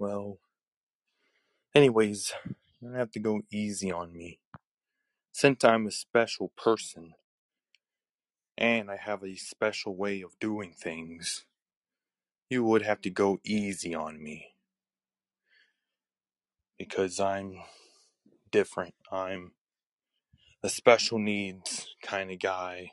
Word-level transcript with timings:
Well, 0.00 0.38
anyways, 1.74 2.32
you 2.80 2.88
don't 2.88 2.98
have 2.98 3.10
to 3.10 3.20
go 3.20 3.42
easy 3.52 3.92
on 3.92 4.14
me. 4.14 4.40
Since 5.30 5.62
I'm 5.62 5.86
a 5.86 5.90
special 5.90 6.52
person 6.56 7.12
and 8.56 8.90
I 8.90 8.96
have 8.96 9.22
a 9.22 9.36
special 9.36 9.94
way 9.94 10.22
of 10.22 10.38
doing 10.40 10.72
things, 10.72 11.44
you 12.48 12.64
would 12.64 12.80
have 12.80 13.02
to 13.02 13.10
go 13.10 13.40
easy 13.44 13.94
on 13.94 14.22
me. 14.24 14.54
Because 16.78 17.20
I'm 17.20 17.58
different. 18.50 18.94
I'm 19.12 19.52
a 20.62 20.70
special 20.70 21.18
needs 21.18 21.94
kind 22.02 22.30
of 22.30 22.38
guy. 22.38 22.92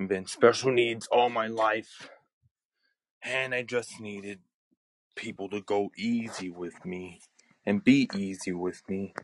I've 0.00 0.08
been 0.08 0.26
special 0.26 0.72
needs 0.72 1.06
all 1.12 1.30
my 1.30 1.46
life. 1.46 2.10
And 3.22 3.54
I 3.54 3.62
just 3.62 4.00
needed 4.00 4.40
people 5.18 5.50
to 5.50 5.60
go 5.62 5.90
easy 5.98 6.50
with 6.50 6.86
me 6.86 7.20
and 7.66 7.84
be 7.84 8.08
easy 8.16 8.54
with 8.54 8.82
me 8.88 9.14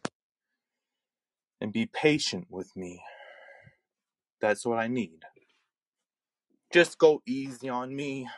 and 1.60 1.72
be 1.72 1.86
patient 1.86 2.46
with 2.50 2.76
me. 2.76 3.02
That's 4.40 4.66
what 4.66 4.78
I 4.78 4.88
need. 4.88 5.22
Just 6.72 6.98
go 6.98 7.22
easy 7.26 7.68
on 7.68 7.96
me 7.96 8.28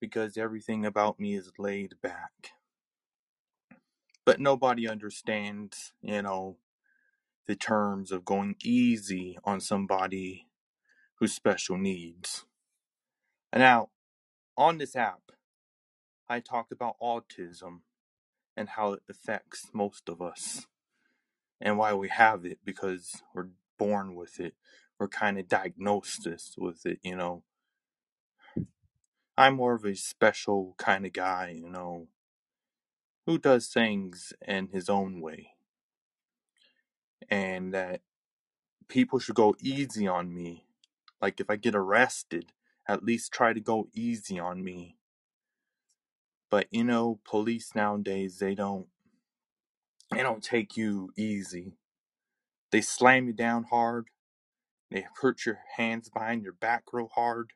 because 0.00 0.38
everything 0.38 0.86
about 0.86 1.20
me 1.20 1.34
is 1.36 1.52
laid 1.58 1.94
back. 2.02 2.52
But 4.24 4.40
nobody 4.40 4.88
understands, 4.88 5.92
you 6.02 6.22
know, 6.22 6.58
the 7.46 7.56
terms 7.56 8.12
of 8.12 8.24
going 8.24 8.56
easy 8.64 9.38
on 9.44 9.60
somebody 9.60 10.48
who's 11.16 11.34
special 11.34 11.78
needs. 11.78 12.46
And 13.52 13.62
now, 13.62 13.90
on 14.56 14.78
this 14.78 14.96
app, 14.96 15.20
I 16.32 16.40
talk 16.40 16.72
about 16.72 16.96
autism 16.98 17.80
and 18.56 18.70
how 18.70 18.94
it 18.94 19.02
affects 19.06 19.68
most 19.74 20.08
of 20.08 20.22
us 20.22 20.66
and 21.60 21.76
why 21.76 21.92
we 21.92 22.08
have 22.08 22.46
it 22.46 22.60
because 22.64 23.20
we're 23.34 23.50
born 23.78 24.14
with 24.14 24.40
it. 24.40 24.54
We're 24.98 25.08
kind 25.08 25.38
of 25.38 25.46
diagnosed 25.46 26.26
with 26.56 26.86
it, 26.86 27.00
you 27.02 27.16
know. 27.16 27.42
I'm 29.36 29.56
more 29.56 29.74
of 29.74 29.84
a 29.84 29.94
special 29.94 30.74
kind 30.78 31.04
of 31.04 31.12
guy, 31.12 31.54
you 31.54 31.68
know, 31.68 32.08
who 33.26 33.36
does 33.36 33.68
things 33.68 34.32
in 34.48 34.68
his 34.68 34.88
own 34.88 35.20
way. 35.20 35.50
And 37.28 37.74
that 37.74 38.00
people 38.88 39.18
should 39.18 39.34
go 39.34 39.54
easy 39.60 40.08
on 40.08 40.34
me. 40.34 40.64
Like 41.20 41.40
if 41.40 41.50
I 41.50 41.56
get 41.56 41.74
arrested, 41.74 42.52
at 42.88 43.04
least 43.04 43.32
try 43.32 43.52
to 43.52 43.60
go 43.60 43.88
easy 43.92 44.40
on 44.40 44.64
me. 44.64 44.96
But 46.52 46.68
you 46.70 46.84
know, 46.84 47.18
police 47.24 47.70
nowadays 47.74 48.36
they 48.38 48.54
don't 48.54 48.86
they 50.10 50.22
don't 50.22 50.44
take 50.44 50.76
you 50.76 51.10
easy. 51.16 51.78
They 52.70 52.82
slam 52.82 53.26
you 53.26 53.32
down 53.32 53.64
hard. 53.70 54.08
They 54.90 55.06
put 55.18 55.46
your 55.46 55.60
hands 55.78 56.10
behind 56.10 56.42
your 56.42 56.52
back 56.52 56.84
real 56.92 57.08
hard. 57.14 57.54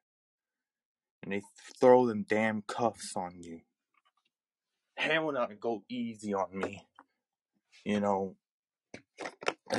And 1.23 1.31
they 1.31 1.43
throw 1.79 2.07
them 2.07 2.25
damn 2.27 2.63
cuffs 2.63 3.13
on 3.15 3.43
you. 3.43 3.61
They 4.97 5.19
will 5.19 5.33
not 5.33 5.61
go 5.61 5.83
easy 5.91 6.33
on 6.33 6.59
me. 6.59 6.87
You 7.85 8.01
know, 8.01 8.37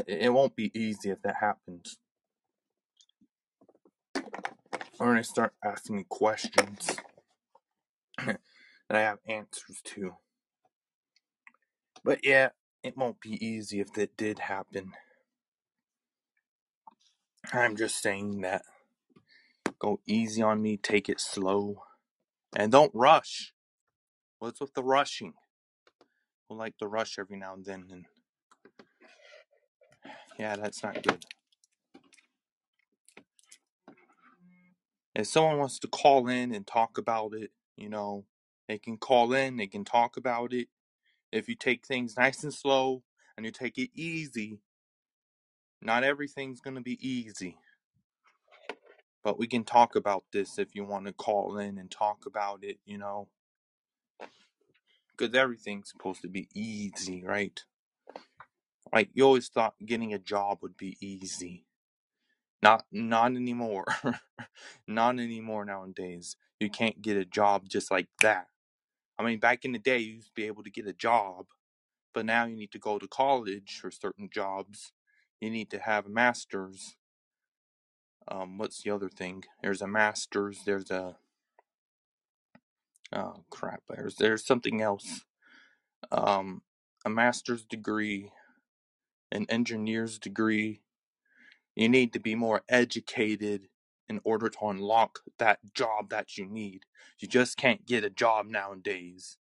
it 0.06 0.32
won't 0.32 0.56
be 0.56 0.72
easy 0.80 1.10
if 1.10 1.24
that 1.24 1.38
happens. 1.42 1.98
Or 5.00 5.16
they 5.16 5.24
start 5.24 5.54
asking 5.64 5.96
me 5.96 6.06
questions 6.08 6.98
that 8.90 8.98
I 8.98 9.02
have 9.02 9.20
answers 9.28 9.82
to. 9.86 10.16
But 12.04 12.20
yeah, 12.24 12.50
it 12.84 12.98
won't 12.98 13.22
be 13.22 13.44
easy 13.46 13.80
if 13.80 13.94
that 13.94 14.18
did 14.18 14.40
happen. 14.40 14.94
I'm 17.54 17.76
just 17.76 18.02
saying 18.02 18.42
that 18.42 18.64
go 19.80 20.00
easy 20.08 20.42
on 20.42 20.62
me, 20.62 20.78
take 20.78 21.10
it 21.10 21.20
slow, 21.20 21.84
and 22.56 22.72
don't 22.72 22.92
rush. 22.94 23.54
What's 24.40 24.62
with 24.62 24.74
the 24.74 24.84
rushing? 24.84 25.34
I 26.52 26.56
like 26.56 26.78
to 26.80 26.88
rush 26.88 27.20
every 27.20 27.38
now 27.38 27.54
and 27.56 27.66
then, 27.66 27.88
and 27.92 28.06
yeah, 30.40 30.56
that's 30.56 30.84
not 30.84 31.04
good. 31.04 31.26
If 35.16 35.28
someone 35.28 35.58
wants 35.60 35.80
to 35.80 35.88
call 35.88 36.28
in 36.28 36.54
and 36.54 36.66
talk 36.68 36.98
about 36.98 37.34
it, 37.34 37.52
you 37.78 37.90
know, 37.90 38.26
they 38.68 38.80
can 38.80 38.98
call 38.98 39.34
in, 39.34 39.58
they 39.58 39.68
can 39.68 39.86
talk 39.86 40.18
about 40.18 40.54
it. 40.54 40.68
If 41.32 41.50
you 41.50 41.56
take 41.56 41.86
things 41.86 42.18
nice 42.18 42.44
and 42.44 42.54
slow 42.54 43.04
and 43.38 43.46
you 43.46 43.52
take 43.52 43.78
it 43.78 43.92
easy, 43.96 44.60
not 45.82 46.04
everything's 46.04 46.62
going 46.62 46.76
to 46.76 46.82
be 46.82 46.98
easy. 47.08 47.58
But 49.24 49.40
we 49.40 49.48
can 49.48 49.64
talk 49.66 49.96
about 49.96 50.26
this 50.34 50.60
if 50.60 50.76
you 50.76 50.86
want 50.86 51.08
to 51.08 51.14
call 51.14 51.58
in 51.58 51.78
and 51.78 51.92
talk 51.92 52.26
about 52.26 52.64
it, 52.64 52.80
you 52.86 52.98
know. 52.98 53.30
Because 55.18 55.36
everything's 55.36 55.92
supposed 55.92 56.22
to 56.24 56.30
be 56.30 56.50
easy, 56.56 57.24
right? 57.26 57.60
Like 58.94 59.10
you 59.14 59.26
always 59.26 59.50
thought 59.50 59.76
getting 59.86 60.14
a 60.14 60.20
job 60.20 60.60
would 60.62 60.78
be 60.78 60.98
easy. 61.02 61.66
Not 62.64 62.86
not 62.92 63.36
anymore. 63.36 63.86
not 64.88 65.20
anymore 65.20 65.66
nowadays. 65.66 66.36
You 66.60 66.70
can't 66.70 67.02
get 67.02 67.18
a 67.18 67.26
job 67.26 67.70
just 67.70 67.92
like 67.92 68.08
that. 68.22 68.48
I 69.20 69.24
mean, 69.24 69.40
back 69.40 69.66
in 69.66 69.72
the 69.72 69.80
day, 69.80 70.00
you 70.00 70.16
used 70.16 70.28
to 70.28 70.34
be 70.36 70.48
able 70.48 70.64
to 70.64 70.70
get 70.70 70.88
a 70.88 70.94
job, 70.94 71.48
but 72.14 72.26
now 72.26 72.46
you 72.46 72.56
need 72.56 72.72
to 72.72 72.80
go 72.80 73.00
to 73.00 73.08
college 73.08 73.80
for 73.82 73.92
certain 73.92 74.30
jobs. 74.32 74.94
You 75.42 75.50
need 75.50 75.70
to 75.72 75.80
have 75.80 76.06
a 76.06 76.10
master's. 76.10 76.96
Um, 78.28 78.58
what's 78.58 78.84
the 78.84 78.92
other 78.92 79.10
thing? 79.10 79.44
There's 79.62 79.82
a 79.82 79.88
master's. 79.88 80.60
There's 80.66 80.92
a 80.92 81.18
oh 83.14 83.44
crap. 83.50 83.84
There's 83.90 84.16
there's 84.16 84.46
something 84.46 84.82
else. 84.82 85.26
Um, 86.12 86.62
a 87.06 87.10
master's 87.10 87.66
degree, 87.66 88.32
an 89.32 89.46
engineer's 89.50 90.20
degree. 90.20 90.82
You 91.76 91.90
need 91.90 92.14
to 92.14 92.20
be 92.20 92.36
more 92.36 92.64
educated 92.70 93.70
in 94.10 94.22
order 94.24 94.50
to 94.50 94.58
unlock 94.64 95.20
that 95.38 95.60
job 95.74 96.10
that 96.10 96.38
you 96.38 96.46
need. 96.46 96.84
You 97.20 97.28
just 97.28 97.58
can't 97.58 97.86
get 97.86 98.04
a 98.04 98.10
job 98.10 98.48
nowadays. 98.48 99.38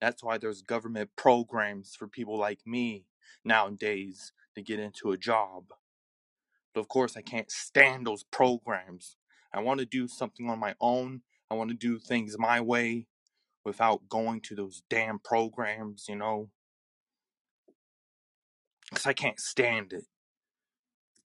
That's 0.00 0.22
why 0.22 0.38
there's 0.38 0.62
government 0.62 1.10
programs 1.16 1.94
for 1.94 2.08
people 2.08 2.38
like 2.38 2.60
me 2.66 3.04
nowadays 3.44 4.32
to 4.54 4.62
get 4.62 4.80
into 4.80 5.12
a 5.12 5.18
job. 5.18 5.64
But 6.74 6.80
of 6.80 6.88
course, 6.88 7.16
I 7.16 7.22
can't 7.22 7.50
stand 7.50 8.06
those 8.06 8.24
programs. 8.24 9.16
I 9.52 9.60
want 9.60 9.80
to 9.80 9.86
do 9.86 10.08
something 10.08 10.48
on 10.48 10.58
my 10.58 10.74
own. 10.80 11.22
I 11.50 11.54
want 11.54 11.70
to 11.70 11.76
do 11.76 11.98
things 11.98 12.38
my 12.38 12.60
way 12.60 13.06
without 13.64 14.08
going 14.08 14.40
to 14.42 14.54
those 14.54 14.82
damn 14.88 15.18
programs, 15.18 16.06
you 16.08 16.16
know? 16.16 16.48
Because 18.88 19.06
I 19.06 19.12
can't 19.12 19.38
stand 19.38 19.92
it. 19.92 20.04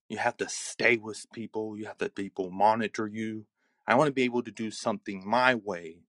You 0.07 0.17
have 0.17 0.37
to 0.37 0.49
stay 0.49 0.97
with 0.97 1.25
people, 1.33 1.77
you 1.77 1.85
have 1.85 1.97
to 1.97 2.09
people 2.09 2.51
monitor 2.51 3.07
you. 3.07 3.45
I 3.87 3.95
want 3.95 4.07
to 4.07 4.13
be 4.13 4.23
able 4.23 4.43
to 4.43 4.51
do 4.51 4.71
something 4.71 5.27
my 5.27 5.55
way 5.55 5.99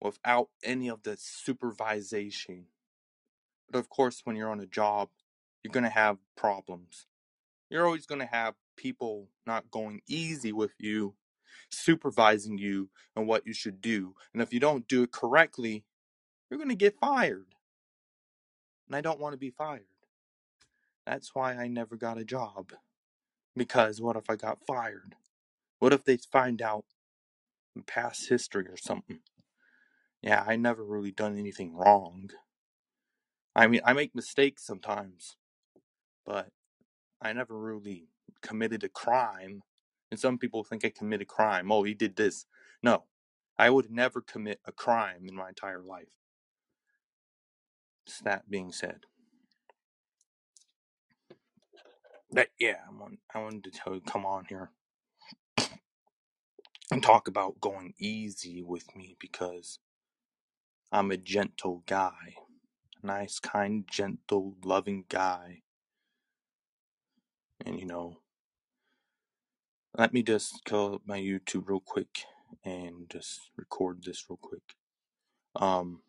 without 0.00 0.48
any 0.62 0.88
of 0.88 1.02
the 1.02 1.16
supervision. 1.18 2.66
But 3.70 3.78
of 3.78 3.88
course, 3.88 4.22
when 4.24 4.36
you're 4.36 4.50
on 4.50 4.60
a 4.60 4.66
job, 4.66 5.08
you're 5.62 5.72
going 5.72 5.84
to 5.84 5.90
have 5.90 6.18
problems. 6.36 7.06
You're 7.70 7.84
always 7.84 8.06
going 8.06 8.20
to 8.20 8.26
have 8.26 8.54
people 8.76 9.28
not 9.46 9.70
going 9.70 10.00
easy 10.06 10.52
with 10.52 10.72
you, 10.78 11.14
supervising 11.70 12.58
you 12.58 12.88
and 13.14 13.26
what 13.26 13.46
you 13.46 13.52
should 13.52 13.80
do. 13.80 14.14
And 14.32 14.40
if 14.40 14.52
you 14.52 14.60
don't 14.60 14.88
do 14.88 15.02
it 15.02 15.12
correctly, 15.12 15.84
you're 16.48 16.58
going 16.58 16.70
to 16.70 16.74
get 16.74 16.98
fired. 16.98 17.54
And 18.86 18.96
I 18.96 19.02
don't 19.02 19.20
want 19.20 19.34
to 19.34 19.38
be 19.38 19.50
fired. 19.50 19.87
That's 21.08 21.34
why 21.34 21.54
I 21.54 21.68
never 21.68 21.96
got 21.96 22.18
a 22.18 22.26
job. 22.26 22.74
Because 23.56 24.00
what 24.00 24.16
if 24.16 24.30
I 24.30 24.36
got 24.36 24.66
fired? 24.66 25.16
What 25.80 25.92
if 25.94 26.04
they 26.04 26.18
find 26.18 26.62
out 26.62 26.84
past 27.86 28.28
history 28.28 28.66
or 28.68 28.76
something? 28.78 29.20
Yeah, 30.22 30.44
I 30.46 30.56
never 30.56 30.84
really 30.84 31.12
done 31.12 31.38
anything 31.38 31.74
wrong. 31.74 32.30
I 33.56 33.68
mean, 33.68 33.82
I 33.84 33.94
make 33.94 34.14
mistakes 34.14 34.64
sometimes, 34.66 35.36
but 36.26 36.50
I 37.22 37.32
never 37.34 37.58
really 37.58 38.08
committed 38.42 38.84
a 38.84 38.90
crime. 38.90 39.62
And 40.10 40.20
some 40.20 40.38
people 40.38 40.64
think 40.64 40.84
I 40.84 40.90
committed 40.90 41.22
a 41.22 41.26
crime. 41.26 41.72
Oh, 41.72 41.84
he 41.84 41.94
did 41.94 42.16
this. 42.16 42.46
No, 42.82 43.04
I 43.58 43.70
would 43.70 43.90
never 43.90 44.22
commit 44.22 44.60
a 44.66 44.72
crime 44.72 45.26
in 45.28 45.34
my 45.36 45.50
entire 45.50 45.82
life. 45.82 46.08
that 48.24 48.50
being 48.50 48.72
said, 48.72 49.02
that 52.32 52.48
yeah, 52.58 52.76
I, 52.90 53.38
I 53.38 53.42
wanted 53.42 53.64
to 53.64 53.70
tell 53.70 53.94
you, 53.94 54.00
come 54.00 54.26
on 54.26 54.46
here 54.48 54.70
and 56.90 57.02
talk 57.02 57.28
about 57.28 57.60
going 57.60 57.94
easy 57.98 58.62
with 58.62 58.94
me 58.96 59.16
because 59.20 59.78
I'm 60.92 61.10
a 61.10 61.16
gentle 61.16 61.82
guy. 61.86 62.34
Nice, 63.02 63.38
kind, 63.38 63.84
gentle, 63.90 64.56
loving 64.64 65.04
guy. 65.08 65.62
And 67.64 67.78
you 67.78 67.86
know, 67.86 68.18
let 69.96 70.12
me 70.12 70.22
just 70.22 70.64
call 70.64 70.94
up 70.96 71.02
my 71.06 71.18
YouTube 71.18 71.68
real 71.68 71.82
quick 71.84 72.24
and 72.64 73.08
just 73.10 73.50
record 73.56 74.02
this 74.04 74.24
real 74.28 74.38
quick. 74.40 74.62
Um, 75.56 76.02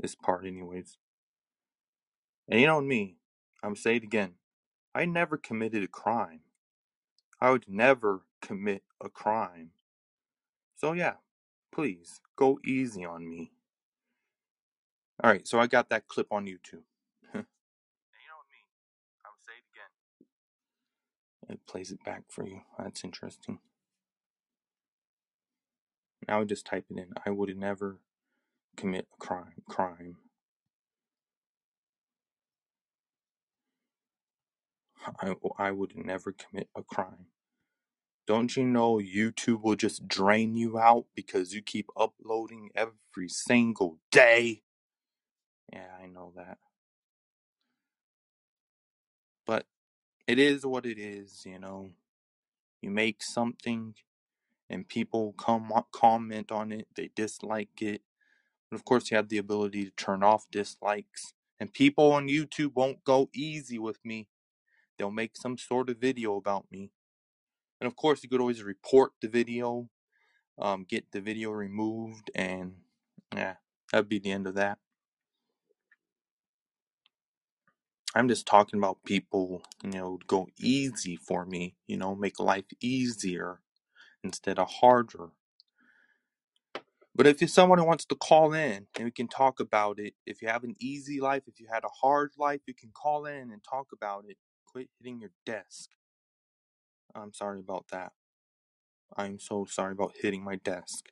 this 0.00 0.14
part, 0.14 0.46
anyways. 0.46 0.96
And 2.48 2.60
you 2.60 2.66
know 2.66 2.80
me, 2.80 3.16
I'm 3.62 3.76
say 3.76 3.96
it 3.96 4.02
again. 4.02 4.34
I 4.94 5.04
never 5.06 5.36
committed 5.36 5.82
a 5.82 5.88
crime. 5.88 6.40
I 7.40 7.50
would 7.50 7.68
never 7.68 8.22
commit 8.40 8.82
a 9.02 9.08
crime. 9.08 9.70
So 10.76 10.92
yeah, 10.92 11.14
please 11.72 12.20
go 12.36 12.58
easy 12.64 13.04
on 13.04 13.28
me. 13.28 13.52
All 15.22 15.30
right, 15.30 15.46
so 15.46 15.58
I 15.58 15.66
got 15.66 15.90
that 15.90 16.08
clip 16.08 16.28
on 16.30 16.46
YouTube. 16.46 16.84
you 17.34 17.34
know 17.34 17.42
I'm 19.24 19.32
gonna 19.32 19.40
say 19.40 19.52
it 19.58 19.64
again. 21.48 21.54
It 21.54 21.66
plays 21.66 21.90
it 21.92 22.04
back 22.04 22.22
for 22.28 22.46
you. 22.46 22.60
That's 22.78 23.04
interesting. 23.04 23.58
Now 26.28 26.40
I 26.40 26.44
just 26.44 26.66
type 26.66 26.86
it 26.90 26.98
in. 26.98 27.12
I 27.26 27.30
would 27.30 27.56
never 27.56 27.98
commit 28.76 29.06
a 29.14 29.16
crime. 29.24 29.62
Crime. 29.68 30.16
I, 35.04 35.34
I 35.58 35.70
would 35.70 35.96
never 35.96 36.32
commit 36.32 36.68
a 36.76 36.82
crime. 36.82 37.26
Don't 38.26 38.56
you 38.56 38.64
know 38.64 38.96
YouTube 38.96 39.62
will 39.62 39.76
just 39.76 40.08
drain 40.08 40.56
you 40.56 40.78
out 40.78 41.06
because 41.14 41.54
you 41.54 41.62
keep 41.62 41.88
uploading 41.96 42.70
every 42.74 43.28
single 43.28 43.98
day? 44.10 44.62
Yeah, 45.72 45.88
I 46.02 46.06
know 46.06 46.32
that. 46.36 46.58
But 49.46 49.66
it 50.26 50.38
is 50.38 50.64
what 50.64 50.86
it 50.86 50.98
is, 50.98 51.42
you 51.44 51.58
know. 51.58 51.90
You 52.80 52.90
make 52.90 53.22
something 53.22 53.94
and 54.70 54.88
people 54.88 55.34
come 55.38 55.72
comment 55.92 56.50
on 56.50 56.72
it, 56.72 56.88
they 56.96 57.10
dislike 57.14 57.82
it. 57.82 58.02
And 58.70 58.78
of 58.78 58.84
course, 58.84 59.10
you 59.10 59.16
have 59.16 59.28
the 59.28 59.38
ability 59.38 59.84
to 59.84 59.90
turn 59.92 60.22
off 60.22 60.46
dislikes. 60.50 61.34
And 61.60 61.72
people 61.72 62.12
on 62.12 62.28
YouTube 62.28 62.74
won't 62.74 63.04
go 63.04 63.30
easy 63.34 63.78
with 63.78 63.98
me. 64.04 64.28
They'll 64.98 65.10
make 65.10 65.36
some 65.36 65.58
sort 65.58 65.90
of 65.90 65.98
video 65.98 66.36
about 66.36 66.66
me. 66.70 66.90
And 67.80 67.86
of 67.86 67.96
course, 67.96 68.22
you 68.22 68.28
could 68.28 68.40
always 68.40 68.62
report 68.62 69.12
the 69.20 69.28
video, 69.28 69.88
um, 70.58 70.86
get 70.88 71.10
the 71.12 71.20
video 71.20 71.50
removed, 71.50 72.30
and 72.34 72.74
yeah, 73.34 73.54
that'd 73.92 74.08
be 74.08 74.18
the 74.18 74.30
end 74.30 74.46
of 74.46 74.54
that. 74.54 74.78
I'm 78.14 78.28
just 78.28 78.46
talking 78.46 78.78
about 78.78 79.02
people, 79.04 79.62
you 79.82 79.90
know, 79.90 80.20
go 80.28 80.46
easy 80.58 81.16
for 81.16 81.44
me, 81.44 81.74
you 81.88 81.96
know, 81.96 82.14
make 82.14 82.38
life 82.38 82.66
easier 82.80 83.60
instead 84.22 84.58
of 84.58 84.70
harder. 84.70 85.30
But 87.16 87.26
if 87.26 87.40
you're 87.40 87.48
someone 87.48 87.78
who 87.78 87.84
wants 87.84 88.04
to 88.06 88.14
call 88.14 88.52
in 88.52 88.86
and 88.96 89.04
we 89.04 89.10
can 89.10 89.28
talk 89.28 89.60
about 89.60 89.98
it, 89.98 90.14
if 90.26 90.42
you 90.42 90.48
have 90.48 90.64
an 90.64 90.74
easy 90.80 91.20
life, 91.20 91.42
if 91.46 91.60
you 91.60 91.66
had 91.72 91.84
a 91.84 91.88
hard 91.88 92.32
life, 92.38 92.60
you 92.66 92.74
can 92.74 92.90
call 92.92 93.26
in 93.26 93.50
and 93.52 93.62
talk 93.68 93.88
about 93.92 94.24
it. 94.28 94.36
Quit 94.74 94.88
hitting 94.98 95.20
your 95.20 95.30
desk. 95.46 95.90
I'm 97.14 97.32
sorry 97.32 97.60
about 97.60 97.86
that. 97.92 98.10
I'm 99.16 99.38
so 99.38 99.66
sorry 99.66 99.92
about 99.92 100.14
hitting 100.20 100.42
my 100.42 100.56
desk. 100.56 101.10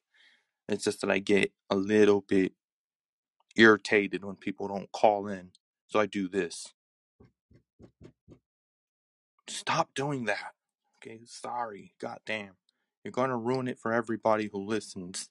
It's 0.69 0.83
just 0.83 1.01
that 1.03 1.13
I 1.13 1.21
get 1.21 1.53
a 1.71 1.77
little 1.77 2.23
bit 2.23 2.55
irritated 3.57 4.25
when 4.25 4.35
people 4.35 4.67
don't 4.67 4.91
call 4.91 5.29
in. 5.29 5.51
So 5.87 6.01
I 6.01 6.07
do 6.07 6.29
this. 6.29 6.75
Stop 9.49 9.91
doing 9.95 10.25
that. 10.25 10.55
Okay, 10.99 11.21
sorry. 11.27 11.95
God 12.01 12.19
damn. 12.27 12.57
You're 13.05 13.13
going 13.13 13.31
to 13.31 13.37
ruin 13.37 13.69
it 13.69 13.79
for 13.79 13.93
everybody 13.93 14.51
who 14.53 14.65
listens. 14.65 15.31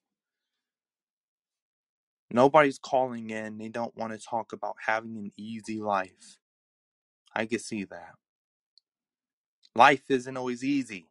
Nobody's 2.31 2.79
calling 2.79 3.29
in. 3.29 3.57
They 3.57 3.69
don't 3.69 3.97
want 3.97 4.13
to 4.13 4.25
talk 4.25 4.53
about 4.53 4.77
having 4.85 5.17
an 5.17 5.31
easy 5.37 5.81
life. 5.81 6.37
I 7.35 7.45
can 7.45 7.59
see 7.59 7.83
that. 7.85 8.15
Life 9.75 10.03
isn't 10.09 10.37
always 10.37 10.63
easy. 10.63 11.09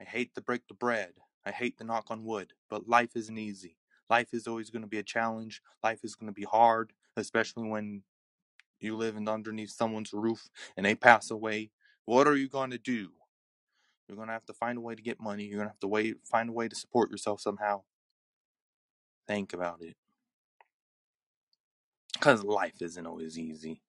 I 0.00 0.04
hate 0.04 0.34
to 0.34 0.40
break 0.40 0.66
the 0.66 0.74
bread. 0.74 1.12
I 1.44 1.50
hate 1.50 1.78
to 1.78 1.84
knock 1.84 2.06
on 2.10 2.24
wood, 2.24 2.52
but 2.70 2.88
life 2.88 3.10
isn't 3.14 3.38
easy. 3.38 3.76
Life 4.08 4.28
is 4.32 4.46
always 4.46 4.70
going 4.70 4.82
to 4.82 4.88
be 4.88 4.98
a 4.98 5.02
challenge. 5.02 5.62
Life 5.82 6.00
is 6.04 6.14
going 6.14 6.28
to 6.28 6.34
be 6.34 6.44
hard, 6.44 6.92
especially 7.16 7.68
when 7.68 8.02
you 8.80 8.96
live 8.96 9.16
underneath 9.16 9.70
someone's 9.70 10.12
roof 10.12 10.48
and 10.76 10.84
they 10.86 10.94
pass 10.94 11.30
away. 11.30 11.70
What 12.04 12.26
are 12.26 12.36
you 12.36 12.48
going 12.48 12.70
to 12.70 12.78
do? 12.78 13.10
You're 14.08 14.16
going 14.16 14.28
to 14.28 14.34
have 14.34 14.46
to 14.46 14.52
find 14.52 14.78
a 14.78 14.80
way 14.80 14.94
to 14.94 15.02
get 15.02 15.20
money. 15.20 15.44
You're 15.44 15.58
going 15.58 15.68
to 15.68 15.72
have 15.72 15.80
to 15.80 15.88
wait, 15.88 16.16
find 16.24 16.50
a 16.50 16.52
way 16.52 16.68
to 16.68 16.76
support 16.76 17.10
yourself 17.10 17.40
somehow. 17.40 17.82
Think 19.26 19.52
about 19.52 19.80
it. 19.82 19.96
Because 22.12 22.42
life 22.42 22.82
isn't 22.82 23.06
always 23.06 23.38
easy. 23.38 23.80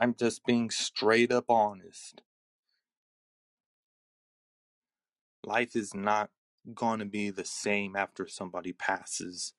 I'm 0.00 0.14
just 0.14 0.44
being 0.46 0.70
straight 0.70 1.32
up 1.32 1.46
honest. 1.48 2.22
Life 5.44 5.76
is 5.76 5.94
not 5.94 6.30
going 6.74 7.00
to 7.00 7.06
be 7.06 7.30
the 7.30 7.44
same 7.44 7.96
after 7.96 8.28
somebody 8.28 8.72
passes. 8.72 9.54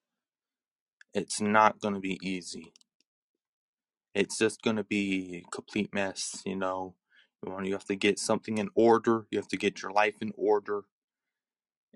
It's 1.14 1.40
not 1.40 1.80
going 1.80 1.94
to 1.94 2.00
be 2.00 2.18
easy. 2.22 2.72
It's 4.14 4.38
just 4.38 4.62
going 4.62 4.76
to 4.76 4.84
be 4.84 5.44
a 5.46 5.50
complete 5.50 5.94
mess, 5.94 6.42
you 6.46 6.56
know. 6.56 6.94
You 7.64 7.72
have 7.72 7.86
to 7.86 7.96
get 7.96 8.18
something 8.18 8.58
in 8.58 8.68
order. 8.74 9.26
You 9.30 9.38
have 9.38 9.48
to 9.48 9.56
get 9.56 9.82
your 9.82 9.92
life 9.92 10.16
in 10.20 10.32
order. 10.36 10.82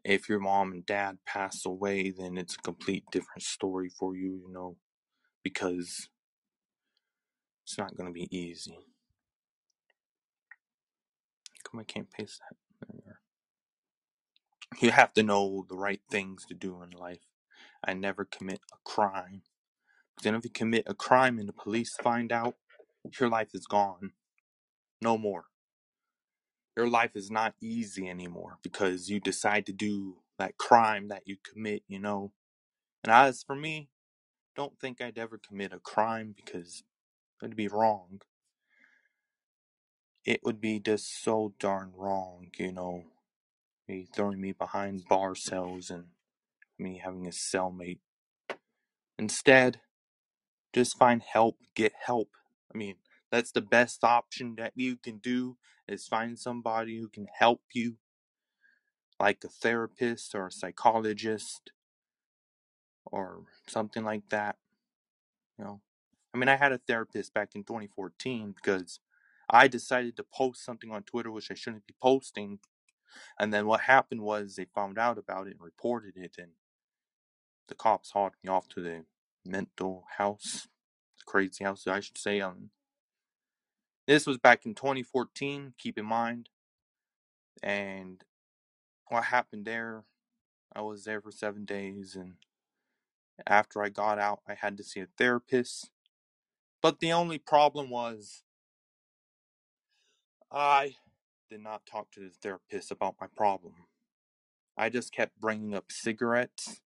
If 0.05 0.29
your 0.29 0.41
mom 0.41 0.73
and 0.73 0.87
dad 0.87 1.19
pass 1.27 1.67
away, 1.67 2.11
then 2.11 2.39
it's 2.39 2.55
a 2.55 2.59
complete 2.59 3.05
different 3.13 3.43
story 3.43 3.89
for 3.89 4.17
you, 4.17 4.43
you 4.47 4.53
know, 4.53 4.77
because 5.45 6.09
it's 7.67 7.79
not 7.79 7.97
going 7.97 8.07
to 8.07 8.13
be 8.13 8.29
easy. 8.31 8.79
Come, 11.65 11.81
I 11.81 11.83
can't 11.85 12.09
paste 12.09 12.41
that. 12.49 12.57
There. 13.05 13.19
You 14.81 14.93
have 14.93 15.13
to 15.15 15.25
know 15.25 15.67
the 15.69 15.77
right 15.77 16.01
things 16.09 16.45
to 16.47 16.55
do 16.55 16.81
in 16.83 16.91
life. 16.91 17.27
I 17.85 17.93
never 17.93 18.25
commit 18.25 18.61
a 18.73 18.77
crime. 18.85 19.43
Then 20.23 20.37
if 20.37 20.45
you 20.45 20.51
commit 20.51 20.85
a 20.87 20.95
crime 20.95 21.41
and 21.41 21.49
the 21.49 21.53
police 21.53 21.97
find 22.01 22.31
out, 22.31 22.55
your 23.19 23.29
life 23.29 23.51
is 23.53 23.67
gone. 23.67 24.13
No 25.03 25.19
more. 25.19 25.47
Your 26.77 26.89
life 26.89 27.17
is 27.17 27.33
not 27.33 27.55
easy 27.61 28.09
anymore 28.09 28.59
because 28.63 29.11
you 29.11 29.19
decide 29.19 29.67
to 29.67 29.73
do 29.73 30.19
that 30.39 30.57
crime 30.57 31.09
that 31.09 31.23
you 31.27 31.37
commit, 31.43 31.83
you 31.89 31.99
know. 31.99 32.31
And 33.03 33.13
as 33.13 33.43
for 33.43 33.57
me, 33.57 33.89
don't 34.55 34.79
think 34.79 35.01
I'd 35.01 35.19
ever 35.19 35.39
commit 35.39 35.73
a 35.73 35.81
crime 35.81 36.33
because 36.37 36.85
it'd 37.43 37.57
be 37.57 37.69
wrong. 37.69 38.21
It 40.25 40.41
would 40.43 40.61
be 40.61 40.81
just 40.81 41.23
so 41.23 41.55
darn 41.59 41.93
wrong, 41.95 42.51
you 42.59 42.73
know. 42.73 43.05
Me 43.89 44.07
throwing 44.13 44.41
me 44.41 44.53
behind 44.53 45.05
bar 45.09 45.35
cells 45.37 45.91
and 45.91 46.07
me 46.79 47.01
having 47.03 47.27
a 47.27 47.31
cellmate. 47.31 48.01
Instead, 49.19 49.81
just 50.73 50.99
find 50.99 51.23
help, 51.23 51.59
get 51.75 51.93
help. 52.05 52.31
I 52.75 52.77
mean, 52.77 52.97
that's 53.31 53.53
the 53.53 53.61
best 53.61 54.03
option 54.03 54.57
that 54.57 54.73
you 54.75 54.97
can 54.97 55.19
do 55.19 55.57
is 55.89 56.07
find 56.07 56.39
somebody 56.39 56.99
who 56.99 57.09
can 57.09 57.29
help 57.39 57.63
you, 57.73 57.97
like 59.21 59.45
a 59.45 59.49
therapist 59.49 60.35
or 60.35 60.49
a 60.49 60.53
psychologist 60.53 61.71
or 63.07 63.45
something 63.69 64.05
like 64.05 64.29
that. 64.31 64.57
You 65.59 65.65
know, 65.65 65.81
I 66.37 66.39
mean, 66.39 66.51
I 66.51 66.57
had 66.57 66.73
a 66.73 66.79
therapist 66.79 67.33
back 67.33 67.55
in 67.55 67.65
2014 67.65 68.53
because 68.55 69.01
I 69.49 69.69
decided 69.69 70.17
to 70.17 70.23
post 70.23 70.63
something 70.63 70.91
on 70.91 71.03
Twitter 71.03 71.31
which 71.31 71.51
I 71.51 71.55
shouldn't 71.55 71.87
be 71.87 71.95
posting. 72.03 72.59
And 73.41 73.55
then 73.55 73.67
what 73.67 73.81
happened 73.81 74.21
was 74.21 74.55
they 74.55 74.67
found 74.67 74.99
out 74.99 75.17
about 75.17 75.47
it 75.47 75.53
and 75.53 75.63
reported 75.63 76.19
it, 76.19 76.37
and 76.37 76.51
the 77.69 77.75
cops 77.75 78.11
hauled 78.11 78.35
me 78.45 78.51
off 78.51 78.69
to 78.69 78.83
the 78.83 79.05
mental 79.47 80.05
house, 80.19 80.69
the 81.19 81.25
crazy 81.25 81.65
house, 81.65 81.87
I 81.87 82.01
should 82.01 82.19
say. 82.19 82.43
Um, 82.43 82.69
this 84.07 84.27
was 84.27 84.37
back 84.37 84.67
in 84.67 84.75
2014, 84.75 85.73
keep 85.79 85.97
in 85.97 86.05
mind. 86.05 86.51
And 87.63 88.23
what 89.07 89.25
happened 89.25 89.65
there, 89.65 90.05
I 90.75 90.83
was 90.83 91.05
there 91.05 91.23
for 91.23 91.31
seven 91.31 91.65
days, 91.65 92.15
and 92.15 92.35
after 93.47 93.83
I 93.83 93.89
got 93.89 94.19
out, 94.19 94.41
I 94.47 94.53
had 94.53 94.77
to 94.77 94.85
see 94.85 95.01
a 95.01 95.09
therapist. 95.17 95.93
But 96.83 97.01
the 97.01 97.13
only 97.13 97.39
problem 97.39 97.91
was 97.91 98.43
I 100.51 100.97
did 101.51 101.61
not 101.63 101.87
talk 101.87 102.11
to 102.13 102.21
the 102.21 102.31
therapist 102.31 102.91
about 102.91 103.17
my 103.21 103.27
problem. 103.37 103.75
I 104.77 104.89
just 104.89 105.13
kept 105.13 105.41
bringing 105.41 105.75
up 105.75 105.91
cigarettes. 105.91 106.81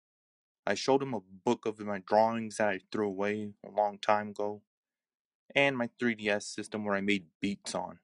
I 0.66 0.75
showed 0.75 1.02
him 1.02 1.14
a 1.14 1.21
book 1.21 1.64
of 1.64 1.78
my 1.80 2.02
drawings 2.07 2.57
that 2.59 2.68
I 2.68 2.80
threw 2.92 3.07
away 3.09 3.54
a 3.66 3.71
long 3.71 3.99
time 3.99 4.28
ago, 4.28 4.62
and 5.54 5.76
my 5.76 5.88
3DS 6.00 6.42
system 6.42 6.85
where 6.85 6.95
I 6.95 7.00
made 7.00 7.26
beats 7.40 7.75
on. 7.75 8.00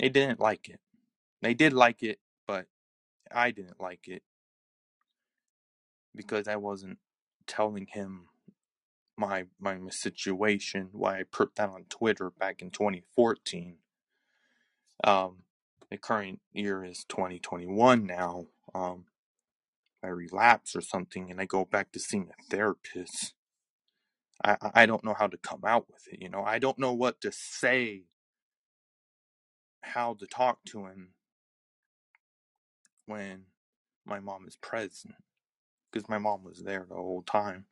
They 0.00 0.08
didn't 0.08 0.40
like 0.40 0.68
it. 0.68 0.80
They 1.42 1.54
did 1.54 1.72
like 1.72 2.02
it, 2.02 2.20
but 2.46 2.66
I 3.30 3.50
didn't 3.50 3.80
like 3.80 4.08
it 4.08 4.22
because 6.14 6.48
I 6.48 6.56
wasn't 6.56 6.98
telling 7.46 7.86
him 7.86 8.28
my 9.18 9.46
my 9.60 9.78
situation. 9.90 10.90
Why 10.92 11.20
I 11.20 11.24
put 11.24 11.56
that 11.56 11.70
on 11.70 11.86
Twitter 11.90 12.30
back 12.30 12.62
in 12.62 12.70
2014. 12.72 13.76
Um, 15.04 15.38
the 15.90 15.98
current 15.98 16.40
year 16.52 16.84
is 16.84 17.04
2021 17.08 18.06
now. 18.06 18.46
Um, 18.74 19.06
I 20.04 20.08
relapse 20.08 20.76
or 20.76 20.82
something, 20.82 21.30
and 21.30 21.40
I 21.40 21.46
go 21.46 21.64
back 21.66 21.92
to 21.92 22.00
seeing 22.00 22.30
a 22.30 22.50
therapist. 22.50 23.34
I 24.44 24.56
I 24.74 24.86
don't 24.86 25.04
know 25.04 25.14
how 25.14 25.28
to 25.28 25.38
come 25.38 25.62
out 25.66 25.86
with 25.92 26.08
it. 26.12 26.22
You 26.22 26.30
know, 26.30 26.44
I 26.44 26.58
don't 26.60 26.78
know 26.78 26.92
what 26.94 27.20
to 27.22 27.32
say, 27.32 28.04
how 29.82 30.14
to 30.14 30.26
talk 30.26 30.60
to 30.68 30.86
him 30.86 31.10
when 33.06 33.44
my 34.06 34.20
mom 34.20 34.46
is 34.48 34.56
present, 34.56 35.14
because 35.92 36.08
my 36.08 36.18
mom 36.18 36.44
was 36.44 36.62
there 36.64 36.86
the 36.88 36.96
whole 36.96 37.22
time. 37.22 37.66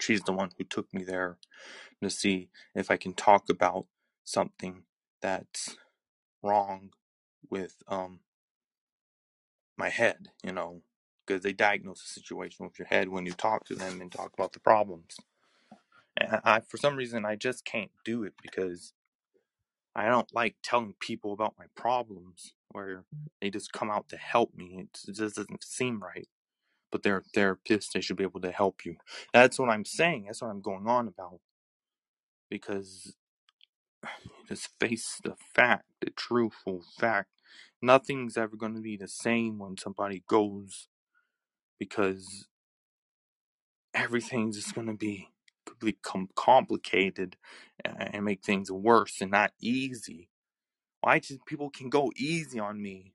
She's 0.00 0.22
the 0.22 0.32
one 0.32 0.50
who 0.58 0.64
took 0.64 0.92
me 0.94 1.04
there 1.04 1.38
to 2.02 2.10
see 2.10 2.50
if 2.74 2.90
I 2.90 2.96
can 2.96 3.14
talk 3.14 3.50
about 3.50 3.86
something 4.24 4.84
that's 5.22 5.76
wrong 6.42 6.90
with 7.50 7.76
um 7.88 8.20
my 9.78 9.90
head, 9.90 10.28
you 10.44 10.52
know, 10.52 10.82
because 11.26 11.42
they 11.42 11.52
diagnose 11.54 12.02
the 12.02 12.20
situation 12.20 12.66
with 12.66 12.78
your 12.78 12.88
head 12.88 13.08
when 13.08 13.26
you 13.26 13.32
talk 13.32 13.66
to 13.66 13.76
them 13.76 14.00
and 14.00 14.12
talk 14.12 14.32
about 14.34 14.52
the 14.52 14.60
problems. 14.60 15.16
And 16.16 16.40
I, 16.44 16.60
for 16.60 16.78
some 16.78 16.96
reason, 16.96 17.24
I 17.24 17.36
just 17.36 17.64
can't 17.64 17.90
do 18.04 18.24
it 18.24 18.34
because 18.42 18.92
I 19.94 20.08
don't 20.08 20.34
like 20.34 20.56
telling 20.62 20.94
people 21.00 21.32
about 21.32 21.56
my 21.58 21.66
problems 21.76 22.54
where 22.70 23.04
they 23.40 23.50
just 23.50 23.72
come 23.72 23.90
out 23.90 24.08
to 24.10 24.16
help 24.16 24.54
me. 24.54 24.86
It 25.06 25.14
just 25.14 25.36
doesn't 25.36 25.64
seem 25.64 26.00
right. 26.02 26.28
But 26.92 27.02
they're 27.04 27.24
therapists; 27.36 27.92
they 27.92 28.00
should 28.02 28.16
be 28.16 28.24
able 28.24 28.40
to 28.42 28.52
help 28.52 28.84
you. 28.86 28.96
That's 29.34 29.58
what 29.58 29.70
I'm 29.70 29.84
saying. 29.86 30.24
That's 30.26 30.42
what 30.42 30.50
I'm 30.50 30.62
going 30.62 30.86
on 30.88 31.08
about. 31.08 31.40
Because 32.50 33.16
just 34.48 34.70
face 34.80 35.20
the 35.24 35.36
fact, 35.54 35.86
the 36.00 36.10
truthful 36.10 36.84
fact. 36.98 37.30
Nothing's 37.82 38.36
ever 38.38 38.56
going 38.56 38.74
to 38.74 38.80
be 38.82 38.96
the 38.96 39.08
same 39.08 39.58
when 39.58 39.76
somebody 39.78 40.24
goes 40.28 40.88
because 41.78 42.46
everything's 43.94 44.56
just 44.56 44.74
going 44.74 44.86
to 44.88 44.94
be 44.94 45.28
become 45.80 46.28
complicated 46.36 47.36
and 47.84 48.24
make 48.24 48.42
things 48.44 48.70
worse 48.72 49.20
and 49.20 49.30
not 49.32 49.52
easy. 49.60 50.28
Why 51.00 51.20
just 51.20 51.46
people 51.46 51.70
can 51.70 51.90
go 51.90 52.12
easy 52.16 52.58
on 52.60 52.82
me? 52.82 53.14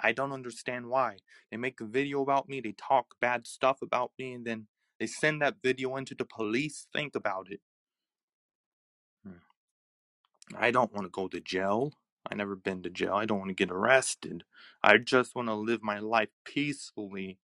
I 0.00 0.12
don't 0.12 0.32
understand 0.32 0.86
why. 0.86 1.18
They 1.50 1.56
make 1.56 1.80
a 1.80 1.86
video 1.86 2.22
about 2.22 2.48
me, 2.48 2.60
they 2.60 2.72
talk 2.72 3.14
bad 3.20 3.46
stuff 3.46 3.82
about 3.82 4.12
me, 4.18 4.32
and 4.32 4.44
then 4.44 4.66
they 4.98 5.06
send 5.06 5.40
that 5.42 5.56
video 5.62 5.96
into 5.96 6.14
the 6.14 6.24
police. 6.24 6.86
Think 6.92 7.14
about 7.14 7.50
it. 7.50 7.60
Hmm. 9.24 9.38
I 10.56 10.70
don't 10.70 10.92
want 10.92 11.06
to 11.06 11.10
go 11.10 11.28
to 11.28 11.40
jail. 11.40 11.92
I 12.30 12.34
never 12.34 12.54
been 12.54 12.82
to 12.82 12.90
jail. 12.90 13.14
I 13.14 13.24
don't 13.24 13.38
want 13.38 13.48
to 13.48 13.54
get 13.54 13.70
arrested. 13.70 14.44
I 14.82 14.98
just 14.98 15.34
want 15.34 15.48
to 15.48 15.54
live 15.54 15.82
my 15.82 15.98
life 15.98 16.28
peacefully. 16.44 17.38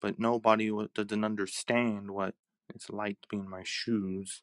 But 0.00 0.18
nobody 0.18 0.70
doesn't 0.94 1.24
understand 1.24 2.10
what 2.12 2.34
it's 2.74 2.88
like 2.88 3.20
to 3.22 3.28
be 3.28 3.38
in 3.38 3.50
my 3.50 3.62
shoes. 3.64 4.42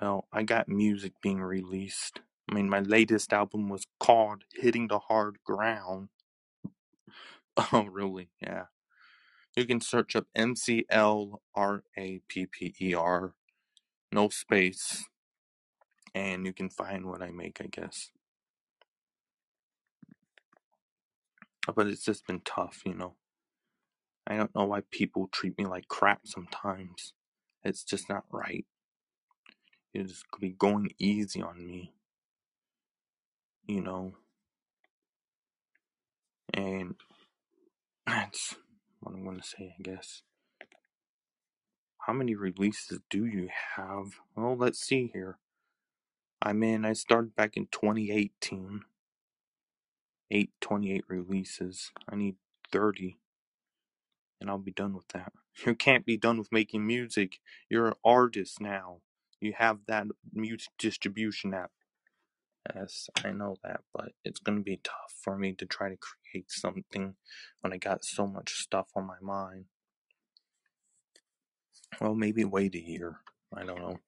Well, 0.00 0.26
I 0.32 0.42
got 0.44 0.68
music 0.68 1.12
being 1.22 1.40
released. 1.40 2.20
I 2.52 2.54
mean, 2.54 2.68
my 2.68 2.80
latest 2.80 3.32
album 3.32 3.70
was 3.70 3.86
called 3.98 4.44
Hitting 4.54 4.88
the 4.88 4.98
Hard 5.00 5.38
Ground. 5.44 6.10
Oh, 7.72 7.84
really? 7.84 8.30
Yeah. 8.42 8.64
You 9.56 9.66
can 9.66 9.80
search 9.80 10.16
up 10.16 10.26
M 10.34 10.56
C 10.56 10.86
L 10.90 11.42
R 11.54 11.84
A 11.98 12.20
P 12.28 12.46
P 12.46 12.74
E 12.80 12.94
R, 12.94 13.34
no 14.12 14.30
space, 14.30 15.04
and 16.14 16.46
you 16.46 16.52
can 16.54 16.70
find 16.70 17.06
what 17.06 17.22
I 17.22 17.30
make, 17.30 17.60
I 17.62 17.66
guess. 17.66 18.10
But 21.74 21.88
it's 21.88 22.04
just 22.04 22.26
been 22.26 22.40
tough, 22.44 22.82
you 22.86 22.94
know. 22.94 23.16
I 24.26 24.36
don't 24.36 24.54
know 24.54 24.64
why 24.64 24.82
people 24.90 25.28
treat 25.32 25.58
me 25.58 25.66
like 25.66 25.88
crap 25.88 26.22
sometimes. 26.26 27.12
It's 27.64 27.84
just 27.84 28.08
not 28.08 28.24
right. 28.30 28.66
You 29.92 30.04
just 30.04 30.26
be 30.40 30.50
going 30.50 30.92
easy 30.98 31.42
on 31.42 31.66
me, 31.66 31.92
you 33.66 33.80
know. 33.80 34.14
And 36.54 36.96
that's 38.06 38.56
what 39.00 39.14
I'm 39.14 39.24
going 39.24 39.40
to 39.40 39.46
say, 39.46 39.74
I 39.78 39.82
guess. 39.82 40.22
How 42.06 42.12
many 42.12 42.34
releases 42.34 43.00
do 43.10 43.26
you 43.26 43.48
have? 43.76 44.14
Well, 44.36 44.56
let's 44.56 44.80
see 44.80 45.10
here. 45.12 45.38
I'm 46.42 46.62
in, 46.62 46.84
I 46.84 46.94
started 46.94 47.36
back 47.36 47.56
in 47.56 47.68
2018. 47.70 48.82
8, 50.30 50.50
28 50.60 51.04
releases. 51.08 51.92
I 52.08 52.16
need 52.16 52.36
30. 52.72 53.18
And 54.40 54.50
I'll 54.50 54.58
be 54.58 54.72
done 54.72 54.94
with 54.94 55.08
that. 55.08 55.32
You 55.66 55.74
can't 55.74 56.06
be 56.06 56.16
done 56.16 56.38
with 56.38 56.50
making 56.50 56.86
music. 56.86 57.38
You're 57.68 57.88
an 57.88 57.94
artist 58.04 58.60
now. 58.60 59.02
You 59.40 59.52
have 59.58 59.80
that 59.86 60.06
music 60.32 60.72
distribution 60.78 61.52
app. 61.52 61.70
Yes, 62.74 63.10
I 63.24 63.32
know 63.32 63.56
that, 63.64 63.80
but 63.94 64.12
it's 64.24 64.40
gonna 64.40 64.60
be 64.60 64.80
tough 64.82 65.14
for 65.22 65.36
me 65.38 65.52
to 65.54 65.66
try 65.66 65.88
to 65.90 65.96
create 65.96 66.50
something 66.50 67.14
when 67.60 67.72
I 67.72 67.76
got 67.78 68.04
so 68.04 68.26
much 68.26 68.54
stuff 68.54 68.88
on 68.96 69.06
my 69.06 69.18
mind. 69.20 69.66
Well, 72.00 72.14
maybe 72.14 72.44
wait 72.44 72.74
a 72.74 72.80
year. 72.82 73.20
I 73.54 73.64
don't 73.64 73.80
know. 73.80 74.00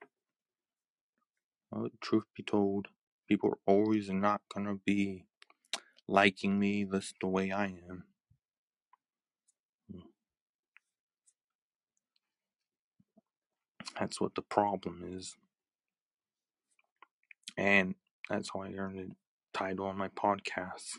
Well, 1.71 1.89
truth 2.01 2.25
be 2.37 2.43
told, 2.43 2.89
people 3.29 3.51
are 3.51 3.59
always 3.67 4.11
not 4.11 4.43
gonna 4.55 4.77
be 4.77 5.27
liking 6.09 6.59
me 6.59 6.85
just 6.85 7.17
the 7.21 7.29
way 7.29 7.53
I 7.53 7.67
am. 7.67 8.05
Hmm. 9.93 10.01
That's 13.99 14.21
what 14.21 14.35
the 14.35 14.43
problem 14.43 15.05
is. 15.17 15.37
And 17.57 17.95
that's 18.29 18.51
how 18.53 18.63
I 18.63 18.73
earned 18.73 18.99
the 18.99 19.15
title 19.59 19.87
on 19.87 19.99
my 19.99 20.09
podcast. 20.09 20.99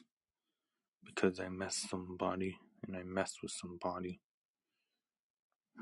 Because 1.06 1.40
I 1.40 1.50
messed 1.50 1.90
somebody 1.90 2.58
and 2.86 2.96
I 2.96 3.04
messed 3.04 3.40
with 3.42 3.52
somebody. 3.52 4.22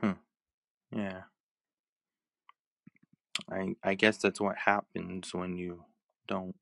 Hmm. 0.01 0.11
Yeah. 0.95 1.23
I 3.51 3.75
I 3.83 3.93
guess 3.95 4.17
that's 4.17 4.41
what 4.41 4.57
happens 4.57 5.33
when 5.33 5.57
you 5.57 5.85
don't 6.27 6.55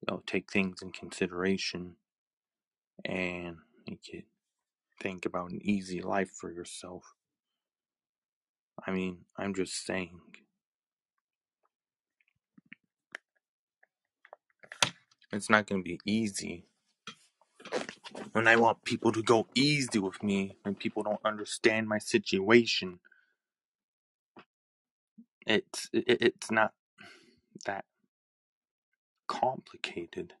you 0.00 0.14
know, 0.14 0.22
take 0.26 0.50
things 0.52 0.82
in 0.82 0.92
consideration 0.92 1.96
and 3.04 3.56
you 3.86 3.98
can 4.08 4.22
think 5.00 5.26
about 5.26 5.50
an 5.50 5.60
easy 5.62 6.00
life 6.00 6.30
for 6.30 6.52
yourself. 6.52 7.04
I 8.86 8.90
mean, 8.90 9.18
I'm 9.38 9.54
just 9.54 9.84
saying. 9.86 10.20
It's 15.34 15.50
not 15.50 15.68
to 15.68 15.82
be 15.82 16.00
easy. 16.06 16.66
When 18.32 18.48
I 18.48 18.56
want 18.56 18.84
people 18.84 19.12
to 19.12 19.22
go 19.22 19.48
easy 19.54 19.98
with 20.00 20.22
me, 20.22 20.56
when 20.62 20.74
people 20.76 21.02
don't 21.02 21.20
understand 21.24 21.88
my 21.88 21.98
situation, 21.98 23.00
it's 25.46 25.90
it, 25.92 26.04
it's 26.22 26.50
not 26.50 26.72
that 27.66 27.84
complicated. 29.28 30.34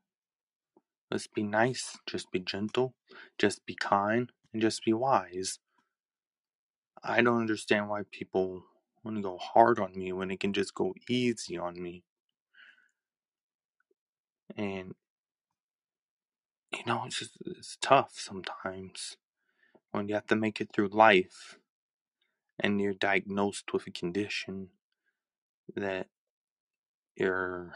Let's 1.10 1.28
be 1.28 1.44
nice, 1.44 1.98
just 2.06 2.32
be 2.32 2.40
gentle, 2.40 2.94
just 3.38 3.66
be 3.66 3.74
kind, 3.76 4.32
and 4.52 4.62
just 4.62 4.84
be 4.84 4.92
wise. 4.94 5.58
I 7.04 7.22
don't 7.22 7.40
understand 7.40 7.88
why 7.90 8.02
people 8.10 8.64
want 9.04 9.18
to 9.18 9.22
go 9.22 9.38
hard 9.38 9.80
on 9.80 9.92
me 9.96 10.12
when 10.12 10.30
it 10.30 10.40
can 10.40 10.52
just 10.52 10.74
go 10.74 10.94
easy 11.08 11.58
on 11.58 11.82
me. 11.82 12.04
And 14.56 14.94
you 16.72 16.80
know, 16.86 17.04
it's 17.06 17.20
just 17.20 17.32
it's 17.46 17.78
tough 17.80 18.12
sometimes 18.16 19.16
when 19.92 20.08
you 20.08 20.14
have 20.14 20.26
to 20.28 20.36
make 20.36 20.60
it 20.60 20.70
through 20.72 20.88
life 20.88 21.58
and 22.60 22.80
you're 22.80 22.94
diagnosed 22.94 23.72
with 23.72 23.86
a 23.86 23.90
condition 23.92 24.68
that 25.76 26.08
you're 27.16 27.74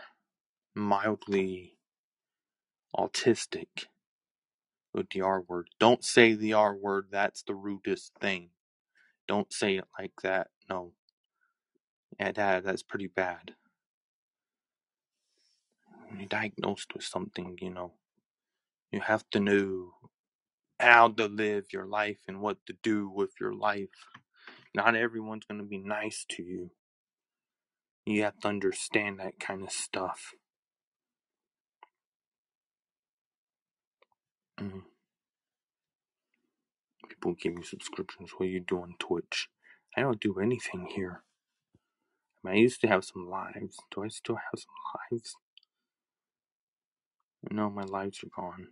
mildly 0.74 1.74
autistic 2.96 3.86
with 4.94 5.10
the 5.10 5.22
R 5.22 5.42
word. 5.42 5.70
Don't 5.80 6.04
say 6.04 6.34
the 6.34 6.54
R 6.54 6.74
word. 6.76 7.06
That's 7.10 7.42
the 7.42 7.54
rudest 7.54 8.12
thing. 8.20 8.50
Don't 9.28 9.52
say 9.52 9.76
it 9.76 9.86
like 9.98 10.12
that. 10.22 10.48
No. 10.70 10.92
Yeah, 12.20 12.32
that, 12.32 12.64
that's 12.64 12.82
pretty 12.84 13.08
bad. 13.08 13.54
When 16.08 16.20
you're 16.20 16.28
diagnosed 16.28 16.94
with 16.94 17.04
something, 17.04 17.58
you 17.60 17.70
know, 17.70 17.92
you 18.90 19.00
have 19.00 19.28
to 19.30 19.40
know 19.40 19.92
how 20.80 21.08
to 21.08 21.26
live 21.26 21.66
your 21.72 21.86
life 21.86 22.18
and 22.26 22.40
what 22.40 22.58
to 22.66 22.74
do 22.82 23.08
with 23.08 23.30
your 23.40 23.52
life. 23.52 23.88
Not 24.74 24.96
everyone's 24.96 25.44
going 25.44 25.60
to 25.60 25.66
be 25.66 25.78
nice 25.78 26.24
to 26.30 26.42
you. 26.42 26.70
You 28.06 28.22
have 28.22 28.38
to 28.40 28.48
understand 28.48 29.20
that 29.20 29.38
kind 29.38 29.62
of 29.62 29.70
stuff. 29.70 30.32
Mm. 34.60 34.82
People 37.08 37.34
give 37.34 37.54
me 37.54 37.62
subscriptions. 37.62 38.30
What 38.36 38.46
do 38.46 38.52
you 38.52 38.60
do 38.60 38.80
on 38.80 38.94
Twitch? 38.98 39.48
I 39.96 40.00
don't 40.00 40.20
do 40.20 40.38
anything 40.40 40.88
here. 40.94 41.22
I, 42.46 42.52
I 42.52 42.54
used 42.54 42.80
to 42.82 42.88
have 42.88 43.04
some 43.04 43.28
lives. 43.28 43.76
Do 43.94 44.04
I 44.04 44.08
still 44.08 44.36
have 44.36 44.58
some 44.58 45.10
lives? 45.12 45.36
No, 47.50 47.70
my 47.70 47.84
lives 47.84 48.22
are 48.24 48.28
gone. 48.34 48.68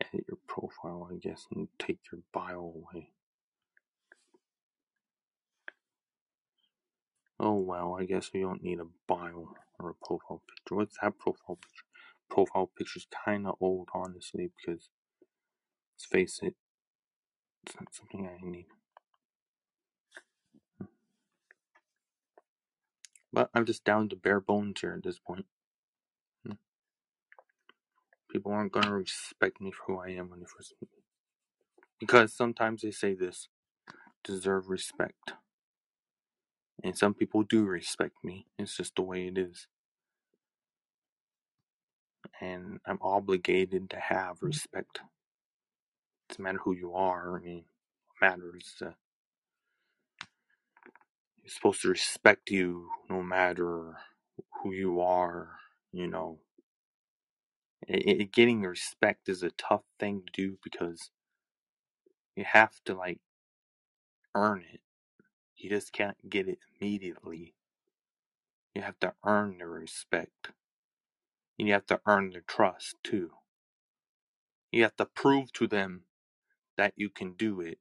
Edit 0.00 0.26
your 0.28 0.38
profile, 0.48 1.08
I 1.12 1.16
guess, 1.16 1.46
and 1.54 1.68
take 1.78 1.98
your 2.12 2.22
bio 2.32 2.60
away. 2.60 3.10
Oh 7.40 7.58
well, 7.60 7.96
I 8.00 8.04
guess 8.04 8.30
we 8.32 8.40
don't 8.40 8.62
need 8.62 8.80
a 8.80 8.86
bio 9.08 9.54
or 9.78 9.90
a 9.90 10.06
profile 10.06 10.42
picture. 10.48 10.76
What's 10.76 10.96
that 11.02 11.18
profile 11.18 11.56
picture? 11.56 11.84
Profile 12.30 12.70
picture's 12.78 13.06
kinda 13.24 13.52
old, 13.60 13.88
honestly, 13.94 14.50
because 14.56 14.90
let's 15.94 16.06
face 16.10 16.40
it, 16.42 16.54
it's 17.66 17.76
not 17.76 17.94
something 17.94 18.26
I 18.28 18.38
need. 18.44 18.66
But 23.32 23.50
I'm 23.54 23.66
just 23.66 23.84
down 23.84 24.08
to 24.10 24.16
bare 24.16 24.40
bones 24.40 24.80
here 24.80 24.94
at 24.94 25.04
this 25.04 25.18
point. 25.18 25.46
People 28.34 28.52
aren't 28.52 28.72
gonna 28.72 28.94
respect 28.98 29.62
me 29.62 29.72
for 29.72 29.84
who 29.94 30.00
I 30.00 30.10
am 30.10 30.30
when 30.30 30.40
they 30.40 30.46
first 30.46 30.74
meet 30.82 30.90
me. 30.96 31.04
Because 32.00 32.34
sometimes 32.34 32.82
they 32.82 32.92
say 32.92 33.14
this 33.14 33.48
deserve 34.24 34.68
respect. 34.70 35.34
And 36.84 36.96
some 36.98 37.14
people 37.14 37.42
do 37.44 37.64
respect 37.64 38.16
me. 38.24 38.46
It's 38.58 38.76
just 38.76 38.96
the 38.96 39.02
way 39.02 39.28
it 39.28 39.38
is. 39.38 39.68
And 42.40 42.80
I'm 42.86 42.98
obligated 43.02 43.90
to 43.90 44.00
have 44.00 44.38
respect. 44.42 44.98
It 44.98 45.18
doesn't 46.30 46.44
matter 46.44 46.60
who 46.64 46.74
you 46.74 46.94
are. 46.94 47.38
I 47.38 47.42
mean, 47.42 47.64
what 48.20 48.30
matters 48.30 48.74
uh, 48.82 48.86
you're 51.42 51.50
supposed 51.50 51.82
to 51.82 51.88
respect 51.90 52.50
you 52.50 52.88
no 53.10 53.22
matter 53.22 53.96
who 54.62 54.72
you 54.72 55.00
are. 55.00 55.50
You 55.92 56.08
know, 56.08 56.38
it, 57.88 58.22
it, 58.22 58.32
getting 58.32 58.62
respect 58.62 59.28
is 59.28 59.42
a 59.42 59.50
tough 59.52 59.84
thing 60.00 60.22
to 60.26 60.32
do 60.32 60.58
because 60.64 61.10
you 62.36 62.44
have 62.44 62.72
to 62.86 62.94
like 62.94 63.20
earn 64.34 64.64
it. 64.72 64.80
You 65.56 65.70
just 65.70 65.92
can't 65.92 66.30
get 66.30 66.48
it 66.48 66.58
immediately. 66.80 67.54
You 68.74 68.82
have 68.82 69.00
to 69.00 69.14
earn 69.24 69.58
the 69.58 69.66
respect. 69.66 70.50
And 71.58 71.68
you 71.68 71.74
have 71.74 71.86
to 71.86 72.00
earn 72.06 72.30
their 72.30 72.42
trust 72.46 72.96
too. 73.04 73.30
You 74.72 74.82
have 74.84 74.96
to 74.96 75.06
prove 75.06 75.52
to 75.54 75.66
them 75.68 76.02
that 76.78 76.94
you 76.96 77.10
can 77.10 77.34
do 77.34 77.60
it, 77.60 77.78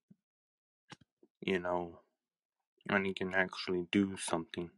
you 1.41 1.59
know, 1.59 2.01
and 2.89 3.07
you 3.07 3.13
can 3.15 3.33
actually 3.35 3.87
do 3.91 4.17
something. 4.17 4.71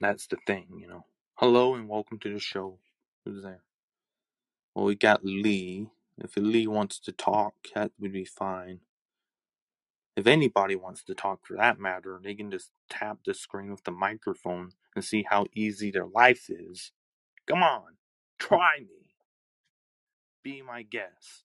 That's 0.00 0.26
the 0.28 0.38
thing, 0.46 0.66
you 0.80 0.88
know. 0.88 1.06
Hello 1.36 1.74
and 1.74 1.88
welcome 1.88 2.20
to 2.20 2.32
the 2.32 2.38
show. 2.38 2.78
Who's 3.24 3.42
there? 3.42 3.62
Well, 4.74 4.84
we 4.84 4.94
got 4.94 5.24
Lee. 5.24 5.88
If 6.18 6.36
Lee 6.36 6.68
wants 6.68 7.00
to 7.00 7.12
talk, 7.12 7.54
that 7.74 7.90
would 7.98 8.12
be 8.12 8.24
fine. 8.24 8.80
If 10.16 10.26
anybody 10.28 10.76
wants 10.76 11.02
to 11.04 11.14
talk 11.14 11.46
for 11.46 11.56
that 11.56 11.80
matter, 11.80 12.20
they 12.22 12.34
can 12.34 12.50
just 12.50 12.70
tap 12.90 13.18
the 13.26 13.34
screen 13.34 13.70
with 13.72 13.84
the 13.84 13.90
microphone 13.90 14.72
and 14.94 15.04
see 15.04 15.24
how 15.28 15.46
easy 15.54 15.90
their 15.90 16.06
life 16.06 16.48
is. 16.48 16.92
Come 17.46 17.62
on, 17.62 17.96
try 18.38 18.80
me. 18.80 19.14
Be 20.44 20.62
my 20.62 20.82
guest. 20.82 21.44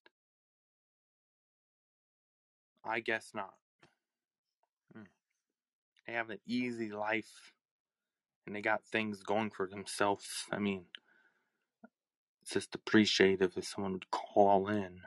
I 2.86 3.00
guess 3.00 3.32
not. 3.34 3.56
Hmm. 4.93 5.04
They 6.08 6.13
have 6.13 6.30
an 6.30 6.39
easy 6.47 6.89
life 6.91 7.54
and 8.47 8.55
they 8.55 8.62
got 8.62 8.86
things 8.86 9.23
going 9.23 9.51
for 9.51 9.67
themselves. 9.67 10.45
I 10.51 10.60
mean, 10.60 10.86
it's 12.43 12.53
just 12.53 12.75
appreciative 12.75 13.53
if 13.57 13.65
someone 13.67 13.93
would 13.93 14.12
call 14.12 14.69
in. 14.69 15.01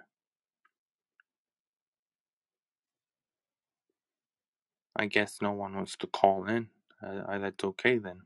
I 4.96 5.07
guess 5.07 5.38
no 5.42 5.53
one 5.53 5.74
wants 5.74 5.96
to 5.98 6.07
call 6.07 6.46
in. 6.46 6.68
Uh, 7.05 7.38
that's 7.38 7.64
okay 7.64 7.98
then. 7.98 8.22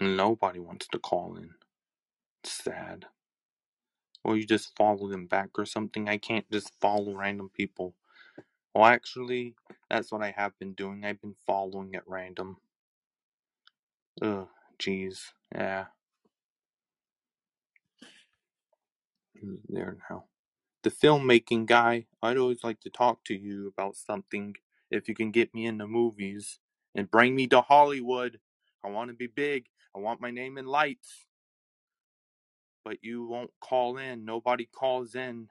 Nobody 0.00 0.60
wants 0.60 0.88
to 0.88 0.98
call 0.98 1.36
in. 1.36 1.50
It's 2.44 2.52
sad. 2.64 3.06
Or 4.24 4.36
you 4.36 4.46
just 4.46 4.76
follow 4.76 5.08
them 5.08 5.26
back 5.26 5.50
or 5.58 5.66
something. 5.66 6.08
I 6.08 6.18
can't 6.18 6.50
just 6.50 6.72
follow 6.80 7.14
random 7.14 7.50
people. 7.54 7.94
Well, 8.74 8.86
actually, 8.86 9.54
that's 9.90 10.12
what 10.12 10.22
I 10.22 10.32
have 10.36 10.58
been 10.58 10.74
doing. 10.74 11.04
I've 11.04 11.20
been 11.22 11.36
following 11.46 11.94
at 11.96 12.04
random. 12.08 12.58
Ugh, 14.22 14.48
jeez. 14.80 15.32
Yeah. 15.54 15.86
There 19.68 19.96
now 20.10 20.24
the 20.84 20.90
filmmaking 20.92 21.66
guy, 21.66 22.06
I'd 22.22 22.38
always 22.38 22.64
like 22.64 22.80
to 22.82 22.90
talk 22.90 23.24
to 23.26 23.34
you 23.34 23.68
about 23.68 23.96
something 23.96 24.56
if 24.90 25.08
you 25.08 25.16
can 25.16 25.32
get 25.32 25.54
me 25.54 25.66
in 25.66 25.78
the 25.78 25.88
movies 25.88 26.60
and 26.96 27.10
bring 27.10 27.36
me 27.36 27.48
to 27.48 27.62
Hollywood. 27.62 28.40
I 28.84 28.90
want 28.90 29.10
to 29.10 29.14
be 29.16 29.28
big. 29.28 29.66
I 29.96 30.00
want 30.00 30.22
my 30.22 30.32
name 30.32 30.58
in 30.58 30.66
lights. 30.66 31.26
But 32.84 32.98
you 33.02 33.26
won't 33.26 33.52
call 33.60 33.98
in. 33.98 34.24
Nobody 34.24 34.66
calls 34.66 35.14
in. 35.14 35.48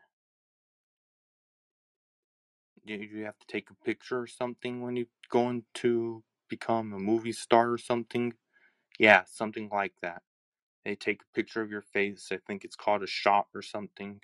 You, 2.85 2.97
you 2.97 3.25
have 3.25 3.39
to 3.39 3.47
take 3.47 3.69
a 3.69 3.85
picture 3.85 4.19
or 4.21 4.27
something 4.27 4.81
when 4.81 4.95
you're 4.95 5.05
going 5.29 5.63
to 5.75 6.23
become 6.49 6.93
a 6.93 6.99
movie 6.99 7.31
star 7.33 7.71
or 7.71 7.77
something. 7.77 8.33
Yeah, 8.99 9.23
something 9.25 9.69
like 9.71 9.93
that. 10.01 10.23
They 10.85 10.95
take 10.95 11.21
a 11.21 11.35
picture 11.35 11.61
of 11.61 11.71
your 11.71 11.81
face. 11.83 12.29
I 12.31 12.39
think 12.47 12.65
it's 12.65 12.75
called 12.75 13.03
a 13.03 13.07
shot 13.07 13.47
or 13.55 13.61
something. 13.61 14.21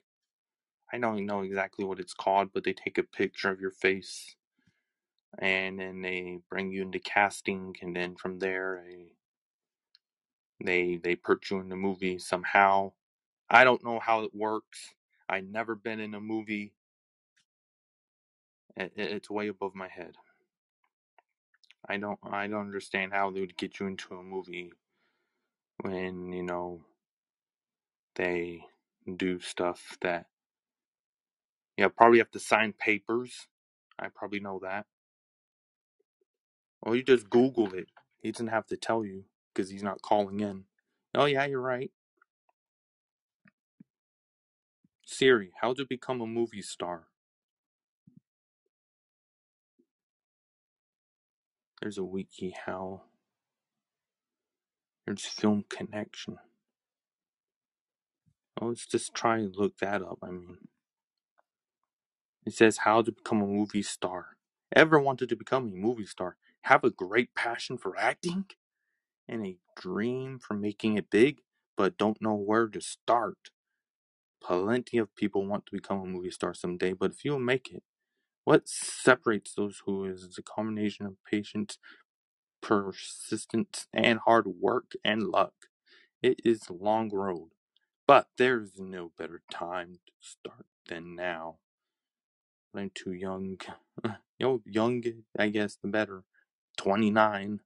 I 0.94 1.00
don't 1.00 1.26
know 1.26 1.42
exactly 1.42 1.86
what 1.86 2.00
it's 2.00 2.14
called, 2.14 2.50
but 2.54 2.64
they 2.64 2.74
take 2.74 2.98
a 2.98 3.04
picture 3.04 3.50
of 3.52 3.62
your 3.62 3.72
face 3.72 4.36
and 5.40 5.80
then 5.80 6.02
they 6.02 6.40
bring 6.50 6.72
you 6.72 6.84
into 6.84 7.00
casting 7.00 7.76
and 7.82 7.96
then 7.96 8.16
from 8.16 8.40
there 8.40 8.84
they 8.88 9.08
they, 10.64 10.98
they 10.98 11.16
put 11.16 11.50
you 11.52 11.60
in 11.60 11.70
the 11.70 11.76
movie 11.76 12.18
somehow. 12.20 12.94
I 13.50 13.64
don't 13.64 13.84
know 13.84 14.00
how 14.00 14.24
it 14.24 14.36
works. 14.36 14.94
I 15.30 15.42
never 15.42 15.76
been 15.76 16.00
in 16.00 16.16
a 16.16 16.22
movie. 16.22 16.74
It, 18.78 18.94
it's 18.98 19.30
way 19.30 19.48
above 19.50 19.76
my 19.76 19.88
head. 19.90 20.16
I 21.88 21.98
don't 21.98 22.20
I 22.24 22.48
don't 22.48 22.62
understand 22.62 23.14
how 23.14 23.32
they 23.32 23.42
would 23.42 23.58
get 23.58 23.80
you 23.80 23.88
into 23.88 24.16
a 24.16 24.24
movie 24.24 24.74
when, 25.82 26.34
you 26.34 26.44
know, 26.44 26.82
they 28.16 28.66
do 29.18 29.40
stuff 29.40 29.98
that 30.02 30.28
yeah, 31.78 31.90
probably 31.90 32.20
have 32.20 32.32
to 32.32 32.40
sign 32.40 32.74
papers. 32.74 33.48
I 34.00 34.10
probably 34.10 34.40
know 34.42 34.60
that. 34.64 34.86
Or 36.82 36.96
you 36.96 37.04
just 37.04 37.30
Google 37.30 37.74
it. 37.74 37.90
He 38.22 38.32
doesn't 38.32 38.48
have 38.48 38.68
to 38.68 38.78
tell 38.78 39.06
you 39.06 39.26
because 39.54 39.72
he's 39.72 39.84
not 39.84 40.02
calling 40.02 40.42
in. 40.42 40.66
Oh, 41.16 41.26
yeah, 41.26 41.46
you're 41.46 41.62
right. 41.62 41.92
Siri, 45.06 45.52
how 45.62 45.74
to 45.74 45.86
become 45.86 46.22
a 46.22 46.28
movie 46.28 46.62
star? 46.62 47.06
There's 51.86 52.00
a 52.00 52.04
wiki 52.04 52.56
how. 52.66 53.04
There's 55.06 55.26
film 55.26 55.66
connection. 55.70 56.40
Oh, 58.60 58.68
let's 58.68 58.88
just 58.88 59.14
try 59.14 59.38
and 59.38 59.56
look 59.56 59.78
that 59.78 60.02
up. 60.02 60.20
I 60.24 60.32
mean, 60.32 60.58
it 62.46 62.56
says 62.56 62.80
how 62.80 63.04
to 63.04 63.12
become 63.12 63.42
a 63.44 63.48
movie 63.48 63.84
star. 63.84 64.38
Ever 64.76 65.00
wanted 65.00 65.30
to 65.30 65.36
become 65.36 65.68
a 65.68 65.76
movie 65.76 66.08
star? 66.08 66.38
Have 66.64 66.84
a 66.84 66.90
great 66.90 67.36
passion 67.36 67.78
for 67.78 67.96
acting? 68.00 68.46
And 69.28 69.46
a 69.46 69.58
dream 69.80 70.40
for 70.40 70.56
making 70.56 70.98
it 70.98 71.12
big, 71.12 71.42
but 71.78 72.00
don't 72.00 72.22
know 72.22 72.36
where 72.36 72.68
to 72.68 72.82
start? 72.82 73.52
Plenty 74.44 74.98
of 74.98 75.16
people 75.16 75.46
want 75.46 75.68
to 75.68 75.74
become 75.74 76.02
a 76.02 76.06
movie 76.06 76.32
star 76.32 76.56
someday, 76.56 76.94
but 76.94 77.16
few 77.16 77.40
make 77.40 77.72
it. 77.72 77.84
What 78.46 78.70
separates 78.70 79.54
those 79.56 79.84
who 79.86 80.06
is 80.06 80.38
a 80.38 80.44
combination 80.44 81.06
of 81.08 81.18
patience, 81.30 81.80
persistence, 82.62 83.88
and 83.94 84.20
hard 84.20 84.48
work 84.48 84.94
and 85.06 85.24
luck. 85.30 85.54
It 86.24 86.42
is 86.46 86.70
a 86.70 86.74
long 86.74 87.12
road, 87.12 87.52
but 88.08 88.30
there's 88.38 88.80
no 88.80 89.12
better 89.18 89.42
time 89.52 90.00
to 90.08 90.14
start 90.22 90.66
than 90.90 91.16
now. 91.16 91.60
I'm 92.76 92.92
too 92.94 93.14
young. 93.14 93.58
you 94.06 94.12
know, 94.40 94.62
young, 94.66 95.04
I 95.38 95.50
guess, 95.50 95.76
the 95.78 95.88
better. 95.88 96.24
29, 96.78 97.62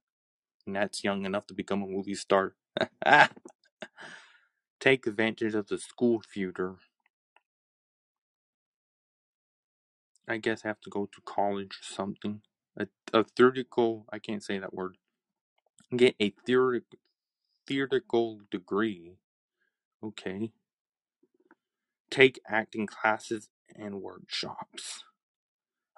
and 0.66 0.76
that's 0.76 1.04
young 1.04 1.24
enough 1.26 1.46
to 1.48 1.54
become 1.54 1.82
a 1.82 1.86
movie 1.86 2.14
star. 2.14 2.54
Take 4.80 5.06
advantage 5.06 5.54
of 5.54 5.68
the 5.68 5.78
school 5.78 6.20
future. 6.20 6.76
I 10.30 10.38
guess 10.38 10.62
I 10.64 10.68
have 10.70 10.82
to 10.82 10.90
go 10.90 11.06
to 11.06 11.22
college 11.26 11.76
or 11.82 11.84
something. 11.94 12.42
A, 12.78 12.88
a 13.14 13.24
theoretical, 13.24 14.06
I 14.12 14.20
can't 14.20 14.44
say 14.44 14.58
that 14.60 14.74
word. 14.74 14.96
Get 15.96 16.16
a 16.20 16.34
theoretic, 16.46 16.84
theoretical 17.66 18.40
degree. 18.50 19.14
Okay. 20.04 20.52
Take 22.10 22.40
acting 22.48 22.86
classes 22.86 23.48
and 23.76 24.02
workshops. 24.02 25.04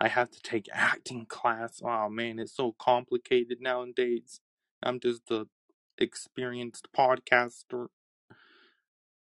I 0.01 0.09
have 0.09 0.31
to 0.33 0.43
take 0.43 0.69
acting 0.73 1.27
class. 1.27 1.83
Oh 1.85 2.11
man, 2.11 2.39
it's 2.41 2.57
so 2.57 2.77
complicated 2.79 3.61
nowadays. 3.63 4.41
I'm 4.83 5.01
just 5.01 5.31
a 5.31 5.47
experienced 5.99 6.89
podcaster. 6.97 7.89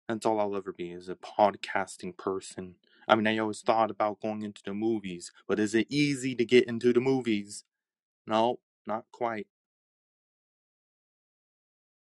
That's 0.09 0.27
all 0.27 0.41
I'll 0.41 0.57
ever 0.57 0.73
be 0.73 0.93
is 0.93 1.09
a 1.09 1.17
podcasting 1.17 2.17
person. 2.19 2.77
I 3.11 3.17
mean, 3.17 3.29
I 3.29 3.39
always 3.39 3.63
thought 3.63 3.93
about 3.93 4.23
going 4.23 4.43
into 4.45 4.63
the 4.65 4.75
movies, 4.75 5.33
but 5.49 5.61
is 5.61 5.75
it 5.77 5.89
easy 5.91 6.37
to 6.37 6.47
get 6.47 6.69
into 6.69 6.95
the 6.95 7.01
movies? 7.01 7.65
No, 8.27 8.61
not 8.87 9.07
quite. 9.13 9.49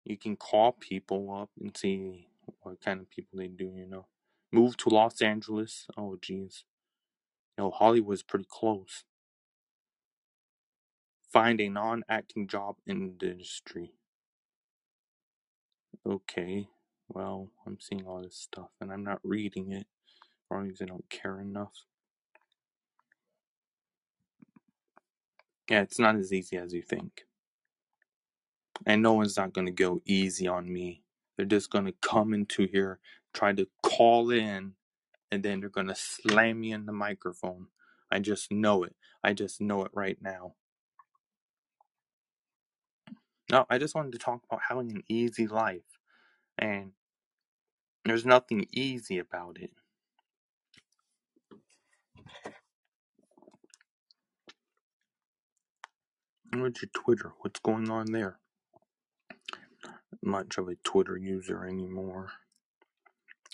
You 0.04 0.18
can 0.18 0.36
call 0.36 0.72
people 0.72 1.32
up 1.34 1.50
and 1.60 1.76
see 1.76 2.28
what 2.62 2.80
kind 2.82 3.00
of 3.00 3.10
people 3.10 3.38
they 3.38 3.48
do, 3.48 3.72
you 3.76 3.86
know. 3.86 4.06
Move 4.52 4.76
to 4.78 4.90
Los 4.90 5.22
Angeles. 5.22 5.86
Oh, 5.96 6.18
jeez. 6.20 6.64
You 7.58 7.64
know, 7.64 7.70
Hollywood's 7.72 8.22
pretty 8.24 8.46
close. 8.50 9.04
Find 11.32 11.60
a 11.60 11.68
non 11.68 12.04
acting 12.08 12.48
job 12.48 12.76
in 12.86 13.16
the 13.20 13.30
industry. 13.32 13.92
Okay, 16.06 16.68
well, 17.08 17.50
I'm 17.66 17.78
seeing 17.80 18.06
all 18.06 18.22
this 18.22 18.36
stuff 18.36 18.70
and 18.80 18.92
I'm 18.92 19.04
not 19.04 19.20
reading 19.24 19.72
it, 19.72 19.86
or 20.50 20.62
because 20.62 20.82
I 20.82 20.86
don't 20.86 21.08
care 21.10 21.40
enough. 21.40 21.74
Yeah, 25.70 25.82
it's 25.82 25.98
not 25.98 26.16
as 26.16 26.32
easy 26.32 26.56
as 26.58 26.74
you 26.74 26.82
think. 26.82 27.26
And 28.86 29.02
no 29.02 29.14
one's 29.14 29.36
not 29.36 29.52
going 29.52 29.66
to 29.66 29.72
go 29.72 30.02
easy 30.06 30.48
on 30.48 30.72
me. 30.72 31.02
They're 31.36 31.46
just 31.46 31.70
going 31.70 31.86
to 31.86 31.94
come 32.02 32.34
into 32.34 32.66
here, 32.66 32.98
try 33.34 33.52
to 33.52 33.68
call 33.82 34.30
in, 34.30 34.74
and 35.32 35.42
then 35.42 35.60
they're 35.60 35.68
going 35.68 35.88
to 35.88 35.94
slam 35.94 36.60
me 36.60 36.72
in 36.72 36.86
the 36.86 36.92
microphone. 36.92 37.68
I 38.10 38.20
just 38.20 38.52
know 38.52 38.84
it. 38.84 38.96
I 39.24 39.32
just 39.34 39.60
know 39.60 39.84
it 39.84 39.92
right 39.94 40.18
now. 40.22 40.54
No, 43.50 43.66
I 43.70 43.78
just 43.78 43.94
wanted 43.94 44.12
to 44.12 44.18
talk 44.18 44.42
about 44.48 44.62
having 44.68 44.90
an 44.92 45.04
easy 45.08 45.46
life. 45.46 45.82
And 46.58 46.92
there's 48.04 48.26
nothing 48.26 48.66
easy 48.72 49.18
about 49.18 49.58
it. 49.60 49.72
What's 56.52 56.82
your 56.82 56.90
Twitter? 56.92 57.32
What's 57.40 57.60
going 57.60 57.90
on 57.90 58.12
there? 58.12 58.38
Much 60.22 60.58
of 60.58 60.68
a 60.68 60.74
Twitter 60.82 61.16
user 61.16 61.64
anymore. 61.64 62.32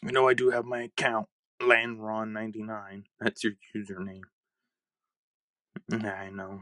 You 0.02 0.12
know, 0.12 0.28
I 0.28 0.34
do 0.34 0.50
have 0.50 0.64
my 0.64 0.82
account, 0.82 1.28
Landron99. 1.60 3.04
That's 3.20 3.44
your 3.44 3.54
username. 3.74 4.22
Yeah, 5.90 6.14
I 6.14 6.30
know. 6.30 6.60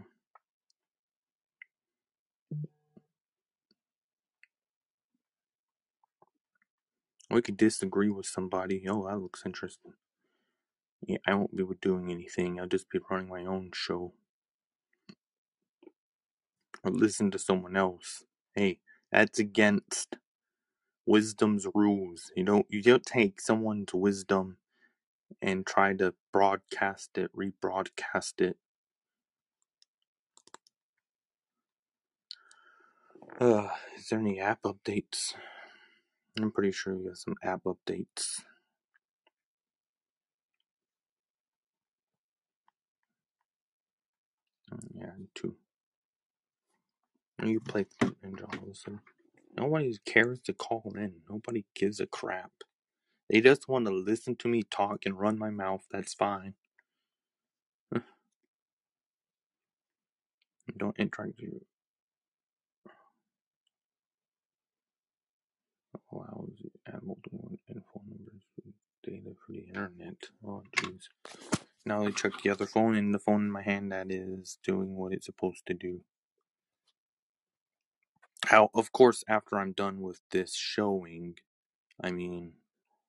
We 7.30 7.42
could 7.42 7.56
disagree 7.56 8.10
with 8.10 8.26
somebody. 8.26 8.84
Oh, 8.88 9.06
that 9.08 9.18
looks 9.18 9.42
interesting. 9.46 9.94
Yeah, 11.06 11.18
I 11.26 11.34
won't 11.34 11.56
be 11.56 11.64
doing 11.80 12.10
anything. 12.10 12.60
I'll 12.60 12.66
just 12.66 12.90
be 12.90 12.98
running 13.10 13.28
my 13.28 13.44
own 13.44 13.70
show. 13.74 14.12
Or 16.84 16.92
listen 16.92 17.32
to 17.32 17.40
someone 17.40 17.76
else. 17.76 18.24
Hey, 18.54 18.80
that's 19.12 19.40
against 19.40 20.16
wisdom's 21.06 21.66
rules. 21.74 22.32
You 22.36 22.44
don't 22.44 22.66
you 22.70 22.82
don't 22.82 23.06
take 23.06 23.40
someone's 23.40 23.94
wisdom 23.94 24.58
and 25.42 25.66
try 25.66 25.94
to 25.94 26.14
broadcast 26.32 27.18
it, 27.18 27.30
rebroadcast 27.36 28.40
it. 28.40 28.56
Uh, 33.40 33.68
is 33.98 34.08
there 34.08 34.20
any 34.20 34.40
app 34.40 34.62
updates? 34.64 35.34
I'm 36.40 36.52
pretty 36.52 36.72
sure 36.72 36.96
we 36.96 37.06
got 37.08 37.18
some 37.18 37.36
app 37.42 37.62
updates. 37.64 38.40
Mm, 44.72 44.88
Yeah, 44.96 45.12
too. 45.34 45.56
You 47.44 47.60
play 47.60 47.86
Ninja 48.02 48.44
all. 48.44 49.00
Nobody 49.56 49.96
cares 50.04 50.40
to 50.40 50.52
call 50.52 50.92
in. 50.96 51.14
Nobody 51.30 51.64
gives 51.74 52.00
a 52.00 52.06
crap. 52.06 52.52
They 53.30 53.40
just 53.40 53.68
want 53.68 53.86
to 53.86 53.92
listen 53.92 54.36
to 54.36 54.48
me 54.48 54.62
talk 54.62 55.06
and 55.06 55.18
run 55.18 55.38
my 55.38 55.50
mouth. 55.50 55.82
That's 55.90 56.14
fine. 56.14 56.54
Don't 60.78 60.98
interact. 60.98 61.40
with 61.40 61.40
you. 61.40 61.66
Allows 66.12 66.52
you 66.58 66.70
to 66.86 67.00
multiple 67.04 67.58
phone 67.92 68.04
numbers 68.08 68.42
data 69.02 69.30
for 69.46 69.52
the 69.52 69.66
internet. 69.68 70.16
Oh, 70.46 70.62
jeez. 70.76 71.02
Now 71.84 72.06
I 72.06 72.10
check 72.12 72.32
the 72.42 72.50
other 72.50 72.66
phone, 72.66 72.96
and 72.96 73.14
the 73.14 73.18
phone 73.18 73.42
in 73.42 73.50
my 73.50 73.62
hand 73.62 73.92
that 73.92 74.10
is 74.10 74.58
doing 74.64 74.94
what 74.96 75.12
it's 75.12 75.26
supposed 75.26 75.66
to 75.66 75.74
do. 75.74 76.02
How, 78.46 78.70
of 78.74 78.92
course, 78.92 79.24
after 79.28 79.58
I'm 79.58 79.72
done 79.72 80.00
with 80.02 80.20
this 80.32 80.54
showing, 80.56 81.36
I 82.02 82.10
mean, 82.12 82.54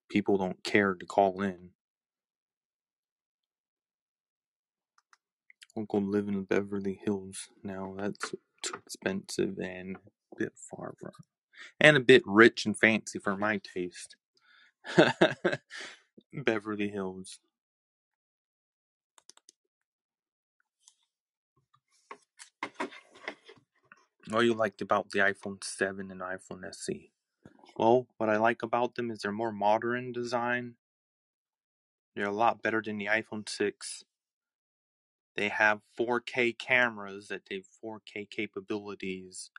people 0.09 0.37
don't 0.37 0.63
care 0.63 0.95
to 0.95 1.05
call 1.05 1.41
in. 1.41 1.71
Go 5.89 5.99
live 5.99 6.27
in 6.29 6.43
Beverly 6.43 6.99
Hills 7.03 7.49
now. 7.63 7.95
That's 7.97 8.31
too 8.63 8.75
expensive 8.85 9.59
and 9.59 9.97
a 9.97 10.35
bit 10.37 10.53
far 10.55 10.93
from, 10.99 11.11
and 11.81 11.97
a 11.97 12.01
bit 12.01 12.23
rich 12.25 12.65
and 12.65 12.77
fancy 12.77 13.19
for 13.19 13.37
my 13.37 13.61
taste. 13.75 14.17
Beverly 16.33 16.89
Hills. 16.89 17.39
What 24.29 24.41
you 24.41 24.53
liked 24.53 24.81
about 24.81 25.11
the 25.11 25.19
iPhone 25.19 25.63
7 25.63 26.09
and 26.09 26.21
iPhone 26.21 26.67
SE? 26.71 27.11
Well, 27.77 28.07
what 28.17 28.29
I 28.29 28.37
like 28.37 28.63
about 28.63 28.95
them 28.95 29.11
is 29.11 29.19
they're 29.19 29.31
more 29.31 29.51
modern 29.51 30.11
design. 30.11 30.75
They're 32.15 32.25
a 32.25 32.31
lot 32.31 32.63
better 32.63 32.81
than 32.81 32.97
the 32.97 33.05
iPhone 33.05 33.47
6. 33.47 34.03
They 35.35 35.49
have 35.49 35.81
4K 35.99 36.57
cameras 36.57 37.27
that 37.27 37.41
have 37.51 37.65
4K 37.83 38.29
capabilities 38.29 39.51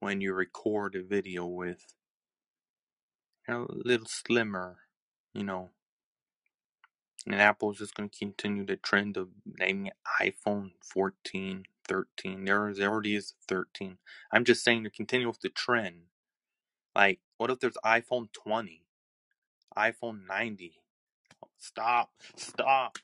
when 0.00 0.20
you 0.20 0.32
record 0.32 0.96
a 0.96 1.02
video 1.02 1.46
with. 1.46 1.94
They're 3.46 3.58
a 3.58 3.66
little 3.68 4.06
slimmer, 4.06 4.78
you 5.32 5.44
know. 5.44 5.70
And 7.24 7.36
Apple's 7.36 7.78
just 7.78 7.94
going 7.94 8.08
to 8.08 8.18
continue 8.18 8.64
the 8.64 8.76
trend 8.76 9.16
of 9.16 9.28
naming 9.46 9.92
iPhone 10.20 10.72
14, 10.82 11.64
13. 11.86 12.44
There, 12.44 12.72
already 12.82 13.16
is 13.16 13.34
13. 13.48 13.98
I'm 14.32 14.44
just 14.44 14.64
saying 14.64 14.84
to 14.84 14.90
continue 14.90 15.28
with 15.28 15.40
the 15.40 15.48
trend. 15.48 16.02
Like, 16.94 17.20
what 17.38 17.50
if 17.50 17.60
there's 17.60 17.76
iPhone 17.84 18.32
20, 18.32 18.84
iPhone 19.76 20.26
90? 20.28 20.74
Stop, 21.58 22.10
stop. 22.36 22.98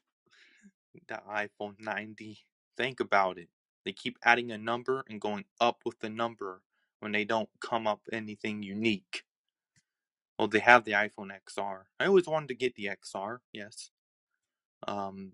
The 1.08 1.20
iPhone 1.30 1.76
90. 1.80 2.38
Think 2.76 3.00
about 3.00 3.38
it. 3.38 3.48
They 3.84 3.92
keep 3.92 4.18
adding 4.24 4.50
a 4.50 4.58
number 4.58 5.04
and 5.08 5.20
going 5.20 5.44
up 5.60 5.80
with 5.84 6.00
the 6.00 6.10
number 6.10 6.62
when 7.00 7.12
they 7.12 7.24
don't 7.24 7.48
come 7.60 7.86
up 7.86 8.00
anything 8.12 8.62
unique. 8.62 9.24
Well, 10.38 10.48
they 10.48 10.60
have 10.60 10.84
the 10.84 10.92
iPhone 10.92 11.30
XR. 11.46 11.82
I 11.98 12.06
always 12.06 12.26
wanted 12.26 12.48
to 12.48 12.54
get 12.54 12.74
the 12.74 12.86
XR, 12.86 13.38
yes. 13.52 13.90
Um, 14.86 15.32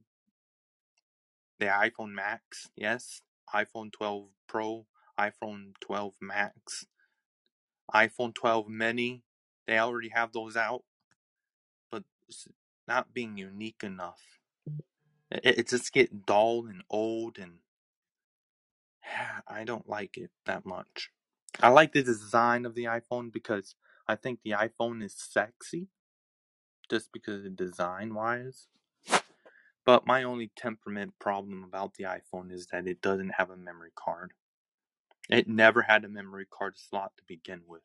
the 1.59 1.67
iPhone 1.67 2.13
Max, 2.13 2.71
yes. 2.77 3.21
iPhone 3.55 3.93
12 3.93 4.29
Pro, 4.49 4.87
iPhone 5.19 5.73
12 5.81 6.15
Max, 6.21 6.87
iPhone 7.95 8.35
12 8.35 8.69
Mini. 8.69 9.23
They 9.67 9.79
already 9.79 10.11
have 10.11 10.33
those 10.33 10.57
out, 10.57 10.83
but 11.91 12.05
it's 12.29 12.49
not 12.87 13.15
being 13.15 13.39
unique 13.39 13.83
enough. 13.83 14.21
Mm. 14.69 14.81
It, 15.31 15.59
it 15.59 15.69
just 15.69 15.93
getting 15.93 16.23
dull 16.27 16.67
and 16.67 16.83
old, 16.91 17.39
and 17.39 17.59
I 19.49 19.65
don't 19.65 19.89
like 19.89 20.17
it 20.17 20.31
that 20.47 20.67
much. 20.67 21.11
I 21.61 21.69
like 21.69 21.93
the 21.93 22.03
design 22.03 22.67
of 22.67 22.75
the 22.75 22.85
iPhone 22.85 23.33
because 23.33 23.77
I 24.09 24.17
think 24.17 24.41
the 24.45 24.51
iPhone 24.53 25.03
is 25.03 25.15
sexy, 25.17 25.89
just 26.91 27.13
because 27.13 27.45
of 27.45 27.57
design 27.57 28.15
wise. 28.15 28.67
But 29.85 30.07
my 30.07 30.23
only 30.25 30.51
temperament 30.57 31.15
problem 31.21 31.65
about 31.65 31.95
the 31.95 32.05
iPhone 32.05 32.53
is 32.53 32.69
that 32.69 32.89
it 32.89 33.03
doesn't 33.03 33.35
have 33.39 33.51
a 33.51 33.57
memory 33.57 33.93
card. 33.97 34.33
It 35.31 35.49
never 35.49 35.83
had 35.83 36.05
a 36.05 36.09
memory 36.09 36.47
card 36.51 36.79
slot 36.79 37.13
to 37.19 37.25
begin 37.27 37.63
with. 37.67 37.83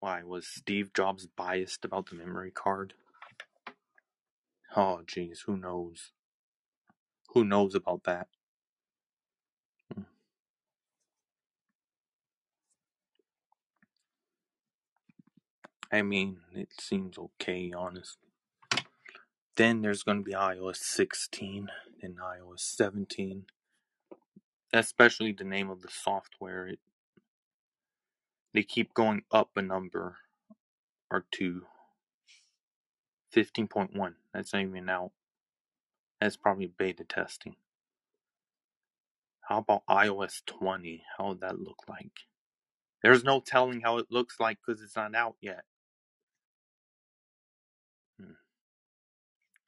Why, 0.00 0.22
was 0.24 0.46
Steve 0.46 0.92
Jobs 0.94 1.26
biased 1.26 1.84
about 1.84 2.10
the 2.10 2.16
memory 2.16 2.52
card? 2.52 2.94
Oh, 4.76 5.00
jeez, 5.06 5.40
who 5.46 5.56
knows? 5.56 6.12
Who 7.30 7.44
knows 7.44 7.74
about 7.74 8.04
that? 8.04 8.28
Hmm. 9.94 10.02
I 15.92 16.02
mean, 16.02 16.38
it 16.54 16.70
seems 16.80 17.18
okay, 17.18 17.72
honestly. 17.76 18.25
Then 19.56 19.80
there's 19.80 20.02
going 20.02 20.18
to 20.18 20.24
be 20.24 20.32
iOS 20.32 20.76
16 20.76 21.68
and 22.02 22.18
iOS 22.18 22.60
17. 22.60 23.46
Especially 24.72 25.32
the 25.32 25.44
name 25.44 25.70
of 25.70 25.80
the 25.82 25.88
software. 25.90 26.68
It, 26.68 26.78
they 28.52 28.62
keep 28.62 28.92
going 28.92 29.22
up 29.32 29.50
a 29.56 29.62
number 29.62 30.16
or 31.10 31.24
two. 31.30 31.62
15.1. 33.34 34.14
That's 34.34 34.52
not 34.52 34.62
even 34.62 34.88
out. 34.88 35.12
That's 36.20 36.36
probably 36.36 36.66
beta 36.78 37.04
testing. 37.04 37.56
How 39.48 39.58
about 39.58 39.86
iOS 39.88 40.42
20? 40.46 41.04
How 41.16 41.28
would 41.28 41.40
that 41.40 41.60
look 41.60 41.82
like? 41.88 42.12
There's 43.02 43.24
no 43.24 43.40
telling 43.40 43.82
how 43.82 43.98
it 43.98 44.06
looks 44.10 44.40
like 44.40 44.58
because 44.64 44.82
it's 44.82 44.96
not 44.96 45.14
out 45.14 45.36
yet. 45.40 45.64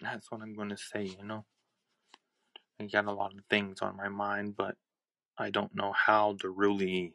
That's 0.00 0.30
what 0.30 0.42
I'm 0.42 0.54
going 0.54 0.68
to 0.68 0.76
say, 0.76 1.04
you 1.04 1.24
know? 1.24 1.44
I 2.80 2.87
got 2.87 3.06
a 3.06 3.12
lot 3.12 3.32
of 3.32 3.40
things 3.50 3.82
on 3.82 3.96
my 3.96 4.08
mind, 4.08 4.56
but 4.56 4.76
I 5.37 5.50
don't 5.50 5.74
know 5.74 5.92
how 5.92 6.37
to 6.40 6.48
really 6.48 7.14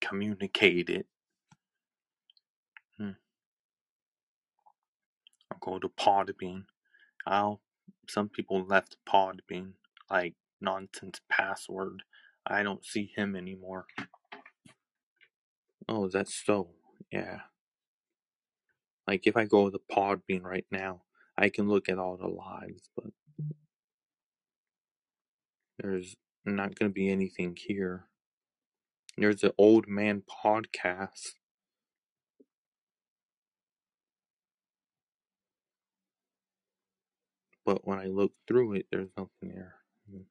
communicate 0.00 0.88
it. 0.88 1.06
Hmm. 2.96 3.10
I'll 5.50 5.58
go 5.60 5.78
to 5.78 5.88
Podbean. 5.88 6.64
I'll, 7.26 7.60
some 8.08 8.28
people 8.28 8.64
left 8.64 8.96
Podbean, 9.06 9.72
like 10.10 10.34
nonsense 10.60 11.20
password. 11.30 12.02
I 12.46 12.62
don't 12.62 12.84
see 12.84 13.12
him 13.14 13.36
anymore. 13.36 13.86
Oh, 15.88 16.08
that's 16.08 16.34
so. 16.34 16.70
Yeah. 17.10 17.40
Like 19.06 19.26
if 19.26 19.36
I 19.36 19.44
go 19.44 19.68
to 19.68 19.80
Podbean 19.90 20.42
right 20.42 20.66
now, 20.70 21.02
I 21.36 21.48
can 21.48 21.68
look 21.68 21.88
at 21.88 21.98
all 21.98 22.16
the 22.16 22.28
lives, 22.28 22.90
but 22.96 23.06
there's 25.78 26.14
not 26.44 26.74
going 26.78 26.90
to 26.90 26.94
be 26.94 27.10
anything 27.10 27.56
here. 27.56 28.06
There's 29.16 29.42
an 29.44 29.52
old 29.58 29.88
man 29.88 30.22
podcast. 30.44 31.32
But 37.64 37.86
when 37.86 37.98
I 37.98 38.06
look 38.06 38.32
through 38.48 38.74
it, 38.74 38.86
there's 38.90 39.10
nothing 39.16 39.54
there. 39.54 39.76
Hmm. 40.10 40.22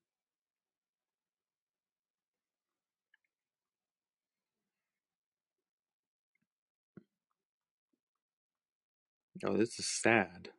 Oh, 9.46 9.58
this 9.58 9.80
is 9.80 9.88
sad. 9.88 10.50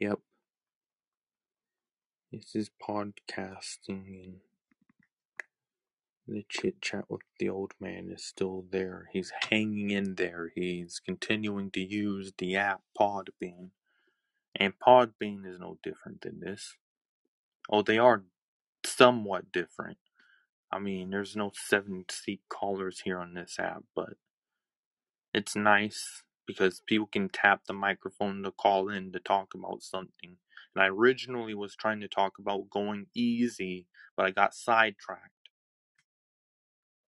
Yep. 0.00 0.20
This 2.30 2.54
is 2.54 2.70
podcasting 2.80 4.38
and 6.26 6.36
the 6.36 6.44
chit 6.48 6.80
chat 6.80 7.06
with 7.08 7.22
the 7.40 7.48
old 7.48 7.72
man 7.80 8.10
is 8.14 8.24
still 8.24 8.64
there. 8.70 9.08
He's 9.12 9.32
hanging 9.50 9.90
in 9.90 10.14
there. 10.14 10.52
He's 10.54 11.00
continuing 11.04 11.72
to 11.72 11.80
use 11.80 12.32
the 12.38 12.54
app 12.56 12.82
Podbean. 12.96 13.70
And 14.54 14.74
Podbean 14.78 15.44
is 15.44 15.58
no 15.58 15.78
different 15.82 16.20
than 16.20 16.40
this. 16.40 16.76
Oh, 17.68 17.82
they 17.82 17.98
are 17.98 18.22
somewhat 18.84 19.50
different. 19.50 19.98
I 20.70 20.78
mean, 20.78 21.10
there's 21.10 21.34
no 21.34 21.50
seven 21.54 22.04
seat 22.08 22.42
callers 22.48 23.00
here 23.00 23.18
on 23.18 23.34
this 23.34 23.56
app, 23.58 23.82
but 23.96 24.14
it's 25.34 25.56
nice 25.56 26.22
because 26.48 26.82
people 26.86 27.08
can 27.08 27.30
tap 27.30 27.62
the 27.68 27.74
microphone 27.74 28.42
to 28.44 28.52
call 28.52 28.90
in 28.90 29.12
to 29.12 29.20
talk 29.20 29.54
about 29.54 29.84
something. 29.84 30.38
And 30.76 30.84
I 30.84 30.88
originally 30.88 31.54
was 31.54 31.76
trying 31.76 32.00
to 32.00 32.08
talk 32.08 32.34
about 32.40 32.70
going 32.70 33.06
easy, 33.14 33.86
but 34.16 34.26
I 34.26 34.32
got 34.32 34.54
sidetracked. 34.54 35.50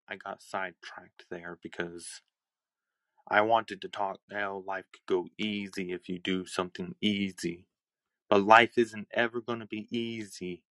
I 0.08 0.16
got 0.16 0.42
sidetracked 0.42 1.26
there 1.30 1.58
because 1.62 2.22
I 3.28 3.42
wanted 3.42 3.82
to 3.82 3.88
talk 3.88 4.20
how 4.32 4.64
life 4.66 4.86
could 4.92 5.06
go 5.06 5.28
easy 5.38 5.92
if 5.92 6.08
you 6.08 6.18
do 6.20 6.46
something 6.46 6.94
easy. 7.00 7.66
But 8.28 8.44
life 8.44 8.78
isn't 8.78 9.08
ever 9.14 9.40
going 9.40 9.60
to 9.60 9.66
be 9.66 9.88
easy. 9.90 10.64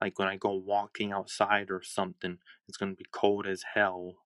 Like 0.00 0.18
when 0.18 0.28
I 0.28 0.36
go 0.36 0.54
walking 0.54 1.12
outside 1.12 1.70
or 1.70 1.82
something, 1.82 2.38
it's 2.68 2.78
going 2.78 2.92
to 2.92 2.96
be 2.96 3.06
cold 3.12 3.46
as 3.46 3.62
hell 3.74 4.16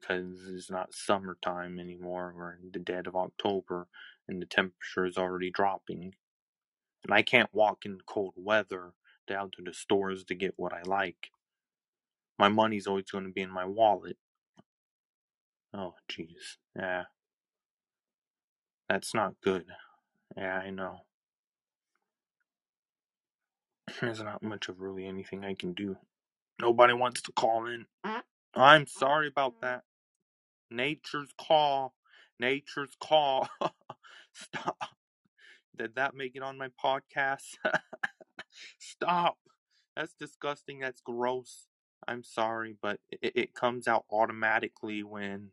because 0.00 0.48
it's 0.48 0.70
not 0.70 0.94
summertime 0.94 1.78
anymore. 1.78 2.34
We're 2.36 2.54
in 2.54 2.70
the 2.72 2.78
dead 2.78 3.06
of 3.06 3.16
October 3.16 3.88
and 4.28 4.40
the 4.40 4.46
temperature 4.46 5.06
is 5.06 5.18
already 5.18 5.50
dropping. 5.50 6.14
And 7.04 7.12
I 7.12 7.22
can't 7.22 7.52
walk 7.52 7.84
in 7.84 7.98
cold 8.06 8.34
weather 8.36 8.92
down 9.26 9.50
to 9.56 9.62
the 9.64 9.74
stores 9.74 10.24
to 10.24 10.34
get 10.34 10.54
what 10.56 10.72
I 10.72 10.82
like. 10.84 11.30
My 12.38 12.48
money's 12.48 12.86
always 12.86 13.10
going 13.10 13.24
to 13.24 13.30
be 13.32 13.42
in 13.42 13.50
my 13.50 13.64
wallet. 13.64 14.16
Oh, 15.74 15.94
jeez. 16.10 16.56
Yeah. 16.76 17.04
That's 18.88 19.14
not 19.14 19.34
good. 19.42 19.66
Yeah, 20.36 20.58
I 20.58 20.70
know. 20.70 21.00
There's 24.00 24.22
not 24.22 24.42
much 24.42 24.68
of 24.68 24.80
really 24.80 25.06
anything 25.06 25.44
I 25.44 25.54
can 25.54 25.72
do. 25.72 25.96
Nobody 26.60 26.94
wants 26.94 27.22
to 27.22 27.32
call 27.32 27.66
in. 27.66 27.86
I'm 28.54 28.86
sorry 28.86 29.28
about 29.28 29.60
that. 29.62 29.82
Nature's 30.70 31.30
call. 31.40 31.94
Nature's 32.40 32.96
call. 33.00 33.48
Stop. 34.34 34.78
Did 35.76 35.96
that 35.96 36.14
make 36.14 36.36
it 36.36 36.42
on 36.42 36.58
my 36.58 36.68
podcast? 36.82 37.56
Stop. 38.78 39.38
That's 39.96 40.14
disgusting. 40.14 40.80
That's 40.80 41.00
gross. 41.00 41.66
I'm 42.08 42.22
sorry, 42.24 42.76
but 42.80 43.00
it, 43.10 43.32
it 43.36 43.54
comes 43.54 43.88
out 43.88 44.04
automatically 44.10 45.02
when. 45.02 45.50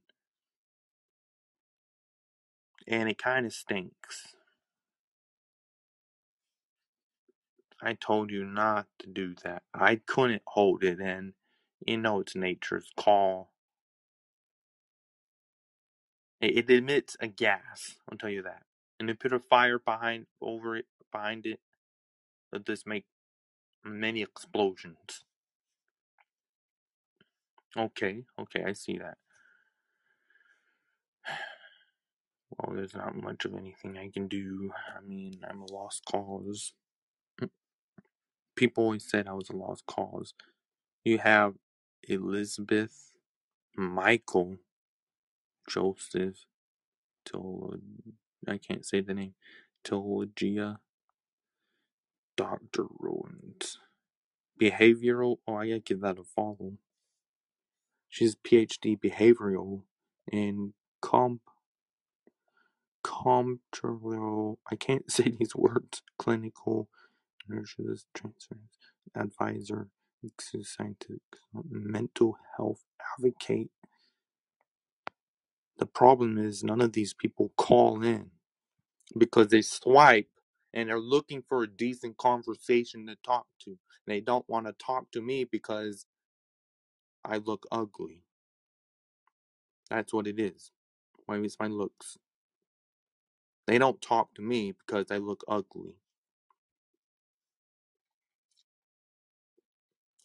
And 2.87 3.09
it 3.09 3.17
kind 3.17 3.45
of 3.45 3.53
stinks. 3.53 4.35
I 7.81 7.93
told 7.93 8.31
you 8.31 8.45
not 8.45 8.87
to 8.99 9.07
do 9.07 9.35
that. 9.43 9.63
I 9.73 9.97
couldn't 9.97 10.43
hold 10.47 10.83
it 10.83 10.99
in. 10.99 11.33
You 11.85 11.97
know 11.97 12.19
it's 12.19 12.35
nature's 12.35 12.89
call. 12.97 13.51
It, 16.41 16.69
it 16.69 16.69
emits 16.69 17.17
a 17.19 17.27
gas, 17.27 17.95
I'll 18.09 18.17
tell 18.17 18.29
you 18.29 18.43
that. 18.43 18.63
And 18.99 19.09
you 19.09 19.15
put 19.15 19.33
a 19.33 19.39
fire 19.39 19.79
behind 19.79 20.27
over 20.41 20.75
it 20.75 20.85
behind 21.11 21.45
it, 21.45 21.59
it'll 22.53 22.75
make 22.85 23.05
many 23.83 24.21
explosions. 24.21 25.25
Okay, 27.77 28.23
okay, 28.39 28.63
I 28.65 28.73
see 28.73 28.97
that. 28.97 29.17
Well, 32.57 32.75
there's 32.75 32.95
not 32.95 33.15
much 33.15 33.45
of 33.45 33.55
anything 33.55 33.97
I 33.97 34.09
can 34.09 34.27
do. 34.27 34.71
I 34.97 35.01
mean, 35.01 35.41
I'm 35.49 35.61
a 35.61 35.71
lost 35.71 36.03
cause. 36.05 36.73
Mm. 37.41 37.49
people 38.55 38.83
always 38.85 39.09
said 39.09 39.27
I 39.27 39.33
was 39.33 39.49
a 39.49 39.55
lost 39.55 39.85
cause. 39.85 40.33
You 41.05 41.19
have 41.19 41.55
Elizabeth, 42.07 43.13
Michael, 43.77 44.57
Joseph, 45.69 46.45
I 48.47 48.57
can't 48.57 48.85
say 48.85 49.01
the 49.01 49.13
name, 49.13 49.35
Tologia, 49.85 50.77
Dr. 52.37 52.85
Rowans. 52.99 53.79
Behavioral, 54.61 55.37
oh, 55.47 55.55
I 55.55 55.67
gotta 55.69 55.79
give 55.79 56.01
that 56.01 56.19
a 56.19 56.23
follow. 56.23 56.73
She's 58.09 58.35
PhD 58.35 58.99
behavioral 58.99 59.83
and 60.31 60.73
comp 61.01 61.41
comptroller 63.03 64.55
I 64.71 64.75
can't 64.75 65.09
say 65.11 65.33
these 65.39 65.55
words 65.55 66.01
clinical 66.17 66.89
nurses 67.47 68.05
transfers 68.13 68.59
advisor 69.15 69.89
mental 71.69 72.37
health 72.57 72.83
advocate. 73.17 73.71
The 75.79 75.87
problem 75.87 76.37
is 76.37 76.63
none 76.63 76.81
of 76.81 76.93
these 76.93 77.13
people 77.13 77.51
call 77.57 78.03
in 78.03 78.31
because 79.17 79.49
they 79.49 79.61
swipe 79.61 80.29
and 80.73 80.89
they're 80.89 80.99
looking 80.99 81.43
for 81.47 81.63
a 81.63 81.67
decent 81.69 82.17
conversation 82.17 83.07
to 83.07 83.17
talk 83.25 83.47
to. 83.65 83.77
They 84.07 84.21
don't 84.21 84.49
want 84.49 84.67
to 84.67 84.73
talk 84.73 85.11
to 85.13 85.21
me 85.21 85.45
because 85.45 86.05
I 87.25 87.37
look 87.37 87.65
ugly. 87.71 88.23
That's 89.89 90.13
what 90.13 90.27
it 90.27 90.39
is. 90.39 90.71
Why 91.27 91.37
is 91.39 91.57
my 91.59 91.67
looks? 91.67 92.17
They 93.67 93.77
don't 93.79 94.01
talk 94.01 94.33
to 94.35 94.41
me 94.41 94.73
because 94.73 95.07
I 95.11 95.17
look 95.17 95.43
ugly. 95.47 95.95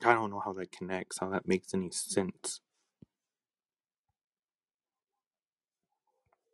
I 0.06 0.14
don't 0.14 0.30
know 0.30 0.40
how 0.44 0.52
that 0.54 0.72
connects, 0.72 1.18
how 1.20 1.30
that 1.30 1.48
makes 1.48 1.74
any 1.74 1.90
sense. 1.90 2.60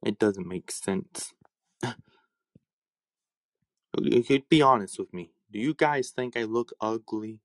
It 0.04 0.18
doesn't 0.18 0.48
make 0.48 0.70
sense. 0.70 1.32
be 4.50 4.62
honest 4.62 4.98
with 4.98 5.12
me. 5.14 5.32
Do 5.52 5.58
you 5.60 5.74
guys 5.74 6.10
think 6.10 6.36
I 6.36 6.44
look 6.44 6.72
ugly? 6.80 7.40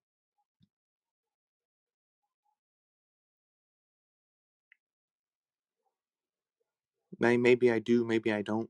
Maybe 7.38 7.72
I 7.72 7.80
do, 7.80 8.06
maybe 8.06 8.34
I 8.34 8.42
don't. 8.44 8.70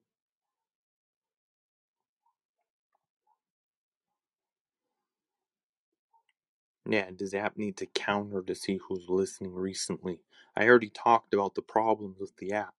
Yeah, 6.90 7.10
does 7.16 7.32
the 7.32 7.40
app 7.40 7.58
need 7.58 7.78
to 7.80 7.88
counter 7.88 8.44
to 8.44 8.56
see 8.56 8.78
who's 8.78 9.08
listening 9.10 9.56
recently? 9.56 10.22
I 10.58 10.68
already 10.68 10.90
talked 10.92 11.34
about 11.34 11.56
the 11.56 11.64
problems 11.64 12.18
with 12.20 12.38
the 12.38 12.54
app. 12.54 12.76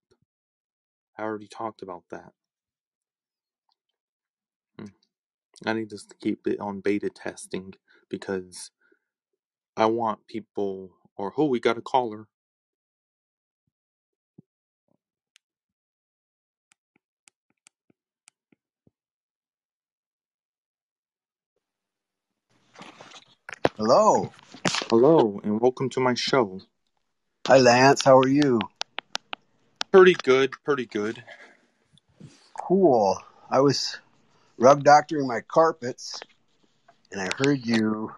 I 1.18 1.22
already 1.24 1.48
talked 1.48 1.82
about 1.82 2.04
that. 2.10 2.32
Hmm. 4.78 4.86
I 5.66 5.74
need 5.74 5.90
to 5.90 5.98
keep 6.20 6.46
it 6.46 6.60
on 6.60 6.80
beta 6.80 7.10
testing 7.10 7.74
because 8.10 8.70
I 9.76 9.86
want 9.86 10.26
people. 10.28 10.92
Or, 11.16 11.32
oh, 11.38 11.46
we 11.46 11.60
got 11.60 11.78
a 11.78 11.82
caller. 11.82 12.28
Hello. 23.78 24.32
Hello, 24.88 25.38
and 25.44 25.60
welcome 25.60 25.90
to 25.90 26.00
my 26.00 26.14
show. 26.14 26.62
Hi, 27.46 27.58
Lance. 27.58 28.02
How 28.02 28.16
are 28.16 28.26
you? 28.26 28.58
Pretty 29.92 30.14
good, 30.14 30.52
pretty 30.64 30.86
good. 30.86 31.22
Cool. 32.58 33.22
I 33.50 33.60
was 33.60 33.98
rug 34.56 34.82
doctoring 34.82 35.26
my 35.26 35.42
carpets, 35.42 36.18
and 37.12 37.20
I 37.20 37.28
heard 37.36 37.66
you. 37.66 38.14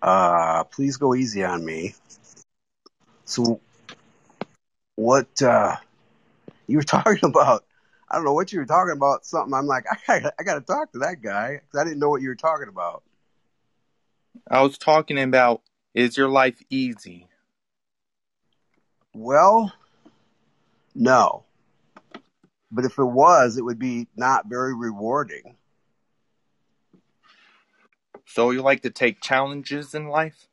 Uh, 0.00 0.62
please 0.62 0.96
go 0.96 1.16
easy 1.16 1.42
on 1.42 1.64
me. 1.64 1.96
So, 3.24 3.60
what 4.94 5.42
uh, 5.42 5.74
you 6.68 6.76
were 6.76 6.82
talking 6.84 7.18
about? 7.28 7.64
I 8.08 8.14
don't 8.14 8.24
know 8.24 8.34
what 8.34 8.52
you 8.52 8.60
were 8.60 8.64
talking 8.64 8.94
about. 8.96 9.26
Something. 9.26 9.54
I'm 9.54 9.66
like, 9.66 9.86
I 10.08 10.20
got, 10.20 10.34
I 10.38 10.42
got 10.44 10.54
to 10.54 10.60
talk 10.60 10.92
to 10.92 11.00
that 11.00 11.20
guy 11.20 11.54
because 11.54 11.80
I 11.80 11.82
didn't 11.82 11.98
know 11.98 12.10
what 12.10 12.22
you 12.22 12.28
were 12.28 12.36
talking 12.36 12.68
about. 12.68 13.02
I 14.50 14.62
was 14.62 14.78
talking 14.78 15.18
about 15.18 15.62
is 15.94 16.16
your 16.16 16.28
life 16.28 16.60
easy? 16.70 17.28
Well, 19.14 19.72
no. 20.94 21.44
But 22.70 22.84
if 22.84 22.98
it 22.98 23.04
was, 23.04 23.56
it 23.56 23.64
would 23.64 23.78
be 23.78 24.06
not 24.16 24.46
very 24.46 24.74
rewarding. 24.74 25.56
So 28.26 28.50
you 28.50 28.62
like 28.62 28.82
to 28.82 28.90
take 28.90 29.20
challenges 29.20 29.94
in 29.94 30.08
life? 30.08 30.46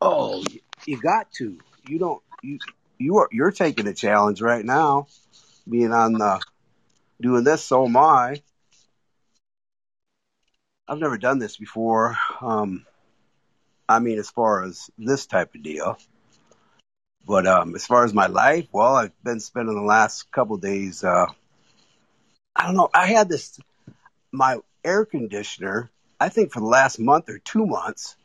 Oh, 0.00 0.44
you 0.86 1.00
got 1.00 1.32
to. 1.32 1.58
You 1.88 1.98
don't. 1.98 2.22
You 2.42 2.58
you 2.98 3.18
are 3.18 3.28
you're 3.32 3.50
taking 3.50 3.86
a 3.86 3.94
challenge 3.94 4.40
right 4.40 4.64
now, 4.64 5.08
being 5.68 5.92
on 5.92 6.12
the 6.12 6.40
doing 7.20 7.44
this. 7.44 7.64
So 7.64 7.86
am 7.86 7.96
I. 7.96 8.42
I've 10.88 10.98
never 10.98 11.18
done 11.18 11.40
this 11.40 11.56
before. 11.56 12.16
Um, 12.40 12.85
I 13.88 13.98
mean, 14.00 14.18
as 14.18 14.30
far 14.30 14.64
as 14.64 14.90
this 14.98 15.26
type 15.26 15.54
of 15.54 15.62
deal, 15.62 15.98
but 17.26 17.46
um, 17.46 17.74
as 17.74 17.86
far 17.86 18.04
as 18.04 18.14
my 18.14 18.26
life, 18.26 18.68
well, 18.72 18.94
I've 18.94 19.22
been 19.24 19.40
spending 19.40 19.74
the 19.74 19.82
last 19.82 20.30
couple 20.30 20.56
days. 20.56 21.02
Uh, 21.02 21.26
I 22.54 22.66
don't 22.66 22.76
know. 22.76 22.88
I 22.94 23.06
had 23.06 23.28
this 23.28 23.58
my 24.32 24.58
air 24.84 25.04
conditioner. 25.04 25.90
I 26.20 26.28
think 26.28 26.52
for 26.52 26.60
the 26.60 26.66
last 26.66 26.98
month 26.98 27.28
or 27.28 27.38
two 27.38 27.66
months 27.66 28.16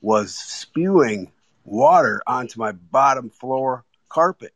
was 0.00 0.34
spewing 0.34 1.30
water 1.64 2.22
onto 2.26 2.58
my 2.58 2.72
bottom 2.72 3.30
floor 3.30 3.84
carpet, 4.08 4.52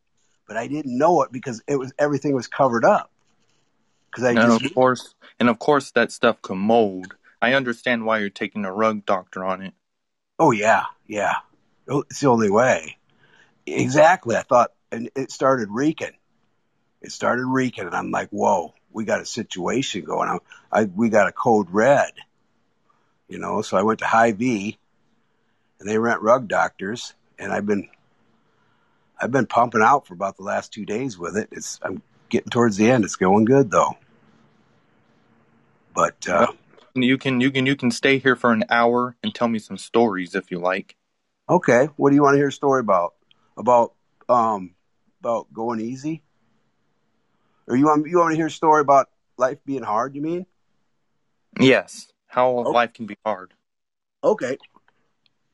but 0.48 0.56
I 0.56 0.66
didn't 0.66 0.96
know 0.96 1.22
it 1.22 1.30
because 1.30 1.62
it 1.68 1.76
was 1.76 1.92
everything 1.98 2.34
was 2.34 2.48
covered 2.48 2.84
up. 2.84 3.10
Because 4.10 4.24
I 4.24 4.30
And 4.30 4.38
just 4.38 4.64
of 4.64 4.74
course, 4.74 5.14
and 5.38 5.48
of 5.48 5.58
course 5.58 5.90
that 5.92 6.10
stuff 6.10 6.40
can 6.42 6.58
mold. 6.58 7.14
I 7.42 7.52
understand 7.52 8.06
why 8.06 8.18
you're 8.18 8.30
taking 8.30 8.64
a 8.64 8.72
rug 8.72 9.04
doctor 9.04 9.44
on 9.44 9.62
it. 9.62 9.74
Oh 10.38 10.50
yeah 10.50 10.84
yeah 11.06 11.34
Oh, 11.88 12.04
it's 12.10 12.20
the 12.20 12.28
only 12.28 12.50
way 12.50 12.96
exactly. 13.66 14.36
I 14.36 14.42
thought 14.42 14.72
and 14.92 15.10
it 15.16 15.30
started 15.30 15.68
reeking. 15.70 16.12
It 17.02 17.12
started 17.12 17.44
reeking, 17.44 17.84
and 17.84 17.94
I'm 17.94 18.10
like, 18.10 18.30
whoa, 18.30 18.74
we 18.92 19.04
got 19.04 19.20
a 19.20 19.26
situation 19.26 20.04
going 20.04 20.28
on. 20.28 20.40
I 20.72 20.84
we 20.84 21.08
got 21.08 21.28
a 21.28 21.32
code 21.32 21.68
red, 21.70 22.12
you 23.28 23.38
know. 23.38 23.62
So 23.62 23.76
I 23.76 23.82
went 23.82 24.00
to 24.00 24.06
Hy-Vee, 24.06 24.78
and 25.78 25.88
they 25.88 25.98
rent 25.98 26.22
rug 26.22 26.48
doctors, 26.48 27.14
and 27.38 27.52
I've 27.52 27.66
been 27.66 27.88
I've 29.20 29.30
been 29.30 29.46
pumping 29.46 29.82
out 29.82 30.06
for 30.06 30.14
about 30.14 30.36
the 30.36 30.44
last 30.44 30.72
two 30.72 30.86
days 30.86 31.18
with 31.18 31.36
it. 31.36 31.48
It's 31.52 31.78
I'm 31.82 32.02
getting 32.28 32.50
towards 32.50 32.76
the 32.76 32.90
end. 32.90 33.04
It's 33.04 33.16
going 33.16 33.44
good 33.44 33.70
though. 33.70 33.96
But 35.94 36.28
uh, 36.28 36.52
You 37.02 37.18
can 37.18 37.40
you 37.40 37.50
can 37.50 37.66
you 37.66 37.76
can 37.76 37.90
stay 37.90 38.18
here 38.18 38.36
for 38.36 38.52
an 38.52 38.64
hour 38.70 39.16
and 39.22 39.34
tell 39.34 39.48
me 39.48 39.58
some 39.58 39.76
stories 39.78 40.34
if 40.34 40.50
you 40.50 40.58
like. 40.58 40.96
okay, 41.48 41.86
what 41.96 42.10
do 42.10 42.16
you 42.16 42.22
want 42.22 42.34
to 42.34 42.38
hear 42.38 42.48
a 42.48 42.52
story 42.52 42.80
about? 42.80 43.14
About 43.56 43.94
um 44.28 44.74
about 45.20 45.52
going 45.52 45.80
easy? 45.80 46.22
Or 47.68 47.76
you 47.76 47.86
want 47.86 48.06
you 48.08 48.18
want 48.18 48.32
to 48.32 48.36
hear 48.36 48.46
a 48.46 48.50
story 48.50 48.80
about 48.80 49.08
life 49.36 49.58
being 49.64 49.82
hard? 49.82 50.14
You 50.14 50.22
mean? 50.22 50.46
Yes, 51.58 52.12
how 52.26 52.48
Oh. 52.48 52.70
life 52.70 52.92
can 52.92 53.06
be 53.06 53.16
hard. 53.24 53.54
Okay. 54.22 54.58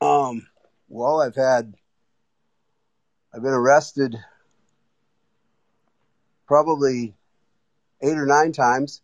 Um. 0.01 0.47
Well, 0.87 1.21
I've 1.21 1.35
had 1.35 1.73
I've 3.33 3.41
been 3.41 3.53
arrested 3.53 4.15
probably 6.45 7.15
eight 8.01 8.17
or 8.17 8.25
nine 8.25 8.51
times, 8.51 9.01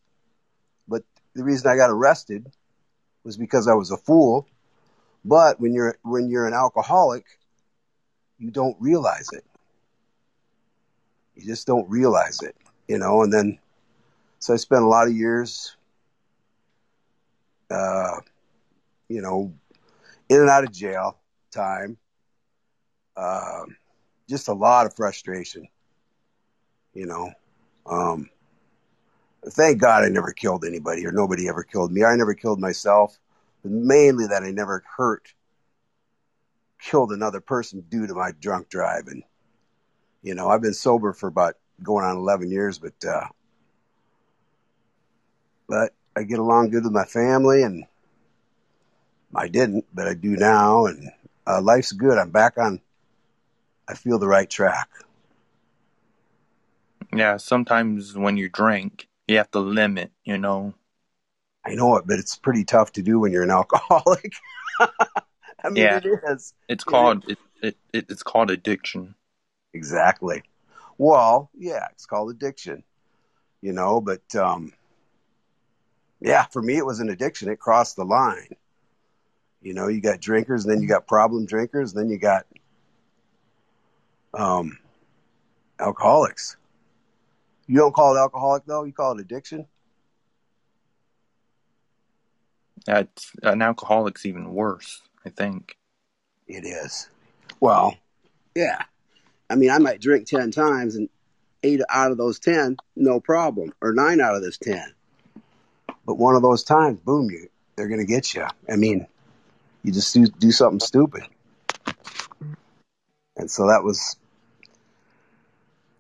the 1.36 1.44
reason 1.44 1.70
I 1.70 1.76
got 1.76 1.90
arrested 1.90 2.52
was 3.24 3.38
because 3.38 3.68
I 3.68 3.74
was 3.74 3.92
a 3.92 3.98
fool. 3.98 4.48
But 5.24 5.60
when 5.60 5.74
you're 5.74 5.98
when 6.04 6.30
you're 6.30 6.48
an 6.48 6.54
alcoholic, 6.54 7.26
you 8.38 8.52
don't 8.52 8.78
realize 8.80 9.30
it. 9.34 9.44
You 11.36 11.46
just 11.46 11.68
don't 11.68 11.90
realize 11.90 12.42
it, 12.42 12.56
you 12.88 12.98
know. 12.98 13.24
And 13.24 13.32
then, 13.32 13.60
so 14.40 14.54
I 14.54 14.58
spent 14.58 14.84
a 14.84 14.88
lot 14.88 15.08
of 15.08 15.14
years, 15.14 15.76
uh, 17.70 18.18
you 19.08 19.22
know, 19.22 19.54
in 20.30 20.42
and 20.42 20.50
out 20.50 20.64
of 20.64 20.72
jail 20.72 21.18
time. 21.52 21.98
Um, 23.18 23.76
just 24.30 24.48
a 24.48 24.54
lot 24.54 24.86
of 24.86 24.96
frustration, 24.96 25.68
you 26.94 27.06
know. 27.06 27.32
Um, 27.86 28.30
thank 29.48 29.80
God 29.80 30.04
I 30.04 30.10
never 30.10 30.32
killed 30.32 30.66
anybody 30.66 31.06
or 31.06 31.12
nobody 31.12 31.48
ever 31.48 31.64
killed 31.64 31.92
me. 31.92 32.04
I 32.04 32.16
never 32.16 32.34
killed 32.34 32.60
myself. 32.60 33.20
mainly 33.64 34.26
that 34.28 34.44
I 34.44 34.52
never 34.52 34.84
hurt, 34.98 35.34
killed 36.82 37.12
another 37.12 37.42
person 37.42 37.82
due 37.90 38.08
to 38.08 38.14
my 38.14 38.32
drunk 38.40 38.70
driving. 38.70 39.24
You 40.22 40.36
know, 40.36 40.50
I've 40.50 40.62
been 40.62 40.74
sober 40.74 41.14
for 41.14 41.28
about 41.28 41.56
going 41.84 42.06
on 42.06 42.18
11 42.18 42.50
years, 42.50 42.80
but, 42.80 42.94
uh, 43.06 43.28
but 45.68 45.94
I 46.16 46.24
get 46.24 46.40
along 46.40 46.70
good 46.70 46.84
with 46.84 46.94
my 46.94 47.06
family 47.06 47.64
and 47.64 47.86
I 49.36 49.48
didn't, 49.48 49.86
but 49.94 50.08
I 50.08 50.14
do 50.14 50.36
now. 50.36 50.86
And 50.86 51.12
uh, 51.46 51.62
life's 51.62 51.92
good. 51.92 52.18
I'm 52.18 52.32
back 52.32 52.58
on, 52.58 52.82
I 53.88 53.94
feel 53.94 54.20
the 54.20 54.28
right 54.28 54.50
track. 54.50 54.90
Yeah, 57.14 57.38
sometimes 57.38 58.16
when 58.16 58.38
you 58.38 58.50
drink, 58.50 59.09
you 59.30 59.38
have 59.38 59.52
to 59.52 59.60
limit, 59.60 60.12
you 60.24 60.38
know. 60.38 60.74
I 61.66 61.76
know 61.76 61.98
it, 61.98 62.08
but 62.08 62.20
it's 62.20 62.36
pretty 62.38 62.64
tough 62.64 62.94
to 62.94 63.02
do 63.02 63.20
when 63.20 63.32
you're 63.32 63.44
an 63.44 63.52
alcoholic. 63.62 64.34
I 64.80 65.70
mean, 65.70 65.84
Yeah. 65.84 65.98
it 65.98 66.06
is. 66.06 66.54
It's 66.68 66.84
It 66.86 66.90
called 66.90 67.26
it, 67.28 67.38
it 67.94 68.06
it's 68.10 68.24
called 68.24 68.52
addiction. 68.52 69.16
Exactly. 69.74 70.44
Well, 70.98 71.50
yeah, 71.58 71.88
it's 71.92 72.06
called 72.06 72.32
addiction, 72.32 72.84
you 73.62 73.74
know, 73.74 74.02
but 74.02 74.36
um 74.36 74.74
yeah, 76.20 76.44
for 76.46 76.62
me 76.62 76.78
it 76.78 76.86
was 76.86 77.00
an 77.00 77.10
addiction. 77.10 77.50
It 77.50 77.60
crossed 77.60 77.96
the 77.96 78.06
line. 78.06 78.56
You 79.62 79.74
know, 79.74 79.88
you 79.88 80.02
got 80.02 80.22
drinkers, 80.22 80.64
then 80.64 80.82
you 80.82 80.88
got 80.88 81.08
problem 81.08 81.46
drinkers, 81.46 81.94
then 81.94 82.10
you 82.10 82.18
got 82.18 82.46
um 84.34 84.80
alcoholics. 85.80 86.58
You 87.70 87.78
don't 87.78 87.93
call 87.93 88.15
it 88.15 88.20
alcoholic 88.20 88.65
though, 88.65 88.84
you 88.84 88.91
call 88.91 89.11
it 89.11 89.22
addiction? 89.22 89.67
That's 92.88 93.32
an 93.43 93.61
alcoholic's 93.61 94.26
even 94.26 94.55
worse, 94.55 95.01
I 95.24 95.30
think. 95.30 95.78
It 96.47 96.65
is. 96.65 97.07
Well, 97.59 97.95
yeah. 98.55 98.82
I 99.51 99.55
mean, 99.55 99.70
I 99.70 99.78
might 99.78 100.01
drink 100.01 100.26
10 100.26 100.49
times 100.49 100.95
and 100.95 101.09
8 101.61 101.82
out 101.89 102.11
of 102.11 102.17
those 102.17 102.39
10 102.39 102.78
no 102.95 103.20
problem 103.20 103.72
or 103.82 103.93
9 103.93 104.20
out 104.20 104.34
of 104.34 104.41
those 104.41 104.57
10. 104.57 104.82
But 106.07 106.17
one 106.17 106.36
of 106.36 106.41
those 106.41 106.63
times, 106.63 106.99
boom, 106.99 107.30
you 107.30 107.49
they're 107.76 107.88
going 107.88 107.99
to 107.99 108.05
get 108.05 108.34
you. 108.34 108.47
I 108.67 108.78
mean, 108.78 109.05
you 109.84 109.91
just 109.91 110.11
do, 110.11 110.26
do 110.26 110.51
something 110.51 110.80
stupid. 110.80 111.22
And 113.38 113.49
so 113.49 113.67
that 113.67 113.84
was 113.84 114.17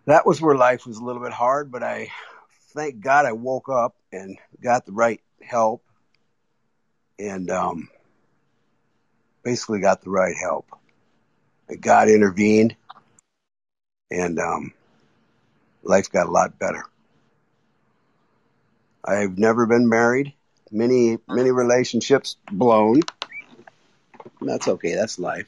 that 0.09 0.25
was 0.25 0.41
where 0.41 0.55
life 0.55 0.87
was 0.87 0.97
a 0.97 1.03
little 1.03 1.21
bit 1.21 1.31
hard, 1.31 1.71
but 1.71 1.83
I 1.83 2.09
thank 2.73 2.99
God 2.99 3.25
I 3.25 3.33
woke 3.33 3.69
up 3.69 3.95
and 4.11 4.37
got 4.61 4.85
the 4.87 4.91
right 4.91 5.21
help 5.41 5.83
and 7.19 7.49
um 7.51 7.89
basically 9.43 9.79
got 9.79 10.01
the 10.01 10.09
right 10.09 10.35
help. 10.35 10.67
And 11.67 11.79
God 11.79 12.09
intervened 12.09 12.75
and 14.09 14.39
um 14.39 14.73
life 15.83 16.11
got 16.11 16.27
a 16.27 16.31
lot 16.31 16.57
better. 16.57 16.83
I've 19.05 19.37
never 19.37 19.67
been 19.67 19.87
married. 19.87 20.33
Many 20.71 21.19
many 21.27 21.51
relationships 21.51 22.35
blown. 22.51 23.01
That's 24.41 24.67
okay. 24.67 24.95
That's 24.95 25.19
life. 25.19 25.47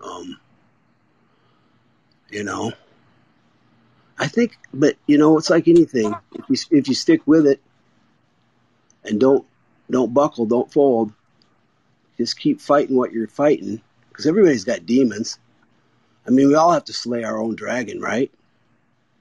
Um, 0.00 0.38
you 2.32 2.44
know, 2.44 2.72
I 4.18 4.28
think, 4.28 4.56
but 4.74 4.96
you 5.06 5.18
know, 5.18 5.38
it's 5.38 5.50
like 5.50 5.68
anything. 5.68 6.14
If 6.34 6.48
you 6.48 6.78
if 6.78 6.88
you 6.88 6.94
stick 6.94 7.22
with 7.26 7.46
it 7.46 7.60
and 9.04 9.20
don't 9.20 9.46
don't 9.90 10.14
buckle, 10.14 10.46
don't 10.46 10.72
fold, 10.72 11.12
just 12.18 12.38
keep 12.38 12.60
fighting 12.60 12.96
what 12.96 13.12
you're 13.12 13.28
fighting 13.28 13.82
because 14.08 14.26
everybody's 14.26 14.64
got 14.64 14.86
demons. 14.86 15.38
I 16.26 16.30
mean, 16.30 16.48
we 16.48 16.54
all 16.54 16.72
have 16.72 16.84
to 16.86 16.92
slay 16.94 17.24
our 17.24 17.38
own 17.38 17.56
dragon, 17.56 18.00
right? 18.00 18.32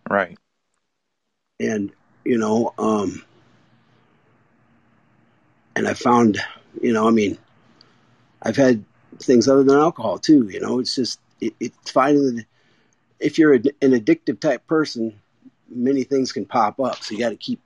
Right. 0.10 0.38
and 1.60 1.92
you 2.26 2.38
know 2.38 2.74
um 2.78 3.24
and 5.76 5.88
i 5.88 5.94
found 5.94 6.40
you 6.82 6.94
know 6.94 7.08
i 7.08 7.12
mean 7.12 7.38
i've 8.44 8.58
had 8.58 8.84
things 9.20 9.48
other 9.48 9.64
than 9.64 9.78
alcohol 9.78 10.18
too 10.18 10.48
you 10.50 10.60
know 10.60 10.80
it's 10.80 10.96
just 10.96 11.20
it, 11.40 11.54
it's 11.60 11.92
finding 11.92 12.36
that 12.36 12.46
if 13.22 13.38
you're 13.38 13.54
an 13.54 13.64
addictive 13.82 14.40
type 14.40 14.66
person 14.68 15.20
many 15.70 16.04
things 16.04 16.32
can 16.32 16.46
pop 16.46 16.80
up 16.80 17.02
so 17.02 17.14
you 17.14 17.20
got 17.20 17.30
to 17.30 17.36
keep 17.38 17.62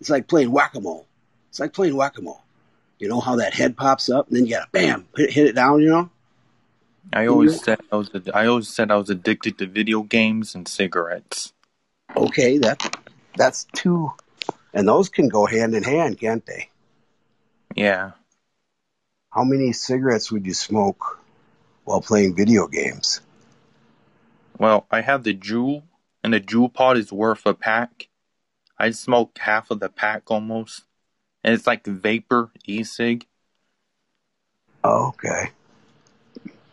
it's 0.00 0.10
like 0.10 0.28
playing 0.28 0.52
whack-a-mole 0.52 1.06
it's 1.48 1.58
like 1.58 1.72
playing 1.72 1.96
whack-a-mole 1.96 2.42
you 2.98 3.08
know 3.08 3.20
how 3.20 3.36
that 3.36 3.54
head 3.54 3.76
pops 3.76 4.08
up 4.08 4.28
and 4.28 4.36
then 4.36 4.46
you 4.46 4.54
gotta 4.54 4.68
bam 4.70 5.06
hit, 5.16 5.30
hit 5.30 5.46
it 5.46 5.54
down 5.54 5.80
you 5.80 5.88
know 5.88 6.10
I 7.12 7.26
always 7.26 7.60
said 7.60 7.80
I 7.90 7.96
was 7.96 8.10
I 8.32 8.46
always 8.46 8.68
said 8.68 8.90
I 8.90 8.96
was 8.96 9.10
addicted 9.10 9.58
to 9.58 9.66
video 9.66 10.02
games 10.02 10.54
and 10.54 10.68
cigarettes. 10.68 11.52
okay 12.16 12.58
that 12.58 12.96
that's 13.36 13.64
two 13.72 14.12
and 14.72 14.86
those 14.86 15.08
can 15.08 15.28
go 15.28 15.46
hand 15.46 15.74
in 15.74 15.82
hand 15.82 16.20
can't 16.20 16.44
they 16.46 16.68
Yeah. 17.74 18.12
How 19.30 19.44
many 19.44 19.72
cigarettes 19.72 20.32
would 20.32 20.44
you 20.44 20.54
smoke 20.54 21.20
while 21.84 22.00
playing 22.00 22.34
video 22.34 22.66
games? 22.66 23.20
Well, 24.60 24.86
I 24.90 25.00
have 25.00 25.22
the 25.22 25.32
JUUL, 25.32 25.84
and 26.22 26.34
the 26.34 26.38
JUUL 26.38 26.68
pod 26.68 26.98
is 26.98 27.10
worth 27.10 27.46
a 27.46 27.54
pack. 27.54 28.10
I 28.78 28.90
smoked 28.90 29.38
half 29.38 29.70
of 29.70 29.80
the 29.80 29.88
pack 29.88 30.30
almost, 30.30 30.84
and 31.42 31.54
it's 31.54 31.66
like 31.66 31.86
vapor 31.86 32.50
e-cig. 32.66 33.26
Oh, 34.84 35.08
okay. 35.08 35.52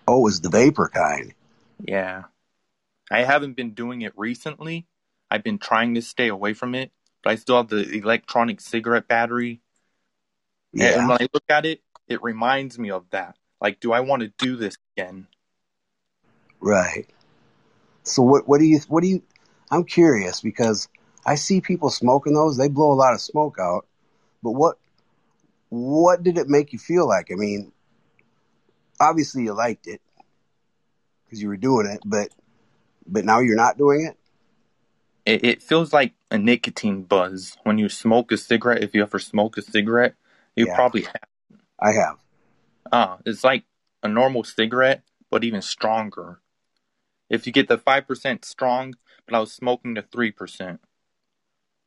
Oh, 0.05 0.19
was 0.19 0.41
the 0.41 0.49
vapor 0.49 0.91
kind. 0.93 1.33
Yeah. 1.79 2.23
I 3.09 3.23
haven't 3.23 3.55
been 3.55 3.71
doing 3.71 4.01
it 4.01 4.11
recently. 4.17 4.85
I've 5.31 5.43
been 5.43 5.57
trying 5.57 5.95
to 5.95 6.01
stay 6.01 6.27
away 6.27 6.53
from 6.53 6.75
it, 6.75 6.91
but 7.23 7.29
I 7.29 7.35
still 7.35 7.55
have 7.55 7.69
the 7.69 7.89
electronic 7.89 8.59
cigarette 8.59 9.07
battery. 9.07 9.61
Yeah. 10.73 10.99
And 10.99 11.07
when 11.07 11.21
I 11.21 11.29
look 11.33 11.45
at 11.47 11.65
it, 11.65 11.79
it 12.09 12.21
reminds 12.21 12.77
me 12.77 12.91
of 12.91 13.05
that. 13.11 13.37
Like, 13.61 13.79
do 13.79 13.93
I 13.93 14.01
want 14.01 14.23
to 14.23 14.33
do 14.37 14.57
this 14.57 14.77
again? 14.97 15.27
Right. 16.59 17.07
So 18.07 18.21
what 18.21 18.47
what 18.47 18.59
do 18.59 18.65
you 18.65 18.79
what 18.87 19.01
do 19.01 19.09
you 19.09 19.21
I'm 19.69 19.83
curious 19.83 20.41
because 20.41 20.87
I 21.25 21.35
see 21.35 21.59
people 21.59 21.89
smoking 21.89 22.33
those, 22.33 22.57
they 22.57 22.69
blow 22.69 22.91
a 22.91 22.95
lot 22.95 23.13
of 23.13 23.21
smoke 23.21 23.57
out. 23.59 23.85
But 24.41 24.51
what 24.51 24.77
what 25.69 26.23
did 26.23 26.37
it 26.37 26.47
make 26.47 26.71
you 26.71 26.79
feel 26.79 27.07
like? 27.07 27.31
I 27.31 27.35
mean, 27.35 27.71
obviously 28.99 29.43
you 29.43 29.53
liked 29.53 29.87
it 29.87 30.01
because 31.25 31.41
you 31.41 31.49
were 31.49 31.57
doing 31.57 31.87
it, 31.87 32.01
but 32.05 32.29
but 33.05 33.25
now 33.25 33.39
you're 33.39 33.57
not 33.57 33.77
doing 33.77 34.05
it? 34.05 34.17
It, 35.25 35.43
it 35.43 35.61
feels 35.61 35.91
like 35.91 36.13
a 36.31 36.37
nicotine 36.37 37.03
buzz 37.03 37.57
when 37.63 37.77
you 37.77 37.89
smoke 37.89 38.31
a 38.31 38.37
cigarette. 38.37 38.83
If 38.83 38.95
you 38.95 39.01
ever 39.01 39.19
smoke 39.19 39.57
a 39.57 39.61
cigarette, 39.61 40.15
you 40.55 40.67
Yeah. 40.67 40.75
probably 40.75 41.01
have. 41.01 41.59
I 41.79 41.91
have. 41.91 42.17
Uh, 42.91 43.17
it's 43.25 43.43
like 43.43 43.65
a 44.01 44.07
normal 44.07 44.45
cigarette, 44.45 45.03
but 45.29 45.43
even 45.43 45.61
stronger. 45.61 46.39
If 47.29 47.45
you 47.45 47.53
get 47.53 47.67
the 47.67 47.77
5% 47.77 48.45
strong, 48.45 48.95
but 49.25 49.35
I 49.35 49.39
was 49.39 49.53
smoking 49.53 49.93
the 49.95 50.03
3%. 50.03 50.79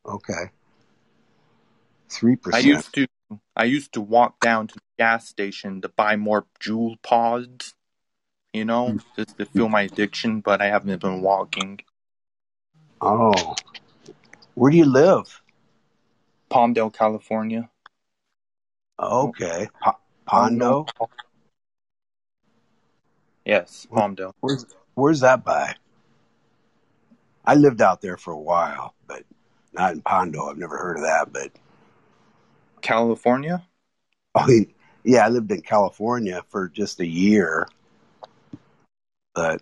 Okay. 0.05 0.51
3%. 2.09 2.53
I 2.53 2.59
used 2.59 2.93
to 2.93 3.07
I 3.55 3.63
used 3.63 3.93
to 3.93 4.01
walk 4.01 4.41
down 4.41 4.67
to 4.67 4.75
the 4.75 4.81
gas 4.99 5.29
station 5.29 5.79
to 5.81 5.89
buy 5.89 6.17
more 6.17 6.45
JUUL 6.59 6.97
pods, 7.01 7.75
you 8.51 8.65
know, 8.65 8.89
mm. 8.89 9.03
just 9.15 9.37
to 9.37 9.45
feel 9.45 9.69
my 9.69 9.83
addiction, 9.83 10.41
but 10.41 10.61
I 10.61 10.65
haven't 10.65 10.99
been 11.01 11.21
walking. 11.21 11.79
Oh. 12.99 13.55
Where 14.55 14.69
do 14.69 14.77
you 14.77 14.85
live? 14.85 15.41
Palmdale, 16.49 16.93
California. 16.93 17.69
Okay. 18.99 19.69
Oh. 19.85 19.93
Pondo? 20.25 20.85
Yes, 23.45 23.87
Palmdale. 23.91 24.33
Where's 24.39 24.65
where's 24.95 25.21
that 25.21 25.43
by? 25.43 25.75
I 27.45 27.55
lived 27.55 27.81
out 27.81 28.01
there 28.01 28.17
for 28.17 28.31
a 28.31 28.39
while, 28.39 28.93
but 29.07 29.23
not 29.73 29.93
in 29.93 30.01
Pondo. 30.01 30.49
I've 30.49 30.57
never 30.57 30.77
heard 30.77 30.97
of 30.97 31.03
that. 31.03 31.33
But 31.33 31.51
California? 32.81 33.63
I 34.35 34.47
mean, 34.47 34.73
yeah, 35.03 35.25
I 35.25 35.29
lived 35.29 35.51
in 35.51 35.61
California 35.61 36.43
for 36.49 36.69
just 36.69 36.99
a 36.99 37.07
year, 37.07 37.67
but 39.33 39.61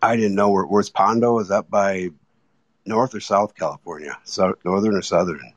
I 0.00 0.16
didn't 0.16 0.36
know 0.36 0.50
where 0.50 0.64
where's 0.64 0.90
Pondo. 0.90 1.38
Is 1.40 1.48
that 1.48 1.68
by 1.70 2.10
North 2.86 3.14
or 3.14 3.20
South 3.20 3.54
California? 3.54 4.16
So 4.24 4.54
northern 4.64 4.94
or 4.94 5.02
southern? 5.02 5.52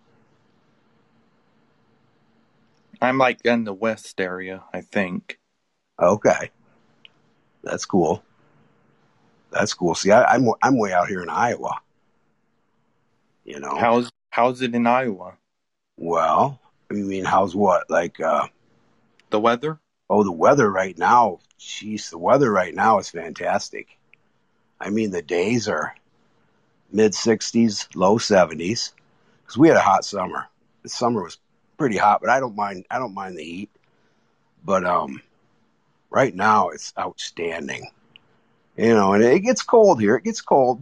I'm 3.02 3.18
like 3.18 3.40
in 3.46 3.64
the 3.64 3.74
west 3.74 4.20
area, 4.20 4.64
I 4.74 4.82
think. 4.82 5.40
Okay, 6.00 6.52
that's 7.64 7.86
cool. 7.86 8.24
That's 9.52 9.74
cool. 9.74 9.96
See, 9.96 10.12
I, 10.12 10.24
I'm 10.24 10.48
I'm 10.64 10.78
way 10.78 10.94
out 10.94 11.08
here 11.08 11.22
in 11.22 11.30
Iowa. 11.30 11.80
You 13.44 13.60
know, 13.60 13.78
How's 13.78 14.10
how's 14.30 14.62
it 14.62 14.74
in 14.74 14.88
Iowa? 14.88 15.34
well, 15.98 16.60
I 16.90 16.94
mean, 16.94 17.26
how's 17.26 17.56
what? 17.56 17.90
Like, 17.90 18.20
uh, 18.20 18.48
The 19.30 19.40
weather? 19.40 19.80
oh, 20.10 20.24
the 20.24 20.32
weather 20.32 20.70
right 20.70 20.98
now. 20.98 21.40
Jeez, 21.60 22.10
the 22.10 22.18
weather 22.18 22.52
right 22.52 22.74
now 22.74 23.00
is 23.00 23.10
fantastic. 23.10 23.98
I 24.80 24.90
mean, 24.90 25.12
the 25.12 25.22
days 25.22 25.68
are 25.68 25.96
mid 26.92 27.12
60s, 27.14 27.88
low 27.96 28.18
70s. 28.18 28.94
Because 29.44 29.58
we 29.58 29.68
had 29.68 29.78
a 29.78 29.82
hot 29.82 30.06
summer. 30.06 30.48
The 30.84 30.90
summer 30.90 31.24
was 31.24 31.38
pretty 31.78 31.98
hot, 31.98 32.22
but 32.22 32.30
I 32.30 32.40
don't 32.40 32.56
mind. 32.56 32.86
I 32.90 32.98
don't 33.00 33.14
mind 33.14 33.38
the 33.38 33.44
heat. 33.44 33.70
But 34.66 34.86
um, 34.86 35.22
right 36.10 36.34
now 36.34 36.70
it's 36.70 36.94
outstanding. 36.98 37.90
You 38.82 38.96
know, 38.96 39.14
and 39.14 39.24
it 39.24 39.42
gets 39.42 39.62
cold 39.62 40.02
here. 40.02 40.16
It 40.16 40.24
gets 40.24 40.42
cold. 40.42 40.80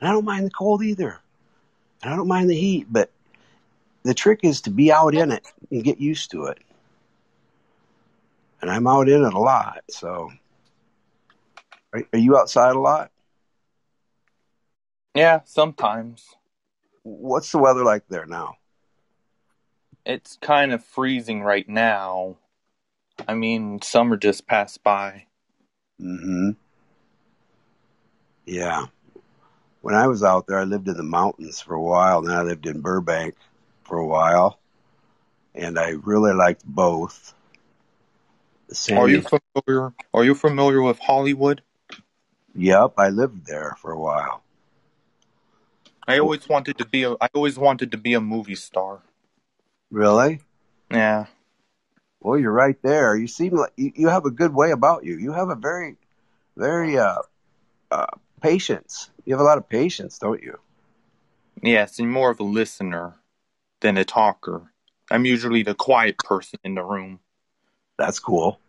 And 0.00 0.08
I 0.08 0.12
don't 0.12 0.24
mind 0.24 0.46
the 0.46 0.50
cold 0.50 0.82
either. 0.82 1.20
And 2.02 2.10
I 2.10 2.16
don't 2.16 2.26
mind 2.26 2.48
the 2.48 2.58
heat, 2.58 2.86
but 2.90 3.10
the 4.02 4.14
trick 4.14 4.40
is 4.44 4.62
to 4.62 4.70
be 4.70 4.90
out 4.90 5.14
in 5.14 5.30
it 5.30 5.46
and 5.70 5.84
get 5.84 6.00
used 6.00 6.30
to 6.30 6.44
it. 6.44 6.58
And 8.62 8.70
I'm 8.70 8.86
out 8.86 9.10
in 9.10 9.26
it 9.26 9.34
a 9.34 9.38
lot. 9.38 9.84
So, 9.90 10.30
are, 11.92 12.02
are 12.14 12.18
you 12.18 12.38
outside 12.38 12.74
a 12.74 12.80
lot? 12.80 13.10
Yeah, 15.14 15.40
sometimes. 15.44 16.34
What's 17.02 17.52
the 17.52 17.58
weather 17.58 17.84
like 17.84 18.08
there 18.08 18.24
now? 18.24 18.54
It's 20.06 20.38
kind 20.40 20.72
of 20.72 20.82
freezing 20.82 21.42
right 21.42 21.68
now. 21.68 22.36
I 23.26 23.34
mean, 23.34 23.82
summer 23.82 24.16
just 24.16 24.46
passed 24.46 24.82
by. 24.82 25.26
hmm 26.00 26.52
Yeah. 28.48 28.86
When 29.82 29.94
I 29.94 30.06
was 30.06 30.24
out 30.24 30.46
there, 30.46 30.58
I 30.58 30.64
lived 30.64 30.88
in 30.88 30.96
the 30.96 31.02
mountains 31.02 31.60
for 31.60 31.74
a 31.74 31.82
while. 31.82 32.22
Then 32.22 32.34
I 32.34 32.42
lived 32.42 32.66
in 32.66 32.80
Burbank 32.80 33.34
for 33.84 33.98
a 33.98 34.06
while, 34.06 34.58
and 35.54 35.78
I 35.78 35.90
really 35.90 36.32
liked 36.32 36.64
both. 36.64 37.34
The 38.68 38.74
San 38.74 38.98
Are 38.98 39.08
you 39.08 39.22
familiar? 39.22 39.92
Are 40.14 40.24
you 40.24 40.34
familiar 40.34 40.80
with 40.80 40.98
Hollywood? 40.98 41.62
Yep, 42.54 42.94
I 42.96 43.10
lived 43.10 43.46
there 43.46 43.76
for 43.80 43.92
a 43.92 44.00
while. 44.00 44.42
I 46.06 46.18
always 46.18 46.48
wanted 46.48 46.78
to 46.78 46.86
be 46.86 47.02
a. 47.02 47.12
I 47.20 47.28
always 47.34 47.58
wanted 47.58 47.92
to 47.92 47.98
be 47.98 48.14
a 48.14 48.20
movie 48.20 48.54
star. 48.54 49.02
Really? 49.90 50.40
Yeah. 50.90 51.26
Well, 52.20 52.38
you're 52.38 52.50
right 52.50 52.80
there. 52.82 53.14
You 53.14 53.26
seem 53.26 53.54
like 53.54 53.72
you, 53.76 53.92
you 53.94 54.08
have 54.08 54.24
a 54.24 54.30
good 54.30 54.54
way 54.54 54.70
about 54.70 55.04
you. 55.04 55.18
You 55.18 55.32
have 55.32 55.50
a 55.50 55.54
very, 55.54 55.96
very 56.56 56.98
uh, 56.98 57.22
uh, 57.90 58.06
patience. 58.40 59.10
You 59.24 59.34
have 59.34 59.40
a 59.40 59.44
lot 59.44 59.58
of 59.58 59.68
patience, 59.68 60.18
don't 60.18 60.42
you? 60.42 60.58
Yes, 61.62 61.98
and 61.98 62.10
more 62.10 62.30
of 62.30 62.40
a 62.40 62.44
listener 62.44 63.16
than 63.80 63.96
a 63.96 64.04
talker. 64.04 64.72
I'm 65.10 65.24
usually 65.24 65.62
the 65.62 65.74
quiet 65.74 66.18
person 66.18 66.58
in 66.64 66.74
the 66.74 66.84
room. 66.84 67.20
That's 67.98 68.18
cool. 68.18 68.60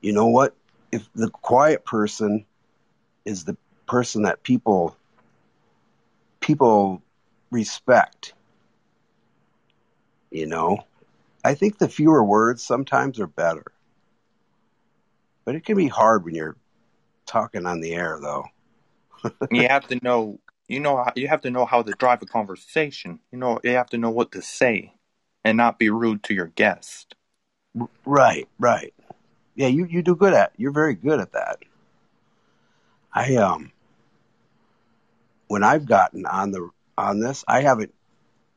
You 0.00 0.12
know 0.12 0.26
what? 0.26 0.54
If 0.92 1.08
the 1.14 1.30
quiet 1.30 1.84
person 1.84 2.44
is 3.24 3.44
the 3.44 3.56
person 3.86 4.22
that 4.22 4.42
people 4.42 4.96
people 6.40 7.02
respect, 7.50 8.34
you 10.30 10.46
know, 10.46 10.84
I 11.44 11.54
think 11.54 11.78
the 11.78 11.88
fewer 11.88 12.22
words 12.22 12.62
sometimes 12.62 13.18
are 13.18 13.26
better. 13.26 13.64
But 15.44 15.54
it 15.54 15.64
can 15.64 15.76
be 15.76 15.88
hard 15.88 16.24
when 16.24 16.34
you're 16.34 16.56
talking 17.26 17.66
on 17.66 17.80
the 17.80 17.94
air, 17.94 18.18
though. 18.20 18.44
You 19.50 19.68
have 19.68 19.86
to 19.88 19.98
know. 20.02 20.40
You 20.68 20.80
know. 20.80 21.04
You 21.14 21.28
have 21.28 21.42
to 21.42 21.50
know 21.50 21.64
how 21.66 21.82
to 21.82 21.92
drive 21.92 22.22
a 22.22 22.26
conversation. 22.26 23.20
You 23.32 23.38
know. 23.38 23.60
You 23.62 23.70
have 23.70 23.90
to 23.90 23.98
know 23.98 24.10
what 24.10 24.32
to 24.32 24.42
say, 24.42 24.94
and 25.44 25.56
not 25.56 25.78
be 25.78 25.90
rude 25.90 26.22
to 26.24 26.34
your 26.34 26.46
guest. 26.48 27.14
Right, 28.04 28.48
right. 28.58 28.94
Yeah, 29.54 29.68
you, 29.68 29.84
you 29.84 30.02
do 30.02 30.16
good 30.16 30.34
at. 30.34 30.52
You're 30.56 30.72
very 30.72 30.94
good 30.94 31.20
at 31.20 31.32
that. 31.32 31.58
I 33.12 33.36
um 33.36 33.70
when 35.46 35.62
I've 35.62 35.86
gotten 35.86 36.26
on 36.26 36.50
the 36.50 36.70
on 36.98 37.20
this, 37.20 37.44
I 37.46 37.60
haven't 37.60 37.94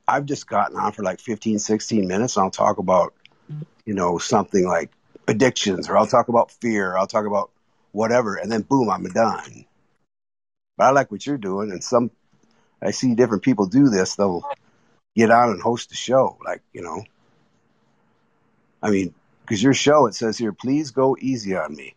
I've 0.08 0.26
just 0.26 0.48
gotten 0.48 0.78
on 0.78 0.94
for 0.94 1.04
like 1.04 1.20
15, 1.20 1.60
16 1.60 2.08
minutes 2.08 2.38
and 2.38 2.46
I'll 2.46 2.52
talk 2.52 2.80
about, 2.80 3.14
you 3.86 3.94
know, 3.94 4.18
something 4.18 4.66
like 4.66 4.90
addictions 5.28 5.90
or 5.90 5.98
I'll 5.98 6.08
talk 6.08 6.30
about 6.30 6.52
fear, 6.52 6.98
I'll 6.98 7.08
talk 7.08 7.28
about 7.28 7.52
whatever 7.92 8.36
and 8.36 8.52
then 8.52 8.62
boom, 8.62 8.90
I'm 8.90 9.04
done. 9.04 9.66
But 10.78 10.86
I 10.86 10.90
like 10.92 11.12
what 11.12 11.26
you're 11.26 11.38
doing 11.38 11.72
and 11.72 11.84
some 11.84 12.12
I 12.82 12.92
see 12.92 13.16
different 13.16 13.44
people 13.44 13.66
do 13.66 13.90
this, 13.90 14.16
they'll 14.16 14.48
get 15.16 15.32
on 15.32 15.50
and 15.50 15.62
host 15.62 15.92
a 15.92 15.96
show 15.96 16.38
like, 16.46 16.62
you 16.74 16.82
know, 16.82 17.04
I 18.82 18.92
mean, 18.92 19.14
because 19.42 19.64
your 19.64 19.74
show, 19.74 20.06
it 20.08 20.16
says 20.16 20.38
here, 20.38 20.54
please 20.54 20.92
go 20.92 21.18
easy 21.20 21.56
on 21.56 21.76
me. 21.76 21.96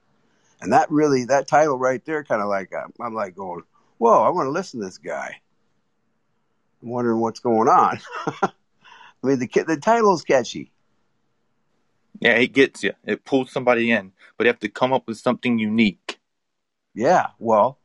And 0.60 0.72
that 0.72 0.90
really, 0.90 1.24
that 1.26 1.46
title 1.46 1.78
right 1.78 2.04
there, 2.04 2.24
kind 2.24 2.40
of 2.40 2.48
like, 2.48 2.72
I'm, 2.74 2.92
I'm 3.00 3.14
like 3.14 3.34
going, 3.34 3.62
whoa, 3.98 4.22
I 4.22 4.30
want 4.30 4.46
to 4.46 4.50
listen 4.50 4.80
to 4.80 4.86
this 4.86 4.98
guy. 4.98 5.40
I'm 6.82 6.88
wondering 6.88 7.20
what's 7.20 7.40
going 7.40 7.68
on. 7.68 8.00
I 8.26 8.50
mean, 9.22 9.38
the, 9.38 9.64
the 9.66 9.76
title 9.76 10.14
is 10.14 10.22
catchy. 10.22 10.70
Yeah, 12.20 12.32
it 12.32 12.52
gets 12.52 12.82
you. 12.82 12.92
It 13.04 13.24
pulls 13.24 13.52
somebody 13.52 13.90
in, 13.90 14.12
but 14.36 14.44
you 14.44 14.48
have 14.52 14.60
to 14.60 14.68
come 14.68 14.92
up 14.92 15.06
with 15.06 15.18
something 15.18 15.58
unique. 15.58 16.18
Yeah, 16.94 17.28
well, 17.38 17.78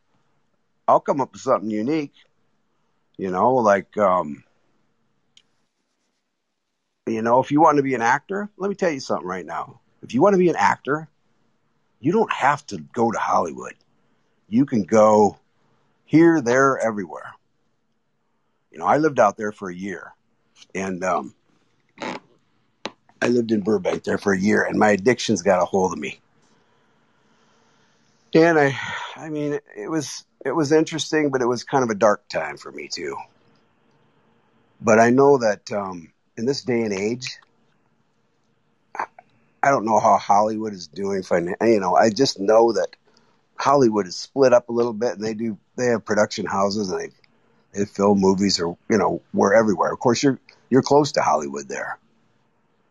I'll 0.88 1.00
come 1.00 1.22
up 1.22 1.34
with 1.34 1.42
something 1.42 1.70
unique. 1.70 2.14
You 3.18 3.32
know, 3.32 3.56
like, 3.56 3.98
um, 3.98 4.44
you 7.08 7.22
know, 7.22 7.40
if 7.42 7.52
you 7.52 7.62
want 7.62 7.78
to 7.78 7.84
be 7.84 7.94
an 7.94 8.02
actor, 8.02 8.50
let 8.58 8.70
me 8.70 8.76
tell 8.76 8.92
you 8.92 9.00
something 9.00 9.28
right 9.28 9.46
now. 9.46 9.80
If 10.04 10.14
you 10.14 10.22
want 10.22 10.34
to 10.34 10.40
be 10.40 10.50
an 10.50 10.56
actor, 10.58 11.08
you 12.00 12.12
don't 12.12 12.32
have 12.32 12.66
to 12.68 12.78
go 12.78 13.12
to 13.12 13.18
Hollywood. 13.18 13.74
You 14.50 14.66
can 14.66 14.84
go 14.84 15.38
here, 16.06 16.42
there, 16.42 16.78
everywhere. 16.78 17.34
You 18.72 18.80
know, 18.80 18.86
I 18.86 18.98
lived 18.98 19.20
out 19.20 19.38
there 19.38 19.52
for 19.52 19.70
a 19.70 19.76
year, 19.76 20.14
and 20.76 21.04
um, 21.04 21.34
I 23.22 23.28
lived 23.28 23.52
in 23.52 23.62
Burbank 23.62 24.04
there 24.04 24.18
for 24.18 24.34
a 24.34 24.40
year, 24.40 24.64
and 24.64 24.78
my 24.78 24.92
addictions 24.92 25.42
got 25.42 25.62
a 25.62 25.66
hold 25.66 25.94
of 25.94 26.00
me. 26.00 26.20
And 28.34 28.60
I, 28.60 28.78
I 29.16 29.30
mean, 29.30 29.54
it, 29.54 29.64
it 29.76 29.90
was 29.90 30.26
it 30.46 30.56
was 30.56 30.72
interesting, 30.72 31.32
but 31.32 31.42
it 31.42 31.48
was 31.48 31.64
kind 31.64 31.84
of 31.84 31.90
a 31.90 31.96
dark 31.96 32.28
time 32.30 32.58
for 32.58 32.72
me 32.72 32.88
too. 32.88 33.18
But 34.80 35.00
I 35.00 35.10
know 35.10 35.40
that 35.40 35.72
um, 35.72 36.14
in 36.38 36.46
this 36.46 36.62
day 36.62 36.84
and 36.84 36.94
age, 36.94 37.40
I, 38.96 39.06
I 39.64 39.72
don't 39.72 39.86
know 39.86 40.00
how 40.00 40.18
Hollywood 40.18 40.74
is 40.74 40.88
doing. 40.88 41.24
Finan- 41.24 41.56
you 41.62 41.80
know, 41.80 41.96
I 41.96 42.12
just 42.12 42.40
know 42.40 42.74
that 42.74 42.90
Hollywood 43.58 44.06
is 44.06 44.16
split 44.16 44.54
up 44.54 44.70
a 44.70 44.74
little 44.74 44.94
bit, 44.94 45.14
and 45.14 45.24
they 45.24 45.34
do 45.34 45.58
they 45.78 45.88
have 45.88 46.06
production 46.06 46.46
houses 46.46 46.92
and 46.92 47.02
they 47.02 47.10
they 47.74 47.86
film 47.86 48.20
movies 48.20 48.60
or 48.60 48.78
you 48.88 49.00
know 49.00 49.22
we're 49.34 49.56
everywhere. 49.56 49.92
Of 49.92 50.00
course, 50.00 50.22
you're 50.22 50.40
you're 50.70 50.84
close 50.84 51.14
to 51.14 51.22
Hollywood 51.22 51.68
there. 51.68 51.98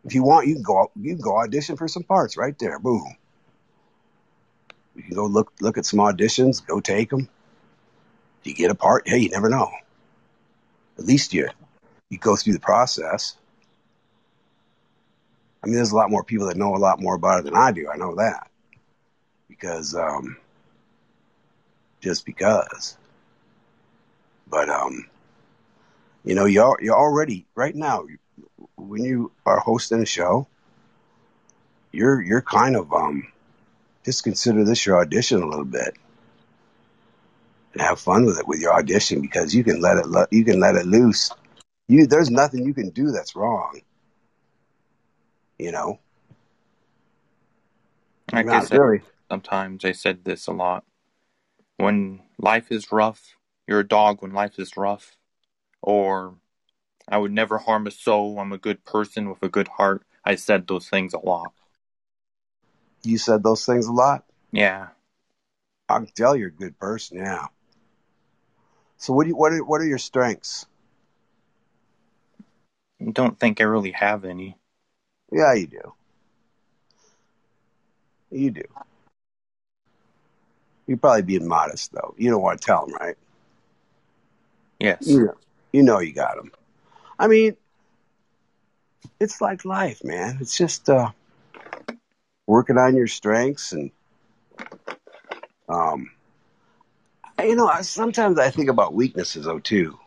If 0.03 0.13
you 0.13 0.23
want, 0.23 0.47
you 0.47 0.55
can 0.55 0.63
go 0.63 0.91
you 0.99 1.13
can 1.13 1.21
go 1.21 1.37
audition 1.37 1.77
for 1.77 1.87
some 1.87 2.03
parts 2.03 2.35
right 2.35 2.57
there. 2.59 2.79
Boom. 2.79 3.15
You 4.95 5.03
can 5.03 5.15
go 5.15 5.25
look 5.25 5.53
look 5.61 5.77
at 5.77 5.85
some 5.85 5.99
auditions, 5.99 6.65
go 6.65 6.81
take 6.81 7.09
them. 7.09 7.29
You 8.45 8.53
get 8.53 8.71
a 8.71 8.75
part. 8.75 9.07
Hey, 9.07 9.17
you 9.17 9.29
never 9.29 9.49
know. 9.49 9.71
At 10.99 11.05
least 11.05 11.33
you 11.33 11.49
you 12.09 12.19
go 12.19 12.35
through 12.35 12.53
the 12.53 12.59
process. 12.59 13.35
I 15.63 15.67
mean, 15.67 15.75
there's 15.75 15.91
a 15.91 15.95
lot 15.95 16.11
more 16.11 16.23
people 16.23 16.47
that 16.47 16.57
know 16.57 16.75
a 16.75 16.77
lot 16.77 17.01
more 17.01 17.15
about 17.15 17.39
it 17.39 17.45
than 17.45 17.55
I 17.55 17.71
do. 17.71 17.89
I 17.89 17.97
know 17.97 18.15
that 18.15 18.49
because 19.49 19.95
um, 19.95 20.37
just 22.01 22.23
because. 22.25 22.95
But 24.47 24.69
um, 24.69 25.09
you 26.23 26.35
know, 26.35 26.45
you're 26.45 26.77
you're 26.79 26.95
already 26.95 27.47
right 27.55 27.75
now 27.75 28.05
when 28.75 29.03
you 29.03 29.31
are 29.43 29.59
hosting 29.59 30.03
a 30.03 30.05
show, 30.05 30.47
you're 31.91 32.21
you're 32.21 32.43
kind 32.43 32.75
of 32.75 32.93
um, 32.93 33.27
just 34.03 34.23
consider 34.23 34.63
this 34.63 34.85
your 34.85 34.99
audition 34.99 35.41
a 35.41 35.47
little 35.47 35.65
bit 35.65 35.97
and 37.75 37.81
have 37.81 37.99
fun 37.99 38.25
with 38.25 38.39
it 38.39 38.47
with 38.47 38.61
your 38.61 38.73
audition 38.73 39.21
because 39.21 39.53
you 39.53 39.63
can 39.63 39.81
let 39.81 39.97
it 39.97 40.07
lo- 40.07 40.25
you 40.31 40.45
can 40.45 40.59
let 40.59 40.75
it 40.75 40.85
loose. 40.85 41.29
You 41.87 42.07
there's 42.07 42.31
nothing 42.31 42.65
you 42.65 42.73
can 42.73 42.89
do 42.89 43.11
that's 43.11 43.35
wrong. 43.35 43.81
You 45.59 45.71
know, 45.71 45.99
I 48.31 48.43
not 48.43 48.67
said, 48.67 48.79
really. 48.79 49.01
sometimes 49.29 49.83
I 49.83 49.91
said 49.91 50.23
this 50.23 50.47
a 50.47 50.53
lot. 50.53 50.85
When 51.77 52.21
life 52.37 52.71
is 52.71 52.91
rough, 52.91 53.35
you're 53.67 53.81
a 53.81 53.87
dog 53.87 54.21
when 54.21 54.31
life 54.31 54.57
is 54.57 54.77
rough. 54.77 55.17
Or 55.81 56.35
I 57.07 57.17
would 57.17 57.33
never 57.33 57.57
harm 57.57 57.87
a 57.87 57.91
soul. 57.91 58.39
I'm 58.39 58.53
a 58.53 58.57
good 58.57 58.85
person 58.85 59.29
with 59.29 59.43
a 59.43 59.49
good 59.49 59.67
heart. 59.67 60.03
I 60.23 60.35
said 60.35 60.67
those 60.67 60.89
things 60.89 61.13
a 61.13 61.19
lot. 61.19 61.51
You 63.03 63.17
said 63.17 63.43
those 63.43 63.65
things 63.65 63.85
a 63.85 63.91
lot. 63.91 64.23
Yeah. 64.51 64.87
I 65.89 65.97
can 65.97 66.07
tell 66.07 66.35
you're 66.35 66.47
a 66.47 66.51
good 66.51 66.79
person. 66.79 67.17
Yeah. 67.17 67.45
So 68.97 69.13
what 69.13 69.23
do 69.23 69.29
you, 69.29 69.35
what 69.35 69.51
are 69.53 69.63
what 69.63 69.81
are 69.81 69.85
your 69.85 69.97
strengths? 69.97 70.65
I 73.01 73.11
don't 73.11 73.39
think 73.39 73.61
I 73.61 73.65
really 73.65 73.91
have 73.91 74.25
any. 74.25 74.57
Yeah, 75.31 75.53
you 75.53 75.67
do. 75.67 75.93
You 78.31 78.51
do. 78.51 78.63
You're 80.87 80.97
probably 80.97 81.23
being 81.23 81.47
modest, 81.47 81.91
though. 81.91 82.13
You 82.17 82.29
don't 82.29 82.41
want 82.41 82.61
to 82.61 82.65
tell 82.65 82.85
them, 82.85 82.95
right? 82.95 83.15
Yes. 84.79 85.07
You 85.07 85.25
know, 85.25 85.33
you 85.73 85.83
know 85.83 85.99
you 85.99 86.13
got 86.13 86.35
them. 86.35 86.51
I 87.17 87.27
mean, 87.27 87.55
it's 89.19 89.41
like 89.41 89.65
life, 89.65 90.03
man. 90.03 90.37
It's 90.41 90.57
just 90.57 90.89
uh, 90.89 91.11
working 92.45 92.77
on 92.77 92.95
your 92.95 93.07
strengths 93.07 93.71
and, 93.71 93.91
um, 95.67 96.11
you 97.43 97.55
know, 97.55 97.67
I, 97.67 97.81
sometimes 97.81 98.39
I 98.39 98.49
think 98.49 98.69
about 98.69 98.93
weaknesses, 98.93 99.45
though, 99.45 99.59
too. 99.59 99.99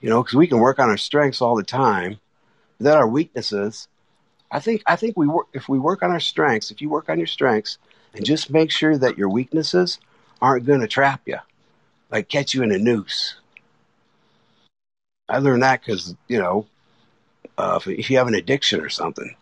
You 0.00 0.10
know, 0.10 0.22
because 0.22 0.36
we 0.36 0.46
can 0.46 0.58
work 0.58 0.78
on 0.78 0.88
our 0.88 0.96
strengths 0.96 1.42
all 1.42 1.56
the 1.56 1.64
time, 1.64 2.20
but 2.78 2.84
then 2.84 2.96
our 2.96 3.08
weaknesses. 3.08 3.88
I 4.50 4.60
think 4.60 4.82
I 4.86 4.96
think 4.96 5.16
we 5.16 5.26
work 5.26 5.48
if 5.52 5.68
we 5.68 5.78
work 5.78 6.02
on 6.02 6.10
our 6.10 6.20
strengths. 6.20 6.70
If 6.70 6.80
you 6.80 6.88
work 6.88 7.08
on 7.08 7.18
your 7.18 7.26
strengths 7.26 7.78
and 8.14 8.24
just 8.24 8.50
make 8.50 8.70
sure 8.70 8.96
that 8.96 9.18
your 9.18 9.28
weaknesses 9.28 9.98
aren't 10.40 10.66
going 10.66 10.80
to 10.80 10.86
trap 10.86 11.22
you, 11.26 11.38
like 12.10 12.28
catch 12.28 12.54
you 12.54 12.62
in 12.62 12.72
a 12.72 12.78
noose. 12.78 13.34
I 15.28 15.38
learned 15.38 15.64
that 15.64 15.80
because 15.84 16.14
you 16.28 16.38
know, 16.38 16.66
uh, 17.58 17.78
if, 17.80 17.88
if 17.88 18.10
you 18.10 18.18
have 18.18 18.28
an 18.28 18.34
addiction 18.34 18.80
or 18.80 18.88
something, 18.88 19.34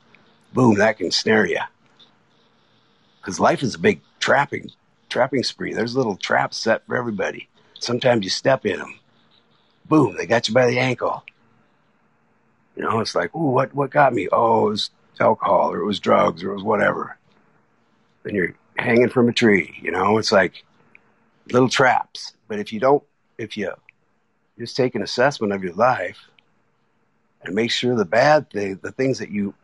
boom, 0.52 0.76
that 0.76 0.98
can 0.98 1.10
snare 1.10 1.46
you. 1.46 1.60
Because 3.20 3.38
life 3.38 3.62
is 3.62 3.74
a 3.74 3.78
big 3.78 4.00
trapping 4.18 4.72
trapping 5.08 5.42
spree. 5.42 5.72
There's 5.72 5.96
little 5.96 6.16
traps 6.16 6.56
set 6.56 6.86
for 6.86 6.96
everybody. 6.96 7.48
Sometimes 7.78 8.24
you 8.24 8.30
step 8.30 8.64
in 8.66 8.78
them, 8.78 8.98
boom, 9.88 10.16
they 10.16 10.26
got 10.26 10.48
you 10.48 10.54
by 10.54 10.66
the 10.66 10.78
ankle. 10.78 11.24
You 12.74 12.82
know, 12.82 13.00
it's 13.00 13.14
like, 13.14 13.34
ooh, 13.34 13.50
what 13.50 13.74
what 13.74 13.90
got 13.90 14.12
me? 14.12 14.28
Oh, 14.30 14.68
it 14.68 14.70
was 14.70 14.90
alcohol, 15.18 15.72
or 15.72 15.78
it 15.78 15.86
was 15.86 16.00
drugs, 16.00 16.42
or 16.42 16.50
it 16.50 16.54
was 16.54 16.62
whatever. 16.62 17.16
Then 18.22 18.34
you're 18.34 18.54
hanging 18.76 19.08
from 19.08 19.28
a 19.28 19.32
tree. 19.32 19.78
You 19.80 19.92
know, 19.92 20.18
it's 20.18 20.32
like 20.32 20.64
little 21.50 21.68
traps. 21.68 22.34
But 22.48 22.58
if 22.58 22.72
you 22.72 22.80
don't, 22.80 23.02
if 23.38 23.56
you 23.56 23.72
just 24.58 24.76
take 24.76 24.94
an 24.94 25.02
assessment 25.02 25.52
of 25.52 25.64
your 25.64 25.74
life 25.74 26.18
and 27.42 27.54
make 27.54 27.70
sure 27.70 27.96
the 27.96 28.04
bad 28.04 28.50
thing, 28.50 28.78
the 28.82 28.92
things 28.92 29.20
that 29.20 29.30
you 29.30 29.54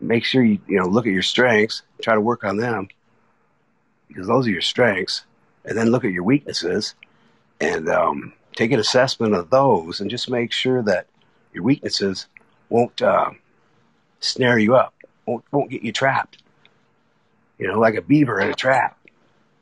make 0.00 0.24
sure 0.24 0.42
you 0.42 0.58
you 0.66 0.78
know 0.78 0.86
look 0.86 1.06
at 1.06 1.12
your 1.12 1.22
strengths, 1.22 1.82
try 2.02 2.14
to 2.14 2.20
work 2.20 2.44
on 2.44 2.58
them 2.58 2.88
because 4.08 4.26
those 4.26 4.46
are 4.46 4.50
your 4.50 4.60
strengths, 4.60 5.24
and 5.64 5.76
then 5.76 5.90
look 5.90 6.04
at 6.04 6.12
your 6.12 6.24
weaknesses 6.24 6.94
and 7.60 7.88
um, 7.88 8.32
take 8.54 8.72
an 8.72 8.80
assessment 8.80 9.34
of 9.34 9.50
those, 9.50 10.00
and 10.00 10.10
just 10.10 10.30
make 10.30 10.52
sure 10.52 10.82
that 10.82 11.06
your 11.52 11.62
weaknesses 11.62 12.26
won't 12.68 13.00
uh, 13.02 13.30
snare 14.20 14.58
you 14.58 14.74
up, 14.74 14.94
won't 15.26 15.44
won't 15.52 15.70
get 15.70 15.82
you 15.82 15.92
trapped. 15.92 16.42
You 17.58 17.66
know, 17.68 17.78
like 17.78 17.96
a 17.96 18.02
beaver 18.02 18.40
in 18.40 18.50
a 18.50 18.54
trap, 18.54 18.98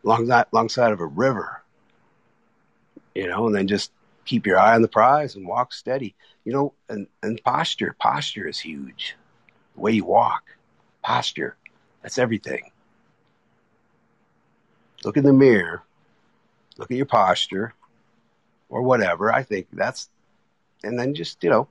alongside 0.04 0.92
of 0.92 1.00
a 1.00 1.06
river. 1.06 1.62
You 3.14 3.28
know, 3.28 3.46
and 3.46 3.54
then 3.54 3.66
just 3.66 3.90
keep 4.26 4.46
your 4.46 4.58
eye 4.58 4.74
on 4.74 4.82
the 4.82 4.88
prize 4.88 5.36
and 5.36 5.46
walk 5.46 5.72
steady. 5.72 6.14
You 6.44 6.52
know, 6.52 6.74
and, 6.88 7.06
and 7.22 7.42
posture, 7.42 7.96
posture 7.98 8.46
is 8.46 8.60
huge. 8.60 9.16
The 9.74 9.80
way 9.80 9.92
you 9.92 10.04
walk, 10.04 10.42
posture, 11.02 11.56
that's 12.02 12.18
everything. 12.18 12.70
Look 15.06 15.16
in 15.16 15.24
the 15.24 15.32
mirror, 15.32 15.84
look 16.76 16.90
at 16.90 16.96
your 16.96 17.06
posture, 17.06 17.72
or 18.68 18.82
whatever. 18.82 19.32
I 19.32 19.44
think 19.44 19.68
that's, 19.72 20.10
and 20.82 20.98
then 20.98 21.14
just 21.14 21.42
you 21.44 21.50
know, 21.50 21.68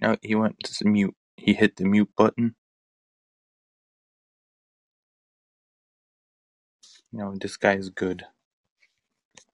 No, 0.00 0.16
he 0.20 0.34
went 0.34 0.58
to 0.58 0.86
mute. 0.86 1.14
He 1.38 1.54
hit 1.54 1.76
the 1.76 1.86
mute 1.86 2.10
button. 2.16 2.54
You 7.10 7.18
know, 7.18 7.34
this 7.40 7.56
guy 7.56 7.76
is 7.76 7.88
good. 7.88 8.24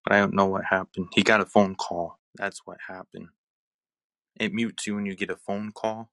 But 0.05 0.15
I 0.15 0.19
don't 0.19 0.35
know 0.35 0.47
what 0.47 0.65
happened. 0.65 1.09
He 1.13 1.23
got 1.23 1.41
a 1.41 1.47
phone 1.47 1.77
call. 1.77 2.19
That's 2.35 2.63
what 2.65 2.79
happened. 2.89 3.29
It 4.41 4.53
mutes 4.53 4.89
you 4.89 4.97
when 4.97 5.07
you 5.07 5.15
get 5.15 5.31
a 5.31 5.37
phone 5.37 5.71
call. 5.73 6.11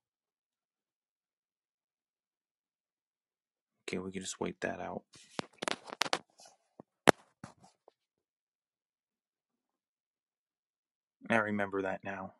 Okay, 3.88 3.96
we 3.96 4.12
can 4.12 4.20
just 4.20 4.38
wait 4.38 4.60
that 4.60 4.80
out. 4.80 5.02
I 11.30 11.36
remember 11.36 11.80
that 11.80 12.04
now. 12.04 12.34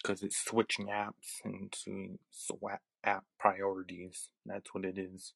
Because 0.00 0.22
it's 0.22 0.36
switching 0.36 0.86
apps 0.86 1.44
into 1.44 2.20
swap 2.30 2.82
app 3.02 3.24
priorities. 3.40 4.28
That's 4.44 4.72
what 4.72 4.84
it 4.84 4.96
is. 4.96 5.32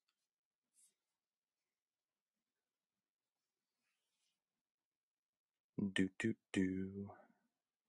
Do 5.77 6.09
do 6.21 6.35
do. 6.53 7.11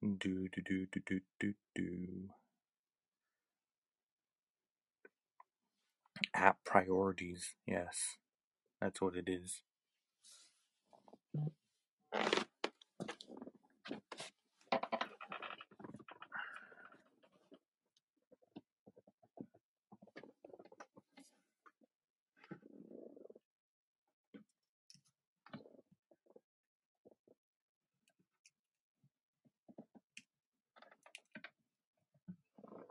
Do 0.02 0.18
do 0.18 0.62
do 0.66 0.88
do 0.91 1.02
do 1.06 1.22
do 1.39 1.54
do. 1.76 2.41
App 6.34 6.57
priorities. 6.65 7.55
Yes, 7.67 8.17
that's 8.82 9.01
what 9.01 9.15
it 9.15 9.30
is. 9.30 9.61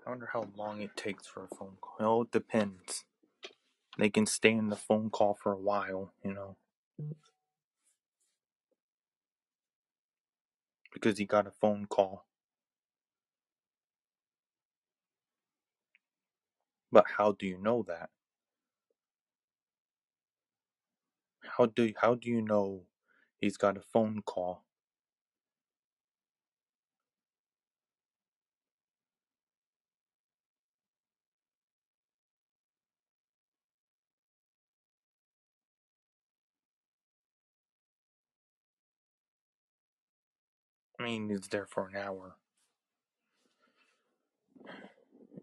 I 0.06 0.10
wonder 0.10 0.30
how 0.32 0.48
long 0.56 0.82
it 0.82 0.96
takes 0.96 1.26
for 1.26 1.44
a 1.44 1.56
phone 1.56 1.76
call. 1.80 1.96
Oh, 2.00 2.22
it 2.22 2.32
depends. 2.32 3.04
They 3.98 4.10
can 4.10 4.26
stay 4.26 4.50
in 4.52 4.68
the 4.68 4.76
phone 4.76 5.10
call 5.10 5.34
for 5.34 5.52
a 5.52 5.56
while, 5.60 6.12
you 6.24 6.32
know, 6.34 6.56
because 10.92 11.18
he 11.18 11.24
got 11.26 11.48
a 11.48 11.50
phone 11.50 11.86
call. 11.86 12.26
But 16.92 17.06
how 17.16 17.32
do 17.32 17.46
you 17.48 17.58
know 17.58 17.82
that? 17.88 18.10
How 21.42 21.66
do 21.66 21.92
how 21.98 22.14
do 22.14 22.30
you 22.30 22.40
know 22.40 22.86
he's 23.36 23.58
got 23.58 23.76
a 23.76 23.82
phone 23.82 24.22
call? 24.22 24.64
I 41.00 41.02
mean, 41.02 41.30
he's 41.30 41.48
there 41.48 41.66
for 41.66 41.88
an 41.88 41.96
hour 41.96 42.36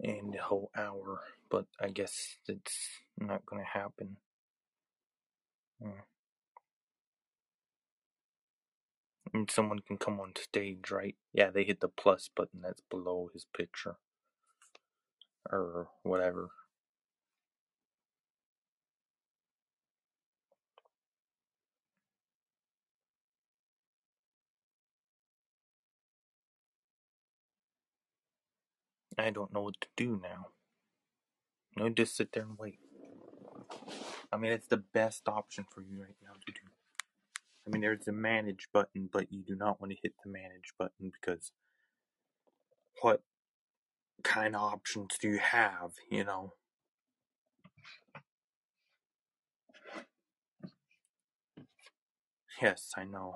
and 0.03 0.31
the 0.31 0.37
whole 0.37 0.69
hour, 0.77 1.21
but 1.49 1.65
I 1.81 1.89
guess 1.89 2.37
it's 2.47 2.77
not 3.19 3.43
gonna 3.47 3.63
happen. 3.65 4.17
Hmm. 5.81 6.01
And 9.33 9.49
someone 9.49 9.79
can 9.79 9.97
come 9.97 10.19
on 10.19 10.33
stage, 10.35 10.91
right? 10.91 11.15
Yeah, 11.33 11.49
they 11.49 11.63
hit 11.63 11.79
the 11.79 11.89
plus 11.89 12.29
button 12.35 12.61
that's 12.61 12.83
below 12.91 13.31
his 13.33 13.47
picture 13.55 13.95
or 15.51 15.89
whatever. 16.03 16.49
I 29.17 29.31
don't 29.31 29.53
know 29.53 29.61
what 29.61 29.81
to 29.81 29.87
do 29.97 30.19
now. 30.21 30.47
No, 31.75 31.89
just 31.89 32.15
sit 32.15 32.31
there 32.33 32.43
and 32.43 32.57
wait. 32.57 32.79
I 34.31 34.37
mean, 34.37 34.51
it's 34.51 34.67
the 34.67 34.77
best 34.77 35.27
option 35.27 35.65
for 35.73 35.81
you 35.81 36.01
right 36.01 36.15
now 36.23 36.33
to 36.33 36.51
do. 36.51 36.59
I 37.65 37.69
mean, 37.69 37.81
there's 37.81 38.07
a 38.07 38.11
manage 38.13 38.67
button, 38.73 39.09
but 39.11 39.31
you 39.31 39.43
do 39.43 39.55
not 39.55 39.81
want 39.81 39.91
to 39.91 39.97
hit 40.01 40.13
the 40.23 40.31
manage 40.31 40.73
button 40.77 41.11
because 41.11 41.51
what 43.01 43.21
kind 44.23 44.55
of 44.55 44.61
options 44.61 45.17
do 45.21 45.29
you 45.29 45.39
have, 45.39 45.91
you 46.09 46.23
know? 46.23 46.53
Yes, 52.61 52.91
I 52.97 53.03
know. 53.03 53.35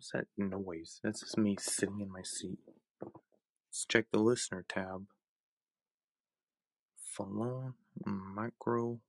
What's 0.00 0.12
that 0.12 0.28
noise? 0.38 0.98
That's 1.04 1.20
just 1.20 1.36
me 1.36 1.58
sitting 1.60 2.00
in 2.00 2.10
my 2.10 2.22
seat. 2.22 2.56
Let's 3.68 3.84
check 3.86 4.06
the 4.10 4.18
listener 4.18 4.64
tab. 4.66 5.04
Phone, 6.96 7.74
micro, 8.06 9.00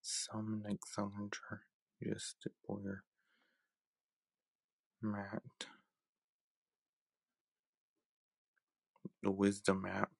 summon 0.00 0.64
accelerator, 0.68 1.62
just 2.02 2.48
boyer, 2.68 3.04
Matt, 5.00 5.66
the 9.22 9.30
wisdom 9.30 9.86
app. 9.88 10.10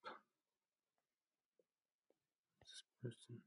This 2.62 2.84
person. 3.02 3.41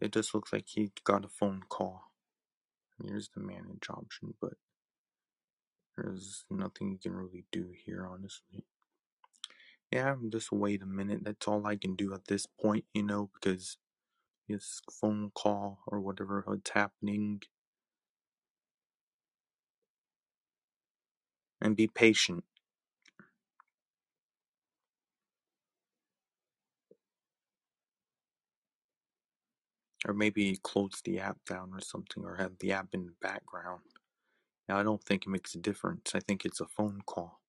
It 0.00 0.12
just 0.12 0.34
looks 0.34 0.52
like 0.52 0.66
he 0.68 0.92
got 1.04 1.24
a 1.24 1.28
phone 1.28 1.62
call. 1.68 2.12
Here's 3.02 3.30
the 3.34 3.40
manage 3.40 3.88
option, 3.90 4.34
but 4.40 4.54
there's 5.96 6.44
nothing 6.50 6.90
you 6.92 6.98
can 6.98 7.12
really 7.14 7.44
do 7.52 7.68
here, 7.84 8.08
honestly. 8.10 8.64
Yeah, 9.92 10.16
just 10.30 10.52
wait 10.52 10.82
a 10.82 10.86
minute. 10.86 11.20
That's 11.24 11.48
all 11.48 11.66
I 11.66 11.76
can 11.76 11.96
do 11.96 12.14
at 12.14 12.26
this 12.26 12.46
point, 12.46 12.84
you 12.94 13.02
know, 13.04 13.30
because 13.34 13.78
this 14.48 14.80
phone 14.92 15.32
call 15.34 15.80
or 15.86 16.00
whatever 16.00 16.44
it's 16.54 16.70
happening, 16.70 17.42
and 21.60 21.76
be 21.76 21.88
patient. 21.88 22.44
Or 30.06 30.14
maybe 30.14 30.58
close 30.62 31.02
the 31.04 31.20
app 31.20 31.38
down 31.48 31.70
or 31.74 31.80
something, 31.80 32.24
or 32.24 32.36
have 32.36 32.58
the 32.60 32.72
app 32.72 32.88
in 32.94 33.06
the 33.06 33.14
background. 33.20 33.82
Now, 34.68 34.78
I 34.78 34.82
don't 34.84 35.02
think 35.04 35.24
it 35.26 35.30
makes 35.30 35.54
a 35.54 35.58
difference. 35.58 36.12
I 36.14 36.20
think 36.20 36.44
it's 36.44 36.60
a 36.60 36.66
phone 36.66 37.02
call. 37.06 37.40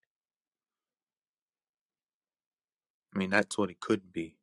I 3.16 3.20
mean, 3.20 3.30
that's 3.32 3.58
what 3.58 3.70
it 3.72 3.80
could 3.80 4.14
be. 4.14 4.38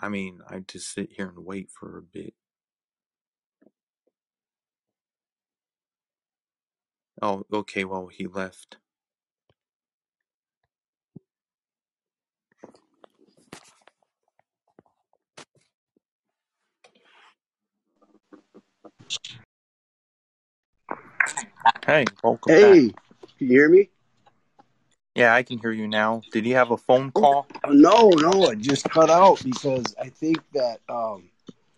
I 0.00 0.08
mean, 0.08 0.40
I 0.48 0.60
just 0.60 0.92
sit 0.92 1.12
here 1.12 1.28
and 1.28 1.44
wait 1.46 1.70
for 1.70 1.98
a 1.98 2.02
bit. 2.02 2.34
Oh, 7.22 7.44
okay, 7.52 7.84
well, 7.84 8.08
he 8.08 8.26
left. 8.26 8.78
Hey, 21.86 22.04
welcome 22.22 22.52
back. 22.52 22.58
Hey, 22.58 22.88
can 22.88 22.94
you 23.38 23.48
hear 23.48 23.68
me? 23.68 23.90
Yeah, 25.14 25.34
I 25.34 25.42
can 25.42 25.58
hear 25.58 25.70
you 25.70 25.86
now. 25.86 26.22
Did 26.32 26.44
he 26.44 26.52
have 26.52 26.70
a 26.70 26.76
phone 26.76 27.12
call? 27.12 27.46
No, 27.68 28.08
no, 28.10 28.50
it 28.50 28.58
just 28.58 28.88
cut 28.90 29.10
out 29.10 29.42
because 29.44 29.94
I 30.00 30.08
think 30.08 30.38
that. 30.54 30.80
Um, 30.88 31.30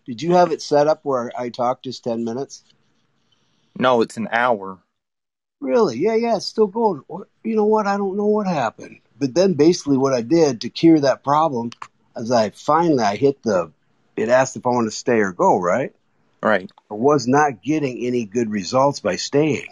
did 0.05 0.21
you 0.21 0.33
have 0.33 0.51
it 0.51 0.61
set 0.61 0.87
up 0.87 1.01
where 1.03 1.31
I 1.37 1.49
talk 1.49 1.83
just 1.83 2.03
ten 2.03 2.23
minutes? 2.23 2.63
No, 3.77 4.01
it's 4.01 4.17
an 4.17 4.29
hour. 4.31 4.79
Really? 5.59 5.97
Yeah, 5.97 6.15
yeah, 6.15 6.37
it's 6.37 6.45
still 6.45 6.67
going. 6.67 7.03
You 7.43 7.55
know 7.55 7.65
what? 7.65 7.85
I 7.85 7.97
don't 7.97 8.17
know 8.17 8.27
what 8.27 8.47
happened. 8.47 8.99
But 9.19 9.35
then 9.35 9.53
basically, 9.53 9.97
what 9.97 10.13
I 10.13 10.21
did 10.21 10.61
to 10.61 10.69
cure 10.69 10.99
that 10.99 11.23
problem, 11.23 11.71
is 12.15 12.31
I 12.31 12.51
finally 12.51 13.03
I 13.03 13.17
hit 13.17 13.43
the. 13.43 13.71
It 14.15 14.29
asked 14.29 14.55
if 14.55 14.65
I 14.65 14.69
want 14.69 14.87
to 14.87 14.95
stay 14.95 15.19
or 15.19 15.31
go. 15.31 15.59
Right? 15.59 15.93
Right. 16.41 16.71
I 16.89 16.93
was 16.93 17.27
not 17.27 17.61
getting 17.61 18.05
any 18.05 18.25
good 18.25 18.49
results 18.49 18.99
by 18.99 19.15
staying. 19.15 19.67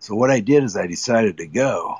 So 0.00 0.14
what 0.14 0.30
I 0.30 0.40
did 0.40 0.64
is 0.64 0.76
I 0.76 0.86
decided 0.86 1.38
to 1.38 1.46
go. 1.46 1.96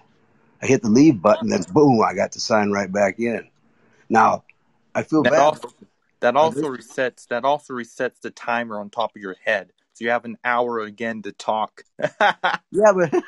I 0.62 0.66
hit 0.66 0.82
the 0.82 0.90
leave 0.90 1.20
button, 1.20 1.48
then 1.48 1.62
boom, 1.72 2.00
I 2.02 2.14
got 2.14 2.32
to 2.32 2.40
sign 2.40 2.70
right 2.70 2.90
back 2.90 3.18
in. 3.18 3.48
Now, 4.08 4.44
I 4.94 5.02
feel 5.02 5.22
That 5.22 5.32
bad. 5.32 5.40
also 5.40 5.68
that 6.20 6.36
also 6.36 6.62
resets 6.62 7.28
that 7.28 7.44
also 7.44 7.74
resets 7.74 8.20
the 8.20 8.30
timer 8.30 8.80
on 8.80 8.90
top 8.90 9.14
of 9.14 9.22
your 9.22 9.36
head. 9.44 9.72
So 9.94 10.04
you 10.04 10.10
have 10.10 10.24
an 10.24 10.38
hour 10.44 10.80
again 10.80 11.22
to 11.22 11.32
talk. 11.32 11.82
Yeah, 12.70 12.92
but 12.92 13.24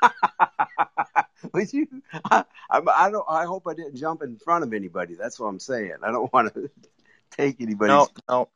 but 1.52 1.72
you, 1.72 1.88
I, 2.30 2.44
I, 2.70 2.80
I 2.94 3.10
don't. 3.10 3.24
I 3.28 3.44
hope 3.44 3.66
I 3.66 3.74
didn't 3.74 3.96
jump 3.96 4.22
in 4.22 4.36
front 4.36 4.64
of 4.64 4.72
anybody. 4.72 5.14
That's 5.14 5.40
what 5.40 5.46
I'm 5.48 5.58
saying. 5.58 5.94
I 6.02 6.10
don't 6.10 6.32
want 6.32 6.52
to 6.54 6.70
take 7.30 7.60
anybody's. 7.60 7.88
no, 7.88 8.08
no. 8.28 8.48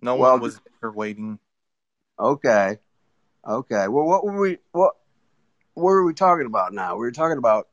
No 0.00 0.16
Well, 0.16 0.32
one 0.32 0.40
was 0.40 0.60
there 0.80 0.90
waiting. 0.90 1.38
Okay, 2.18 2.78
okay. 3.46 3.88
Well, 3.88 4.04
what 4.04 4.24
were 4.24 4.40
we? 4.40 4.58
What 4.72 4.94
what 5.74 5.84
were 5.84 6.04
we 6.04 6.14
talking 6.14 6.46
about 6.46 6.72
now? 6.72 6.94
We 6.94 7.00
were 7.00 7.12
talking 7.12 7.38
about. 7.38 7.68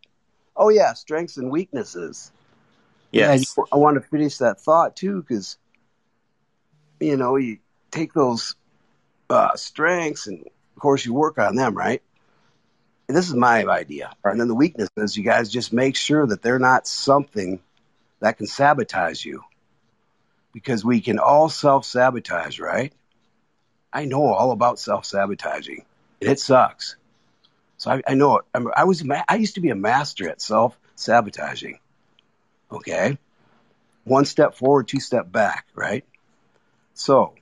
Oh 0.55 0.69
yeah, 0.69 0.93
strengths 0.93 1.37
and 1.37 1.49
weaknesses. 1.49 2.31
Yeah, 3.11 3.29
I, 3.29 3.33
Yes. 3.33 3.57
I 3.71 3.77
want 3.77 3.95
to 3.95 4.07
finish 4.07 4.37
that 4.37 4.61
thought 4.61 4.95
too, 4.95 5.21
because 5.21 5.57
you 6.99 7.17
know 7.17 7.35
you 7.37 7.57
take 7.91 8.13
those 8.13 8.55
uh, 9.29 9.55
strengths 9.55 10.27
and 10.27 10.45
of 10.45 10.81
course 10.81 11.05
you 11.05 11.13
work 11.13 11.37
on 11.37 11.55
them, 11.55 11.75
right? 11.75 12.01
And 13.07 13.17
this 13.17 13.27
is 13.27 13.35
my 13.35 13.65
idea. 13.65 14.13
Right. 14.23 14.31
And 14.31 14.39
then 14.39 14.47
the 14.47 14.55
weaknesses, 14.55 15.17
you 15.17 15.23
guys 15.23 15.49
just 15.49 15.73
make 15.73 15.95
sure 15.95 16.25
that 16.25 16.41
they're 16.41 16.59
not 16.59 16.87
something 16.87 17.59
that 18.19 18.37
can 18.37 18.47
sabotage 18.47 19.25
you. 19.25 19.43
Because 20.53 20.85
we 20.85 21.01
can 21.01 21.19
all 21.19 21.49
self 21.49 21.83
sabotage, 21.85 22.59
right? 22.59 22.93
I 23.91 24.05
know 24.05 24.25
all 24.25 24.51
about 24.51 24.79
self 24.79 25.05
sabotaging, 25.05 25.83
and 26.21 26.29
it 26.29 26.39
sucks. 26.39 26.95
So 27.77 27.91
I, 27.91 28.01
I 28.07 28.13
know 28.13 28.37
it. 28.37 28.45
I'm, 28.53 28.69
I 28.75 28.85
was 28.85 29.03
I 29.27 29.35
used 29.35 29.55
to 29.55 29.61
be 29.61 29.69
a 29.69 29.75
master 29.75 30.29
at 30.29 30.41
self 30.41 30.77
sabotaging. 30.95 31.79
Okay, 32.71 33.17
one 34.03 34.25
step 34.25 34.55
forward, 34.55 34.87
two 34.87 34.99
step 34.99 35.31
back, 35.31 35.67
right? 35.75 36.05
So 36.93 37.35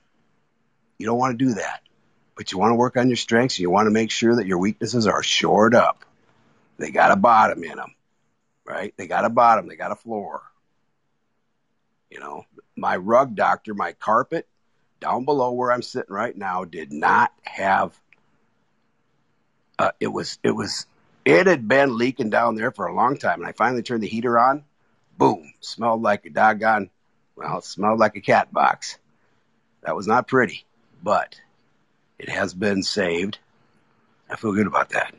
you 0.98 1.06
don't 1.06 1.18
want 1.18 1.38
to 1.38 1.46
do 1.46 1.54
that, 1.56 1.82
but 2.36 2.52
you 2.52 2.58
want 2.58 2.72
to 2.72 2.76
work 2.76 2.98
on 2.98 3.08
your 3.08 3.18
strengths. 3.18 3.56
And 3.56 3.62
you 3.62 3.70
want 3.70 3.88
to 3.88 3.92
make 3.92 4.12
sure 4.12 4.36
that 4.36 4.48
your 4.48 4.58
weaknesses 4.58 5.08
are 5.08 5.24
shored 5.24 5.76
up. 5.76 6.06
They 6.78 6.92
got 6.92 7.12
a 7.12 7.16
bottom 7.16 7.64
in 7.64 7.78
them, 7.78 7.94
right? 8.66 8.94
They 8.98 9.08
got 9.08 9.26
a 9.26 9.30
bottom. 9.30 9.68
They 9.68 9.76
got 9.76 9.92
a 9.92 9.96
floor. 9.96 10.42
You 12.10 12.20
know, 12.20 12.46
my 12.82 12.98
rug 12.98 13.36
doctor, 13.36 13.74
my 13.74 13.94
carpet 13.94 14.48
down 15.00 15.24
below 15.24 15.52
where 15.52 15.72
I'm 15.72 15.84
sitting 15.84 16.14
right 16.14 16.36
now 16.36 16.66
did 16.66 16.92
not 16.92 17.32
have. 17.44 17.98
Uh, 19.80 19.92
it 20.00 20.08
was 20.08 20.40
it 20.44 20.52
was 20.52 20.88
it 21.24 21.48
had 21.48 21.68
been 21.68 21.98
leaking 21.98 22.32
down 22.32 22.56
there 22.56 22.72
for 22.72 22.88
a 22.88 22.96
long 22.96 23.18
time, 23.18 23.40
and 23.40 23.48
I 23.48 23.54
finally 23.54 23.84
turned 23.84 24.04
the 24.04 24.08
heater 24.08 24.38
on. 24.38 24.64
Boom! 25.18 25.54
Smelled 25.62 26.02
like 26.02 26.26
a 26.26 26.32
doggone. 26.32 26.90
Well, 27.36 27.60
it 27.60 27.64
smelled 27.66 28.00
like 28.00 28.16
a 28.16 28.22
cat 28.22 28.52
box. 28.52 28.98
That 29.84 29.96
was 29.96 30.08
not 30.08 30.28
pretty, 30.28 30.66
but 31.04 31.40
it 32.20 32.30
has 32.30 32.54
been 32.54 32.84
saved. 32.84 33.38
I 34.30 34.36
feel 34.36 34.54
good 34.54 34.68
about 34.68 34.90
that. 34.90 35.14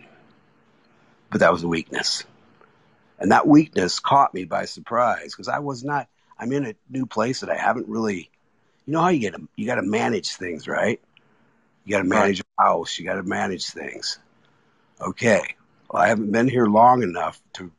But 1.30 1.40
that 1.40 1.52
was 1.52 1.62
a 1.62 1.68
weakness. 1.68 2.24
And 3.18 3.30
that 3.30 3.46
weakness 3.46 4.00
caught 4.00 4.34
me 4.34 4.44
by 4.44 4.64
surprise 4.64 5.32
because 5.32 5.48
I 5.48 5.60
was 5.60 5.84
not, 5.84 6.08
I'm 6.42 6.50
in 6.50 6.66
a 6.66 6.74
new 6.90 7.06
place 7.06 7.40
that 7.40 7.50
I 7.50 7.56
haven't 7.56 7.88
really, 7.88 8.28
you 8.84 8.92
know 8.92 9.00
how 9.00 9.10
you 9.10 9.20
get, 9.20 9.34
to, 9.34 9.48
you 9.54 9.64
got 9.64 9.76
to 9.76 9.82
manage 9.82 10.34
things, 10.34 10.66
right? 10.66 11.00
You 11.84 11.92
got 11.92 12.02
to 12.02 12.08
manage 12.08 12.40
a 12.40 12.62
house, 12.62 12.98
you 12.98 13.04
got 13.04 13.14
to 13.14 13.22
manage 13.22 13.66
things. 13.66 14.18
Okay. 15.00 15.54
Well, 15.88 16.02
I 16.02 16.08
haven't 16.08 16.32
been 16.32 16.48
here 16.48 16.66
long 16.66 17.04
enough 17.04 17.40
to, 17.54 17.70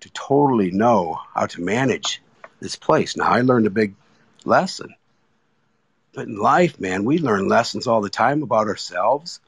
to 0.00 0.10
totally 0.10 0.72
know 0.72 1.20
how 1.32 1.46
to 1.46 1.62
manage 1.62 2.20
this 2.58 2.74
place. 2.74 3.16
Now 3.16 3.28
I 3.28 3.42
learned 3.42 3.68
a 3.68 3.70
big 3.70 3.94
lesson. 4.44 4.96
But 6.12 6.26
in 6.26 6.36
life, 6.36 6.80
man, 6.80 7.04
we 7.04 7.18
learn 7.18 7.46
lessons 7.46 7.86
all 7.86 8.00
the 8.00 8.10
time 8.10 8.42
about 8.42 8.66
ourselves, 8.66 9.38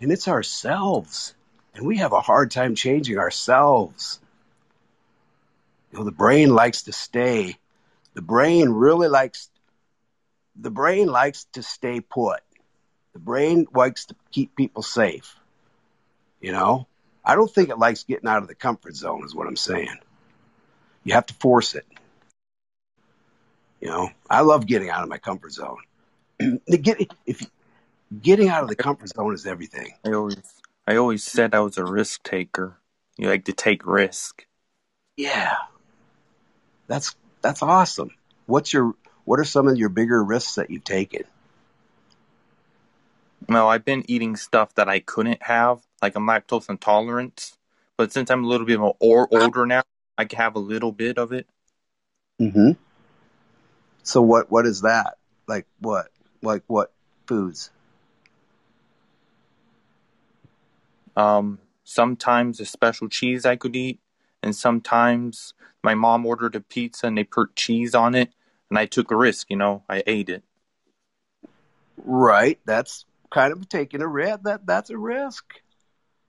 and 0.00 0.10
it's 0.10 0.26
ourselves. 0.26 1.32
And 1.76 1.86
we 1.86 1.98
have 1.98 2.12
a 2.12 2.20
hard 2.20 2.50
time 2.50 2.74
changing 2.74 3.18
ourselves. 3.18 4.18
You 5.92 5.98
know, 5.98 6.04
the 6.04 6.10
brain 6.10 6.52
likes 6.52 6.82
to 6.82 6.92
stay. 6.92 7.56
The 8.14 8.22
brain 8.22 8.70
really 8.70 9.08
likes, 9.08 9.50
the 10.56 10.70
brain 10.70 11.08
likes 11.08 11.46
to 11.52 11.62
stay 11.62 12.00
put. 12.00 12.40
The 13.12 13.18
brain 13.18 13.66
likes 13.74 14.06
to 14.06 14.16
keep 14.32 14.56
people 14.56 14.82
safe. 14.82 15.36
You 16.40 16.52
know, 16.52 16.86
I 17.24 17.34
don't 17.34 17.50
think 17.50 17.70
it 17.70 17.78
likes 17.78 18.04
getting 18.04 18.28
out 18.28 18.42
of 18.42 18.48
the 18.48 18.54
comfort 18.54 18.94
zone, 18.96 19.24
is 19.24 19.34
what 19.34 19.46
I'm 19.46 19.56
saying. 19.56 19.96
You 21.04 21.14
have 21.14 21.26
to 21.26 21.34
force 21.34 21.74
it. 21.74 21.86
You 23.80 23.88
know, 23.88 24.10
I 24.30 24.40
love 24.40 24.66
getting 24.66 24.90
out 24.90 25.02
of 25.02 25.08
my 25.08 25.18
comfort 25.18 25.52
zone. 25.52 25.78
Get 26.68 27.08
if 27.26 27.42
you- 27.42 27.48
getting 28.22 28.48
out 28.48 28.62
of 28.62 28.68
the 28.68 28.76
comfort 28.76 29.08
zone 29.08 29.34
is 29.34 29.46
everything. 29.46 29.94
I 30.04 30.12
always, 30.12 30.36
I 30.86 30.96
always 30.96 31.24
said 31.24 31.54
I 31.54 31.60
was 31.60 31.78
a 31.78 31.84
risk 31.84 32.22
taker. 32.22 32.78
You 33.16 33.28
like 33.28 33.44
to 33.46 33.52
take 33.52 33.86
risk. 33.86 34.46
Yeah, 35.16 35.54
that's 36.86 37.14
that's 37.44 37.62
awesome. 37.62 38.10
What's 38.46 38.72
your 38.72 38.94
what 39.26 39.38
are 39.38 39.44
some 39.44 39.68
of 39.68 39.76
your 39.76 39.90
bigger 39.90 40.24
risks 40.24 40.54
that 40.54 40.70
you've 40.70 40.82
taken? 40.82 41.24
No, 43.50 43.68
I've 43.68 43.84
been 43.84 44.02
eating 44.08 44.36
stuff 44.36 44.74
that 44.76 44.88
I 44.88 45.00
couldn't 45.00 45.42
have, 45.42 45.82
like 46.00 46.16
I'm 46.16 46.26
lactose 46.26 46.70
intolerant. 46.70 47.52
But 47.98 48.12
since 48.12 48.30
I'm 48.30 48.44
a 48.44 48.46
little 48.46 48.66
bit 48.66 48.80
more 48.80 48.96
or 48.98 49.28
older 49.30 49.66
now, 49.66 49.82
I 50.16 50.24
can 50.24 50.38
have 50.38 50.56
a 50.56 50.58
little 50.58 50.90
bit 50.90 51.18
of 51.18 51.32
it. 51.32 51.46
Mm-hmm. 52.40 52.72
So 54.02 54.22
what 54.22 54.50
what 54.50 54.64
is 54.64 54.80
that? 54.80 55.18
Like 55.46 55.66
what? 55.80 56.08
Like 56.40 56.62
what 56.66 56.92
foods? 57.26 57.70
Um, 61.14 61.58
sometimes 61.84 62.58
a 62.58 62.64
special 62.64 63.10
cheese 63.10 63.44
I 63.44 63.56
could 63.56 63.76
eat, 63.76 64.00
and 64.44 64.54
sometimes 64.54 65.54
my 65.82 65.94
mom 65.94 66.26
ordered 66.26 66.54
a 66.54 66.60
pizza 66.60 67.06
and 67.06 67.16
they 67.16 67.24
put 67.24 67.56
cheese 67.56 67.94
on 67.94 68.14
it, 68.14 68.30
and 68.68 68.78
I 68.78 68.86
took 68.86 69.10
a 69.10 69.16
risk. 69.16 69.48
You 69.50 69.56
know, 69.56 69.82
I 69.88 70.02
ate 70.06 70.28
it. 70.28 70.44
Right. 71.96 72.60
That's 72.66 73.06
kind 73.30 73.52
of 73.52 73.68
taking 73.68 74.02
a 74.02 74.06
risk. 74.06 74.42
That 74.42 74.66
that's 74.66 74.90
a 74.90 74.98
risk. 74.98 75.44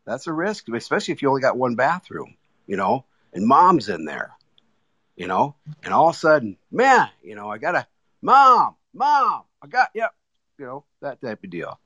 That's 0.06 0.28
a 0.28 0.34
risk, 0.34 0.66
especially 0.74 1.14
if 1.14 1.22
you 1.22 1.30
only 1.30 1.42
got 1.42 1.58
one 1.58 1.76
bathroom, 1.76 2.36
you 2.68 2.78
know, 2.78 3.06
and 3.34 3.46
mom's 3.46 3.90
in 3.90 4.06
there, 4.06 4.34
you 5.16 5.26
know, 5.26 5.56
and 5.84 5.94
all 5.94 6.10
of 6.10 6.16
a 6.16 6.20
sudden, 6.20 6.58
man, 6.72 7.10
you 7.24 7.34
know, 7.34 7.50
I 7.50 7.58
gotta, 7.58 7.88
mom, 8.22 8.76
mom, 8.94 9.46
I 9.64 9.68
got, 9.68 9.90
yep, 9.96 10.14
you 10.60 10.66
know, 10.68 10.86
that 11.02 11.20
type 11.22 11.44
of 11.44 11.50
deal. 11.50 11.80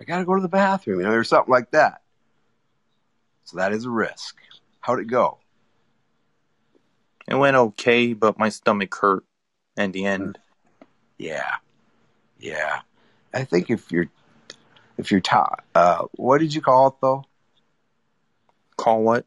I 0.00 0.04
gotta 0.04 0.24
go 0.24 0.36
to 0.36 0.42
the 0.42 0.48
bathroom, 0.48 1.00
you 1.00 1.06
know, 1.06 1.12
or 1.12 1.24
something 1.24 1.50
like 1.50 1.72
that. 1.72 2.02
So 3.46 3.56
that 3.56 3.72
is 3.72 3.84
a 3.84 3.90
risk. 3.90 4.36
How'd 4.84 5.00
it 5.00 5.06
go? 5.06 5.38
It 7.26 7.36
went 7.36 7.56
okay, 7.56 8.12
but 8.12 8.38
my 8.38 8.50
stomach 8.50 8.94
hurt 8.94 9.24
in 9.78 9.92
the 9.92 10.04
end. 10.04 10.38
Yeah, 11.16 11.54
yeah. 12.38 12.80
I 13.32 13.44
think 13.44 13.70
if 13.70 13.90
you're, 13.90 14.10
if 14.98 15.10
you're 15.10 15.22
taught, 15.22 15.64
uh, 15.74 16.04
what 16.16 16.36
did 16.36 16.52
you 16.52 16.60
call 16.60 16.88
it 16.88 16.94
though? 17.00 17.24
Call 18.76 19.02
what? 19.02 19.24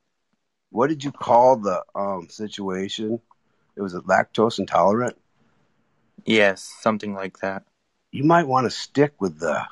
What 0.70 0.90
did 0.90 1.04
you 1.04 1.12
call 1.12 1.56
the 1.56 1.84
um 1.96 2.30
situation? 2.30 3.20
It 3.76 3.82
was 3.82 3.96
a 3.96 4.02
lactose 4.02 4.60
intolerant. 4.60 5.18
Yes, 6.24 6.72
something 6.82 7.16
like 7.16 7.40
that. 7.40 7.64
You 8.12 8.26
might 8.26 8.46
want 8.46 8.66
to 8.66 8.70
stick 8.70 9.20
with 9.20 9.40
the. 9.40 9.66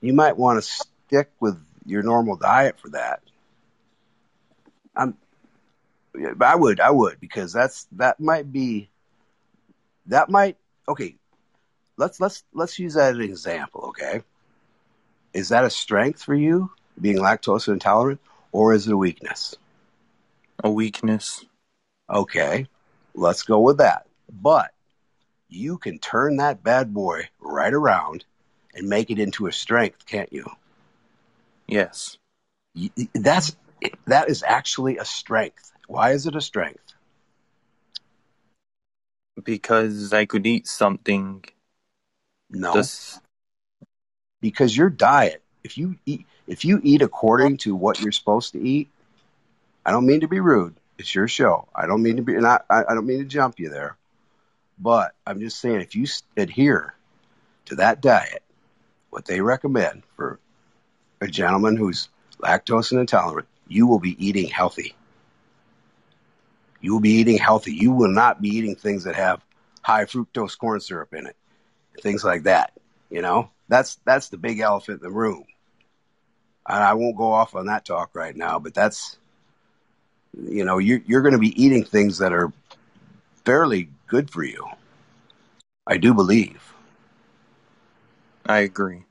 You 0.00 0.12
might 0.12 0.36
want 0.36 0.60
to 0.60 0.68
stick 0.68 1.30
with 1.38 1.64
your 1.86 2.02
normal 2.02 2.34
diet 2.34 2.80
for 2.80 2.88
that. 2.88 3.21
I'm. 4.96 5.16
I 6.40 6.56
would. 6.56 6.80
I 6.80 6.90
would 6.90 7.20
because 7.20 7.52
that's 7.52 7.86
that 7.92 8.20
might 8.20 8.52
be. 8.52 8.90
That 10.06 10.28
might 10.28 10.56
okay. 10.88 11.16
Let's 11.96 12.20
let's 12.20 12.44
let's 12.52 12.78
use 12.78 12.94
that 12.94 13.12
as 13.12 13.16
an 13.16 13.22
example. 13.22 13.86
Okay, 13.88 14.22
is 15.32 15.50
that 15.50 15.64
a 15.64 15.70
strength 15.70 16.22
for 16.22 16.34
you 16.34 16.70
being 17.00 17.18
lactose 17.18 17.68
intolerant, 17.68 18.20
or 18.50 18.74
is 18.74 18.86
it 18.86 18.92
a 18.92 18.96
weakness? 18.96 19.56
A 20.64 20.70
weakness. 20.70 21.44
Okay, 22.10 22.66
let's 23.14 23.42
go 23.42 23.60
with 23.60 23.78
that. 23.78 24.06
But 24.30 24.72
you 25.48 25.78
can 25.78 25.98
turn 25.98 26.36
that 26.36 26.62
bad 26.62 26.92
boy 26.92 27.28
right 27.40 27.72
around 27.72 28.24
and 28.74 28.88
make 28.88 29.10
it 29.10 29.18
into 29.18 29.46
a 29.46 29.52
strength, 29.52 30.06
can't 30.06 30.32
you? 30.32 30.46
Yes. 31.66 32.18
Y- 32.74 32.90
That's 33.82 33.96
that 34.06 34.28
is 34.28 34.42
actually 34.42 34.98
a 34.98 35.04
strength. 35.04 35.72
Why 35.86 36.12
is 36.12 36.26
it 36.26 36.36
a 36.36 36.40
strength? 36.40 36.94
Because 39.42 40.12
I 40.12 40.26
could 40.26 40.46
eat 40.46 40.66
something. 40.66 41.44
No, 42.50 42.74
This, 42.74 43.18
because 44.40 44.76
your 44.76 44.90
diet, 44.90 45.42
if 45.64 45.78
you 45.78 45.96
eat 46.04 46.26
if 46.46 46.64
you 46.64 46.80
eat 46.82 47.02
according 47.02 47.56
to 47.58 47.74
what 47.74 48.00
you're 48.00 48.12
supposed 48.12 48.52
to 48.52 48.60
eat, 48.60 48.90
I 49.86 49.90
don't 49.90 50.06
mean 50.06 50.20
to 50.20 50.28
be 50.28 50.40
rude. 50.40 50.74
It's 50.98 51.14
your 51.14 51.28
show. 51.28 51.66
I 51.74 51.86
don't 51.86 52.02
mean 52.02 52.16
to 52.16 52.22
be, 52.22 52.34
and 52.34 52.46
I 52.46 52.60
I 52.68 52.94
don't 52.94 53.06
mean 53.06 53.20
to 53.20 53.24
jump 53.24 53.58
you 53.58 53.70
there, 53.70 53.96
but 54.78 55.14
I'm 55.26 55.40
just 55.40 55.60
saying 55.60 55.80
if 55.80 55.94
you 55.96 56.06
adhere 56.36 56.94
to 57.66 57.76
that 57.76 58.00
diet, 58.00 58.42
what 59.10 59.24
they 59.24 59.40
recommend 59.40 60.02
for 60.16 60.38
a 61.20 61.28
gentleman 61.28 61.76
who's 61.76 62.08
lactose 62.38 62.92
intolerant, 62.92 63.48
you 63.72 63.86
will 63.86 64.00
be 64.00 64.16
eating 64.24 64.48
healthy. 64.48 64.94
You 66.80 66.94
will 66.94 67.00
be 67.00 67.10
eating 67.12 67.38
healthy. 67.38 67.72
You 67.74 67.92
will 67.92 68.10
not 68.10 68.42
be 68.42 68.50
eating 68.50 68.76
things 68.76 69.04
that 69.04 69.16
have 69.16 69.44
high 69.82 70.04
fructose 70.04 70.58
corn 70.58 70.80
syrup 70.80 71.14
in 71.14 71.26
it, 71.26 71.36
things 72.02 72.24
like 72.24 72.44
that. 72.44 72.72
You 73.10 73.22
know, 73.22 73.50
that's 73.68 73.96
that's 74.04 74.28
the 74.28 74.38
big 74.38 74.60
elephant 74.60 75.00
in 75.02 75.04
the 75.08 75.14
room. 75.14 75.44
And 76.68 76.82
I 76.82 76.94
won't 76.94 77.16
go 77.16 77.32
off 77.32 77.54
on 77.54 77.66
that 77.66 77.84
talk 77.84 78.10
right 78.14 78.36
now, 78.36 78.58
but 78.58 78.74
that's 78.74 79.18
you 80.40 80.64
know 80.64 80.78
you're 80.78 81.00
you're 81.06 81.22
going 81.22 81.34
to 81.34 81.38
be 81.38 81.62
eating 81.62 81.84
things 81.84 82.18
that 82.18 82.32
are 82.32 82.52
fairly 83.44 83.88
good 84.06 84.30
for 84.30 84.44
you. 84.44 84.68
I 85.86 85.98
do 85.98 86.14
believe, 86.14 86.74
I 88.46 88.60
agree. 88.60 89.04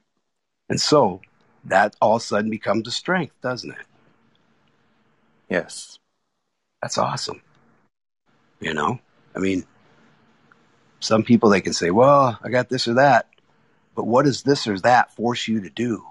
and 0.70 0.80
so 0.80 1.22
that 1.66 1.96
all 2.02 2.16
of 2.16 2.22
a 2.22 2.26
sudden 2.26 2.50
becomes 2.50 2.88
a 2.88 2.92
strength, 2.92 3.36
doesn't 3.42 3.72
it? 3.72 3.86
Yes. 5.52 6.00
That's 6.82 6.98
awesome. 6.98 7.42
You 8.62 8.74
know, 8.74 9.00
I 9.36 9.40
mean, 9.40 9.66
some 11.02 11.24
people 11.24 11.50
they 11.50 11.60
can 11.60 11.74
say, 11.74 11.92
"Well, 11.92 12.40
I 12.42 12.50
got 12.50 12.70
this 12.70 12.88
or 12.88 12.94
that," 12.94 13.28
but 13.94 14.08
what 14.08 14.24
does 14.24 14.44
this 14.44 14.66
or 14.66 14.80
that 14.80 15.14
force 15.14 15.50
you 15.50 15.60
to 15.62 15.70
do? 15.70 16.08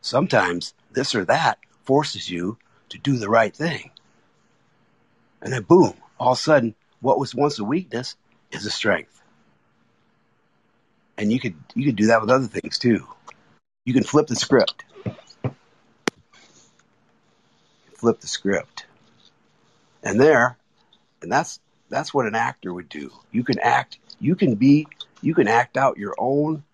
Sometimes 0.00 0.74
this 0.90 1.14
or 1.14 1.24
that 1.26 1.58
forces 1.84 2.28
you 2.28 2.58
to 2.88 2.98
do 2.98 3.16
the 3.16 3.28
right 3.28 3.54
thing, 3.54 3.92
and 5.40 5.52
then 5.52 5.62
boom, 5.62 5.94
all 6.18 6.32
of 6.32 6.38
a 6.38 6.40
sudden, 6.40 6.74
what 7.00 7.20
was 7.20 7.32
once 7.32 7.60
a 7.60 7.64
weakness 7.64 8.16
is 8.50 8.66
a 8.66 8.70
strength. 8.70 9.22
And 11.16 11.32
you 11.32 11.38
could 11.38 11.54
you 11.76 11.84
could 11.84 11.96
do 11.96 12.06
that 12.08 12.20
with 12.20 12.30
other 12.30 12.48
things 12.48 12.78
too. 12.78 13.06
You 13.84 13.94
can 13.94 14.02
flip 14.04 14.26
the 14.26 14.36
script. 14.36 14.84
Flip 18.04 18.20
the 18.20 18.28
script. 18.28 18.84
And 20.02 20.20
there, 20.20 20.58
and 21.22 21.32
that's 21.32 21.58
that's 21.88 22.12
what 22.12 22.26
an 22.26 22.34
actor 22.34 22.70
would 22.70 22.90
do. 22.90 23.10
You 23.32 23.44
can 23.44 23.58
act 23.58 23.96
you 24.20 24.36
can 24.36 24.56
be 24.56 24.86
you 25.22 25.34
can 25.34 25.48
act 25.48 25.78
out 25.78 25.96
your 25.96 26.14
own 26.18 26.64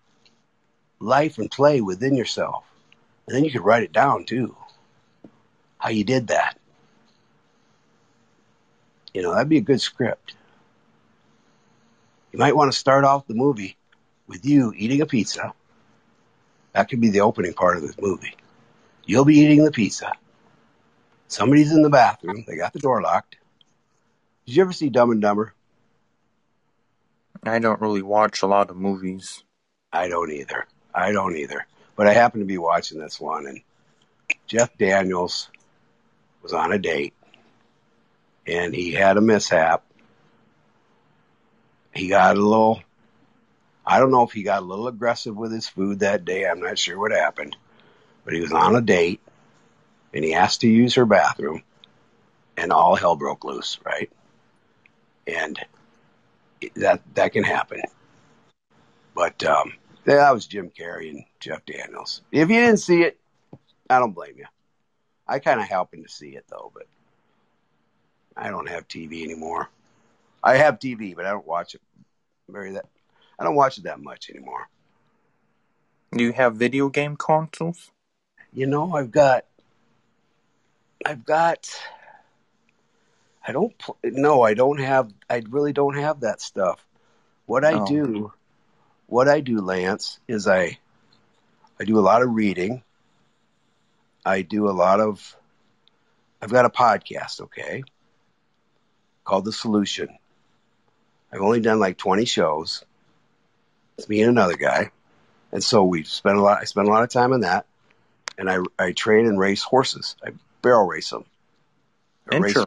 life 0.99 1.37
and 1.37 1.49
play 1.49 1.79
within 1.79 2.17
yourself. 2.17 2.65
And 3.25 3.33
then 3.33 3.45
you 3.45 3.51
could 3.51 3.63
write 3.63 3.83
it 3.83 3.93
down 3.93 4.25
too. 4.25 4.57
How 5.77 5.87
you 5.87 6.03
did 6.03 6.27
that. 6.27 6.59
You 9.13 9.21
know, 9.21 9.33
that'd 9.33 9.47
be 9.47 9.55
a 9.55 9.61
good 9.61 9.79
script. 9.79 10.35
You 12.33 12.39
might 12.39 12.57
want 12.57 12.73
to 12.73 12.77
start 12.77 13.05
off 13.05 13.25
the 13.25 13.35
movie 13.35 13.77
with 14.27 14.45
you 14.45 14.73
eating 14.75 14.99
a 14.99 15.05
pizza. 15.05 15.53
That 16.73 16.89
could 16.89 16.99
be 16.99 17.09
the 17.09 17.21
opening 17.21 17.53
part 17.53 17.77
of 17.77 17.83
the 17.83 18.01
movie. 18.01 18.35
You'll 19.05 19.23
be 19.23 19.37
eating 19.37 19.63
the 19.63 19.71
pizza. 19.71 20.11
Somebody's 21.31 21.71
in 21.71 21.81
the 21.81 21.89
bathroom. 21.89 22.43
They 22.45 22.57
got 22.57 22.73
the 22.73 22.79
door 22.79 23.01
locked. 23.01 23.37
Did 24.45 24.57
you 24.57 24.63
ever 24.63 24.73
see 24.73 24.89
Dumb 24.89 25.11
and 25.11 25.21
Dumber? 25.21 25.53
I 27.41 27.59
don't 27.59 27.79
really 27.79 28.01
watch 28.01 28.41
a 28.41 28.47
lot 28.47 28.69
of 28.69 28.75
movies. 28.75 29.41
I 29.93 30.09
don't 30.09 30.29
either. 30.29 30.67
I 30.93 31.13
don't 31.13 31.37
either. 31.37 31.65
But 31.95 32.07
I 32.07 32.13
happened 32.13 32.41
to 32.41 32.47
be 32.47 32.57
watching 32.57 32.99
this 32.99 33.17
one, 33.17 33.47
and 33.47 33.61
Jeff 34.45 34.77
Daniels 34.77 35.49
was 36.43 36.51
on 36.51 36.73
a 36.73 36.77
date, 36.77 37.13
and 38.45 38.75
he 38.75 38.91
had 38.91 39.15
a 39.15 39.21
mishap. 39.21 39.85
He 41.93 42.09
got 42.09 42.35
a 42.35 42.41
little, 42.41 42.81
I 43.85 43.99
don't 43.99 44.11
know 44.11 44.23
if 44.23 44.33
he 44.33 44.43
got 44.43 44.63
a 44.63 44.65
little 44.65 44.89
aggressive 44.89 45.37
with 45.37 45.53
his 45.53 45.69
food 45.69 45.99
that 45.99 46.25
day. 46.25 46.45
I'm 46.45 46.59
not 46.59 46.77
sure 46.77 46.99
what 46.99 47.13
happened. 47.13 47.55
But 48.25 48.33
he 48.33 48.41
was 48.41 48.51
on 48.51 48.75
a 48.75 48.81
date, 48.81 49.21
and 50.13 50.23
he 50.23 50.33
asked 50.33 50.61
to 50.61 50.67
use 50.67 50.95
her 50.95 51.05
bathroom, 51.05 51.63
and 52.57 52.71
all 52.71 52.95
hell 52.95 53.15
broke 53.15 53.43
loose, 53.43 53.79
right? 53.85 54.11
And 55.27 55.59
that 56.75 57.01
that 57.15 57.33
can 57.33 57.43
happen. 57.43 57.81
But 59.13 59.43
um, 59.43 59.73
that 60.05 60.33
was 60.33 60.47
Jim 60.47 60.69
Carrey 60.69 61.09
and 61.09 61.25
Jeff 61.39 61.65
Daniels. 61.65 62.21
If 62.31 62.49
you 62.49 62.59
didn't 62.59 62.77
see 62.77 63.03
it, 63.03 63.19
I 63.89 63.99
don't 63.99 64.13
blame 64.13 64.35
you. 64.37 64.45
I 65.27 65.39
kind 65.39 65.59
of 65.59 65.67
happened 65.67 66.05
to 66.05 66.11
see 66.11 66.35
it 66.35 66.45
though, 66.49 66.71
but 66.73 66.87
I 68.35 68.49
don't 68.49 68.69
have 68.69 68.87
TV 68.87 69.23
anymore. 69.23 69.69
I 70.43 70.57
have 70.57 70.79
TV, 70.79 71.15
but 71.15 71.25
I 71.25 71.31
don't 71.31 71.45
watch 71.45 71.75
it 71.75 71.81
very 72.49 72.73
that. 72.73 72.85
I 73.37 73.43
don't 73.43 73.55
watch 73.55 73.77
it 73.77 73.83
that 73.85 73.99
much 73.99 74.29
anymore. 74.29 74.67
Do 76.11 76.23
you 76.23 76.33
have 76.33 76.55
video 76.55 76.89
game 76.89 77.15
consoles? 77.15 77.91
You 78.51 78.67
know, 78.67 78.93
I've 78.93 79.11
got, 79.11 79.45
I've 81.05 81.25
got. 81.25 81.69
I 83.45 83.51
don't. 83.51 83.77
pl- 83.77 83.97
No, 84.03 84.41
I 84.43 84.53
don't 84.53 84.79
have. 84.79 85.11
I 85.29 85.41
really 85.49 85.73
don't 85.73 85.97
have 85.97 86.21
that 86.21 86.41
stuff. 86.41 86.85
What 87.45 87.65
I 87.65 87.73
Oh. 87.73 87.85
do, 87.85 88.33
what 89.07 89.27
I 89.27 89.41
do, 89.41 89.59
Lance, 89.61 90.19
is 90.27 90.47
I, 90.47 90.77
I 91.79 91.83
do 91.85 91.97
a 91.99 92.01
lot 92.01 92.21
of 92.21 92.33
reading. 92.33 92.83
I 94.25 94.41
do 94.43 94.69
a 94.69 94.71
lot 94.71 94.99
of. 94.99 95.35
I've 96.41 96.51
got 96.51 96.65
a 96.65 96.69
podcast, 96.69 97.41
okay, 97.41 97.83
called 99.23 99.45
The 99.45 99.51
Solution. 99.51 100.09
I've 101.33 101.41
only 101.41 101.59
done 101.61 101.79
like 101.79 101.97
twenty 101.97 102.25
shows. 102.25 102.83
It's 103.97 104.07
me 104.09 104.21
and 104.21 104.29
another 104.29 104.55
guy, 104.57 104.91
and 105.51 105.63
so 105.63 105.83
we 105.83 106.03
spend 106.03 106.37
a 106.37 106.41
lot. 106.41 106.59
I 106.61 106.65
spend 106.65 106.87
a 106.87 106.91
lot 106.91 107.03
of 107.03 107.09
time 107.09 107.33
on 107.33 107.41
that, 107.41 107.65
and 108.37 108.49
I 108.49 108.59
I 108.77 108.91
train 108.91 109.25
and 109.27 109.39
race 109.39 109.61
horses. 109.63 110.15
I 110.23 110.31
barrel. 110.61 110.91
I 110.91 112.37
race 112.37 112.57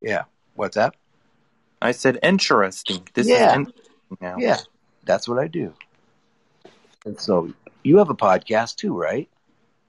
yeah. 0.00 0.24
What's 0.54 0.76
that? 0.76 0.94
I 1.80 1.92
said 1.92 2.18
interesting. 2.22 3.06
This 3.14 3.28
Yeah. 3.28 3.50
is 3.50 3.56
interesting 3.56 4.18
now. 4.20 4.36
Yeah, 4.38 4.58
that's 5.04 5.28
what 5.28 5.38
I 5.38 5.46
do. 5.48 5.74
And 7.04 7.18
so 7.20 7.52
you 7.82 7.98
have 7.98 8.10
a 8.10 8.14
podcast 8.14 8.76
too, 8.76 8.96
right? 8.96 9.28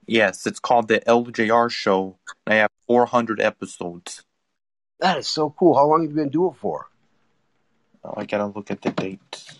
Yes, 0.05 0.47
it's 0.47 0.59
called 0.59 0.87
the 0.87 1.01
LJR 1.01 1.69
Show. 1.69 2.17
I 2.47 2.55
have 2.55 2.71
400 2.87 3.39
episodes. 3.39 4.23
That 4.99 5.17
is 5.17 5.27
so 5.27 5.51
cool. 5.51 5.75
How 5.75 5.85
long 5.85 6.01
have 6.01 6.09
you 6.09 6.15
been 6.15 6.29
doing 6.29 6.51
it 6.53 6.59
for? 6.59 6.87
Oh, 8.03 8.13
I 8.17 8.25
gotta 8.25 8.47
look 8.47 8.71
at 8.71 8.81
the 8.81 8.91
dates. 8.91 9.59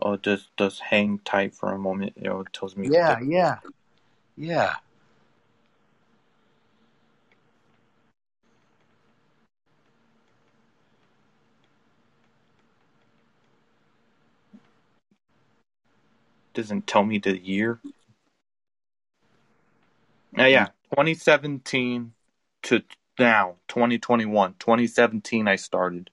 Oh, 0.00 0.16
just 0.16 0.56
just 0.56 0.80
hang 0.80 1.18
tight 1.24 1.54
for 1.54 1.72
a 1.72 1.78
moment. 1.78 2.12
You 2.16 2.24
know, 2.24 2.40
it 2.40 2.52
tells 2.52 2.76
me. 2.76 2.88
Yeah, 2.90 3.18
yeah, 3.20 3.58
yeah. 4.36 4.74
Doesn't 16.58 16.88
tell 16.88 17.04
me 17.04 17.18
the 17.18 17.38
year. 17.38 17.78
Oh, 20.36 20.44
yeah, 20.44 20.66
2017 20.90 22.12
to 22.64 22.82
now, 23.16 23.54
2021. 23.68 24.54
2017, 24.58 25.46
I 25.46 25.54
started. 25.54 26.10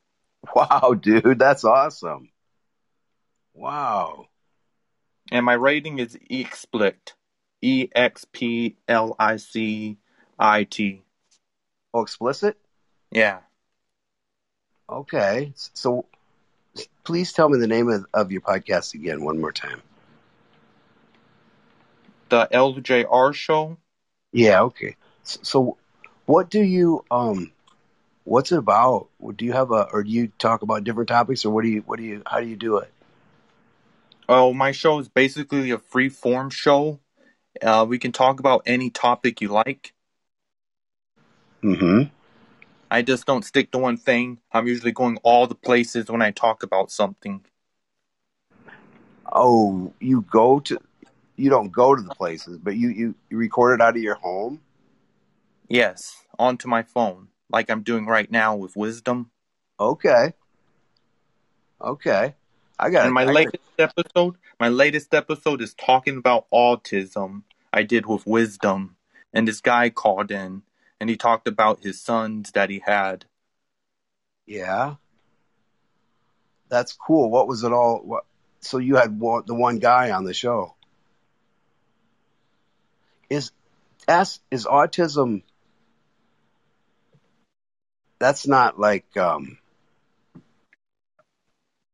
Wow, 0.55 0.93
dude, 1.01 1.39
that's 1.39 1.63
awesome. 1.63 2.29
Wow. 3.55 4.27
And 5.31 5.43
my 5.43 5.53
rating 5.53 5.97
is 5.97 6.15
explicit. 6.29 7.15
E 7.63 7.87
X 7.95 8.27
P 8.31 8.75
L 8.87 9.15
I 9.17 9.37
C 9.37 9.97
I 10.37 10.65
T. 10.65 11.01
Oh, 11.91 12.03
explicit? 12.03 12.55
Yeah. 13.09 13.39
Okay. 14.87 15.53
So 15.55 16.05
please 17.03 17.33
tell 17.33 17.49
me 17.49 17.57
the 17.57 17.65
name 17.65 17.89
of, 17.89 18.05
of 18.13 18.31
your 18.31 18.41
podcast 18.41 18.93
again 18.93 19.23
one 19.23 19.41
more 19.41 19.51
time. 19.51 19.81
The 22.29 22.47
LJR 22.51 23.33
Show. 23.33 23.77
Yeah, 24.31 24.61
okay. 24.63 24.95
So, 25.23 25.39
so 25.43 25.77
what 26.25 26.49
do 26.49 26.61
you 26.61 27.05
um 27.11 27.51
what's 28.23 28.51
it 28.51 28.57
about? 28.57 29.07
Do 29.35 29.45
you 29.45 29.53
have 29.53 29.71
a 29.71 29.87
or 29.93 30.03
do 30.03 30.09
you 30.09 30.31
talk 30.39 30.61
about 30.61 30.83
different 30.83 31.09
topics 31.09 31.45
or 31.45 31.51
what 31.51 31.63
do 31.63 31.69
you 31.69 31.81
what 31.85 31.97
do 31.97 32.03
you 32.03 32.23
how 32.25 32.39
do 32.39 32.47
you 32.47 32.55
do 32.55 32.77
it? 32.77 32.91
Oh, 34.27 34.53
my 34.53 34.71
show 34.71 34.99
is 34.99 35.07
basically 35.07 35.69
a 35.71 35.77
free 35.77 36.09
form 36.09 36.49
show. 36.49 36.99
Uh, 37.61 37.85
we 37.87 37.99
can 37.99 38.11
talk 38.11 38.39
about 38.39 38.63
any 38.65 38.89
topic 38.89 39.39
you 39.39 39.49
like. 39.49 39.93
Mhm. 41.63 42.09
I 42.89 43.01
just 43.01 43.25
don't 43.25 43.45
stick 43.45 43.71
to 43.71 43.77
one 43.77 43.97
thing. 43.97 44.39
I'm 44.51 44.67
usually 44.67 44.91
going 44.91 45.17
all 45.23 45.47
the 45.47 45.55
places 45.55 46.09
when 46.09 46.21
I 46.21 46.31
talk 46.31 46.63
about 46.63 46.91
something. 46.91 47.45
Oh, 49.31 49.93
you 49.99 50.21
go 50.21 50.59
to 50.61 50.79
you 51.35 51.49
don't 51.49 51.71
go 51.71 51.95
to 51.95 52.01
the 52.01 52.15
places, 52.15 52.57
but 52.57 52.75
you 52.75 52.89
you, 52.89 53.15
you 53.29 53.37
record 53.37 53.79
it 53.79 53.83
out 53.83 53.95
of 53.95 54.01
your 54.01 54.15
home? 54.15 54.61
Yes, 55.67 56.23
onto 56.37 56.67
my 56.67 56.83
phone, 56.83 57.29
like 57.49 57.69
I'm 57.69 57.83
doing 57.83 58.05
right 58.05 58.29
now 58.29 58.55
with 58.55 58.75
Wisdom. 58.75 59.31
Okay. 59.79 60.33
Okay. 61.81 62.35
I 62.77 62.89
got 62.89 63.05
And 63.05 63.13
my 63.13 63.23
I 63.23 63.25
got 63.25 63.35
latest 63.35 63.63
episode, 63.79 64.35
my 64.59 64.69
latest 64.69 65.13
episode 65.13 65.61
is 65.61 65.73
talking 65.73 66.17
about 66.17 66.49
autism. 66.51 67.43
I 67.71 67.83
did 67.83 68.05
with 68.05 68.25
Wisdom, 68.25 68.95
and 69.33 69.47
this 69.47 69.61
guy 69.61 69.89
called 69.89 70.31
in, 70.31 70.63
and 70.99 71.09
he 71.09 71.17
talked 71.17 71.47
about 71.47 71.83
his 71.83 72.01
sons 72.01 72.51
that 72.51 72.69
he 72.69 72.81
had. 72.85 73.25
Yeah. 74.45 74.95
That's 76.69 76.93
cool. 76.93 77.29
What 77.29 77.47
was 77.47 77.63
it 77.63 77.71
all 77.71 78.01
what 78.03 78.25
so 78.61 78.79
you 78.79 78.95
had 78.95 79.19
one, 79.19 79.43
the 79.45 79.53
one 79.53 79.79
guy 79.79 80.11
on 80.11 80.23
the 80.23 80.33
show. 80.33 80.74
Is 83.29 83.51
as 84.07 84.39
is 84.51 84.65
autism 84.65 85.41
that's 88.19 88.47
not 88.47 88.79
like 88.79 89.17
um 89.17 89.57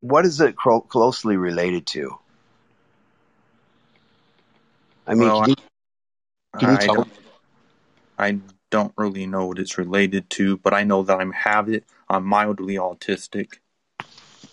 what 0.02 0.26
is 0.26 0.42
it 0.42 0.56
cro- 0.56 0.82
closely 0.82 1.38
related 1.38 1.86
to? 1.88 2.18
I 5.08 5.14
mean, 5.14 5.30
Well, 5.30 5.42
can 5.42 5.50
you, 5.50 5.56
can 6.60 6.70
you 6.70 6.76
I 6.76 6.78
tell 6.78 6.96
don't, 6.96 7.14
I 8.18 8.40
don't 8.72 8.94
really 8.98 9.28
know 9.28 9.46
what 9.48 9.60
it's 9.60 9.78
related 9.78 10.30
to, 10.32 10.58
but 10.58 10.74
I 10.74 10.84
know 10.84 11.04
that 11.04 11.20
I'm 11.20 11.32
have 11.34 11.70
it. 11.70 11.86
I'm 12.10 12.26
mildly 12.26 12.76
autistic. 12.76 13.60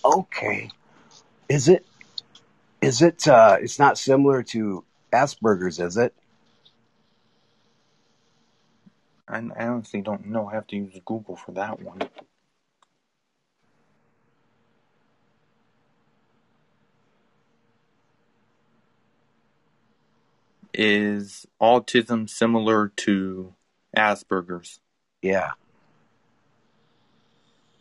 Okay. 0.05 0.71
Is 1.49 1.69
it 1.69 1.85
is 2.83 3.03
it 3.03 3.27
uh 3.27 3.57
it's 3.61 3.79
not 3.79 3.99
similar 3.99 4.43
to 4.45 4.85
Asperger's, 5.13 5.81
is 5.81 5.97
it? 5.97 6.15
I, 9.29 9.43
I 9.57 9.69
honestly 9.69 10.01
don't 10.01 10.27
know. 10.27 10.49
I 10.49 10.55
have 10.55 10.67
to 10.69 10.77
use 10.77 10.99
Google 11.05 11.37
for 11.37 11.53
that 11.53 11.81
one. 11.81 12.01
Is 20.73 21.47
autism 21.61 22.29
similar 22.29 22.89
to 22.97 23.55
Asperger's? 23.97 24.81
Yeah. 25.23 25.53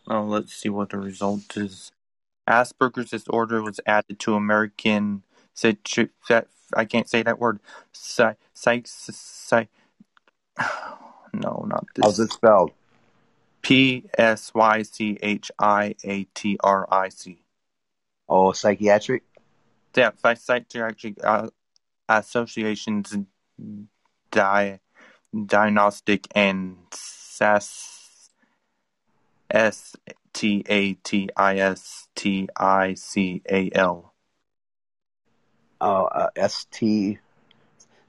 Oh, 0.07 0.23
let's 0.23 0.53
see 0.53 0.69
what 0.69 0.89
the 0.89 0.97
result 0.97 1.55
is. 1.55 1.91
Asperger's 2.49 3.11
disorder 3.11 3.61
was 3.61 3.79
added 3.85 4.19
to 4.19 4.35
American. 4.35 5.23
I 5.63 6.85
can't 6.85 7.09
say 7.09 7.23
that 7.23 7.39
word. 7.39 7.59
Psych. 7.91 8.37
Psych. 8.53 8.87
psych 8.87 9.69
no, 11.41 11.65
not 11.67 11.85
this. 11.95 12.03
How's 12.03 12.19
it 12.19 12.31
spelled? 12.31 12.71
P 13.61 14.05
S 14.17 14.53
Y 14.53 14.81
C 14.83 15.17
H 15.21 15.51
I 15.59 15.95
A 16.03 16.23
T 16.33 16.57
R 16.63 16.87
I 16.91 17.09
C. 17.09 17.39
Oh, 18.29 18.51
psychiatric? 18.51 19.23
Yeah, 19.95 20.11
psychiatric 20.21 21.15
uh, 21.23 21.49
associations 22.07 23.17
di- 24.31 24.79
diagnostic 25.45 26.27
and 26.35 26.77
SAS 26.91 28.29
S 29.49 29.95
T 30.33 30.63
A 30.69 30.93
T 30.93 31.29
I 31.35 31.57
S 31.57 32.07
T 32.15 32.47
I 32.55 32.93
C 32.93 33.41
A 33.49 33.71
L. 33.73 34.13
Oh, 35.79 36.05
uh, 36.05 36.29
S 36.35 36.67
T. 36.71 37.19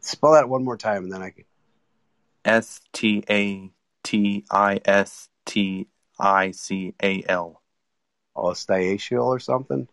Spell 0.01 0.33
that 0.33 0.49
one 0.49 0.65
more 0.65 0.77
time, 0.77 1.05
and 1.05 1.13
then 1.13 1.23
I 1.23 1.31
can. 1.31 1.45
S 2.49 2.81
T 2.93 3.25
A 3.31 3.71
T 4.03 4.45
I 4.51 4.81
S 4.85 5.29
T 5.45 5.89
I 6.19 6.51
C 6.51 6.95
A 7.03 7.23
L. 7.29 7.63
Oh, 8.35 8.51
stiational 8.51 9.27
or 9.27 9.39
something. 9.39 9.89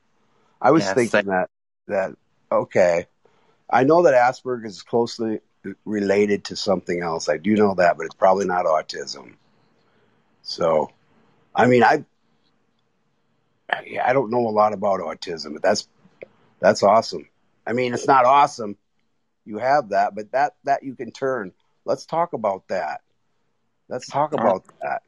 I 0.61 0.71
was 0.71 0.83
Yeah, 0.83 0.93
thinking 0.93 1.09
psych- 1.09 1.25
that 1.25 1.49
that 1.87 2.15
okay. 2.51 3.07
I 3.69 3.83
know 3.83 4.03
that 4.03 4.13
Asperger's 4.13 4.75
is 4.75 4.83
closely 4.83 5.41
related 5.83 6.45
to 6.45 6.55
something 6.55 7.01
else. 7.01 7.27
I 7.27 7.37
do 7.37 7.55
know 7.55 7.73
that, 7.75 7.97
but 7.97 8.05
it's 8.05 8.15
probably 8.15 8.45
not 8.45 8.65
autism. 8.65 9.33
So, 10.43 10.91
I 11.55 11.65
mean, 11.65 11.83
I 11.83 12.05
I 13.69 13.99
I 14.03 14.13
don't 14.13 14.29
know 14.29 14.47
a 14.47 14.49
lot 14.49 14.73
about 14.73 14.99
autism, 14.99 15.53
but 15.53 15.63
that's 15.63 15.87
that's 16.59 16.83
awesome. 16.83 17.27
I 17.65 17.73
mean, 17.73 17.93
it's 17.93 18.07
not 18.07 18.25
awesome. 18.25 18.77
You 19.45 19.57
have 19.57 19.89
that, 19.89 20.15
but 20.15 20.31
that 20.31 20.55
that 20.63 20.83
you 20.83 20.95
can 20.95 21.11
turn. 21.11 21.51
Let's 21.85 22.05
talk 22.05 22.33
about 22.33 22.67
that. 22.69 23.01
Let's 23.87 24.07
talk 24.09 24.33
about 24.33 24.63
that. 24.81 25.03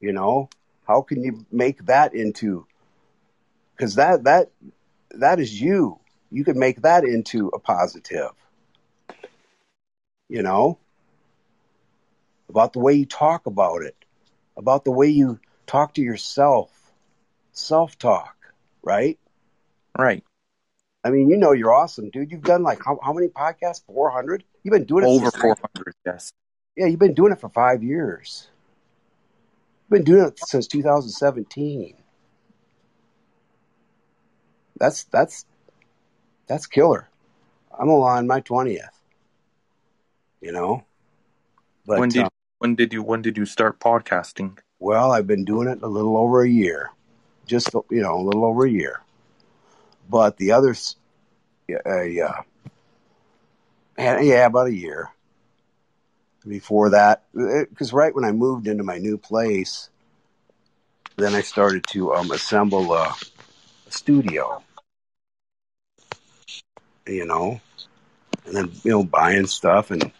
You 0.00 0.12
know, 0.12 0.48
how 0.86 1.02
can 1.02 1.22
you 1.22 1.44
make 1.50 1.84
that 1.86 2.14
into 2.14 2.66
because 3.76 3.96
that 3.96 4.24
that 4.24 4.50
that 5.10 5.40
is 5.40 5.60
you. 5.60 5.98
You 6.30 6.44
could 6.44 6.56
make 6.56 6.82
that 6.82 7.04
into 7.04 7.48
a 7.48 7.58
positive. 7.58 8.32
You 10.28 10.42
know, 10.42 10.78
about 12.48 12.72
the 12.72 12.80
way 12.80 12.94
you 12.94 13.06
talk 13.06 13.46
about 13.46 13.82
it, 13.82 13.96
about 14.56 14.84
the 14.84 14.90
way 14.92 15.08
you 15.08 15.40
talk 15.66 15.94
to 15.94 16.02
yourself, 16.02 16.70
self 17.52 17.98
talk, 17.98 18.36
right? 18.82 19.18
Right. 19.96 20.24
I 21.06 21.10
mean, 21.10 21.30
you 21.30 21.36
know, 21.36 21.52
you're 21.52 21.72
awesome, 21.72 22.10
dude. 22.10 22.32
You've 22.32 22.42
done 22.42 22.64
like 22.64 22.82
how, 22.84 22.98
how 23.00 23.12
many 23.12 23.28
podcasts? 23.28 23.84
400? 23.86 24.42
You've 24.64 24.72
been 24.72 24.84
doing 24.84 25.04
it 25.04 25.06
Over 25.06 25.30
since- 25.30 25.40
400, 25.40 25.94
yes. 26.04 26.32
Yeah, 26.76 26.86
you've 26.86 26.98
been 26.98 27.14
doing 27.14 27.32
it 27.32 27.40
for 27.40 27.48
five 27.48 27.84
years. 27.84 28.48
You've 29.84 29.98
been 29.98 30.04
doing 30.04 30.26
it 30.26 30.38
since 30.44 30.66
2017. 30.66 31.94
That's 34.78 35.04
that's 35.04 35.46
that's 36.48 36.66
killer. 36.66 37.08
I'm 37.78 37.88
on 37.88 38.26
my 38.26 38.40
20th. 38.40 38.88
You 40.40 40.52
know, 40.52 40.84
but 41.86 42.00
when 42.00 42.08
did 42.08 42.24
um, 42.24 42.30
when 42.58 42.74
did 42.74 42.92
you 42.92 43.02
when 43.02 43.22
did 43.22 43.38
you 43.38 43.46
start 43.46 43.78
podcasting? 43.78 44.58
well, 44.78 45.12
I've 45.12 45.26
been 45.26 45.44
doing 45.44 45.68
it 45.68 45.82
a 45.82 45.88
little 45.88 46.16
over 46.18 46.42
a 46.42 46.48
year, 46.48 46.90
just 47.46 47.72
you 47.90 48.02
know, 48.02 48.20
a 48.20 48.22
little 48.22 48.44
over 48.44 48.66
a 48.66 48.70
year. 48.70 49.00
But 50.08 50.36
the 50.36 50.52
others, 50.52 50.96
yeah, 51.68 51.78
uh, 51.84 52.02
yeah, 52.02 52.42
yeah, 53.98 54.46
about 54.46 54.68
a 54.68 54.74
year. 54.74 55.10
Before 56.46 56.90
that, 56.90 57.24
because 57.34 57.92
right 57.92 58.14
when 58.14 58.24
I 58.24 58.30
moved 58.30 58.68
into 58.68 58.84
my 58.84 58.98
new 58.98 59.18
place, 59.18 59.90
then 61.16 61.34
I 61.34 61.40
started 61.40 61.84
to 61.88 62.14
um, 62.14 62.30
assemble 62.30 62.92
a, 62.92 63.14
a 63.88 63.90
studio. 63.90 64.62
You 67.04 67.26
know, 67.26 67.60
and 68.44 68.54
then 68.54 68.72
you 68.84 68.92
know 68.92 69.04
buying 69.04 69.46
stuff, 69.46 69.90
and 69.90 70.12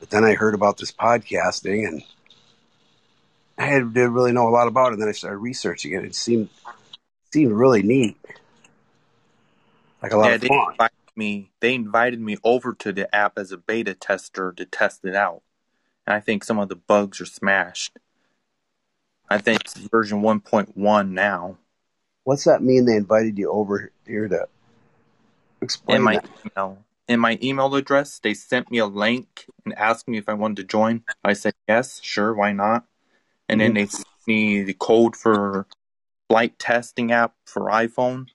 but 0.00 0.10
then 0.10 0.24
I 0.24 0.34
heard 0.34 0.54
about 0.54 0.78
this 0.78 0.92
podcasting, 0.92 1.86
and 1.86 2.02
I 3.58 3.70
didn't 3.70 4.14
really 4.14 4.32
know 4.32 4.48
a 4.48 4.50
lot 4.50 4.68
about 4.68 4.88
it. 4.88 4.92
And 4.94 5.02
then 5.02 5.08
I 5.08 5.12
started 5.12 5.38
researching 5.38 5.92
it. 5.92 6.04
It 6.04 6.14
seemed 6.14 6.48
seemed 7.32 7.52
really 7.52 7.82
neat, 7.82 8.16
like 10.02 10.12
a 10.12 10.16
lot 10.16 10.28
yeah, 10.28 10.34
of 10.34 10.40
they 10.40 10.48
fun. 10.48 10.72
invited 10.72 10.96
me. 11.16 11.50
They 11.60 11.74
invited 11.74 12.20
me 12.20 12.36
over 12.44 12.72
to 12.74 12.92
the 12.92 13.14
app 13.14 13.38
as 13.38 13.52
a 13.52 13.56
beta 13.56 13.94
tester 13.94 14.52
to 14.52 14.64
test 14.64 15.04
it 15.04 15.14
out, 15.14 15.42
and 16.06 16.14
I 16.14 16.20
think 16.20 16.44
some 16.44 16.58
of 16.58 16.68
the 16.68 16.76
bugs 16.76 17.20
are 17.20 17.26
smashed. 17.26 17.98
I 19.28 19.38
think 19.38 19.60
it's 19.60 19.74
version 19.74 20.22
1.1 20.22 21.10
now. 21.10 21.56
What's 22.24 22.44
that 22.44 22.62
mean? 22.62 22.84
They 22.84 22.96
invited 22.96 23.38
you 23.38 23.50
over 23.50 23.92
here 24.04 24.26
to 24.28 24.48
explain 25.60 25.98
In 25.98 26.02
my 26.02 26.14
that. 26.14 26.28
email, 26.44 26.84
in 27.08 27.20
my 27.20 27.38
email 27.42 27.74
address, 27.74 28.18
they 28.18 28.34
sent 28.34 28.70
me 28.70 28.78
a 28.78 28.86
link 28.86 29.46
and 29.64 29.76
asked 29.78 30.08
me 30.08 30.18
if 30.18 30.28
I 30.28 30.34
wanted 30.34 30.56
to 30.58 30.64
join. 30.64 31.04
I 31.24 31.34
said 31.34 31.54
yes, 31.68 32.00
sure, 32.02 32.34
why 32.34 32.52
not? 32.52 32.84
And 33.48 33.60
then 33.60 33.70
mm-hmm. 33.70 33.74
they 33.76 33.86
sent 33.86 34.06
me 34.26 34.62
the 34.62 34.74
code 34.74 35.16
for 35.16 35.66
flight 36.28 36.58
testing 36.58 37.12
app 37.12 37.34
for 37.44 37.62
iPhone, 37.62 38.26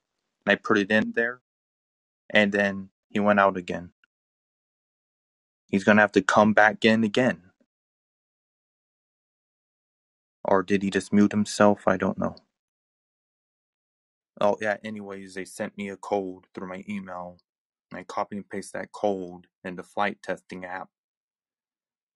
and 0.45 0.47
I 0.47 0.55
put 0.55 0.77
it 0.77 0.91
in 0.91 1.13
there, 1.15 1.39
and 2.35 2.53
then 2.53 2.91
he 3.09 3.21
went 3.21 3.41
out 3.41 3.57
again. 3.57 3.91
He's 5.69 5.83
gonna 5.85 6.01
have 6.01 6.13
to 6.13 6.23
come 6.23 6.53
back 6.53 6.85
in 6.85 7.03
again. 7.03 7.43
Or 10.45 10.63
did 10.63 10.83
he 10.83 10.91
just 10.91 11.13
mute 11.13 11.31
himself? 11.33 11.87
I 11.87 11.97
don't 11.97 12.17
know. 12.19 12.35
Oh 14.41 14.57
yeah, 14.61 14.77
anyways, 14.83 15.35
they 15.35 15.45
sent 15.45 15.77
me 15.77 15.89
a 15.89 15.97
code 15.97 16.45
through 16.55 16.69
my 16.69 16.85
email. 16.89 17.39
I 17.93 18.03
copy 18.03 18.37
and 18.37 18.49
paste 18.49 18.73
that 18.73 18.91
code 18.93 19.47
in 19.63 19.77
the 19.77 19.83
flight 19.83 20.19
testing 20.23 20.65
app. 20.65 20.89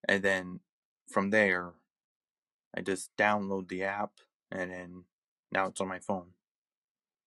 And 0.09 0.23
then 0.23 0.61
from 1.11 1.31
there, 1.31 1.73
I 2.75 2.81
just 2.81 3.11
download 3.17 3.69
the 3.69 3.83
app 3.83 4.11
and 4.51 4.71
then 4.71 5.05
now 5.51 5.67
it's 5.67 5.81
on 5.81 5.89
my 5.89 5.99
phone. 5.99 6.29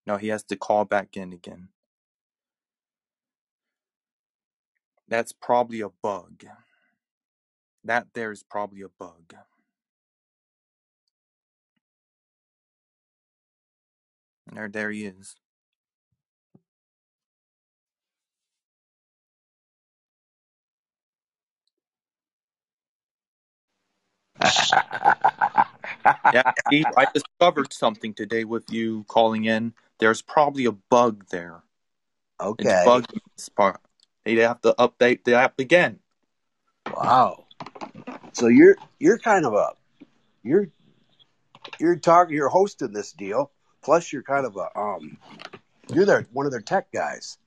Now 0.06 0.18
he 0.18 0.28
has 0.28 0.44
to 0.44 0.56
call 0.56 0.84
back 0.86 1.16
in 1.16 1.32
again. 1.32 1.68
That's 5.08 5.32
probably 5.32 5.80
a 5.80 5.88
bug. 5.88 6.44
That 7.84 8.08
there 8.14 8.32
is 8.32 8.42
probably 8.42 8.82
a 8.82 8.88
bug. 8.88 9.34
There, 14.52 14.68
there 14.68 14.90
he 14.90 15.06
is. 15.06 15.36
Yeah, 26.32 26.52
Steve, 26.66 26.86
I 26.96 27.06
discovered 27.12 27.72
something 27.72 28.14
today 28.14 28.44
with 28.44 28.70
you 28.70 29.04
calling 29.04 29.44
in. 29.44 29.74
There's 29.98 30.22
probably 30.22 30.64
a 30.64 30.72
bug 30.72 31.26
there. 31.30 31.62
It's 32.40 32.68
okay. 32.68 32.84
bugging 32.86 33.20
this 33.36 33.48
part. 33.48 33.80
They'd 34.24 34.38
have 34.38 34.60
to 34.62 34.74
update 34.78 35.24
the 35.24 35.34
app 35.34 35.58
again. 35.58 35.98
Wow. 36.94 37.44
So 38.32 38.48
you're 38.48 38.76
you're 38.98 39.18
kind 39.18 39.44
of 39.44 39.54
a 39.54 39.70
you're 40.42 40.68
you're 41.78 41.96
talking 41.96 42.34
you're 42.34 42.48
hosting 42.48 42.92
this 42.92 43.12
deal. 43.12 43.50
Plus 43.82 44.12
you're 44.12 44.22
kind 44.22 44.46
of 44.46 44.56
a 44.56 44.78
um 44.78 45.18
you're 45.92 46.06
their 46.06 46.26
one 46.32 46.46
of 46.46 46.52
their 46.52 46.60
tech 46.60 46.92
guys. 46.92 47.38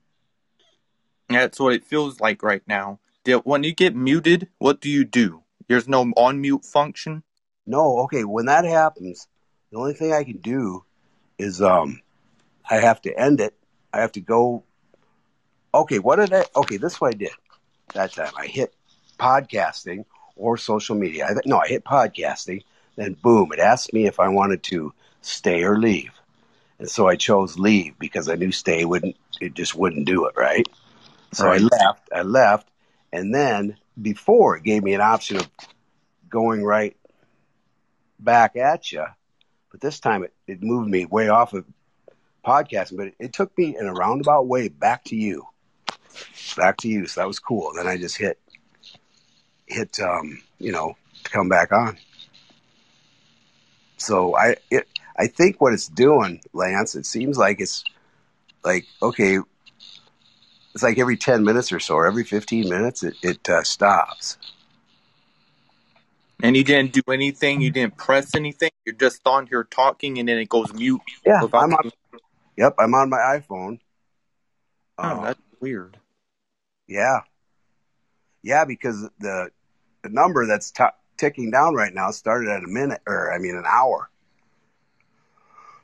That's 1.30 1.60
what 1.60 1.74
it 1.74 1.86
feels 1.86 2.20
like 2.20 2.44
right 2.44 2.62
now. 2.68 3.00
When 3.44 3.64
you 3.64 3.74
get 3.74 3.96
muted, 3.96 4.50
what 4.60 4.82
do 4.82 4.90
you 4.90 5.04
do? 5.04 5.44
There's 5.68 5.88
no 5.88 6.02
on 6.16 6.42
mute 6.42 6.64
function. 6.64 7.24
No, 7.66 8.00
okay, 8.02 8.24
when 8.24 8.46
that 8.46 8.66
happens, 8.66 9.28
the 9.72 9.80
only 9.80 9.94
thing 9.94 10.14
I 10.14 10.24
can 10.24 10.38
do 10.38 10.84
is 11.40 11.62
um 11.62 12.02
I 12.70 12.76
have 12.76 13.02
to 13.04 13.20
end 13.20 13.40
it. 13.40 13.56
I 13.92 14.02
have 14.02 14.12
to 14.14 14.22
go 14.22 14.64
Okay, 15.76 16.00
what 16.00 16.16
did 16.18 16.34
I 16.34 16.46
okay, 16.56 16.78
this 16.78 16.94
is 16.94 17.02
what 17.02 17.16
I 17.16 17.18
did 17.18 17.32
that 17.94 18.14
time. 18.14 18.32
I 18.38 18.48
hit 18.48 18.74
podcasting 19.20 20.06
or 20.38 20.58
social 20.58 20.96
media. 20.96 21.26
I, 21.26 21.34
th- 21.34 21.46
no, 21.46 21.58
I 21.60 21.68
hit 21.68 21.84
podcasting, 21.84 22.64
then 22.96 23.14
boom, 23.22 23.52
it 23.52 23.60
asked 23.60 23.94
me 23.94 24.06
if 24.08 24.20
I 24.20 24.30
wanted 24.30 24.64
to 24.64 24.94
stay 25.22 25.64
or 25.64 25.78
leave. 25.78 26.12
And 26.80 26.90
so 26.90 27.10
I 27.10 27.18
chose 27.18 27.60
leave 27.60 28.00
because 28.00 28.30
I 28.30 28.36
knew 28.36 28.54
stay 28.54 28.86
wouldn't 28.86 29.18
it 29.42 29.54
just 29.54 29.76
wouldn't 29.76 30.06
do 30.06 30.28
it, 30.28 30.36
right? 30.38 30.66
So 31.34 31.48
Right. 31.48 31.62
I 31.62 31.64
left, 31.64 32.10
I 32.14 32.22
left, 32.22 32.70
and 33.12 33.36
then 33.36 33.78
before 34.02 34.56
it 34.56 34.64
gave 34.64 34.82
me 34.82 34.94
an 34.94 35.02
option 35.02 35.38
of 35.38 35.50
going 36.30 36.64
right 36.64 36.96
back 38.20 38.56
at 38.56 38.94
you, 38.94 39.06
but 39.72 39.82
this 39.82 40.00
time 40.00 40.24
it, 40.24 40.34
it 40.48 40.64
moved 40.64 40.90
me 40.90 41.06
way 41.06 41.28
off 41.28 41.54
of 41.54 41.66
podcasting, 42.46 42.96
but 42.96 43.08
it, 43.08 43.16
it 43.20 43.34
took 43.34 43.58
me 43.58 43.76
in 43.78 43.88
a 43.88 43.94
roundabout 43.94 44.48
way 44.48 44.70
back 44.70 45.04
to 45.06 45.18
you. 45.18 45.46
Back 46.58 46.78
to 46.78 46.88
you. 46.88 47.08
So 47.08 47.22
that 47.22 47.28
was 47.28 47.40
cool. 47.40 47.72
Then 47.76 47.88
I 47.88 47.98
just 47.98 48.18
hit 48.18 48.40
hit 49.68 50.00
um, 50.00 50.42
you 50.60 50.72
know, 50.72 50.96
to 51.24 51.30
come 51.30 51.50
back 51.50 51.72
on. 51.72 51.98
So 53.98 54.36
I 54.36 54.58
it 54.70 54.88
I 55.18 55.28
think 55.28 55.62
what 55.62 55.74
it's 55.74 55.88
doing, 55.88 56.42
Lance, 56.54 56.96
it 56.96 57.06
seems 57.06 57.38
like 57.38 57.60
it's 57.60 57.84
like 58.64 58.86
okay, 59.02 59.40
it's 60.74 60.84
like 60.84 61.00
every 61.00 61.18
ten 61.18 61.44
minutes 61.44 61.72
or 61.72 61.80
so, 61.80 61.96
or 61.96 62.08
every 62.08 62.24
fifteen 62.24 62.70
minutes, 62.70 63.04
it 63.04 63.16
it 63.22 63.50
uh, 63.50 63.64
stops. 63.64 64.38
And 66.44 66.56
you 66.58 66.64
didn't 66.66 66.92
do 66.92 67.02
anything. 67.12 67.62
You 67.62 67.72
didn't 67.72 67.96
press 67.98 68.36
anything. 68.36 68.70
You're 68.86 68.96
just 68.96 69.26
on 69.26 69.48
here 69.48 69.64
talking, 69.64 70.20
and 70.20 70.28
then 70.28 70.38
it 70.38 70.50
goes 70.50 70.74
mute. 70.74 71.02
Yeah, 71.26 71.42
I'm 71.54 71.74
on. 71.74 71.92
Yep, 72.58 72.76
I'm 72.78 72.94
on 72.94 73.10
my 73.10 73.18
iPhone. 73.18 73.80
Oh, 74.98 75.04
Uh, 75.04 75.24
that's 75.24 75.40
weird. 75.60 75.98
Yeah, 76.88 77.22
yeah, 78.44 78.66
because 78.66 79.10
the 79.20 79.50
the 80.04 80.10
number 80.10 80.46
that's 80.46 80.72
t- 80.72 80.84
ticking 81.18 81.52
down 81.52 81.74
right 81.74 81.94
now 81.94 82.12
started 82.12 82.50
at 82.50 82.64
a 82.64 82.68
minute, 82.68 83.02
or 83.08 83.34
I 83.34 83.40
mean, 83.40 83.56
an 83.56 83.66
hour. 83.68 84.10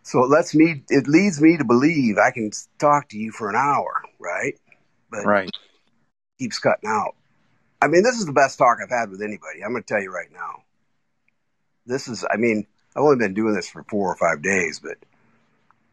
So 0.03 0.23
it 0.23 0.29
lets 0.29 0.55
me, 0.55 0.83
it 0.89 1.07
leads 1.07 1.41
me 1.41 1.57
to 1.57 1.63
believe 1.63 2.17
I 2.17 2.31
can 2.31 2.51
talk 2.79 3.09
to 3.09 3.17
you 3.17 3.31
for 3.31 3.49
an 3.49 3.55
hour, 3.55 4.01
right? 4.19 4.55
But 5.09 5.25
Right. 5.25 5.51
keeps 6.39 6.59
cutting 6.59 6.89
out. 6.89 7.15
I 7.81 7.87
mean, 7.87 8.03
this 8.03 8.15
is 8.17 8.25
the 8.25 8.33
best 8.33 8.57
talk 8.57 8.77
I've 8.81 8.89
had 8.89 9.09
with 9.09 9.21
anybody. 9.21 9.63
I'm 9.63 9.71
going 9.71 9.83
to 9.83 9.87
tell 9.87 10.01
you 10.01 10.11
right 10.11 10.31
now. 10.31 10.63
This 11.85 12.07
is, 12.07 12.25
I 12.29 12.37
mean, 12.37 12.67
I've 12.95 13.03
only 13.03 13.17
been 13.17 13.33
doing 13.33 13.53
this 13.53 13.69
for 13.69 13.83
four 13.83 14.11
or 14.11 14.15
five 14.15 14.41
days, 14.41 14.79
but 14.79 14.97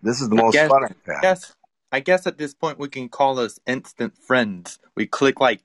this 0.02 0.20
is 0.20 0.28
the 0.28 0.36
most 0.36 0.54
Yes. 0.54 0.68
fun 0.68 0.84
I've 0.84 0.96
had. 1.06 1.20
guess. 1.22 1.52
I 1.90 2.00
guess 2.00 2.26
at 2.26 2.38
this 2.38 2.54
point 2.54 2.78
we 2.78 2.88
can 2.88 3.08
call 3.08 3.38
us 3.38 3.58
instant 3.66 4.16
friends. 4.16 4.78
We 4.94 5.06
click 5.06 5.40
like. 5.40 5.60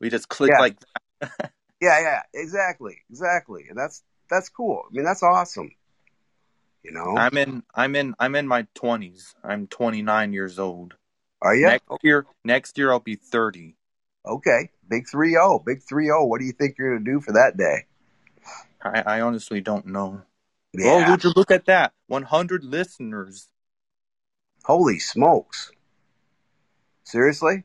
We 0.00 0.10
just 0.10 0.28
click 0.28 0.50
Yeah. 0.52 0.60
like. 0.60 0.76
Yeah, 1.80 2.00
yeah, 2.00 2.22
exactly, 2.34 2.98
exactly, 3.08 3.66
and 3.68 3.78
that's 3.78 4.02
that's 4.28 4.48
cool. 4.48 4.82
I 4.84 4.88
mean, 4.92 5.04
that's 5.04 5.22
awesome. 5.22 5.70
You 6.82 6.92
know? 6.92 7.16
I'm 7.16 7.36
in 7.36 7.62
I'm 7.74 7.94
in 7.94 8.14
I'm 8.18 8.34
in 8.34 8.46
my 8.46 8.66
20s. 8.74 9.34
I'm 9.44 9.66
29 9.66 10.32
years 10.32 10.58
old. 10.58 10.94
Are 11.42 11.54
you? 11.54 11.66
Next 11.66 11.84
oh. 11.88 11.98
year 12.02 12.26
next 12.44 12.78
year 12.78 12.90
I'll 12.90 13.00
be 13.00 13.14
30. 13.14 13.76
Okay. 14.26 14.70
Big 14.88 15.08
3 15.08 15.30
0. 15.30 15.62
Big 15.64 15.82
3 15.82 16.06
0. 16.06 16.24
What 16.26 16.40
do 16.40 16.46
you 16.46 16.52
think 16.52 16.76
you're 16.78 16.94
going 16.94 17.04
to 17.04 17.12
do 17.12 17.20
for 17.20 17.32
that 17.32 17.56
day? 17.56 17.86
I, 18.82 19.18
I 19.18 19.20
honestly 19.20 19.60
don't 19.60 19.86
know. 19.86 20.22
Oh, 20.80 21.10
would 21.10 21.24
you 21.24 21.32
look 21.34 21.50
at 21.50 21.66
that? 21.66 21.92
100 22.08 22.64
listeners. 22.64 23.48
Holy 24.68 24.98
smokes. 24.98 25.72
Seriously? 27.02 27.64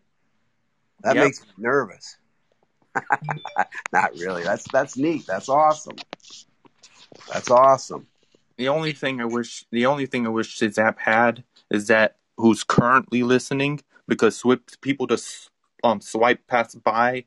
That 1.02 1.16
Yep. 1.16 1.26
makes 1.26 1.42
me 1.42 1.48
nervous. 1.58 2.18
Not 3.92 4.14
really. 4.16 4.44
That's 4.44 4.64
that's 4.72 4.96
neat. 4.96 5.28
That's 5.28 5.50
awesome. 5.50 5.98
That's 7.32 7.52
awesome. 7.52 8.08
The 8.58 8.70
only 8.70 8.94
thing 8.94 9.20
I 9.20 9.26
wish 9.26 9.66
the 9.70 9.86
only 9.86 10.06
thing 10.06 10.26
I 10.26 10.30
wish 10.30 10.58
this 10.60 10.78
app 10.78 10.98
had 11.00 11.44
is 11.70 11.88
that 11.88 12.16
who's 12.38 12.64
currently 12.64 13.22
listening 13.22 13.82
because 14.08 14.38
swipe 14.38 14.70
people 14.80 15.06
just 15.06 15.50
um 15.84 16.00
swipe 16.00 16.48
pass 16.48 16.74
by 16.74 17.26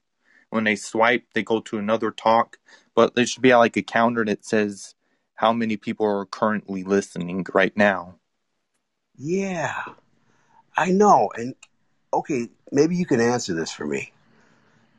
when 0.48 0.64
they 0.64 0.76
swipe 0.76 1.24
they 1.34 1.42
go 1.42 1.60
to 1.60 1.76
another 1.76 2.10
talk 2.10 2.58
but 2.94 3.14
there 3.14 3.26
should 3.26 3.42
be 3.42 3.54
like 3.54 3.76
a 3.76 3.82
counter 3.82 4.24
that 4.24 4.44
says 4.44 4.94
how 5.34 5.52
many 5.52 5.76
people 5.76 6.06
are 6.06 6.24
currently 6.24 6.82
listening 6.82 7.44
right 7.52 7.76
now 7.76 8.14
Yeah. 9.18 9.74
I 10.76 10.90
know. 10.90 11.30
And 11.34 11.54
okay, 12.12 12.48
maybe 12.70 12.96
you 12.96 13.06
can 13.06 13.20
answer 13.20 13.54
this 13.54 13.70
for 13.72 13.86
me. 13.86 14.12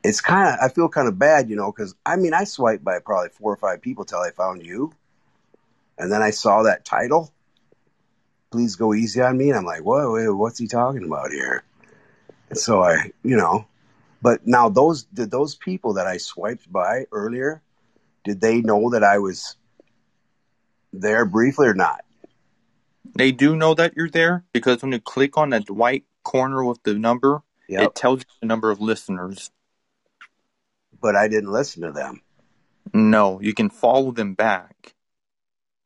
It's 0.04 0.20
kind 0.20 0.48
of 0.48 0.60
I 0.62 0.72
feel 0.72 0.88
kind 0.88 1.08
of 1.08 1.18
bad, 1.18 1.50
you 1.50 1.56
know, 1.56 1.70
cuz 1.72 1.94
I 2.04 2.16
mean, 2.16 2.34
I 2.34 2.44
swiped 2.44 2.84
by 2.84 2.98
probably 3.00 3.30
four 3.30 3.52
or 3.52 3.56
five 3.56 3.80
people 3.80 4.04
till 4.04 4.20
I 4.20 4.30
found 4.30 4.64
you. 4.64 4.92
And 5.98 6.12
then 6.12 6.22
I 6.22 6.30
saw 6.30 6.62
that 6.62 6.84
title. 6.84 7.32
Please 8.50 8.76
go 8.76 8.94
easy 8.94 9.20
on 9.20 9.36
me. 9.36 9.50
And 9.50 9.58
I'm 9.58 9.64
like, 9.64 9.82
whoa, 9.82 10.12
wait, 10.12 10.28
what's 10.28 10.58
he 10.58 10.68
talking 10.68 11.04
about 11.04 11.30
here? 11.32 11.64
And 12.50 12.58
so 12.58 12.82
I, 12.82 13.12
you 13.22 13.36
know, 13.36 13.66
but 14.22 14.46
now 14.46 14.68
those 14.68 15.04
did 15.04 15.30
those 15.30 15.54
people 15.54 15.94
that 15.94 16.06
I 16.06 16.16
swiped 16.16 16.70
by 16.72 17.06
earlier, 17.12 17.62
did 18.24 18.40
they 18.40 18.60
know 18.60 18.90
that 18.90 19.04
I 19.04 19.18
was 19.18 19.56
there 20.92 21.24
briefly 21.24 21.66
or 21.66 21.74
not? 21.74 22.04
They 23.14 23.32
do 23.32 23.56
know 23.56 23.74
that 23.74 23.94
you're 23.96 24.08
there 24.10 24.44
because 24.52 24.82
when 24.82 24.92
you 24.92 25.00
click 25.00 25.36
on 25.38 25.50
that 25.50 25.68
white 25.70 26.04
corner 26.24 26.64
with 26.64 26.82
the 26.84 26.94
number 26.94 27.42
Yep. 27.68 27.82
it 27.82 27.94
tells 27.94 28.20
you 28.20 28.26
the 28.40 28.46
number 28.46 28.70
of 28.70 28.80
listeners 28.80 29.50
but 31.00 31.14
I 31.16 31.28
didn't 31.28 31.52
listen 31.52 31.82
to 31.82 31.92
them. 31.92 32.22
no 32.92 33.40
you 33.40 33.54
can 33.54 33.70
follow 33.70 34.10
them 34.12 34.34
back 34.34 34.94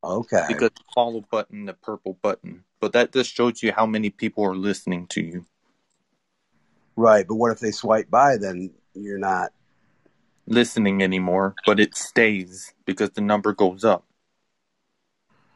Okay. 0.05 0.45
because 0.49 0.71
the 0.71 0.85
follow 0.95 1.23
button 1.31 1.67
the 1.67 1.75
purple 1.75 2.19
button 2.23 2.65
but 2.81 2.93
that 2.93 3.13
just 3.13 3.33
shows 3.35 3.63
you 3.63 3.73
how 3.73 3.87
many 3.87 4.11
people 4.11 4.45
are 4.45 4.57
listening 4.57 5.07
to 5.09 5.21
you 5.23 5.45
Right, 6.95 7.27
but 7.27 7.37
what 7.37 7.53
if 7.53 7.59
they 7.59 7.71
swipe 7.71 8.11
by? 8.11 8.37
Then 8.37 8.71
you're 8.95 9.19
not. 9.19 9.51
listening 10.47 11.03
anymore, 11.03 11.55
but 11.65 11.81
it 11.81 11.97
stays 11.97 12.75
because 12.85 13.09
the 13.11 13.23
number 13.23 13.55
goes 13.55 13.83
up. 13.83 14.05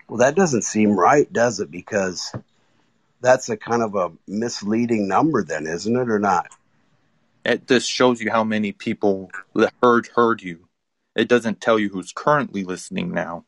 Well, 0.08 0.18
that 0.18 0.36
doesn't 0.36 0.62
seem 0.62 0.92
right, 0.98 1.30
does 1.32 1.60
it? 1.60 1.70
Because 1.70 2.32
that's 3.20 3.48
a 3.48 3.56
kind 3.56 3.82
of 3.82 3.94
a 3.94 4.12
misleading 4.28 5.08
number, 5.08 5.42
then, 5.42 5.66
isn't 5.66 5.96
it, 5.96 6.08
or 6.08 6.18
not? 6.18 6.48
It 7.44 7.66
just 7.66 7.90
shows 7.90 8.20
you 8.20 8.30
how 8.30 8.44
many 8.44 8.72
people 8.72 9.30
heard 9.82 10.08
heard 10.14 10.42
you. 10.42 10.68
It 11.14 11.28
doesn't 11.28 11.60
tell 11.60 11.78
you 11.78 11.88
who's 11.88 12.12
currently 12.12 12.64
listening 12.64 13.12
now. 13.12 13.44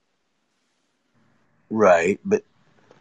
Right, 1.71 2.19
but 2.25 2.43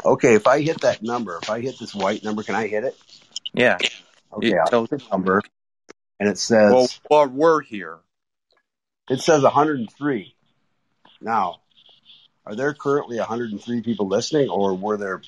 okay. 0.04 0.34
If 0.36 0.46
I 0.48 0.62
hit 0.62 0.82
that 0.82 1.02
number, 1.02 1.38
if 1.42 1.50
I 1.50 1.62
hit 1.62 1.80
this 1.80 1.96
white 1.96 2.24
number, 2.24 2.44
can 2.44 2.56
I 2.56 2.68
hit 2.68 2.84
it? 2.84 2.96
Yeah, 3.54 3.78
Okay, 4.34 4.50
it 4.50 4.56
I'll 4.60 4.68
tells. 4.68 4.90
hit 4.90 5.00
the 5.04 5.10
number, 5.10 5.42
and 6.20 6.28
it 6.28 6.38
says 6.38 6.72
Well, 6.74 6.88
well, 7.10 7.28
we're 7.28 7.62
here. 7.62 8.00
it 9.10 9.22
says 9.22 9.44
103. 9.44 10.36
Now, 11.22 11.62
are 12.48 12.56
there 12.56 12.74
currently 12.74 13.18
103 13.18 13.82
people 13.82 14.08
listening, 14.08 14.48
or 14.48 14.74
were 14.74 14.96
there, 14.96 15.22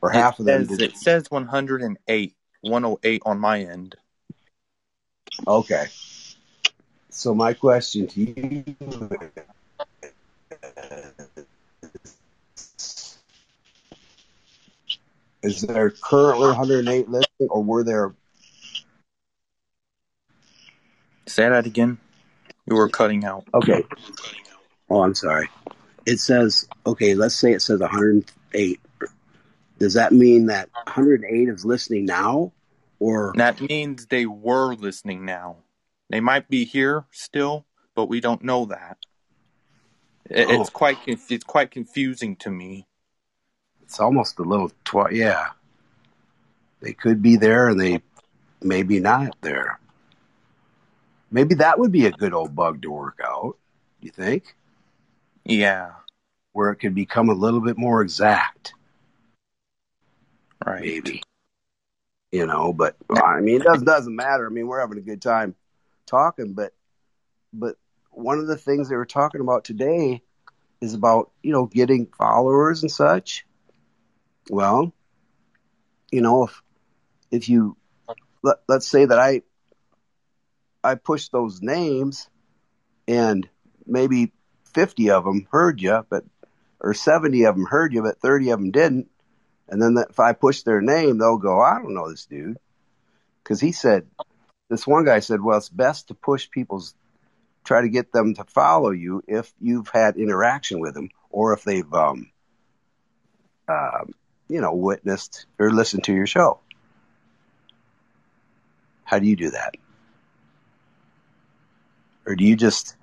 or 0.00 0.10
It 0.10 0.14
half 0.14 0.38
of 0.40 0.46
them? 0.46 0.66
says 0.66 0.78
Did, 0.78 0.80
it 0.80 0.96
says 0.96 1.30
108, 1.30 2.34
108 2.62 3.22
on 3.26 3.38
my 3.38 3.60
end. 3.60 3.96
okay. 5.46 5.86
So 7.10 7.34
my 7.34 7.52
question 7.52 8.06
to 8.06 8.20
you 8.20 8.64
is: 15.42 15.60
there 15.60 15.90
currently 15.90 16.46
108 16.46 17.10
listening, 17.10 17.50
or 17.50 17.62
were 17.62 17.84
there? 17.84 18.14
Say 21.26 21.50
that 21.50 21.66
again. 21.66 21.98
You 22.66 22.76
were 22.76 22.88
cutting 22.88 23.26
out. 23.26 23.44
Okay. 23.52 23.84
Oh, 24.88 25.02
I'm 25.02 25.14
sorry. 25.14 25.50
It 26.06 26.18
says 26.20 26.66
okay. 26.86 27.14
Let's 27.14 27.34
say 27.34 27.52
it 27.52 27.62
says 27.62 27.80
108. 27.80 28.80
Does 29.78 29.94
that 29.94 30.12
mean 30.12 30.46
that 30.46 30.68
108 30.86 31.48
is 31.48 31.64
listening 31.64 32.04
now, 32.04 32.52
or 32.98 33.32
That 33.36 33.60
means 33.60 34.06
they 34.06 34.26
were 34.26 34.74
listening 34.74 35.24
now. 35.24 35.56
They 36.10 36.20
might 36.20 36.48
be 36.48 36.64
here 36.64 37.04
still, 37.12 37.64
but 37.94 38.06
we 38.06 38.20
don't 38.20 38.42
know 38.42 38.66
that. 38.66 38.98
It- 40.28 40.46
oh, 40.48 40.60
It's 40.60 40.70
quite 40.70 40.98
it's 41.06 41.44
quite 41.44 41.70
confusing 41.70 42.36
to 42.36 42.50
me. 42.50 42.86
it's 43.82 43.98
almost 44.00 44.38
a 44.38 44.42
little 44.42 44.70
twi- 44.84 45.10
Yeah, 45.10 45.48
they 46.80 46.92
could 46.92 47.20
be 47.22 47.36
there, 47.36 47.68
and 47.68 47.80
they 47.80 48.02
maybe 48.62 49.00
not 49.00 49.34
there. 49.40 49.78
Maybe 51.32 51.54
that 51.56 51.78
would 51.78 51.92
be 51.92 52.06
a 52.06 52.10
good 52.12 52.34
old 52.34 52.54
bug 52.54 52.82
to 52.82 52.90
work 52.90 53.20
out. 53.24 53.56
You 54.00 54.10
think? 54.10 54.54
Yeah, 55.50 55.92
Where 56.52 56.70
it 56.70 56.76
could 56.76 56.94
become 56.94 57.28
a 57.28 57.34
little 57.34 57.60
bit 57.60 57.76
more 57.76 58.02
exact, 58.02 58.74
right. 60.66 60.82
maybe. 60.82 61.22
You 62.32 62.46
know, 62.46 62.72
but 62.72 62.96
I 63.10 63.40
mean, 63.40 63.60
it 63.60 63.64
doesn't 63.64 63.86
doesn't 63.86 64.14
matter. 64.14 64.46
I 64.46 64.50
mean, 64.50 64.66
we're 64.66 64.80
having 64.80 64.98
a 64.98 65.02
good 65.02 65.20
time 65.22 65.56
talking, 66.06 66.52
but 66.54 66.72
but 67.52 67.76
one 68.10 68.38
of 68.38 68.46
the 68.46 68.56
things 68.56 68.88
they 68.88 68.96
were 68.96 69.06
talking 69.06 69.40
about 69.40 69.64
today 69.64 70.22
is 70.80 70.94
about 70.94 71.30
you 71.42 71.52
know 71.52 71.66
getting 71.66 72.06
followers 72.06 72.82
and 72.82 72.90
such. 72.90 73.46
Well, 74.50 74.92
you 76.12 76.20
know, 76.20 76.44
if 76.44 76.62
if 77.30 77.48
you 77.48 77.76
let, 78.42 78.58
let's 78.68 78.86
say 78.86 79.04
that 79.04 79.18
I 79.18 79.42
I 80.84 80.94
push 80.94 81.28
those 81.28 81.60
names 81.62 82.28
and 83.08 83.48
maybe 83.86 84.32
50 84.74 85.10
of 85.10 85.24
them 85.24 85.46
heard 85.50 85.80
you, 85.80 86.04
but 86.08 86.24
or 86.80 86.94
70 86.94 87.44
of 87.44 87.54
them 87.56 87.66
heard 87.66 87.92
you, 87.92 88.02
but 88.02 88.20
30 88.20 88.50
of 88.50 88.58
them 88.60 88.70
didn't. 88.70 89.10
And 89.68 89.80
then 89.80 89.96
if 90.08 90.18
I 90.18 90.32
push 90.32 90.62
their 90.62 90.80
name, 90.80 91.18
they'll 91.18 91.38
go, 91.38 91.60
I 91.60 91.74
don't 91.74 91.94
know 91.94 92.10
this 92.10 92.26
dude. 92.26 92.58
Because 93.42 93.60
he 93.60 93.72
said, 93.72 94.06
this 94.68 94.86
one 94.86 95.04
guy 95.04 95.20
said, 95.20 95.40
well, 95.40 95.58
it's 95.58 95.68
best 95.68 96.08
to 96.08 96.14
push 96.14 96.50
people's, 96.50 96.94
try 97.64 97.82
to 97.82 97.88
get 97.88 98.12
them 98.12 98.34
to 98.34 98.44
follow 98.44 98.90
you 98.90 99.22
if 99.28 99.52
you've 99.60 99.88
had 99.88 100.16
interaction 100.16 100.80
with 100.80 100.94
them 100.94 101.10
or 101.30 101.52
if 101.52 101.62
they've, 101.64 101.92
um, 101.92 102.30
um, 103.68 104.14
you 104.48 104.60
know, 104.60 104.74
witnessed 104.74 105.46
or 105.58 105.70
listened 105.70 106.04
to 106.04 106.14
your 106.14 106.26
show. 106.26 106.60
How 109.04 109.18
do 109.18 109.26
you 109.26 109.36
do 109.36 109.50
that? 109.50 109.74
Or 112.26 112.34
do 112.34 112.44
you 112.44 112.56
just, 112.56 112.96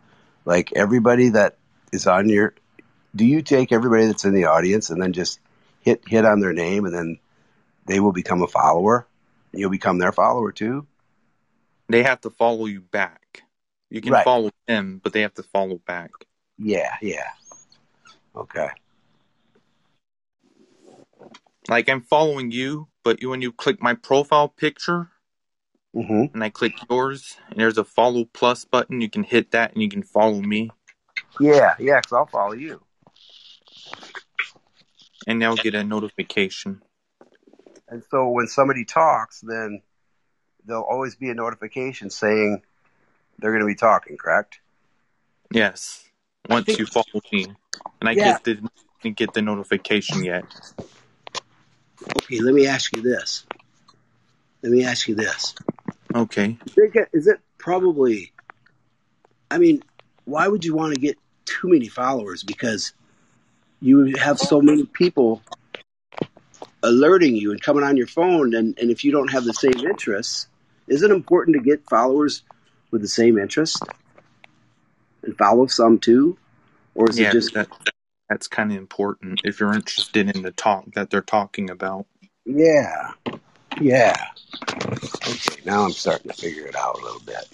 like 0.48 0.72
everybody 0.78 1.28
that 1.30 1.58
is 1.92 2.08
on 2.08 2.30
your, 2.30 2.54
do 3.14 3.26
you 3.26 3.42
take 3.42 3.74
everybody 3.74 4.06
that's 4.06 4.24
in 4.24 4.34
the 4.34 4.46
audience 4.46 4.90
and 4.90 5.02
then 5.02 5.12
just 5.12 5.42
hit 5.82 6.08
hit 6.08 6.24
on 6.24 6.40
their 6.40 6.54
name 6.54 6.86
and 6.86 6.96
then 6.96 7.20
they 7.86 8.00
will 8.00 8.14
become 8.14 8.42
a 8.42 8.48
follower? 8.48 9.06
You'll 9.52 9.70
become 9.70 9.98
their 9.98 10.14
follower 10.14 10.54
too? 10.54 10.88
They 11.90 12.04
have 12.04 12.22
to 12.22 12.30
follow 12.30 12.66
you 12.66 12.80
back. 12.80 13.44
You 13.90 14.00
can 14.00 14.14
Right. 14.14 14.24
follow 14.24 14.52
them, 14.68 15.02
but 15.04 15.12
they 15.12 15.22
have 15.22 15.34
to 15.34 15.44
follow 15.44 15.80
back. 15.86 16.12
Yeah, 16.58 16.96
yeah. 17.02 17.28
Okay. 18.34 18.70
Like 21.68 21.90
I'm 21.90 22.02
following 22.02 22.52
you, 22.52 22.88
but 23.04 23.22
when 23.22 23.42
you 23.42 23.52
click 23.52 23.82
my 23.82 23.96
profile 23.96 24.48
picture 24.48 25.12
hmm 26.04 26.26
and 26.34 26.44
I 26.44 26.50
click 26.50 26.74
yours, 26.90 27.38
and 27.50 27.60
there's 27.60 27.78
a 27.78 27.84
follow 27.84 28.26
plus 28.26 28.66
button, 28.66 29.02
you 29.02 29.10
can 29.10 29.24
hit 29.24 29.52
that 29.52 29.74
and 29.74 29.82
you 29.82 29.90
can 29.90 30.04
follow 30.04 30.40
me, 30.42 30.72
Yeah, 31.40 31.76
yeah, 31.80 32.00
because 32.00 32.14
I'll 32.14 32.26
follow 32.28 32.54
you. 32.54 32.82
and 35.26 35.42
they'll 35.42 35.56
get 35.56 35.76
a 35.76 35.84
notification. 35.84 36.82
And 37.90 38.04
so 38.12 38.30
when 38.30 38.48
somebody 38.48 38.86
talks, 38.86 39.42
then 39.42 39.82
there'll 40.66 40.84
always 40.84 41.16
be 41.16 41.30
a 41.30 41.34
notification 41.34 42.10
saying 42.10 42.62
they're 43.40 43.52
going 43.52 43.62
to 43.62 43.68
be 43.68 43.76
talking, 43.76 44.18
correct? 44.18 44.60
Yes, 45.52 46.04
once 46.50 46.66
think, 46.66 46.80
you 46.80 46.86
follow 46.86 47.22
me, 47.32 47.46
and 48.02 48.10
I 48.10 48.14
yeah, 48.14 48.34
get 48.34 48.44
the 48.44 48.70
didn't 49.04 49.18
get 49.18 49.34
the 49.34 49.42
notification 49.42 50.24
yet. 50.24 50.46
Okay, 52.18 52.40
let 52.42 52.54
me 52.54 52.68
ask 52.68 52.96
you 52.96 53.02
this. 53.02 53.46
Let 54.62 54.72
me 54.72 54.84
ask 54.86 55.08
you 55.08 55.16
this. 55.16 55.56
Okay. 56.14 56.58
Is 57.14 57.28
it 57.28 57.40
probably? 57.58 58.32
I 59.50 59.58
mean, 59.58 59.82
why 60.26 60.48
would 60.48 60.66
you 60.66 60.76
want 60.76 60.94
to 60.94 61.00
get 61.00 61.18
too 61.46 61.70
many 61.70 61.88
followers? 61.88 62.44
Because 62.44 62.94
you 63.80 64.16
have 64.18 64.40
so 64.40 64.62
many 64.62 64.86
people 64.86 65.42
alerting 66.84 67.36
you 67.36 67.52
and 67.52 67.62
coming 67.62 67.84
on 67.84 67.98
your 67.98 68.08
phone, 68.08 68.54
and, 68.54 68.78
and 68.80 68.92
if 68.92 69.04
you 69.04 69.12
don't 69.12 69.32
have 69.32 69.44
the 69.44 69.54
same 69.54 69.80
interests, 69.80 70.48
is 70.88 71.04
it 71.04 71.12
important 71.12 71.58
to 71.58 71.64
get 71.64 71.88
followers 71.90 72.44
with 72.92 73.02
the 73.02 73.08
same 73.08 73.38
interest 73.38 73.82
and 75.24 75.38
follow 75.38 75.68
some 75.68 76.00
too, 76.00 76.38
or 76.96 77.10
is 77.10 77.20
Yeah, 77.20 77.30
it 77.30 77.34
just 77.34 77.54
that, 77.54 77.68
that's 78.30 78.48
kind 78.48 78.72
of 78.72 78.78
important 78.78 79.42
if 79.44 79.60
you're 79.60 79.74
interested 79.74 80.34
in 80.36 80.42
the 80.42 80.52
talk 80.52 80.86
that 80.94 81.10
they're 81.10 81.22
talking 81.22 81.70
about. 81.70 82.06
yeah, 82.46 83.12
yeah? 83.82 84.16
Okay, 85.28 85.62
now 85.66 85.84
I'm 85.84 85.92
starting 85.92 86.32
to 86.32 86.38
figure 86.38 86.66
it 86.66 86.76
out 86.76 87.00
a 87.00 87.04
little 87.04 87.22
bit. 87.22 87.48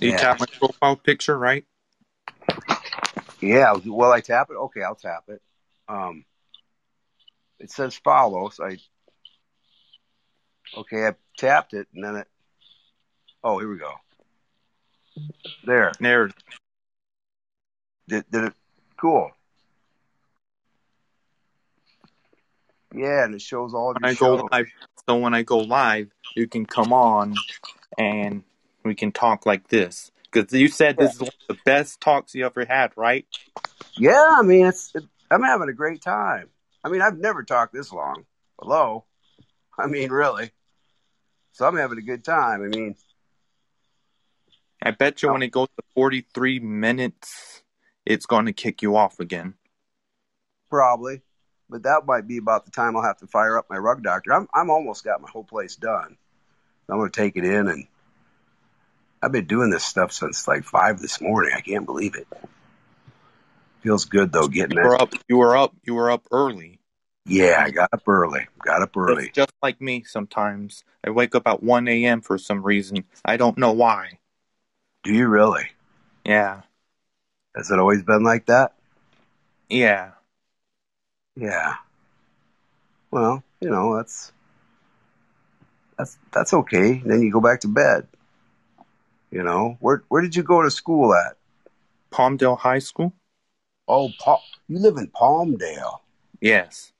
You 0.00 0.10
Yeah. 0.10 0.16
tap 0.18 0.40
my 0.40 0.46
profile 0.46 0.96
picture, 0.96 1.38
right? 1.38 1.64
Yeah, 3.40 3.72
will 3.84 4.12
I 4.12 4.20
tap 4.20 4.50
it? 4.50 4.54
Okay, 4.54 4.82
I'll 4.82 4.94
tap 4.94 5.24
it. 5.28 5.42
Um, 5.88 6.24
it 7.58 7.70
says 7.70 7.94
follow, 7.96 8.48
so 8.48 8.64
I. 8.64 8.78
Okay, 10.76 11.06
I 11.06 11.14
tapped 11.36 11.74
it, 11.74 11.88
and 11.94 12.02
then 12.02 12.16
it. 12.16 12.28
Oh, 13.42 13.58
here 13.58 13.70
we 13.70 13.78
go. 13.78 13.92
There. 15.64 15.92
There. 16.00 16.30
Did, 18.08 18.24
did 18.30 18.44
it? 18.44 18.54
Cool. 18.96 19.30
Yeah, 22.94 23.24
and 23.24 23.34
it 23.34 23.42
shows 23.42 23.74
all 23.74 23.90
of 23.90 23.96
your 24.00 24.10
I 24.10 24.14
go 24.14 24.38
shows. 24.38 24.48
live, 24.52 24.66
so 25.08 25.16
when 25.18 25.34
I 25.34 25.42
go 25.42 25.58
live, 25.58 26.08
you 26.36 26.46
can 26.46 26.64
come 26.64 26.92
on 26.92 27.34
and 27.98 28.42
we 28.84 28.94
can 28.94 29.12
talk 29.12 29.46
like 29.46 29.68
this. 29.68 30.10
Because 30.30 30.52
you 30.52 30.68
said 30.68 30.96
this 30.96 31.14
is 31.14 31.20
one 31.20 31.28
of 31.28 31.56
the 31.56 31.62
best 31.64 32.00
talks 32.00 32.34
you 32.34 32.44
ever 32.44 32.64
had, 32.64 32.92
right? 32.96 33.26
Yeah, 33.96 34.36
I 34.38 34.42
mean, 34.42 34.66
it's. 34.66 34.94
It, 34.94 35.04
I'm 35.30 35.42
having 35.42 35.68
a 35.68 35.72
great 35.72 36.02
time. 36.02 36.48
I 36.82 36.88
mean, 36.88 37.02
I've 37.02 37.18
never 37.18 37.42
talked 37.42 37.72
this 37.72 37.92
long. 37.92 38.24
Hello. 38.60 39.04
I 39.78 39.86
mean, 39.86 40.10
really. 40.10 40.50
So 41.52 41.66
I'm 41.66 41.76
having 41.76 41.98
a 41.98 42.02
good 42.02 42.24
time. 42.24 42.62
I 42.62 42.66
mean, 42.66 42.94
I 44.82 44.90
bet 44.90 45.22
you 45.22 45.30
oh. 45.30 45.32
when 45.32 45.42
it 45.42 45.50
goes 45.50 45.68
to 45.68 45.82
43 45.94 46.58
minutes, 46.60 47.62
it's 48.04 48.26
going 48.26 48.46
to 48.46 48.52
kick 48.52 48.82
you 48.82 48.96
off 48.96 49.18
again. 49.18 49.54
Probably, 50.68 51.22
but 51.68 51.84
that 51.84 52.06
might 52.06 52.26
be 52.26 52.38
about 52.38 52.64
the 52.64 52.70
time 52.70 52.96
I'll 52.96 53.02
have 53.02 53.18
to 53.18 53.26
fire 53.26 53.58
up 53.58 53.66
my 53.70 53.76
rug 53.76 54.02
doctor. 54.02 54.32
I'm 54.32 54.48
I'm 54.52 54.70
almost 54.70 55.04
got 55.04 55.20
my 55.20 55.30
whole 55.30 55.44
place 55.44 55.76
done. 55.76 56.16
I'm 56.88 56.98
gonna 56.98 57.10
take 57.10 57.36
it 57.36 57.44
in, 57.44 57.68
and 57.68 57.86
I've 59.22 59.32
been 59.32 59.46
doing 59.46 59.70
this 59.70 59.84
stuff 59.84 60.12
since 60.12 60.46
like 60.46 60.64
five 60.64 61.00
this 61.00 61.20
morning. 61.20 61.52
I 61.56 61.60
can't 61.60 61.86
believe 61.86 62.14
it. 62.14 62.28
Feels 63.82 64.04
good 64.04 64.32
though, 64.32 64.48
getting 64.48 64.76
You 64.78 64.84
were 64.84 64.96
that. 64.96 65.02
up. 65.02 65.12
You 65.28 65.36
were 65.38 65.56
up. 65.56 65.74
You 65.84 65.94
were 65.94 66.10
up 66.10 66.26
early. 66.30 66.80
Yeah, 67.26 67.56
I 67.58 67.70
got 67.70 67.88
up 67.92 68.06
early. 68.06 68.46
Got 68.62 68.82
up 68.82 68.96
early. 68.96 69.26
It's 69.26 69.34
just 69.34 69.52
like 69.62 69.80
me 69.80 70.02
sometimes. 70.02 70.84
I 71.02 71.10
wake 71.10 71.34
up 71.34 71.46
at 71.46 71.62
1 71.62 71.88
a.m. 71.88 72.20
for 72.20 72.36
some 72.36 72.62
reason. 72.62 73.04
I 73.24 73.38
don't 73.38 73.56
know 73.56 73.72
why. 73.72 74.18
Do 75.02 75.12
you 75.12 75.26
really? 75.26 75.64
Yeah. 76.24 76.62
Has 77.56 77.70
it 77.70 77.78
always 77.78 78.02
been 78.02 78.24
like 78.24 78.46
that? 78.46 78.74
Yeah. 79.70 80.12
Yeah. 81.36 81.74
Well, 83.10 83.42
you 83.60 83.70
know 83.70 83.96
that's 83.96 84.32
that's 85.96 86.18
that's 86.32 86.54
okay. 86.54 87.02
Then 87.04 87.22
you 87.22 87.30
go 87.30 87.40
back 87.40 87.60
to 87.60 87.68
bed. 87.68 88.06
You 89.30 89.42
know 89.42 89.76
where 89.80 90.04
where 90.08 90.22
did 90.22 90.36
you 90.36 90.42
go 90.42 90.62
to 90.62 90.70
school 90.70 91.14
at? 91.14 91.36
Palmdale 92.12 92.58
High 92.58 92.78
School? 92.78 93.12
Oh, 93.88 94.10
pa- 94.20 94.42
you 94.68 94.78
live 94.78 94.96
in 94.96 95.08
Palmdale. 95.08 96.00
Yes. 96.40 96.92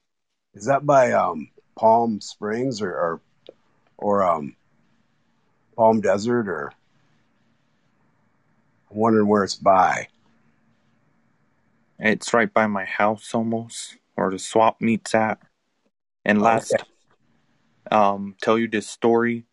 Is 0.55 0.67
that 0.67 0.85
by 0.85 1.13
um 1.13 1.51
Palm 1.77 2.21
Springs 2.21 2.83
or 2.83 2.91
or, 2.93 3.21
or 3.99 4.25
um 4.25 4.57
Palm 5.77 6.01
Desert 6.01 6.49
or 6.49 6.73
I'm 8.91 8.97
wondering 8.97 9.27
where 9.27 9.45
it's 9.45 9.57
by. 9.57 10.09
It's 11.99 12.35
right 12.35 12.53
by 12.53 12.67
my 12.67 12.85
house 12.85 13.35
almost, 13.35 13.97
or 14.17 14.31
the 14.31 14.39
swap 14.39 14.81
meets 14.81 15.15
at. 15.15 15.39
And 16.25 16.41
last, 16.41 16.75
um, 17.91 18.37
tell 18.41 18.59
you 18.59 18.69
this 18.69 18.89
story. 18.89 19.45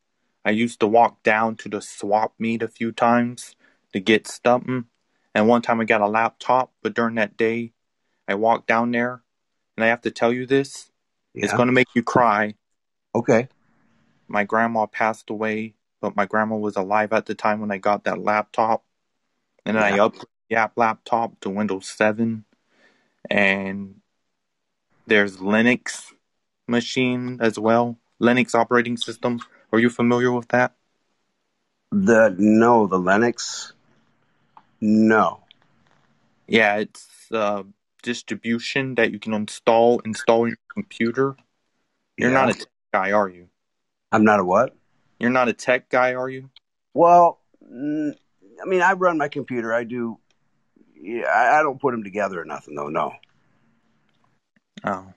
I 0.44 0.52
used 0.52 0.80
to 0.80 0.88
walk 0.88 1.22
down 1.24 1.56
to 1.58 1.70
the 1.70 1.82
swap 1.82 2.34
meet 2.40 2.64
a 2.64 2.68
few 2.68 2.92
times 2.92 3.56
to 3.94 4.00
get 4.00 4.28
something. 4.28 4.86
And 5.36 5.48
one 5.48 5.62
time 5.62 5.80
I 5.80 5.86
got 5.86 6.02
a 6.02 6.08
laptop, 6.08 6.72
but 6.82 6.94
during 6.94 7.16
that 7.16 7.38
day, 7.38 7.74
I 8.28 8.36
walked 8.36 8.68
down 8.68 8.92
there, 8.92 9.24
and 9.76 9.84
I 9.84 9.88
have 9.88 10.02
to 10.02 10.12
tell 10.12 10.34
you 10.34 10.46
this. 10.46 10.90
It's 11.34 11.54
going 11.54 11.68
to 11.68 11.74
make 11.74 11.88
you 11.96 12.04
cry. 12.04 12.56
Okay. 13.16 13.48
My 14.28 14.44
grandma 14.44 14.86
passed 14.86 15.30
away, 15.30 15.76
but 16.02 16.16
my 16.16 16.26
grandma 16.26 16.56
was 16.56 16.76
alive 16.76 17.14
at 17.14 17.26
the 17.26 17.36
time 17.36 17.62
when 17.62 17.72
I 17.72 17.78
got 17.78 18.04
that 18.04 18.20
laptop. 18.20 18.84
And 19.66 19.78
then 19.78 19.84
I 19.84 19.98
upgraded 19.98 20.26
the 20.50 20.56
app 20.58 20.74
laptop 20.76 21.40
to 21.42 21.50
Windows 21.50 21.88
7. 21.88 22.46
And 23.30 24.01
there's 25.08 25.38
Linux 25.38 26.14
machine 26.68 27.38
as 27.42 27.58
well. 27.60 27.98
Linux 28.22 28.56
operating 28.56 28.98
system. 28.98 29.40
Are 29.72 29.80
you 29.80 29.90
familiar 29.90 30.32
with 30.32 30.50
that? 30.50 30.76
The 31.92 32.36
no, 32.38 32.88
the 32.88 33.00
Linux. 33.00 33.74
No. 34.80 35.42
Yeah, 36.48 36.78
it's 36.78 37.08
a 37.32 37.66
distribution 38.04 38.96
that 38.96 39.12
you 39.12 39.20
can 39.20 39.34
install 39.34 40.00
install 40.00 40.48
your 40.48 40.58
computer. 40.74 41.36
You're 42.18 42.32
Yeah. 42.32 42.46
not 42.46 42.50
a 42.50 42.54
tech 42.54 42.68
guy, 42.94 43.12
are 43.12 43.30
you? 43.30 43.48
I'm 44.12 44.24
not 44.24 44.40
a 44.40 44.44
what? 44.44 44.76
You're 45.20 45.30
not 45.30 45.48
a 45.48 45.54
tech 45.54 45.90
guy, 45.90 46.14
are 46.14 46.30
you? 46.30 46.50
Well, 46.94 47.40
I 47.64 48.66
mean, 48.66 48.82
I 48.82 48.94
run 48.94 49.18
my 49.18 49.28
computer. 49.30 49.74
I 49.74 49.84
do. 49.84 50.18
Yeah, 50.96 51.26
I, 51.26 51.60
I 51.60 51.64
don't 51.64 51.80
put 51.80 51.92
them 51.92 52.04
together 52.04 52.42
or 52.42 52.46
nothing, 52.46 52.76
though. 52.76 52.90
No. 52.90 53.14
Oh. 54.84 55.14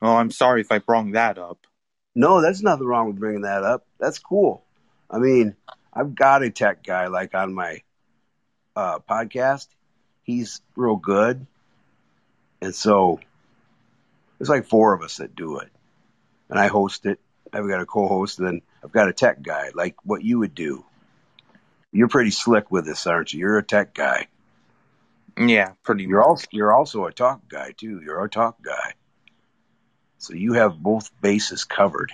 Well, 0.00 0.16
I'm 0.16 0.30
sorry 0.30 0.60
if 0.60 0.72
I 0.72 0.78
brought 0.78 1.12
that 1.12 1.38
up. 1.38 1.66
No, 2.14 2.40
there's 2.40 2.62
nothing 2.62 2.86
wrong 2.86 3.08
with 3.08 3.18
bringing 3.18 3.42
that 3.42 3.62
up. 3.62 3.84
That's 3.98 4.18
cool. 4.18 4.64
I 5.10 5.18
mean, 5.18 5.54
I've 5.92 6.14
got 6.14 6.42
a 6.42 6.50
tech 6.50 6.82
guy 6.82 7.08
like 7.08 7.34
on 7.34 7.52
my 7.52 7.82
uh, 8.74 9.00
podcast. 9.00 9.66
He's 10.22 10.60
real 10.76 10.96
good, 10.96 11.46
and 12.60 12.74
so 12.74 13.20
there's 14.38 14.48
like 14.48 14.66
four 14.66 14.94
of 14.94 15.02
us 15.02 15.16
that 15.16 15.34
do 15.34 15.58
it, 15.58 15.68
and 16.48 16.58
I 16.58 16.68
host 16.68 17.06
it. 17.06 17.18
I've 17.52 17.68
got 17.68 17.80
a 17.80 17.86
co-host, 17.86 18.38
and 18.38 18.46
then 18.46 18.62
I've 18.84 18.92
got 18.92 19.08
a 19.08 19.12
tech 19.12 19.42
guy, 19.42 19.70
like 19.74 19.96
what 20.04 20.22
you 20.22 20.38
would 20.38 20.54
do. 20.54 20.84
You're 21.92 22.08
pretty 22.08 22.30
slick 22.30 22.70
with 22.70 22.86
this, 22.86 23.06
aren't 23.06 23.32
you? 23.32 23.40
You're 23.40 23.58
a 23.58 23.64
tech 23.64 23.92
guy. 23.92 24.28
Yeah, 25.48 25.72
pretty 25.82 26.04
You're 26.04 26.20
much. 26.20 26.26
also 26.28 26.46
you're 26.52 26.74
also 26.74 27.06
a 27.06 27.12
talk 27.12 27.48
guy 27.48 27.72
too. 27.72 28.00
You're 28.04 28.22
a 28.24 28.28
talk 28.28 28.62
guy, 28.62 28.94
so 30.18 30.34
you 30.34 30.52
have 30.54 30.82
both 30.82 31.10
bases 31.22 31.64
covered. 31.64 32.12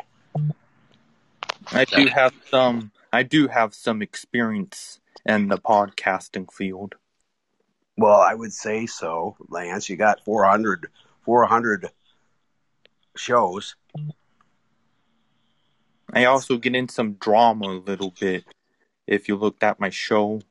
I 1.72 1.84
do 1.84 2.06
have 2.06 2.34
some. 2.50 2.92
I 3.12 3.24
do 3.24 3.48
have 3.48 3.74
some 3.74 4.02
experience 4.02 5.00
in 5.24 5.48
the 5.48 5.58
podcasting 5.58 6.52
field. 6.52 6.94
Well, 7.96 8.20
I 8.20 8.34
would 8.34 8.52
say 8.52 8.86
so, 8.86 9.36
Lance. 9.48 9.88
You 9.88 9.96
got 9.96 10.24
400, 10.24 10.88
400 11.24 11.90
shows. 13.16 13.74
I 16.12 16.26
also 16.26 16.58
get 16.58 16.76
in 16.76 16.88
some 16.88 17.14
drama 17.14 17.66
a 17.68 17.82
little 17.84 18.14
bit. 18.20 18.44
If 19.06 19.28
you 19.28 19.36
looked 19.36 19.62
at 19.62 19.80
my 19.80 19.90
show, 19.90 20.42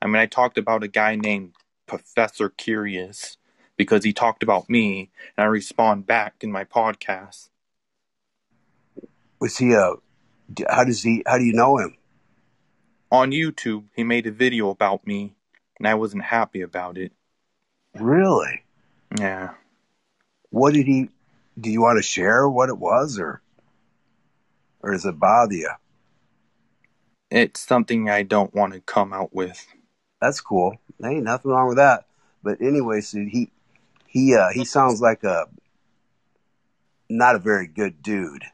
I 0.00 0.06
mean, 0.06 0.16
I 0.16 0.26
talked 0.26 0.58
about 0.58 0.82
a 0.82 0.88
guy 0.88 1.14
named 1.14 1.52
Professor 1.88 2.50
Curious 2.50 3.36
because 3.76 4.04
he 4.04 4.12
talked 4.12 4.42
about 4.42 4.68
me, 4.68 5.10
and 5.36 5.44
I 5.44 5.46
respond 5.46 6.06
back 6.06 6.36
in 6.42 6.52
my 6.52 6.64
podcast. 6.64 7.48
Was 9.40 9.56
he 9.56 9.72
a? 9.72 9.94
How 10.68 10.84
does 10.84 11.02
he? 11.02 11.22
How 11.26 11.38
do 11.38 11.44
you 11.44 11.54
know 11.54 11.78
him? 11.78 11.96
On 13.10 13.30
YouTube, 13.30 13.84
he 13.96 14.04
made 14.04 14.26
a 14.26 14.32
video 14.32 14.68
about 14.68 15.06
me, 15.06 15.34
and 15.78 15.88
I 15.88 15.94
wasn't 15.94 16.24
happy 16.24 16.60
about 16.60 16.98
it. 16.98 17.12
Really? 17.94 18.64
Yeah. 19.18 19.54
What 20.50 20.74
did 20.74 20.86
he? 20.86 21.08
Do 21.58 21.70
you 21.70 21.80
want 21.80 21.98
to 21.98 22.02
share 22.02 22.48
what 22.48 22.68
it 22.68 22.78
was, 22.78 23.18
or 23.18 23.40
or 24.82 24.92
does 24.92 25.06
it 25.06 25.18
bother 25.18 25.54
you? 25.54 25.70
It's 27.30 27.60
something 27.60 28.08
I 28.08 28.22
don't 28.22 28.54
want 28.54 28.72
to 28.72 28.80
come 28.80 29.12
out 29.12 29.34
with. 29.34 29.66
That's 30.20 30.40
cool. 30.40 30.78
There 31.00 31.10
ain't 31.10 31.24
nothing 31.24 31.50
wrong 31.50 31.68
with 31.68 31.76
that. 31.76 32.06
But 32.42 32.60
anyway, 32.60 33.00
so 33.00 33.18
he 33.18 33.50
he 34.06 34.34
uh, 34.34 34.48
he 34.52 34.64
sounds 34.64 35.00
like 35.00 35.24
a 35.24 35.46
not 37.08 37.36
a 37.36 37.38
very 37.38 37.66
good 37.66 38.02
dude. 38.02 38.44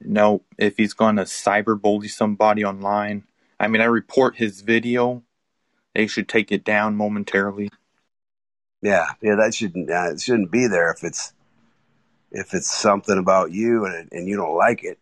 No, 0.00 0.42
if 0.56 0.76
he's 0.76 0.94
gonna 0.94 1.24
cyberbully 1.24 2.08
somebody 2.08 2.64
online, 2.64 3.24
I 3.58 3.68
mean, 3.68 3.82
I 3.82 3.86
report 3.86 4.36
his 4.36 4.60
video. 4.60 5.22
They 5.94 6.06
should 6.06 6.28
take 6.28 6.52
it 6.52 6.64
down 6.64 6.96
momentarily. 6.96 7.70
Yeah, 8.80 9.06
yeah, 9.20 9.34
that 9.36 9.54
shouldn't 9.54 9.90
uh, 9.90 10.12
it 10.12 10.20
shouldn't 10.20 10.50
be 10.50 10.66
there 10.66 10.92
if 10.92 11.02
it's 11.02 11.32
if 12.30 12.54
it's 12.54 12.72
something 12.72 13.18
about 13.18 13.50
you 13.50 13.84
and 13.84 14.08
and 14.12 14.28
you 14.28 14.36
don't 14.36 14.56
like 14.56 14.84
it. 14.84 14.98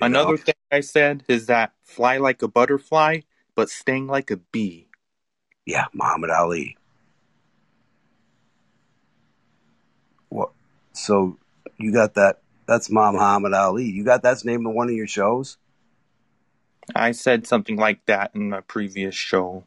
Another 0.00 0.32
know? 0.32 0.36
thing 0.36 0.54
I 0.70 0.80
said 0.80 1.24
is 1.28 1.46
that 1.46 1.72
fly 1.82 2.18
like 2.18 2.42
a 2.42 2.48
butterfly, 2.48 3.20
but 3.54 3.70
sting 3.70 4.06
like 4.06 4.30
a 4.30 4.36
bee. 4.36 4.85
Yeah, 5.66 5.86
Muhammad 5.92 6.30
Ali. 6.30 6.76
What? 10.28 10.52
So 10.92 11.38
you 11.76 11.92
got 11.92 12.14
that? 12.14 12.38
That's 12.66 12.88
Muhammad 12.90 13.52
Ali. 13.52 13.84
You 13.84 14.04
got 14.04 14.22
that's 14.22 14.44
named 14.44 14.64
in 14.64 14.74
one 14.74 14.88
of 14.88 14.94
your 14.94 15.06
shows. 15.06 15.58
I 16.94 17.12
said 17.12 17.46
something 17.46 17.76
like 17.76 18.04
that 18.06 18.30
in 18.34 18.52
a 18.52 18.62
previous 18.62 19.14
show. 19.14 19.64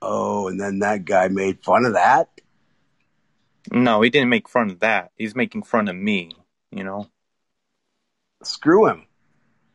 Oh, 0.00 0.48
and 0.48 0.60
then 0.60 0.80
that 0.80 1.04
guy 1.04 1.28
made 1.28 1.62
fun 1.62 1.84
of 1.84 1.92
that. 1.92 2.28
No, 3.70 4.02
he 4.02 4.10
didn't 4.10 4.30
make 4.30 4.48
fun 4.48 4.70
of 4.70 4.80
that. 4.80 5.12
He's 5.16 5.36
making 5.36 5.62
fun 5.62 5.86
of 5.86 5.94
me, 5.94 6.32
you 6.72 6.82
know? 6.82 7.08
Screw 8.42 8.88
him. 8.88 9.06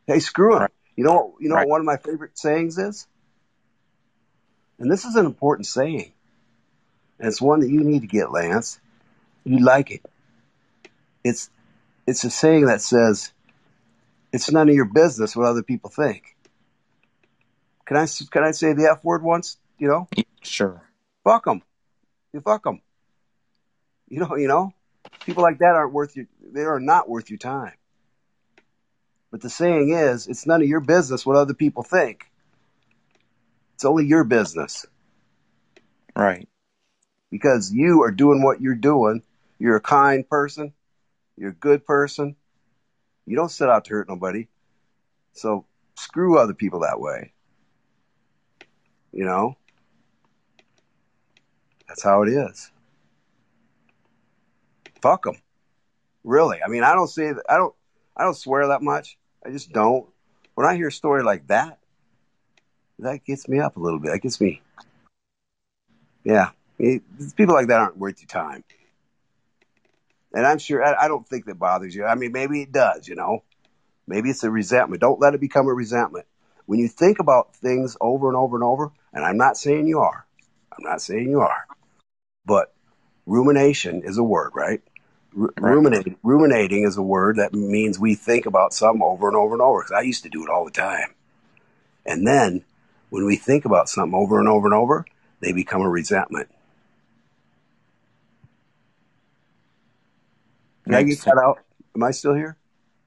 Hey, 0.05 0.19
screw 0.19 0.55
him. 0.55 0.61
Right. 0.63 0.71
You 0.97 1.05
know, 1.05 1.37
you 1.39 1.47
know 1.47 1.55
Right. 1.55 1.67
what 1.67 1.79
one 1.79 1.79
of 1.81 1.85
my 1.85 1.95
favorite 1.95 2.37
sayings 2.37 2.77
is, 2.77 3.07
and 4.79 4.91
this 4.91 5.05
is 5.05 5.15
an 5.15 5.25
important 5.25 5.67
saying, 5.67 6.11
and 7.19 7.27
it's 7.27 7.41
one 7.41 7.61
that 7.61 7.69
you 7.69 7.83
need 7.83 8.01
to 8.01 8.07
get, 8.07 8.31
Lance. 8.31 8.79
You 9.43 9.59
like 9.59 9.91
it. 9.91 10.01
It's 11.23 11.49
it's 12.05 12.23
a 12.23 12.29
saying 12.29 12.65
that 12.67 12.81
says, 12.81 13.31
"It's 14.31 14.51
none 14.51 14.69
of 14.69 14.75
your 14.75 14.85
business 14.85 15.35
what 15.35 15.47
other 15.47 15.63
people 15.63 15.89
think." 15.89 16.35
Can 17.85 17.97
I 17.97 18.03
s- 18.03 18.27
can 18.29 18.43
I 18.43 18.51
say 18.51 18.73
the 18.73 18.91
f 18.91 19.03
word 19.03 19.23
once? 19.23 19.57
You 19.77 19.87
know, 19.87 20.07
Sure. 20.41 20.81
fuck 21.23 21.45
them. 21.45 21.61
You 22.33 22.41
fuck 22.41 22.63
them. 22.63 22.81
You 24.09 24.19
know, 24.21 24.35
you 24.35 24.47
know, 24.47 24.73
people 25.25 25.43
like 25.43 25.59
that 25.59 25.75
aren't 25.75 25.93
worth 25.93 26.15
your. 26.15 26.27
They 26.41 26.63
are 26.63 26.79
not 26.79 27.09
worth 27.09 27.29
your 27.29 27.39
time. 27.39 27.73
But 29.31 29.41
the 29.41 29.49
saying 29.49 29.91
is, 29.91 30.27
it's 30.27 30.45
none 30.47 30.61
of 30.61 30.67
your 30.67 30.79
business 30.79 31.25
what 31.25 31.35
other 31.37 31.53
people 31.53 31.83
think. 31.83 32.29
It's 33.77 33.85
only 33.85 34.07
your 34.07 34.23
business 34.23 34.87
Right. 36.15 36.49
because 37.29 37.71
you 37.71 38.01
are 38.01 38.09
doing 38.09 38.41
what 38.41 38.59
you're 38.59 38.73
doing. 38.73 39.21
You're 39.59 39.75
a 39.75 39.81
kind 39.81 40.27
person. 40.27 40.73
You're 41.35 41.51
a 41.51 41.53
good 41.53 41.85
person. 41.85 42.35
You 43.27 43.35
don't 43.35 43.51
set 43.51 43.69
out 43.69 43.85
to 43.85 43.91
hurt 43.91 44.09
nobody. 44.09 44.47
So 45.33 45.67
screw 45.95 46.39
other 46.39 46.55
people 46.55 46.79
that 46.79 46.99
way. 46.99 47.33
You 49.13 49.25
know? 49.25 49.57
That's 51.87 52.01
how 52.01 52.23
it 52.23 52.29
is. 52.29 52.71
Fuck 55.03 55.25
them. 55.25 55.35
Really. 56.23 56.63
I 56.63 56.67
mean, 56.67 56.81
I 56.83 56.93
don't 56.95 57.07
say 57.09 57.31
that. 57.31 57.45
I 57.47 57.57
don't, 57.57 57.75
I 58.15 58.23
don't 58.23 58.33
swear 58.33 58.69
that 58.69 58.81
much. 58.81 59.19
I 59.45 59.51
just 59.51 59.71
don't. 59.71 60.09
When 60.55 60.65
I 60.65 60.75
hear 60.75 60.87
a 60.87 60.91
story 60.91 61.21
like 61.21 61.45
that, 61.49 61.77
that 62.99 63.25
gets 63.25 63.47
me 63.47 63.59
up 63.59 63.77
a 63.77 63.79
little 63.79 63.99
bit. 63.99 64.11
That 64.11 64.19
gets 64.21 64.41
me, 64.41 64.61
yeah. 66.23 66.51
It- 66.79 67.03
people 67.35 67.55
like 67.55 67.67
that 67.67 67.79
aren't 67.81 67.97
worth 67.97 68.21
your 68.21 68.27
time. 68.27 68.63
And 70.33 70.45
I'm 70.45 70.59
sure, 70.59 70.83
I, 70.83 71.05
I 71.05 71.07
don't 71.07 71.27
think 71.27 71.45
that 71.45 71.59
bothers 71.59 71.95
you. 71.95 72.05
I 72.05 72.15
mean, 72.15 72.31
maybe 72.31 72.61
it 72.63 72.71
does, 72.71 73.07
you 73.07 73.15
know? 73.15 73.43
Maybe 74.07 74.29
it's 74.29 74.43
a 74.43 74.51
resentment. 74.51 75.01
Don't 75.01 75.19
let 75.21 75.33
it 75.35 75.41
become 75.41 75.67
a 75.67 75.73
resentment. 75.73 76.25
When 76.65 76.79
you 76.79 76.87
think 76.87 77.19
about 77.19 77.55
things 77.55 77.97
over 78.01 78.27
and 78.27 78.37
over 78.37 78.57
and 78.57 78.63
over, 78.63 78.91
and 79.13 79.25
I'm 79.25 79.37
not 79.37 79.57
saying 79.57 79.87
you 79.87 79.99
are, 79.99 80.25
I'm 80.77 80.83
not 80.83 81.01
saying 81.01 81.29
you 81.29 81.41
are, 81.41 81.67
but 82.45 82.73
rumination 83.25 84.03
is 84.03 84.17
a 84.17 84.23
word, 84.23 84.51
right? 84.55 84.81
Ru- 85.33 85.53
Right. 85.59 85.73
Ruminate, 85.73 86.17
ruminating 86.23 86.83
is 86.85 86.97
a 86.97 87.01
word 87.03 87.37
that 87.37 87.53
means 87.53 87.99
we 87.99 88.15
think 88.15 88.45
about 88.45 88.73
something 88.73 89.01
over 89.03 89.27
and 89.27 89.37
over 89.37 89.53
and 89.55 89.61
over. 89.61 89.81
'cause 89.83 89.91
I 89.93 90.01
used 90.01 90.23
to 90.23 90.29
do 90.29 90.43
it 90.43 90.49
all 90.49 90.65
the 90.65 90.71
time. 90.71 91.15
And 92.05 92.27
then 92.27 92.65
when 93.09 93.25
we 93.25 93.35
think 93.35 93.65
about 93.65 93.89
something 93.89 94.17
over 94.17 94.39
and 94.39 94.47
over 94.47 94.67
and 94.67 94.73
over, 94.73 95.05
they 95.39 95.53
become 95.53 95.81
a 95.81 95.89
resentment. 95.89 96.49
Did 100.85 100.95
I 100.95 101.03
get 101.03 101.21
cut 101.21 101.37
out? 101.37 101.59
Am 101.95 102.03
I 102.03 102.11
still 102.11 102.33
here? 102.33 102.57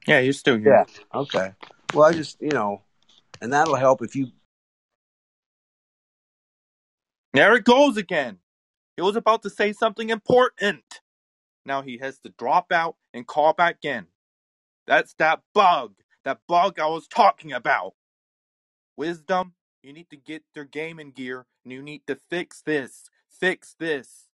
Yeah, 0.07 0.19
you're 0.19 0.33
still 0.33 0.57
here. 0.57 0.85
Yeah. 0.87 1.19
Okay. 1.19 1.53
Well, 1.93 2.05
I 2.05 2.13
just, 2.13 2.41
you 2.41 2.49
know, 2.49 2.81
and 3.41 3.53
that'll 3.53 3.75
help 3.75 4.01
if 4.01 4.15
you, 4.15 4.31
There 7.33 7.55
it 7.55 7.63
goes 7.63 7.97
again. 7.97 8.39
He 8.97 9.01
was 9.01 9.15
about 9.15 9.41
to 9.43 9.49
say 9.49 9.73
something 9.73 10.09
important. 10.09 11.01
Now 11.65 11.81
he 11.81 11.97
has 11.99 12.19
to 12.19 12.29
drop 12.37 12.71
out 12.71 12.97
and 13.13 13.25
call 13.25 13.53
back 13.53 13.77
in. 13.83 14.07
That's 14.85 15.13
that 15.15 15.41
bug. 15.53 15.93
That 16.25 16.39
bug 16.47 16.79
I 16.79 16.87
was 16.87 17.07
talking 17.07 17.53
about. 17.53 17.93
Wisdom, 18.97 19.53
you 19.83 19.93
need 19.93 20.09
to 20.11 20.17
get 20.17 20.43
game 20.71 20.99
in 20.99 21.11
gear 21.11 21.45
and 21.63 21.73
you 21.73 21.81
need 21.81 22.01
to 22.07 22.17
fix 22.29 22.61
this. 22.61 23.09
Fix 23.29 23.75
this. 23.79 24.27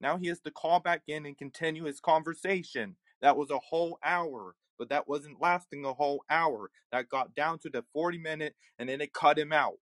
Now 0.00 0.16
he 0.16 0.28
has 0.28 0.40
to 0.40 0.50
call 0.50 0.80
back 0.80 1.02
in 1.08 1.26
and 1.26 1.36
continue 1.36 1.84
his 1.84 2.00
conversation. 2.00 2.96
That 3.20 3.36
was 3.36 3.50
a 3.50 3.58
whole 3.58 3.98
hour, 4.04 4.54
but 4.78 4.90
that 4.90 5.08
wasn't 5.08 5.40
lasting 5.40 5.84
a 5.84 5.94
whole 5.94 6.22
hour. 6.30 6.70
That 6.92 7.08
got 7.08 7.34
down 7.34 7.58
to 7.60 7.70
the 7.70 7.84
40 7.92 8.18
minute 8.18 8.54
and 8.78 8.88
then 8.88 9.00
it 9.00 9.12
cut 9.12 9.38
him 9.38 9.52
out. 9.52 9.78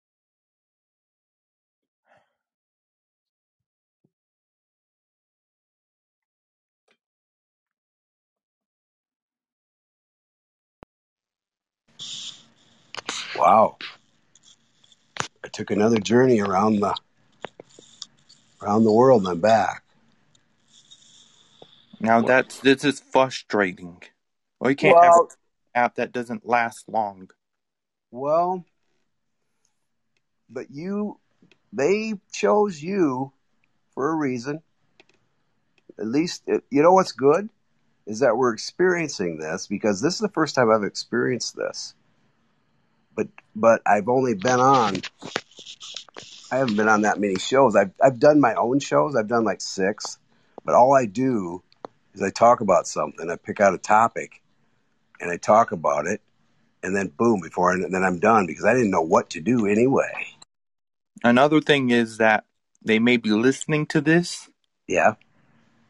wow, 13.36 13.76
took 15.52 15.70
another 15.70 15.98
journey 15.98 16.40
around 16.40 16.80
the, 16.80 16.94
around 18.62 18.84
the 18.84 18.92
world 18.92 19.22
and 19.22 19.30
I'm 19.30 19.40
back. 19.40 19.82
Now 22.00 22.18
Well, 22.18 22.26
that's 22.26 22.60
this 22.60 22.84
is 22.84 23.00
frustrating. 23.00 24.02
Well, 24.58 24.70
you 24.70 24.76
can't 24.76 25.02
have 25.02 25.14
an 25.14 25.28
app 25.74 25.94
that 25.96 26.12
doesn't 26.12 26.46
last 26.46 26.88
long. 26.88 27.30
well, 28.10 28.64
but 30.48 30.70
you, 30.70 31.18
they 31.72 32.14
chose 32.32 32.82
you 32.82 33.32
for 33.94 34.10
a 34.10 34.14
reason. 34.14 34.62
At 35.98 36.06
least, 36.06 36.42
it, 36.46 36.64
you 36.70 36.82
know 36.82 36.92
what's 36.92 37.12
good 37.12 37.50
is 38.06 38.20
that 38.20 38.36
we're 38.36 38.52
experiencing 38.52 39.38
this 39.38 39.66
because 39.66 40.00
this 40.00 40.14
is 40.14 40.20
the 40.20 40.28
first 40.28 40.54
time 40.54 40.70
I've 40.70 40.82
experienced 40.82 41.54
this. 41.54 41.94
But, 43.14 43.28
but 43.54 43.82
I've 43.86 44.08
only 44.08 44.34
been 44.34 44.60
on, 44.60 45.02
I 46.50 46.56
haven't 46.56 46.76
been 46.76 46.88
on 46.88 47.02
that 47.02 47.20
many 47.20 47.36
shows. 47.38 47.76
I've, 47.76 47.92
I've 48.02 48.18
done 48.18 48.40
my 48.40 48.54
own 48.54 48.80
shows. 48.80 49.16
I've 49.16 49.28
done 49.28 49.44
like 49.44 49.60
six, 49.60 50.18
but 50.64 50.74
all 50.74 50.94
I 50.94 51.06
do 51.06 51.62
is 52.14 52.22
I 52.22 52.30
talk 52.30 52.60
about 52.60 52.86
something. 52.86 53.30
I 53.30 53.36
pick 53.36 53.60
out 53.60 53.74
a 53.74 53.78
topic 53.78 54.42
and 55.20 55.30
I 55.30 55.36
talk 55.36 55.72
about 55.72 56.06
it 56.06 56.20
and 56.82 56.96
then 56.96 57.08
boom, 57.08 57.40
before, 57.40 57.72
and 57.72 57.92
then 57.92 58.02
I'm 58.02 58.18
done 58.18 58.46
because 58.46 58.64
I 58.64 58.72
didn't 58.72 58.90
know 58.90 59.02
what 59.02 59.30
to 59.30 59.40
do 59.40 59.66
anyway. 59.66 60.26
Another 61.22 61.60
thing 61.60 61.90
is 61.90 62.16
that 62.16 62.44
they 62.82 62.98
may 62.98 63.18
be 63.18 63.30
listening 63.30 63.86
to 63.86 64.00
this 64.00 64.48
Yeah. 64.86 65.14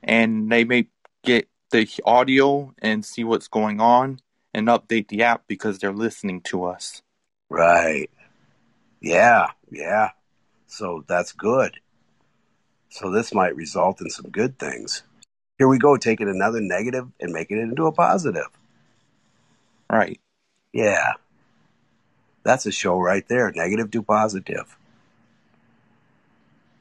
and 0.02 0.50
they 0.50 0.64
may 0.64 0.88
get 1.22 1.48
the 1.70 1.88
audio 2.04 2.74
and 2.82 3.04
see 3.04 3.22
what's 3.22 3.46
going 3.46 3.80
on 3.80 4.20
and 4.52 4.66
update 4.66 5.08
the 5.08 5.22
app 5.22 5.44
because 5.46 5.78
they're 5.78 5.92
listening 5.92 6.40
to 6.40 6.64
us. 6.64 7.02
Right. 7.50 8.08
Yeah. 9.00 9.48
Yeah. 9.70 10.10
So 10.68 11.04
that's 11.06 11.32
good. 11.32 11.80
So 12.88 13.10
this 13.10 13.34
might 13.34 13.56
result 13.56 14.00
in 14.00 14.08
some 14.08 14.30
good 14.30 14.58
things. 14.58 15.02
Here 15.58 15.68
we 15.68 15.78
go, 15.78 15.96
taking 15.96 16.28
another 16.28 16.60
negative 16.60 17.08
and 17.20 17.32
making 17.32 17.58
it 17.58 17.62
into 17.62 17.86
a 17.86 17.92
positive. 17.92 18.48
Right. 19.90 20.20
Yeah. 20.72 21.14
That's 22.44 22.66
a 22.66 22.72
show 22.72 22.98
right 22.98 23.26
there. 23.28 23.52
Negative 23.54 23.90
to 23.90 24.02
positive. 24.02 24.76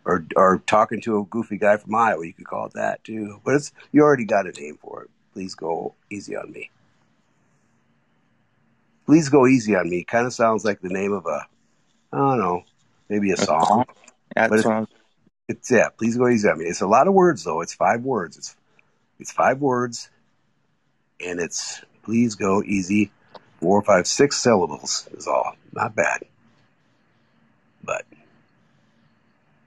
Or 0.06 0.26
or 0.36 0.64
talking 0.66 1.02
to 1.02 1.20
a 1.20 1.26
goofy 1.26 1.58
guy 1.58 1.78
from 1.78 1.94
Iowa, 1.94 2.26
you 2.26 2.34
could 2.34 2.48
call 2.48 2.68
it 2.68 2.74
that 2.74 3.04
too. 3.04 3.42
But 3.44 3.56
it's 3.56 3.72
you 3.92 4.02
already 4.02 4.26
got 4.26 4.48
a 4.48 4.52
name 4.52 4.78
for 4.82 5.04
it. 5.04 5.10
Please 5.34 5.56
go 5.56 5.94
easy 6.10 6.36
on 6.36 6.52
me. 6.52 6.72
Please 9.10 9.30
go 9.30 9.48
easy 9.48 9.76
on 9.76 9.90
me. 9.90 10.04
Kind 10.04 10.28
of 10.28 10.34
sounds 10.34 10.64
like 10.64 10.82
the 10.82 10.90
name 10.90 11.14
of 11.14 11.26
a 11.26 11.48
I 12.14 12.18
don't 12.18 12.38
know, 12.38 12.62
maybe 13.10 13.32
a 13.32 13.38
song. 13.38 13.86
That's 14.36 14.52
But 14.52 14.66
what 14.66 14.76
I 14.76 14.86
It's 15.48 15.72
yeah. 15.72 15.90
Please 15.98 16.16
go 16.16 16.28
easy 16.28 16.48
on 16.48 16.60
me. 16.60 16.66
It's 16.66 16.82
a 16.82 16.88
lot 16.88 17.08
of 17.08 17.16
words 17.16 17.44
though. 17.44 17.62
It's 17.62 17.74
five 17.74 18.04
words. 18.04 18.38
It's 18.38 18.56
it's 19.20 19.32
five 19.32 19.62
words, 19.62 20.12
and 21.26 21.40
it's 21.40 21.82
please 22.04 22.36
go 22.36 22.62
easy. 22.62 23.10
Four, 23.60 23.82
five, 23.82 24.06
six 24.06 24.38
syllables 24.38 25.10
is 25.14 25.26
all. 25.26 25.56
Not 25.74 25.96
bad, 25.96 26.22
but 27.84 28.06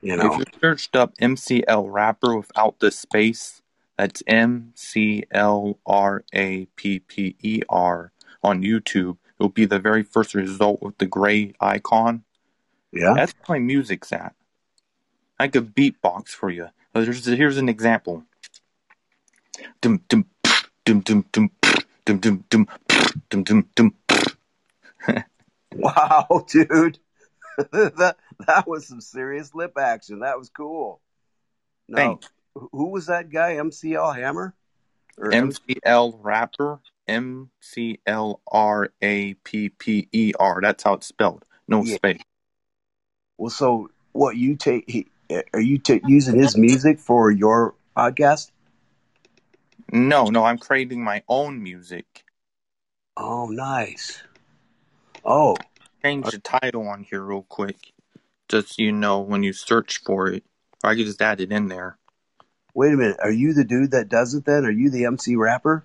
you 0.02 0.16
know. 0.16 0.34
if 0.34 0.38
you 0.38 0.44
searched 0.60 0.94
up 0.94 1.16
MCL 1.16 1.92
rapper 1.92 2.36
without 2.36 2.78
the 2.78 2.92
space, 2.92 3.60
that's 3.98 4.22
M 4.28 4.70
C 4.76 5.24
L 5.32 5.80
R 5.84 6.22
A 6.32 6.66
P 6.76 7.00
P 7.00 7.34
E 7.42 7.62
R 7.68 8.12
on 8.44 8.62
YouTube, 8.62 9.16
it'll 9.42 9.50
be 9.50 9.64
the 9.64 9.80
very 9.80 10.04
first 10.04 10.34
result 10.36 10.80
with 10.80 10.96
the 10.98 11.06
gray 11.06 11.52
icon. 11.60 12.22
yeah. 12.92 13.12
That's 13.16 13.34
where 13.44 13.58
my 13.58 13.64
music's 13.64 14.12
at. 14.12 14.36
I 15.36 15.48
could 15.48 15.74
beatbox 15.74 16.28
for 16.28 16.48
you. 16.48 16.68
There's, 16.94 17.26
here's 17.26 17.58
an 17.58 17.68
example. 17.68 18.22
Dum 19.80 20.00
dum 20.08 20.26
dum 20.84 21.00
dum 21.00 21.24
dum 21.32 21.54
dum 21.58 22.08
dum 22.20 22.44
dum 22.48 22.68
dum 23.28 23.42
dum 23.42 23.66
dum. 23.74 23.94
Wow, 25.74 26.44
dude, 26.48 26.98
that 27.72 28.16
that 28.46 28.68
was 28.68 28.86
some 28.86 29.00
serious 29.00 29.54
lip 29.54 29.78
action. 29.78 30.18
That 30.20 30.38
was 30.38 30.50
cool. 30.50 31.00
No, 31.88 31.96
Thanks. 31.96 32.28
who 32.54 32.90
was 32.90 33.06
that 33.06 33.30
guy? 33.30 33.54
MCL 33.54 34.14
Hammer 34.14 34.54
or 35.16 35.30
MCL 35.30 36.18
rapper. 36.20 36.78
M 37.08 37.50
C 37.60 38.00
L 38.06 38.40
R 38.50 38.92
A 39.02 39.34
P 39.34 39.68
P 39.68 40.08
E 40.12 40.32
R. 40.38 40.60
That's 40.62 40.82
how 40.82 40.94
it's 40.94 41.06
spelled. 41.06 41.44
No 41.68 41.82
yeah. 41.82 41.96
space. 41.96 42.22
Well, 43.38 43.50
so 43.50 43.90
what 44.12 44.36
you 44.36 44.56
take? 44.56 44.84
He, 44.88 45.06
are 45.52 45.60
you 45.60 45.78
ta 45.78 45.98
using 46.06 46.38
his 46.38 46.56
music 46.56 46.98
for 46.98 47.30
your 47.30 47.74
podcast? 47.96 48.50
No, 49.90 50.24
no, 50.24 50.44
I'm 50.44 50.58
creating 50.58 51.02
my 51.04 51.22
own 51.28 51.62
music. 51.62 52.24
Oh, 53.16 53.46
nice. 53.46 54.22
Oh, 55.24 55.56
Change 56.02 56.30
the 56.30 56.38
title 56.38 56.88
on 56.88 57.04
here 57.04 57.22
real 57.22 57.42
quick. 57.42 57.92
Just 58.48 58.74
so 58.74 58.82
you 58.82 58.90
know 58.90 59.20
when 59.20 59.42
you 59.42 59.52
search 59.52 59.98
for 59.98 60.28
it. 60.28 60.44
Or 60.82 60.90
I 60.90 60.96
could 60.96 61.06
just 61.06 61.22
add 61.22 61.40
it 61.40 61.52
in 61.52 61.68
there. 61.68 61.96
wait 62.74 62.92
a 62.92 62.96
minute. 62.96 63.18
Are 63.22 63.30
you 63.30 63.52
the 63.52 63.64
dude 63.64 63.92
that 63.92 64.08
does 64.08 64.34
it 64.34 64.44
then? 64.44 64.64
Are 64.64 64.70
you 64.70 64.90
the 64.90 65.04
MC 65.04 65.36
rapper? 65.36 65.84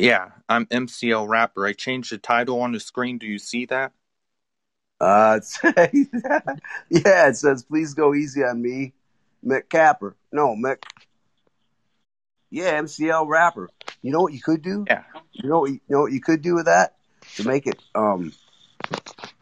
Yeah, 0.00 0.30
I'm 0.48 0.64
MCL 0.66 1.28
rapper. 1.28 1.66
I 1.66 1.74
changed 1.74 2.10
the 2.10 2.18
title 2.18 2.62
on 2.62 2.72
the 2.72 2.80
screen. 2.80 3.18
Do 3.18 3.26
you 3.26 3.38
see 3.38 3.66
that? 3.66 3.92
Uh, 4.98 5.40
yeah, 5.62 7.28
it 7.28 7.36
says, 7.36 7.62
please 7.62 7.92
go 7.92 8.14
easy 8.14 8.42
on 8.42 8.62
me, 8.62 8.94
Mick 9.44 9.68
Capper. 9.68 10.16
No, 10.32 10.56
Mick. 10.56 10.82
Yeah, 12.50 12.80
MCL 12.80 13.28
rapper. 13.28 13.68
You 14.00 14.10
know 14.10 14.22
what 14.22 14.32
you 14.32 14.40
could 14.40 14.62
do? 14.62 14.84
Yeah. 14.88 15.04
You 15.32 15.50
know 15.50 15.60
what 15.60 15.70
you, 15.70 15.80
you 15.88 15.96
know 15.96 16.00
what 16.00 16.12
you 16.12 16.20
could 16.20 16.40
do 16.40 16.54
with 16.54 16.64
that 16.64 16.96
to 17.36 17.46
make 17.46 17.66
it 17.66 17.80
um 17.94 18.32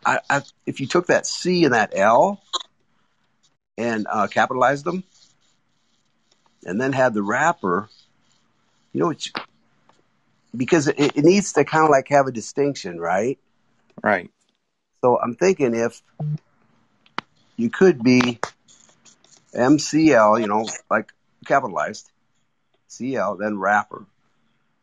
I, 0.04 0.20
I 0.28 0.42
if 0.66 0.80
you 0.80 0.86
took 0.86 1.06
that 1.06 1.26
C 1.26 1.64
and 1.64 1.74
that 1.74 1.92
L 1.94 2.42
and 3.76 4.06
uh, 4.10 4.26
capitalized 4.26 4.84
them 4.84 5.04
and 6.64 6.80
then 6.80 6.92
had 6.92 7.14
the 7.14 7.22
rapper, 7.22 7.88
you 8.92 9.00
know 9.00 9.06
what 9.06 9.24
you, 9.24 9.32
because 10.56 10.88
it, 10.88 11.16
it 11.16 11.24
needs 11.24 11.52
to 11.54 11.64
kind 11.64 11.84
of 11.84 11.90
like 11.90 12.08
have 12.08 12.26
a 12.26 12.32
distinction, 12.32 12.98
right? 13.00 13.38
Right. 14.02 14.30
So 15.00 15.18
I'm 15.18 15.34
thinking 15.34 15.74
if 15.74 16.02
you 17.56 17.70
could 17.70 18.02
be 18.02 18.40
MCL, 19.54 20.40
you 20.40 20.46
know, 20.46 20.66
like 20.90 21.12
capitalized 21.46 22.10
CL, 22.88 23.36
then 23.36 23.58
rapper, 23.58 24.04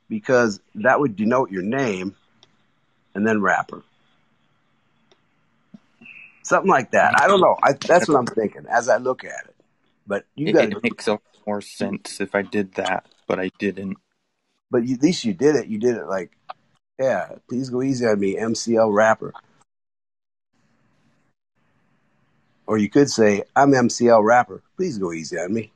because 0.10 0.60
that 0.76 1.00
would 1.00 1.16
denote 1.16 1.52
your 1.52 1.64
name 1.64 2.16
and 3.14 3.26
then 3.26 3.42
rapper. 3.42 3.84
Something 6.44 6.70
like 6.70 6.92
that. 6.92 7.20
I 7.20 7.28
don't 7.28 7.42
know. 7.42 7.58
I, 7.62 7.74
that's 7.74 8.08
what 8.08 8.20
I'm 8.20 8.28
thinking 8.28 8.66
as 8.70 8.88
I 8.88 8.98
look 8.98 9.24
at 9.24 9.46
it. 9.46 9.56
But 10.06 10.26
you 10.36 10.50
It, 10.50 10.54
got 10.54 10.66
it 10.66 10.72
to, 10.72 10.80
makes 10.84 11.08
a 11.08 11.14
lot 11.14 11.22
more 11.48 11.62
sense 11.62 12.22
if 12.22 12.36
I 12.36 12.44
did 12.44 12.76
that, 12.76 13.08
but 13.28 13.40
I 13.40 13.50
didn't. 13.58 13.98
But 14.76 14.85
you, 14.85 14.95
at 14.95 15.02
least 15.03 15.23
you 15.23 15.34
did 15.34 15.56
it. 15.56 15.68
You 15.68 15.77
did 15.77 15.95
it 15.95 16.06
like, 16.06 16.35
yeah, 16.99 17.30
please 17.47 17.69
go 17.69 17.81
easy 17.81 18.06
on 18.06 18.19
me, 18.19 18.35
MCL 18.35 18.93
rapper. 18.93 19.34
Or 22.68 22.77
you 22.77 22.89
could 22.89 23.10
say, 23.10 23.43
I'm 23.56 23.72
MCL 23.72 24.22
rapper. 24.22 24.64
Please 24.76 24.97
go 24.97 25.14
easy 25.14 25.39
on 25.39 25.53
me. 25.53 25.72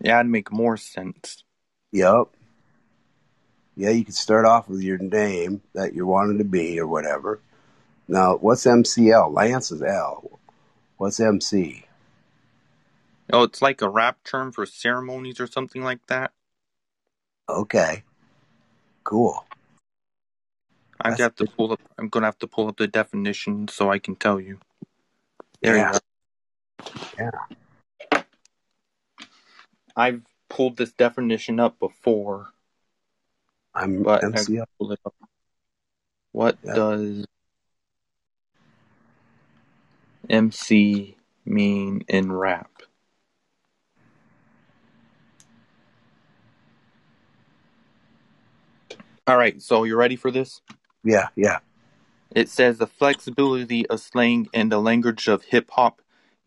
Yeah, 0.00 0.18
it'd 0.18 0.32
make 0.32 0.50
more 0.50 0.78
sense. 0.78 1.44
Yep. 1.92 2.28
Yeah, 3.76 3.90
you 3.90 4.06
could 4.06 4.14
start 4.14 4.46
off 4.46 4.66
with 4.70 4.80
your 4.80 4.96
name 4.96 5.60
that 5.74 5.92
you 5.92 6.06
wanted 6.06 6.38
to 6.38 6.44
be 6.44 6.80
or 6.80 6.86
whatever. 6.86 7.38
Now, 8.08 8.38
what's 8.38 8.64
MCL? 8.64 9.34
Lance 9.34 9.70
is 9.72 9.82
L. 9.82 10.40
What's 10.96 11.20
MC? 11.20 11.84
Oh, 13.30 13.42
it's 13.42 13.60
like 13.60 13.82
a 13.82 13.90
rap 13.90 14.24
term 14.24 14.52
for 14.52 14.64
ceremonies 14.64 15.38
or 15.38 15.46
something 15.46 15.84
like 15.84 16.06
that. 16.06 16.32
Okay. 17.48 18.02
Cool. 19.04 19.44
I 21.00 21.10
That's 21.10 21.22
have 21.22 21.36
to 21.36 21.46
pull 21.46 21.72
up. 21.72 21.80
I'm 21.96 22.08
gonna 22.08 22.26
have 22.26 22.38
to 22.40 22.46
pull 22.46 22.68
up 22.68 22.76
the 22.76 22.86
definition 22.88 23.68
so 23.68 23.90
I 23.90 23.98
can 23.98 24.16
tell 24.16 24.40
you. 24.40 24.58
There 25.62 25.76
yeah. 25.76 25.92
you 25.92 26.00
go. 26.88 26.94
Yeah. 27.18 27.30
I've 29.96 30.22
pulled 30.48 30.76
this 30.76 30.92
definition 30.92 31.58
up 31.58 31.78
before, 31.78 32.52
I'm 33.74 34.02
but 34.02 34.22
MCL. 34.22 34.64
pulled 34.78 34.92
it 34.92 35.00
up. 35.04 35.14
What 36.32 36.58
Yeah. 36.62 36.74
does 36.74 37.26
MC 40.28 41.16
mean 41.44 42.04
in 42.08 42.30
rap? 42.32 42.77
All 49.28 49.36
right, 49.36 49.60
so 49.60 49.84
you 49.84 49.94
ready 49.94 50.16
for 50.16 50.30
this? 50.30 50.62
Yeah. 51.04 51.28
Yeah. 51.36 51.58
It 52.34 52.48
says 52.48 52.78
the 52.78 52.86
flexibility 52.86 53.86
of 53.86 54.00
slang 54.00 54.48
in 54.54 54.70
the 54.70 54.80
language 54.80 55.28
of 55.28 55.44
hip 55.44 55.70
hop 55.70 56.00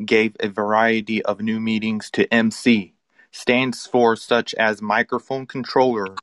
gave 0.03 0.35
a 0.39 0.47
variety 0.47 1.23
of 1.23 1.41
new 1.41 1.59
meanings 1.59 2.09
to 2.11 2.25
MC. 2.33 2.95
Stands 3.31 3.85
for 3.85 4.15
such 4.15 4.55
as 4.55 4.81
microphone 4.81 5.45
controller, 5.45 6.15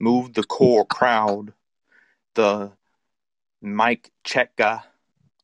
move 0.00 0.32
the 0.32 0.44
core 0.44 0.86
crowd, 0.86 1.52
the 2.34 2.72
mic 3.60 4.10
checka, 4.26 4.84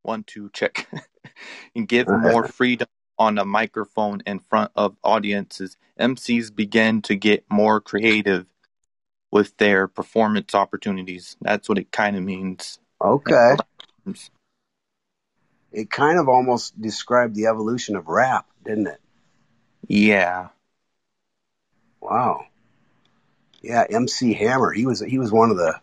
one 0.01 0.25
two 0.25 0.49
check, 0.55 0.89
and 1.77 1.87
give 1.87 2.09
more 2.09 2.49
freedom 2.49 2.89
on 3.19 3.37
a 3.37 3.45
microphone 3.45 4.23
in 4.27 4.39
front 4.39 4.73
of 4.75 4.97
audiences. 5.05 5.77
MCs 6.01 6.57
began 6.57 7.03
to 7.03 7.17
get 7.17 7.45
more 7.51 7.83
creative 7.83 8.47
with 9.35 9.57
their 9.57 9.89
performance 9.89 10.55
opportunities. 10.55 11.37
That's 11.43 11.69
what 11.69 11.77
it 11.77 11.91
kind 11.91 12.17
of 12.17 12.23
means. 12.23 12.79
Okay. 13.03 13.57
It 15.73 15.91
kind 15.91 16.21
of 16.21 16.29
almost 16.29 16.81
described 16.81 17.35
the 17.35 17.47
evolution 17.47 17.97
of 17.97 18.07
rap, 18.07 18.47
didn't 18.65 18.87
it? 18.87 19.01
Yeah. 19.89 20.51
Wow. 22.01 22.47
Yeah, 23.61 23.85
MC 23.91 24.35
Hammer. 24.35 24.71
He 24.71 24.87
was 24.87 25.01
he 25.01 25.19
was 25.19 25.33
one 25.33 25.51
of 25.51 25.57
the 25.57 25.81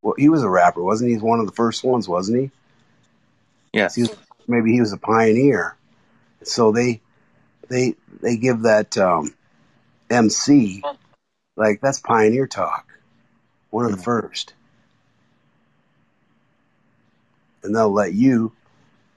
well, 0.00 0.14
he 0.16 0.28
was 0.28 0.44
a 0.44 0.48
rapper, 0.48 0.82
wasn't 0.82 1.08
he? 1.08 1.14
He's 1.14 1.22
one 1.22 1.40
of 1.40 1.46
the 1.46 1.52
first 1.52 1.82
ones, 1.82 2.08
wasn't 2.08 2.42
he? 2.42 2.50
Yes. 3.72 3.96
He 3.96 4.02
was, 4.02 4.16
maybe 4.46 4.72
he 4.72 4.80
was 4.80 4.92
a 4.92 4.98
pioneer. 4.98 5.74
So 6.44 6.70
they 6.70 7.00
they 7.68 7.96
they 8.20 8.36
give 8.36 8.62
that 8.62 8.96
um, 8.98 9.34
MC 10.08 10.84
like 11.56 11.80
that's 11.80 12.00
pioneer 12.00 12.46
talk, 12.46 12.98
one 13.70 13.86
of 13.86 13.92
the 13.92 13.98
Mhm. 13.98 14.04
first, 14.04 14.54
and 17.62 17.74
they'll 17.74 17.92
let 17.92 18.14
you, 18.14 18.52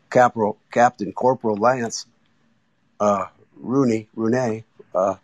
Caporal 0.10 0.58
Captain 0.72 1.14
Corporal 1.14 1.58
Lance, 1.58 2.06
uh, 3.00 3.28
Rooney 3.56 4.10
Rooney, 4.16 4.66
uh, 4.96 5.16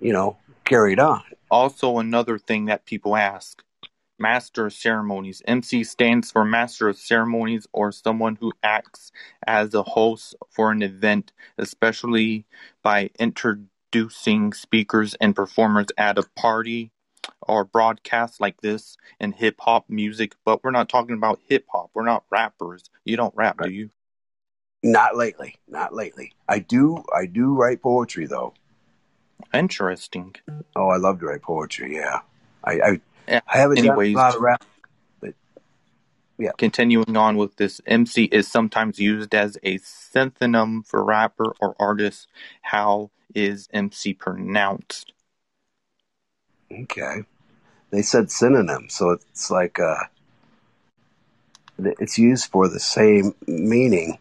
you 0.00 0.12
know, 0.12 0.36
carry 0.64 0.94
it 0.94 0.98
on. 0.98 1.22
Also, 1.50 1.98
another 1.98 2.38
thing 2.38 2.66
that 2.66 2.86
people 2.86 3.16
ask 3.16 3.62
Master 4.18 4.66
of 4.66 4.72
Ceremonies. 4.72 5.42
MC 5.46 5.84
stands 5.84 6.30
for 6.30 6.44
Master 6.44 6.88
of 6.88 6.96
Ceremonies 6.98 7.66
or 7.72 7.92
someone 7.92 8.36
who 8.36 8.52
acts 8.62 9.12
as 9.46 9.74
a 9.74 9.82
host 9.82 10.34
for 10.50 10.70
an 10.72 10.82
event, 10.82 11.32
especially 11.58 12.46
by 12.82 13.10
introducing 13.18 13.68
speakers 14.52 15.14
and 15.20 15.36
performers 15.36 15.86
at 15.96 16.18
a 16.18 16.22
party 16.36 16.90
or 17.40 17.64
broadcast 17.64 18.40
like 18.40 18.60
this 18.60 18.96
and 19.20 19.34
hip 19.34 19.56
hop 19.60 19.88
music, 19.88 20.34
but 20.44 20.62
we're 20.64 20.70
not 20.70 20.88
talking 20.88 21.14
about 21.14 21.40
hip 21.48 21.64
hop. 21.72 21.90
We're 21.94 22.04
not 22.04 22.24
rappers. 22.30 22.84
You 23.04 23.16
don't 23.16 23.34
rap, 23.36 23.60
Right. 23.60 23.68
do 23.68 23.74
you? 23.74 23.90
Not 24.82 25.16
lately. 25.16 25.56
Not 25.68 25.94
lately. 25.94 26.32
I 26.48 26.58
do. 26.58 27.02
I 27.14 27.26
do 27.26 27.54
write 27.54 27.80
poetry 27.82 28.26
though. 28.26 28.52
Interesting. 29.52 30.34
Oh, 30.76 30.88
I 30.88 30.96
love 30.96 31.20
to 31.20 31.26
write 31.26 31.42
poetry. 31.42 31.96
Yeah. 31.96 32.20
I 32.64 32.72
I, 32.72 33.00
Yeah, 33.28 33.40
I 33.46 33.58
haven't 33.58 33.78
anyways. 33.78 34.14
done 34.14 34.20
a 34.20 34.26
lot 34.26 34.36
of 34.36 34.42
rap. 34.42 34.64
But 35.20 35.34
yeah. 36.38 36.50
Continuing 36.58 37.16
on 37.16 37.36
with 37.36 37.56
this, 37.56 37.80
MC 37.86 38.24
is 38.24 38.50
sometimes 38.50 38.98
used 38.98 39.34
as 39.34 39.56
a 39.62 39.78
synonym 39.78 40.82
for 40.82 41.02
rapper 41.04 41.54
or 41.60 41.74
artist. 41.78 42.28
How 42.62 43.10
is 43.34 43.68
MC 43.72 44.14
pronounced? 44.14 45.12
Okay. 46.72 47.22
They 47.90 48.02
said 48.02 48.30
synonym, 48.30 48.88
so 48.88 49.10
it's 49.10 49.50
like 49.50 49.78
uh, 49.78 50.04
it's 51.78 52.18
used 52.18 52.50
for 52.50 52.68
the 52.68 52.80
same 52.80 53.34
meaning 53.46 54.18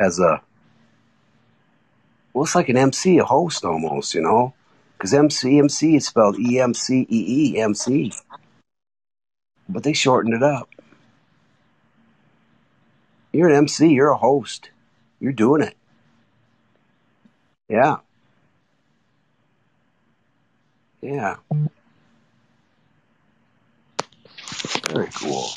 as 0.00 0.18
a. 0.18 0.40
Well, 2.32 2.44
it's 2.44 2.54
like 2.54 2.68
an 2.68 2.76
MC, 2.76 3.18
a 3.18 3.24
host 3.24 3.64
almost, 3.64 4.14
you 4.14 4.22
know, 4.22 4.54
because 4.96 5.12
MC 5.12 5.58
MC 5.58 5.96
is 5.96 6.06
spelled 6.06 6.38
E 6.38 6.58
M 6.58 6.74
C 6.74 7.06
E 7.08 7.54
E 7.54 7.58
M 7.60 7.74
C, 7.74 8.12
but 9.68 9.82
they 9.82 9.92
shortened 9.92 10.34
it 10.34 10.42
up. 10.42 10.70
You're 13.36 13.50
an 13.50 13.56
MC. 13.56 13.88
You're 13.88 14.12
a 14.12 14.16
host. 14.16 14.70
You're 15.20 15.32
doing 15.32 15.62
it. 15.62 15.76
Yeah. 17.68 17.96
Yeah. 21.06 21.36
Very 24.90 25.08
cool. 25.14 25.48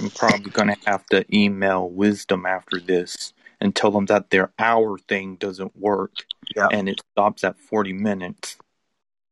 I'm 0.00 0.10
probably 0.10 0.50
going 0.50 0.68
to 0.68 0.76
have 0.86 1.06
to 1.06 1.24
email 1.34 1.88
Wisdom 1.88 2.44
after 2.44 2.80
this 2.80 3.32
and 3.60 3.74
tell 3.76 3.92
them 3.92 4.06
that 4.06 4.30
their 4.30 4.50
hour 4.58 4.98
thing 4.98 5.36
doesn't 5.36 5.76
work 5.78 6.10
Yeah. 6.56 6.66
and 6.72 6.88
it 6.88 7.00
stops 7.12 7.44
at 7.44 7.56
40 7.56 7.92
minutes. 7.92 8.56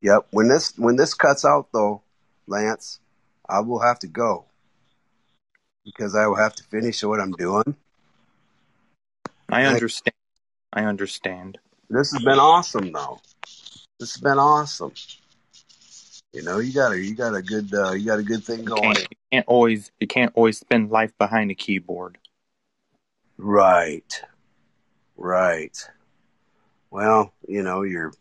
Yep. 0.03 0.29
When 0.31 0.49
this 0.49 0.79
when 0.79 0.95
this 0.97 1.13
cuts 1.13 1.45
out 1.45 1.69
though, 1.73 2.03
Lance, 2.47 3.01
I 3.49 3.61
will 3.61 3.81
have 3.81 3.99
to 3.99 4.07
go 4.07 4.45
because 5.85 6.15
I 6.15 6.27
will 6.29 6.37
have 6.37 6.55
to 6.55 6.63
finish 6.65 7.03
what 7.03 7.21
I'm 7.21 7.33
doing. 7.33 7.75
I 9.49 9.63
I- 9.63 9.67
understand. 9.67 10.15
I 10.73 10.85
understand. 10.85 11.59
This 11.91 12.13
has 12.13 12.23
been 12.23 12.39
awesome 12.39 12.93
though. 12.93 13.21
This 14.01 14.15
has 14.15 14.23
been 14.23 14.39
awesome. 14.39 14.93
You 16.33 16.43
know, 16.43 16.59
you 16.59 16.73
got 16.73 16.93
a 16.93 16.99
you 16.99 17.15
got 17.15 17.35
a 17.35 17.43
good 17.43 17.73
uh, 17.75 17.93
you 17.93 18.07
got 18.07 18.19
a 18.19 18.23
good 18.23 18.43
thing 18.43 18.61
You 18.61 18.65
going. 18.65 18.95
can't, 18.95 18.99
you 18.99 19.17
can't 19.31 19.47
always 19.47 19.93
you 20.01 20.07
can't 20.07 20.33
always 20.35 20.59
spend 20.59 20.91
life 20.91 21.13
behind 21.19 21.51
a 21.51 21.55
keyboard. 21.55 22.17
Right. 23.37 24.23
Right. 25.19 25.77
Well, 26.91 27.35
you 27.47 27.63
know, 27.63 27.83
you're 27.83 28.15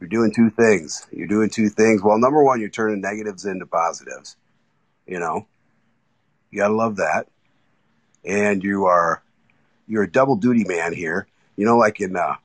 you're 0.00 0.08
doing 0.08 0.32
two 0.34 0.48
things. 0.48 1.06
You're 1.12 1.26
doing 1.26 1.50
two 1.50 1.68
things. 1.68 2.02
Well, 2.02 2.18
number 2.18 2.42
one, 2.42 2.60
you're 2.60 2.70
turning 2.70 3.02
negatives 3.02 3.44
into 3.44 3.66
positives. 3.66 4.36
You 5.06 5.18
know, 5.18 5.46
you 6.50 6.60
gotta 6.60 6.74
love 6.74 6.96
that. 6.96 7.26
And 8.24 8.64
you 8.64 8.86
are 8.86 9.22
you're 9.86 10.04
a 10.04 10.10
double 10.10 10.36
duty 10.36 10.64
man 10.64 10.94
here. 10.94 11.26
You 11.56 11.66
know, 11.66 11.76
like 11.76 12.00
in 12.00 12.16
uh, 12.16 12.36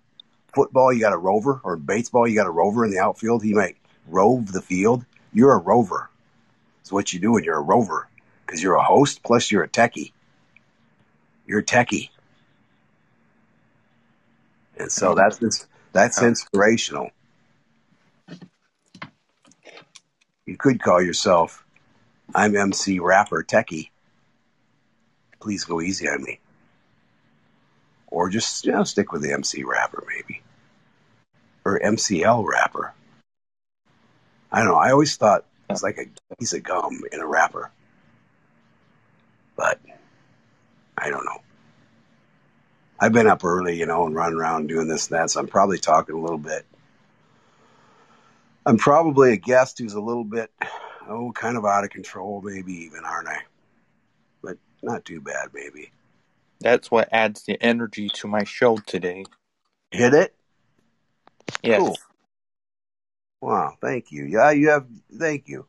football, 0.53 0.93
you 0.93 0.99
got 0.99 1.13
a 1.13 1.17
rover, 1.17 1.61
or 1.63 1.75
baseball, 1.75 2.27
you 2.27 2.35
got 2.35 2.47
a 2.47 2.51
rover 2.51 2.85
in 2.85 2.91
the 2.91 2.99
outfield. 2.99 3.43
He 3.43 3.53
might 3.53 3.77
rove 4.07 4.51
the 4.51 4.61
field. 4.61 5.05
You're 5.33 5.53
a 5.53 5.57
rover. 5.57 6.09
It's 6.81 6.91
what 6.91 7.13
you 7.13 7.19
do 7.19 7.33
when 7.33 7.43
you're 7.43 7.57
a 7.57 7.61
rover, 7.61 8.07
because 8.45 8.61
you're 8.61 8.75
a 8.75 8.83
host 8.83 9.23
plus 9.23 9.51
you're 9.51 9.63
a 9.63 9.69
techie. 9.69 10.11
You're 11.45 11.59
a 11.59 11.63
techie, 11.63 12.09
and 14.77 14.91
so 14.91 15.13
that's 15.13 15.67
that's 15.91 16.21
inspirational. 16.21 17.09
You 20.45 20.57
could 20.57 20.81
call 20.81 21.01
yourself, 21.01 21.65
I'm 22.35 22.55
MC 22.55 22.99
rapper 22.99 23.43
techie. 23.43 23.89
Please 25.39 25.63
go 25.65 25.81
easy 25.81 26.07
on 26.07 26.23
me, 26.23 26.39
or 28.13 28.29
just 28.29 28.63
you 28.63 28.71
know 28.71 28.83
stick 28.83 29.11
with 29.11 29.23
the 29.23 29.33
MC 29.33 29.63
rapper 29.63 30.05
maybe, 30.07 30.41
or 31.65 31.79
MCL 31.79 32.47
rapper. 32.47 32.93
I 34.51 34.59
don't 34.59 34.67
know. 34.67 34.75
I 34.75 34.91
always 34.91 35.15
thought 35.17 35.45
it's 35.69 35.81
like 35.81 35.97
a 35.97 36.35
piece 36.35 36.53
of 36.53 36.61
gum 36.61 37.01
in 37.11 37.19
a 37.19 37.25
wrapper, 37.25 37.71
but 39.57 39.79
I 40.95 41.09
don't 41.09 41.25
know. 41.25 41.41
I've 42.99 43.13
been 43.13 43.27
up 43.27 43.43
early, 43.43 43.77
you 43.77 43.87
know, 43.87 44.05
and 44.05 44.15
running 44.15 44.37
around 44.37 44.67
doing 44.67 44.87
this 44.87 45.09
and 45.09 45.19
that, 45.19 45.31
so 45.31 45.39
I'm 45.39 45.47
probably 45.47 45.79
talking 45.79 46.15
a 46.15 46.21
little 46.21 46.37
bit. 46.37 46.65
I'm 48.65 48.77
probably 48.77 49.33
a 49.33 49.37
guest 49.37 49.79
who's 49.79 49.95
a 49.95 49.99
little 49.99 50.23
bit, 50.23 50.51
oh, 51.09 51.31
kind 51.33 51.57
of 51.57 51.65
out 51.65 51.83
of 51.83 51.89
control, 51.89 52.41
maybe 52.41 52.73
even, 52.85 53.03
aren't 53.03 53.27
I? 53.27 53.39
But 54.41 54.57
not 54.83 55.03
too 55.03 55.19
bad, 55.19 55.49
maybe. 55.53 55.91
That's 56.63 56.89
what 56.89 57.09
adds 57.11 57.43
the 57.43 57.61
energy 57.61 58.09
to 58.09 58.27
my 58.27 58.45
show 58.45 58.77
today. 58.77 59.25
Hit 59.91 60.13
it? 60.13 60.33
Yes. 61.61 61.79
Cool. 61.79 61.97
Wow, 63.41 63.77
thank 63.81 64.11
you. 64.11 64.23
Yeah, 64.23 64.51
you 64.51 64.69
have, 64.69 64.87
thank 65.13 65.49
you. 65.49 65.65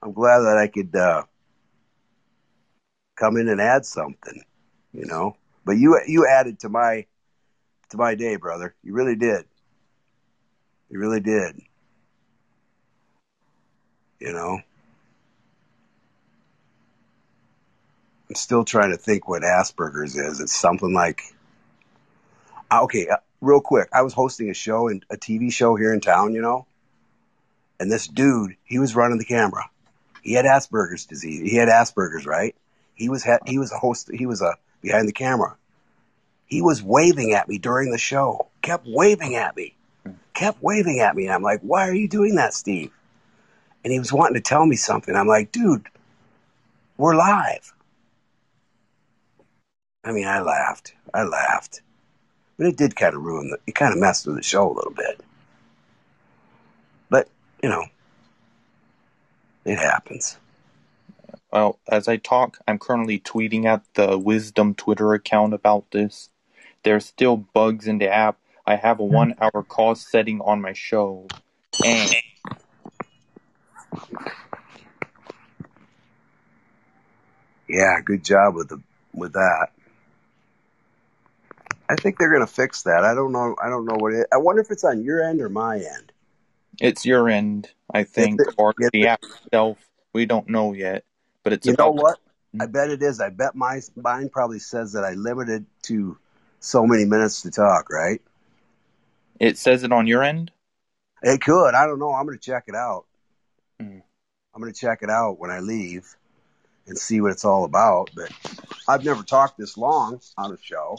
I'm 0.00 0.12
glad 0.12 0.38
that 0.40 0.56
I 0.56 0.68
could 0.68 0.94
uh, 0.94 1.24
come 3.16 3.36
in 3.36 3.48
and 3.48 3.60
add 3.60 3.84
something, 3.84 4.44
you 4.92 5.06
know. 5.06 5.36
But 5.64 5.72
you 5.72 6.00
you 6.06 6.26
added 6.26 6.60
to 6.60 6.68
my 6.68 7.06
to 7.90 7.96
my 7.96 8.14
day, 8.14 8.36
brother. 8.36 8.74
You 8.84 8.94
really 8.94 9.16
did. 9.16 9.44
You 10.88 11.00
really 11.00 11.20
did. 11.20 11.60
You 14.20 14.32
know. 14.32 14.60
I'm 18.28 18.34
still 18.34 18.64
trying 18.64 18.90
to 18.90 18.96
think 18.98 19.28
what 19.28 19.42
Asperger's 19.42 20.16
is. 20.16 20.40
It's 20.40 20.56
something 20.56 20.92
like 20.92 21.22
Ah, 22.70 22.82
okay, 22.82 23.08
uh, 23.08 23.16
real 23.40 23.60
quick. 23.60 23.88
I 23.92 24.02
was 24.02 24.12
hosting 24.12 24.50
a 24.50 24.54
show 24.54 24.88
and 24.88 25.04
a 25.10 25.16
TV 25.16 25.50
show 25.52 25.74
here 25.74 25.92
in 25.94 26.00
town, 26.00 26.34
you 26.34 26.42
know. 26.42 26.66
And 27.80 27.90
this 27.90 28.06
dude, 28.06 28.56
he 28.64 28.78
was 28.78 28.94
running 28.94 29.18
the 29.18 29.24
camera. 29.24 29.70
He 30.22 30.34
had 30.34 30.44
Asperger's 30.44 31.06
disease. 31.06 31.50
He 31.50 31.56
had 31.56 31.68
Asperger's, 31.68 32.26
right? 32.26 32.54
He 32.94 33.08
was 33.08 33.24
ha- 33.24 33.38
he 33.46 33.58
was 33.58 33.72
a 33.72 33.78
host. 33.78 34.10
He 34.12 34.26
was 34.26 34.42
a 34.42 34.56
behind 34.82 35.08
the 35.08 35.12
camera. 35.12 35.56
He 36.46 36.60
was 36.60 36.82
waving 36.82 37.32
at 37.32 37.48
me 37.48 37.58
during 37.58 37.90
the 37.90 37.98
show. 37.98 38.48
Kept 38.62 38.86
waving 38.86 39.36
at 39.36 39.56
me. 39.56 39.74
Kept 40.34 40.62
waving 40.62 41.00
at 41.00 41.14
me. 41.14 41.24
And 41.24 41.32
I'm 41.32 41.42
like, 41.42 41.60
why 41.60 41.88
are 41.88 41.94
you 41.94 42.08
doing 42.08 42.34
that, 42.36 42.52
Steve? 42.54 42.90
And 43.84 43.92
he 43.92 43.98
was 43.98 44.12
wanting 44.12 44.34
to 44.34 44.40
tell 44.40 44.66
me 44.66 44.76
something. 44.76 45.14
I'm 45.14 45.28
like, 45.28 45.52
dude, 45.52 45.86
we're 46.96 47.14
live. 47.14 47.72
I 50.04 50.12
mean, 50.12 50.26
I 50.26 50.40
laughed. 50.40 50.94
I 51.12 51.24
laughed. 51.24 51.82
But 52.56 52.68
it 52.68 52.76
did 52.76 52.96
kind 52.96 53.14
of 53.14 53.22
ruin 53.22 53.50
the, 53.50 53.58
it 53.66 53.74
kind 53.74 53.92
of 53.92 54.00
messed 54.00 54.26
with 54.26 54.36
the 54.36 54.42
show 54.42 54.70
a 54.70 54.74
little 54.74 54.92
bit. 54.92 55.20
But, 57.08 57.28
you 57.62 57.68
know, 57.68 57.84
it 59.64 59.78
happens. 59.78 60.38
Well, 61.52 61.78
as 61.88 62.08
I 62.08 62.16
talk, 62.16 62.58
I'm 62.66 62.78
currently 62.78 63.20
tweeting 63.20 63.64
at 63.64 63.82
the 63.94 64.18
Wisdom 64.18 64.74
Twitter 64.74 65.14
account 65.14 65.54
about 65.54 65.90
this. 65.90 66.30
There's 66.82 67.06
still 67.06 67.36
bugs 67.36 67.86
in 67.86 67.98
the 67.98 68.08
app. 68.08 68.38
I 68.66 68.76
have 68.76 69.00
a 69.00 69.06
hmm. 69.06 69.14
one 69.14 69.34
hour 69.40 69.62
call 69.62 69.94
setting 69.94 70.40
on 70.40 70.60
my 70.60 70.72
show. 70.72 71.26
And 71.84 72.14
Yeah, 77.68 78.00
good 78.02 78.24
job 78.24 78.54
with 78.54 78.68
the 78.68 78.80
with 79.12 79.34
that. 79.34 79.68
I 81.88 81.96
think 81.96 82.18
they're 82.18 82.30
going 82.30 82.46
to 82.46 82.52
fix 82.52 82.82
that. 82.82 83.04
I 83.04 83.14
don't 83.14 83.32
know. 83.32 83.56
I 83.62 83.68
don't 83.68 83.84
know 83.86 83.96
what 83.96 84.12
it. 84.12 84.26
I 84.32 84.36
wonder 84.36 84.60
if 84.60 84.70
it's 84.70 84.84
on 84.84 85.02
your 85.02 85.22
end 85.22 85.40
or 85.40 85.48
my 85.48 85.76
end. 85.76 86.12
it's 86.80 87.04
your 87.06 87.28
end, 87.28 87.70
I 87.92 88.04
think, 88.04 88.40
it- 88.40 88.54
or 88.58 88.74
the 88.76 89.02
it- 89.02 89.06
app 89.06 89.20
itself. 89.24 89.78
We 90.12 90.26
don't 90.26 90.48
know 90.48 90.72
yet. 90.72 91.04
But 91.42 91.52
it's 91.54 91.66
You 91.66 91.74
know 91.78 91.90
what? 91.90 92.18
I 92.60 92.66
bet 92.66 92.90
it 92.90 93.02
is. 93.02 93.20
I 93.20 93.30
bet 93.30 93.54
my 93.54 93.80
mine 93.96 94.28
probably 94.30 94.58
says 94.58 94.92
that 94.92 95.04
I 95.04 95.12
limited 95.12 95.66
to 95.82 96.18
so 96.60 96.86
many 96.86 97.04
minutes 97.04 97.42
to 97.42 97.50
talk. 97.50 97.90
Right? 97.90 98.20
it 99.38 99.56
says 99.56 99.84
it 99.84 99.92
on 99.92 100.06
your 100.06 100.22
end? 100.22 100.50
It 101.22 101.40
could. 101.40 101.74
I 101.74 101.86
don't 101.86 101.98
know. 101.98 102.12
I'm 102.12 102.26
going 102.26 102.38
to 102.38 102.44
check 102.44 102.64
it 102.66 102.74
out. 102.74 103.06
Hmm. 103.80 103.98
I'm 104.54 104.60
going 104.60 104.72
to 104.72 104.78
check 104.78 105.02
it 105.02 105.10
out 105.10 105.38
when 105.38 105.50
I 105.50 105.60
leave 105.60 106.16
and 106.86 106.98
see 106.98 107.20
what 107.20 107.30
it's 107.32 107.44
all 107.44 107.64
about. 107.64 108.10
But 108.14 108.32
I've 108.88 109.04
never 109.04 109.22
talked 109.22 109.58
this 109.58 109.76
long 109.76 110.20
on 110.36 110.52
a 110.52 110.56
show. 110.60 110.98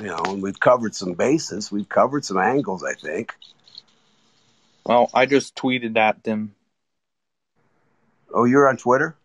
You 0.00 0.06
know, 0.08 0.22
and 0.26 0.42
we've 0.42 0.58
covered 0.60 0.94
some 0.94 1.14
bases. 1.14 1.72
We've 1.72 1.88
covered 1.88 2.24
some 2.24 2.38
angles, 2.38 2.84
I 2.84 2.94
think. 2.94 3.34
Well, 4.86 5.10
I 5.12 5.26
just 5.26 5.56
tweeted 5.56 5.96
at 5.96 6.22
them. 6.22 6.54
Oh, 8.32 8.44
you're 8.44 8.68
on 8.68 8.76
Twitter? 8.76 9.16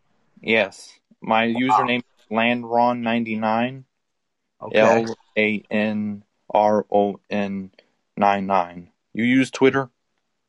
Yes. 0.41 0.91
My 1.21 1.45
username 1.45 1.99
is 1.99 2.25
Landron99. 2.31 3.83
Okay. 4.61 4.79
L 4.79 5.15
A 5.37 5.63
N 5.69 6.23
R 6.53 6.85
O 6.91 7.19
N 7.29 7.71
99. 8.17 8.89
You 9.13 9.23
use 9.23 9.51
Twitter? 9.51 9.89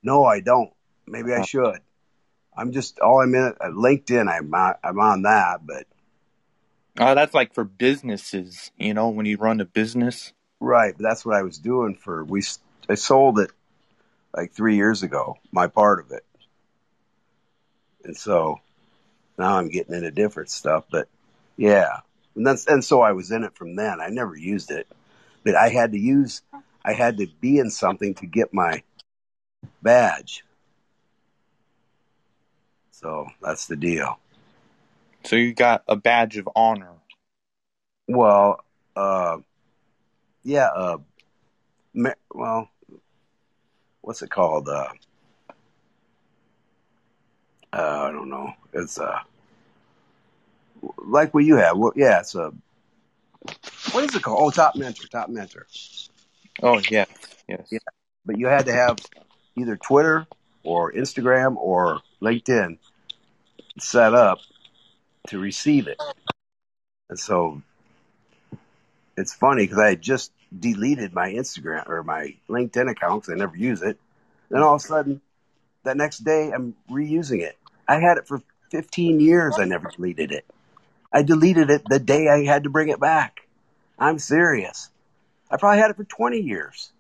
No, 0.03 0.25
I 0.25 0.41
don't. 0.41 0.73
Maybe 1.07 1.33
I 1.33 1.41
Oh. 1.41 1.45
should. 1.45 1.81
I'm 2.57 2.73
just 2.73 3.01
all 3.01 3.21
I'm 3.21 3.35
in 3.35 3.55
uh, 3.61 3.67
LinkedIn. 3.67 4.29
I'm 4.31 4.55
on, 4.55 4.75
I'm 4.85 5.01
on 5.01 5.23
that, 5.23 5.67
but 5.67 5.87
Uh, 6.99 7.15
that's 7.15 7.35
like 7.35 7.55
for 7.55 7.65
businesses, 7.65 8.71
you 8.79 8.95
know, 8.95 9.09
when 9.09 9.27
you 9.27 9.37
run 9.37 9.61
a 9.61 9.65
business. 9.65 10.33
right. 10.61 10.95
That's 10.99 11.25
what 11.27 11.37
I 11.37 11.43
was 11.43 11.59
doing 11.59 11.97
for. 11.97 12.25
We 12.25 12.43
I 12.89 12.95
sold 12.95 13.39
it 13.41 13.51
like 14.37 14.53
three 14.53 14.77
years 14.77 15.03
ago. 15.03 15.37
My 15.51 15.67
part 15.67 16.01
of 16.01 16.13
it, 16.13 16.25
and 18.05 18.17
so 18.17 18.61
now 19.39 19.59
I'm 19.59 19.69
getting 19.69 19.95
into 19.95 20.11
different 20.11 20.51
stuff. 20.51 20.85
But 20.91 21.09
yeah, 21.57 22.01
and 22.37 22.47
that's 22.47 22.67
and 22.67 22.85
so 22.85 23.01
I 23.01 23.13
was 23.13 23.31
in 23.33 23.45
it 23.45 23.57
from 23.57 23.77
then. 23.77 24.01
I 24.01 24.09
never 24.09 24.37
used 24.37 24.71
it, 24.71 24.87
but 25.45 25.57
I 25.57 25.71
had 25.71 25.93
to 25.93 25.99
use. 25.99 26.43
I 26.85 26.93
had 26.93 27.19
to 27.19 27.27
be 27.41 27.59
in 27.59 27.71
something 27.71 28.15
to 28.17 28.27
get 28.27 28.55
my 28.55 28.83
badge. 29.83 30.45
So 32.93 33.27
that's 33.43 33.67
the 33.67 33.77
deal. 33.77 34.19
So 35.25 35.37
you 35.37 35.55
got 35.55 35.83
a 35.89 35.97
badge 35.97 36.37
of 36.37 36.49
honor. 36.55 36.93
Well, 38.07 38.63
uh, 38.95 39.39
yeah, 40.43 40.67
uh, 40.67 40.99
well, 42.33 42.69
what's 44.03 44.21
it 44.21 44.31
called? 44.31 44.69
Uh, 44.69 44.89
uh, 47.73 48.09
I 48.09 48.13
don't 48.13 48.29
know. 48.29 48.53
It's 48.75 48.99
uh, 48.99 49.19
like 50.99 51.33
what 51.33 51.45
you 51.45 51.57
have. 51.57 51.79
Well, 51.79 51.93
yeah, 51.97 52.21
it's 52.21 52.35
a. 52.35 52.53
What 53.93 54.05
is 54.05 54.15
it 54.15 54.23
called? 54.23 54.39
Oh, 54.41 54.51
top 54.51 54.77
mentor, 54.77 55.07
top 55.07 55.31
mentor. 55.31 55.67
Oh, 56.63 56.81
yes, 56.91 57.09
yes. 57.49 57.67
Yeah. 57.71 57.79
But 58.27 58.39
you 58.39 58.47
had 58.47 58.67
to 58.67 58.73
have 58.73 58.99
either 59.57 59.77
Twitter 59.77 60.27
or 60.63 60.93
Instagram 60.93 61.57
or 61.57 62.01
LinkedIn 62.23 62.79
set 63.79 64.15
up 64.15 64.39
to 65.29 65.39
receive 65.39 65.87
it. 65.89 66.01
And 67.09 67.19
so 67.19 67.63
it's 69.17 69.35
funny 69.35 69.65
because 69.65 69.79
I 69.79 69.91
had 69.91 70.03
just 70.03 70.33
deleted 70.57 71.15
my 71.15 71.33
Instagram 71.33 71.89
or 71.89 72.03
my 72.03 72.35
LinkedIn 72.49 72.91
account 72.91 73.23
because 73.23 73.35
I 73.35 73.37
never 73.37 73.57
use 73.57 73.83
it. 73.83 73.99
Then 74.51 74.63
all 74.63 74.75
of 74.75 74.83
a 74.83 74.85
sudden, 74.85 75.21
that 75.85 75.97
next 75.97 76.19
day, 76.19 76.51
I'm 76.55 76.75
reusing 76.91 77.41
it. 77.41 77.59
I 77.87 78.01
had 78.01 78.19
it 78.19 78.27
for 78.27 78.43
15 78.71 79.21
years. 79.21 79.59
I 79.59 79.65
never 79.65 79.91
deleted 79.95 80.33
it. 80.33 80.45
I 81.13 81.23
deleted 81.23 81.71
it 81.71 81.83
the 81.89 81.99
day 81.99 82.29
I 82.29 82.45
had 82.45 82.65
to 82.65 82.71
bring 82.71 82.89
it 82.89 83.01
back. 83.01 83.47
I'm 83.99 84.19
serious. 84.19 84.91
I 85.51 85.57
probably 85.57 85.79
had 85.79 85.91
it 85.91 85.97
for 85.97 86.05
20 86.05 86.41
years. 86.41 86.91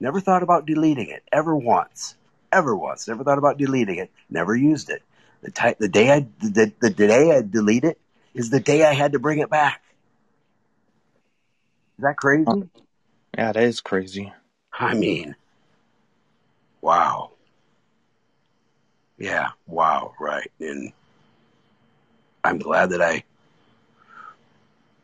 Never 0.00 0.20
thought 0.20 0.42
about 0.42 0.66
deleting 0.66 1.08
it 1.08 1.22
ever 1.32 1.54
once. 1.54 2.14
Ever 2.52 2.74
once. 2.74 3.08
Never 3.08 3.24
thought 3.24 3.38
about 3.38 3.58
deleting 3.58 3.98
it. 3.98 4.10
Never 4.30 4.54
used 4.54 4.90
it. 4.90 5.02
The, 5.42 5.50
ti 5.50 5.74
the 5.78 5.88
day 5.88 6.10
I 6.10 6.26
the, 6.40 6.72
the 6.80 6.90
day 6.90 7.36
I 7.36 7.42
delete 7.42 7.84
it 7.84 7.98
is 8.34 8.50
the 8.50 8.60
day 8.60 8.84
I 8.84 8.92
had 8.92 9.12
to 9.12 9.18
bring 9.18 9.38
it 9.38 9.50
back. 9.50 9.82
Is 11.98 12.04
that 12.04 12.16
crazy? 12.16 12.70
Yeah, 13.36 13.52
that 13.52 13.62
is 13.62 13.80
crazy. 13.80 14.32
I 14.72 14.94
mean, 14.94 15.34
wow. 16.80 17.32
Yeah, 19.16 19.50
wow, 19.66 20.14
right. 20.20 20.50
And 20.60 20.92
I'm 22.44 22.58
glad 22.58 22.90
that 22.90 23.02
I 23.02 23.24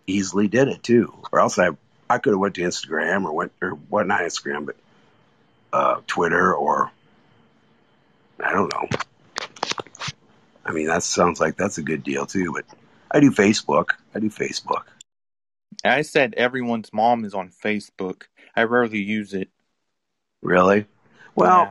easily 0.07 0.49
did 0.49 0.69
it 0.69 0.83
too. 0.83 1.13
Or 1.33 1.41
else 1.41 1.59
I 1.59 1.71
I 2.09 2.19
could 2.19 2.33
have 2.33 2.41
went 2.41 2.55
to 2.57 2.63
Instagram 2.63 3.25
or 3.25 3.33
went 3.33 3.53
or 3.61 3.71
what 3.71 4.07
not 4.07 4.21
Instagram, 4.21 4.67
but 4.67 4.77
uh, 5.73 6.01
Twitter 6.07 6.55
or 6.55 6.91
I 8.41 8.53
don't 8.53 8.73
know. 8.73 8.89
I 10.65 10.73
mean, 10.73 10.87
that 10.87 11.03
sounds 11.03 11.41
like 11.41 11.57
that's 11.57 11.79
a 11.79 11.83
good 11.83 12.03
deal 12.03 12.27
too. 12.27 12.53
But 12.53 12.65
I 13.11 13.21
do 13.21 13.31
Facebook. 13.31 13.91
I 14.15 14.21
do 14.21 14.31
Facebook. 14.31 14.85
I 15.85 16.03
said 16.03 16.35
everyone's 16.35 16.93
mom 16.93 17.25
is 17.25 17.35
on 17.35 17.51
Facebook. 17.51 18.23
I 18.57 18.63
rarely 18.63 19.01
use 19.01 19.35
it. 19.35 19.51
Really? 20.43 20.87
Well, 21.35 21.65
Yeah. 21.65 21.71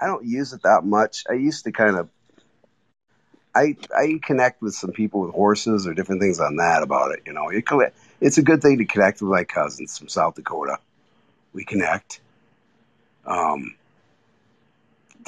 I 0.00 0.06
don't 0.06 0.24
use 0.24 0.52
it 0.52 0.62
that 0.62 0.84
much. 0.84 1.24
I 1.28 1.34
used 1.34 1.64
to 1.64 1.72
kind 1.72 1.96
of. 1.96 2.08
I 3.54 3.76
I 3.96 4.20
connect 4.22 4.62
with 4.62 4.74
some 4.74 4.92
people 4.92 5.22
with 5.22 5.34
horses 5.34 5.86
or 5.86 5.94
different 5.94 6.20
things 6.20 6.38
on 6.38 6.56
that 6.56 6.82
about 6.82 7.12
it. 7.12 7.22
You 7.26 7.32
know, 7.32 7.48
it, 7.48 7.64
it's 8.20 8.38
a 8.38 8.42
good 8.42 8.62
thing 8.62 8.78
to 8.78 8.84
connect 8.84 9.20
with 9.20 9.30
my 9.30 9.44
cousins 9.44 9.98
from 9.98 10.08
South 10.08 10.36
Dakota. 10.36 10.78
We 11.52 11.64
connect. 11.64 12.20
Um, 13.24 13.74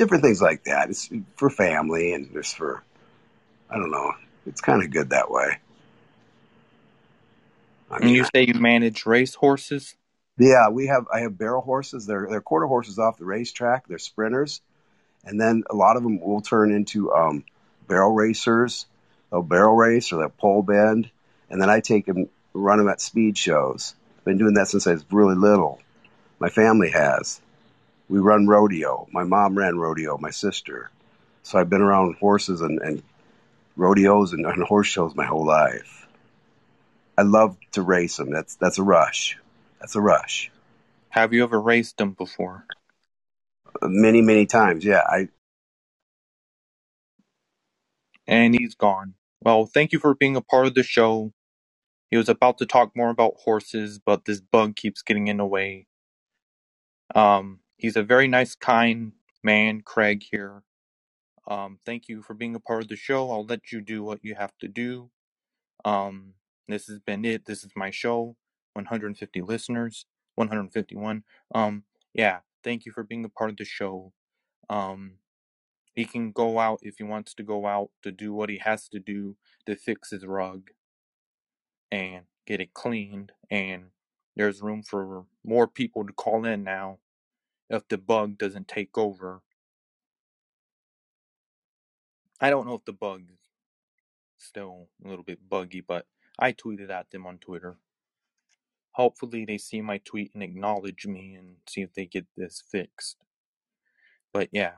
different 0.01 0.25
things 0.25 0.41
like 0.41 0.65
that. 0.65 0.89
It's 0.89 1.11
for 1.37 1.51
family 1.51 2.15
and 2.15 2.33
just 2.33 2.57
for, 2.57 2.83
I 3.69 3.75
don't 3.77 3.91
know. 3.91 4.13
It's 4.47 4.63
kind 4.63 4.83
of 4.83 4.91
good 4.91 5.11
that 5.11 5.31
way. 5.31 5.59
I 7.91 7.99
And 8.01 8.11
mean, 8.11 8.15
you 8.15 8.25
say 8.25 8.47
you 8.47 8.55
manage 8.55 9.05
race 9.05 9.35
horses? 9.35 9.95
yeah, 10.39 10.71
we 10.71 10.87
have. 10.87 11.07
I 11.13 11.21
have 11.21 11.37
barrel 11.37 11.61
horses. 11.61 12.07
They're 12.07 12.27
they're 12.31 12.41
quarter 12.41 12.67
horses 12.67 12.99
off 12.99 13.19
the 13.19 13.27
racetrack. 13.27 13.87
They're 13.87 13.99
sprinters, 13.99 14.63
and 15.25 15.41
then 15.41 15.65
a 15.71 15.75
lot 15.75 15.97
of 15.97 16.03
them 16.03 16.21
will 16.21 16.41
turn 16.41 16.73
into 16.73 17.13
um, 17.13 17.45
barrel 17.87 18.13
racers. 18.13 18.87
They'll 19.31 19.43
barrel 19.43 19.77
race 19.77 20.13
or 20.13 20.21
they'll 20.21 20.31
pole 20.31 20.63
bend, 20.63 21.11
and 21.51 21.61
then 21.61 21.69
I 21.69 21.81
take 21.81 22.07
them 22.07 22.29
run 22.55 22.79
them 22.79 22.89
at 22.89 23.01
speed 23.01 23.37
shows. 23.37 23.95
I've 24.19 24.25
Been 24.25 24.39
doing 24.39 24.55
that 24.55 24.69
since 24.69 24.87
I 24.87 24.93
was 24.93 25.05
really 25.11 25.37
little. 25.37 25.81
My 26.39 26.49
family 26.49 26.91
has. 26.91 27.41
We 28.11 28.21
run 28.21 28.49
rodeo. 28.49 29.09
My 29.13 29.25
mom 29.25 29.57
ran 29.59 29.79
rodeo. 29.79 30.19
My 30.19 30.33
sister. 30.33 30.91
So 31.45 31.59
I've 31.61 31.71
been 31.71 31.83
around 31.83 32.17
horses 32.21 32.63
and, 32.63 32.81
and 32.81 33.05
rodeos 33.77 34.33
and, 34.35 34.47
and 34.47 34.65
horse 34.65 34.89
shows 34.89 35.15
my 35.17 35.27
whole 35.27 35.47
life. 35.47 36.09
I 37.19 37.23
love 37.23 37.57
to 37.73 37.83
race 37.83 38.17
them. 38.17 38.31
That's 38.31 38.57
that's 38.57 38.79
a 38.79 38.83
rush. 38.83 39.39
That's 39.81 39.97
a 39.97 40.01
rush. 40.01 40.51
Have 41.11 41.33
you 41.33 41.45
ever 41.45 41.61
raced 41.61 41.99
them 41.99 42.13
before? 42.13 42.67
Many 43.83 44.23
many 44.23 44.47
times. 44.47 44.85
Yeah. 44.85 45.03
I 45.09 45.29
And 48.27 48.55
he's 48.55 48.75
gone. 48.75 49.15
Well, 49.43 49.67
thank 49.67 49.93
you 49.93 49.99
for 49.99 50.15
being 50.15 50.37
a 50.37 50.41
part 50.43 50.67
of 50.67 50.75
the 50.75 50.83
show. 50.83 51.33
He 52.11 52.17
was 52.19 52.29
about 52.29 52.59
to 52.59 52.67
talk 52.67 52.97
more 52.97 53.11
about 53.11 53.35
horses, 53.45 54.01
but 54.05 54.25
this 54.27 54.41
bug 54.41 54.77
keeps 54.77 55.03
getting 55.03 55.29
in 55.29 55.39
the 55.39 55.47
way. 55.47 55.87
Um, 57.15 57.61
he's 57.81 57.97
a 57.97 58.05
very 58.05 58.29
nice, 58.29 58.55
kind 58.55 59.13
man, 59.43 59.83
Craig 59.83 60.25
here. 60.31 60.63
Um, 61.49 61.79
thank 61.87 62.09
you 62.09 62.23
for 62.23 62.35
being 62.35 62.55
a 62.55 62.61
part 62.61 62.83
of 62.83 62.89
the 62.89 62.97
show. 62.97 63.31
I'll 63.31 63.47
let 63.47 63.73
you 63.73 63.81
do 63.81 64.03
what 64.05 64.21
you 64.23 64.35
have 64.37 64.53
to 64.61 64.69
do. 64.69 65.11
Um, 65.85 66.35
this 66.69 66.87
has 66.87 67.01
been 67.01 67.25
it. 67.25 67.47
This 67.47 67.65
is 67.65 67.73
my 67.77 67.91
show. 67.91 68.37
150 68.75 69.43
listeners, 69.43 70.07
151. 70.37 71.25
Um, 71.55 71.85
yeah, 72.15 72.41
thank 72.63 72.87
you 72.87 72.93
for 72.93 73.03
being 73.03 73.25
a 73.25 73.29
part 73.29 73.51
of 73.51 73.57
the 73.57 73.65
show. 73.65 74.13
Um, 74.69 75.15
he 75.95 76.05
can 76.05 76.33
go 76.33 76.59
out 76.61 76.81
if 76.83 76.97
he 76.99 77.05
wants 77.05 77.35
to 77.35 77.43
go 77.43 77.67
out 77.67 77.91
to 78.03 78.13
do 78.13 78.33
what 78.33 78.51
he 78.51 78.59
has 78.59 78.89
to 78.91 79.01
do 79.01 79.37
to 79.67 79.77
fix 79.77 80.11
his 80.11 80.27
rug 80.27 80.71
and 81.91 82.23
get 82.47 82.61
it 82.61 82.75
cleaned. 82.75 83.33
And 83.51 83.87
there's 84.37 84.63
room 84.63 84.83
for 84.83 85.25
more 85.45 85.69
people 85.69 86.07
to 86.07 86.13
call 86.13 86.45
in 86.47 86.65
now 86.65 86.99
if 87.71 87.89
the 87.89 87.97
bug 87.99 88.37
doesn't 88.37 88.69
take 88.69 88.99
over. 88.99 89.43
I 92.41 92.51
don't 92.51 92.67
know 92.67 92.75
if 92.75 92.85
the 92.85 92.93
bug 92.93 93.23
is 93.31 93.39
still 94.39 94.89
a 95.05 95.09
little 95.09 95.25
bit 95.25 95.49
buggy, 95.49 95.81
but 95.81 96.07
I 96.39 96.53
tweeted 96.53 96.91
at 96.91 97.11
them 97.11 97.27
on 97.27 97.39
Twitter. 97.39 97.77
Hopefully, 98.93 99.45
they 99.45 99.57
see 99.59 99.81
my 99.81 99.99
tweet 99.99 100.33
and 100.35 100.43
acknowledge 100.43 101.07
me 101.07 101.35
and 101.35 101.57
see 101.69 101.83
if 101.83 101.95
they 101.95 102.07
get 102.07 102.27
this 102.37 102.63
fixed. 102.71 103.19
But 104.33 104.49
yeah, 104.53 104.73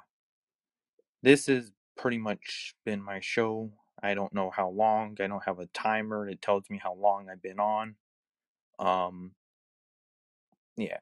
this 1.23 1.47
has 1.47 1.73
pretty 1.97 2.19
much 2.19 2.75
been 2.85 3.03
my 3.03 3.21
show. 3.21 3.73
I 4.03 4.15
don't 4.15 4.35
know 4.35 4.51
how 4.51 4.69
long. 4.69 5.17
I 5.21 5.29
don't 5.29 5.45
have 5.45 5.61
a 5.61 5.67
timer. 5.67 6.29
It 6.29 6.43
tells 6.43 6.69
me 6.69 6.81
how 6.83 6.95
long 6.95 7.29
I've 7.31 7.43
been 7.43 7.61
on. 7.61 7.95
Um, 8.79 9.33
yeah, 10.77 10.99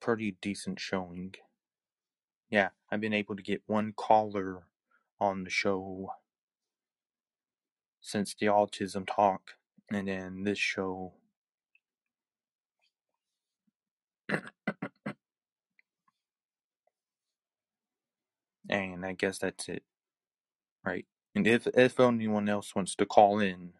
pretty 0.00 0.36
decent 0.40 0.80
showing. 0.80 1.34
Yeah, 2.50 2.70
I've 2.90 3.00
been 3.00 3.12
able 3.14 3.36
to 3.36 3.42
get 3.42 3.62
one 3.66 3.92
caller 3.96 4.66
on 5.20 5.44
the 5.44 5.50
show 5.50 6.10
since 8.00 8.34
the 8.34 8.46
autism 8.46 9.06
talk, 9.06 9.52
and 9.90 10.08
then 10.08 10.44
this 10.44 10.58
show. 10.58 11.14
And 18.70 19.04
I 19.06 19.12
guess 19.14 19.38
that's 19.38 19.68
it, 19.68 19.82
right? 20.84 21.06
And 21.34 21.46
if 21.46 21.66
if 21.68 22.00
anyone 22.00 22.48
else 22.48 22.74
wants 22.74 22.94
to 22.96 23.06
call 23.06 23.40
in, 23.40 23.74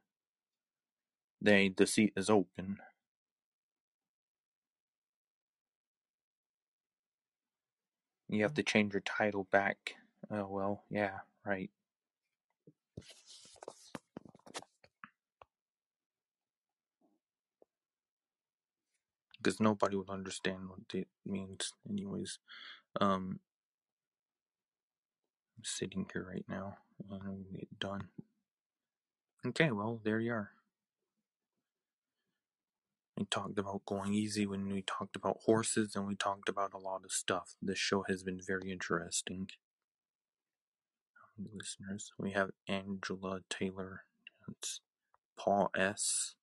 they 1.40 1.69
the 1.70 1.86
seat 1.86 2.12
is 2.16 2.31
open. 2.31 2.78
You 8.29 8.43
have 8.43 8.55
to 8.55 8.63
change 8.63 8.93
your 8.93 9.03
title 9.03 9.45
back. 9.51 9.95
Oh 10.31 10.47
well, 10.49 10.85
yeah, 10.91 11.21
right. 11.45 11.71
Because 19.39 19.61
nobody 19.61 19.97
would 19.97 20.11
understand 20.11 20.69
what 20.69 20.81
it 20.95 21.09
means, 21.25 21.73
anyways. 21.89 22.39
Um, 23.01 23.41
I'm 25.57 25.65
sitting 25.65 26.07
here 26.13 26.27
right 26.29 26.45
now, 26.49 26.79
and 27.11 27.21
gonna 27.21 27.37
get 27.57 27.79
done. 27.79 28.09
Okay, 29.47 29.71
well, 29.71 30.01
there 30.05 30.21
you 30.21 30.33
are. 30.33 30.51
We 33.19 33.24
talked 33.24 33.59
about 33.59 33.85
going 33.85 34.15
easy 34.15 34.47
when 34.47 34.73
we 34.73 34.82
talked 34.82 35.16
about 35.16 35.39
horses, 35.45 35.97
and 35.97 36.07
we 36.07 36.15
talked 36.15 36.49
about 36.49 36.73
a 36.73 36.78
lot 36.78 37.03
of 37.05 37.11
stuff. 37.11 37.57
This 37.61 37.78
show 37.78 38.05
has 38.09 38.23
been 38.23 38.40
very 38.40 38.70
interesting. 38.70 39.49
Listeners, 41.36 42.12
we 42.16 42.31
have 42.31 42.51
Angela 42.69 43.40
Taylor. 43.51 44.03
It's 44.49 44.81
Paul 45.36 45.70
S. 45.77 46.36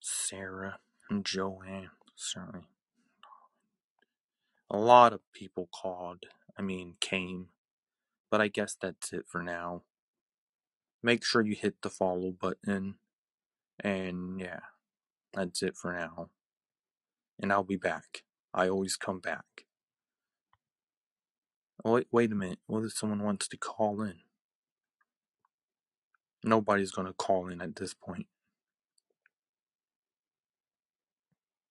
Sarah 0.00 0.80
and 1.08 1.24
Joanne. 1.24 1.90
Sorry. 2.16 2.66
A 4.68 4.78
lot 4.78 5.12
of 5.12 5.20
people 5.32 5.68
called. 5.72 6.24
I 6.58 6.62
mean, 6.62 6.96
came. 7.00 7.50
But 8.32 8.40
I 8.40 8.48
guess 8.48 8.76
that's 8.80 9.12
it 9.12 9.26
for 9.28 9.44
now. 9.44 9.82
Make 11.02 11.24
sure 11.24 11.42
you 11.42 11.54
hit 11.54 11.76
the 11.82 11.90
follow 11.90 12.30
button. 12.30 12.96
And 13.82 14.40
yeah, 14.40 14.60
that's 15.32 15.62
it 15.62 15.76
for 15.76 15.92
now. 15.92 16.30
And 17.40 17.52
I'll 17.52 17.64
be 17.64 17.76
back. 17.76 18.24
I 18.52 18.68
always 18.68 18.96
come 18.96 19.20
back. 19.20 19.64
Wait, 21.84 22.08
wait 22.12 22.32
a 22.32 22.34
minute. 22.34 22.58
What 22.66 22.84
if 22.84 22.92
someone 22.92 23.22
wants 23.22 23.48
to 23.48 23.56
call 23.56 24.02
in? 24.02 24.16
Nobody's 26.44 26.90
gonna 26.90 27.14
call 27.14 27.48
in 27.48 27.62
at 27.62 27.76
this 27.76 27.94
point. 27.94 28.26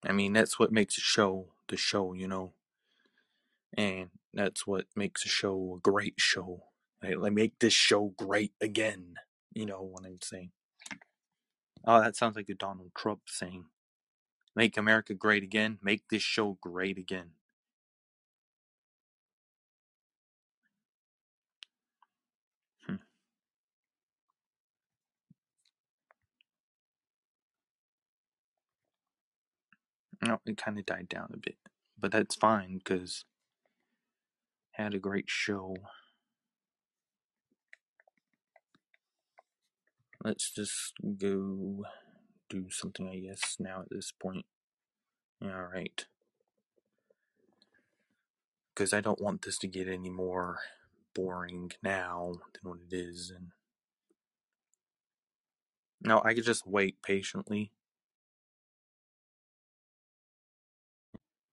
I 0.03 0.11
mean, 0.11 0.33
that's 0.33 0.57
what 0.57 0.71
makes 0.71 0.97
a 0.97 1.01
show 1.01 1.49
the 1.67 1.77
show, 1.77 2.13
you 2.13 2.27
know. 2.27 2.53
And 3.75 4.09
that's 4.33 4.65
what 4.65 4.85
makes 4.95 5.25
a 5.25 5.29
show 5.29 5.75
a 5.77 5.79
great 5.79 6.15
show. 6.17 6.63
Like, 7.01 7.33
make 7.33 7.59
this 7.59 7.73
show 7.73 8.13
great 8.17 8.53
again. 8.61 9.15
You 9.53 9.65
know 9.65 9.81
what 9.81 10.05
I'm 10.05 10.19
saying? 10.21 10.51
Oh, 11.85 12.01
that 12.01 12.15
sounds 12.15 12.35
like 12.35 12.49
a 12.49 12.55
Donald 12.55 12.91
Trump 12.95 13.21
saying. 13.27 13.65
Make 14.55 14.77
America 14.77 15.13
great 15.13 15.43
again. 15.43 15.79
Make 15.81 16.09
this 16.09 16.21
show 16.21 16.57
great 16.61 16.97
again. 16.97 17.31
Hmm. 22.85 22.95
It 30.45 30.57
kind 30.57 30.77
of 30.77 30.85
died 30.85 31.07
down 31.07 31.31
a 31.33 31.37
bit. 31.37 31.55
But 31.97 32.11
that's 32.11 32.35
fine, 32.35 32.79
because 32.79 33.23
had 34.71 34.93
a 34.93 34.99
great 34.99 35.29
show. 35.29 35.75
Let's 40.23 40.51
just 40.51 40.93
go 41.17 41.85
do 42.49 42.69
something, 42.69 43.07
I 43.07 43.19
guess, 43.19 43.55
now 43.57 43.81
at 43.81 43.89
this 43.89 44.11
point. 44.11 44.45
Alright. 45.43 46.07
Because 48.73 48.93
I 48.93 48.99
don't 48.99 49.21
want 49.21 49.43
this 49.43 49.57
to 49.59 49.67
get 49.67 49.87
any 49.87 50.09
more 50.09 50.59
boring 51.15 51.71
now 51.81 52.33
than 52.53 52.71
what 52.71 52.79
it 52.89 52.95
is. 52.95 53.31
And 53.33 53.47
no, 56.01 56.21
I 56.23 56.33
could 56.33 56.45
just 56.45 56.67
wait 56.67 57.01
patiently. 57.01 57.71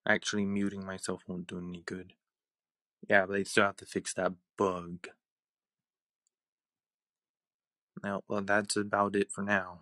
Actually, 0.08 0.44
muting 0.44 0.84
myself 0.84 1.22
won't 1.26 1.48
do 1.48 1.58
any 1.58 1.82
good. 1.84 2.12
Yeah, 3.08 3.26
but 3.26 3.34
they 3.34 3.44
still 3.44 3.64
have 3.64 3.76
to 3.76 3.86
fix 3.86 4.14
that 4.14 4.32
bug. 4.56 5.08
Now, 8.02 8.22
well, 8.28 8.42
that's 8.42 8.76
about 8.76 9.16
it 9.16 9.30
for 9.30 9.42
now. 9.42 9.80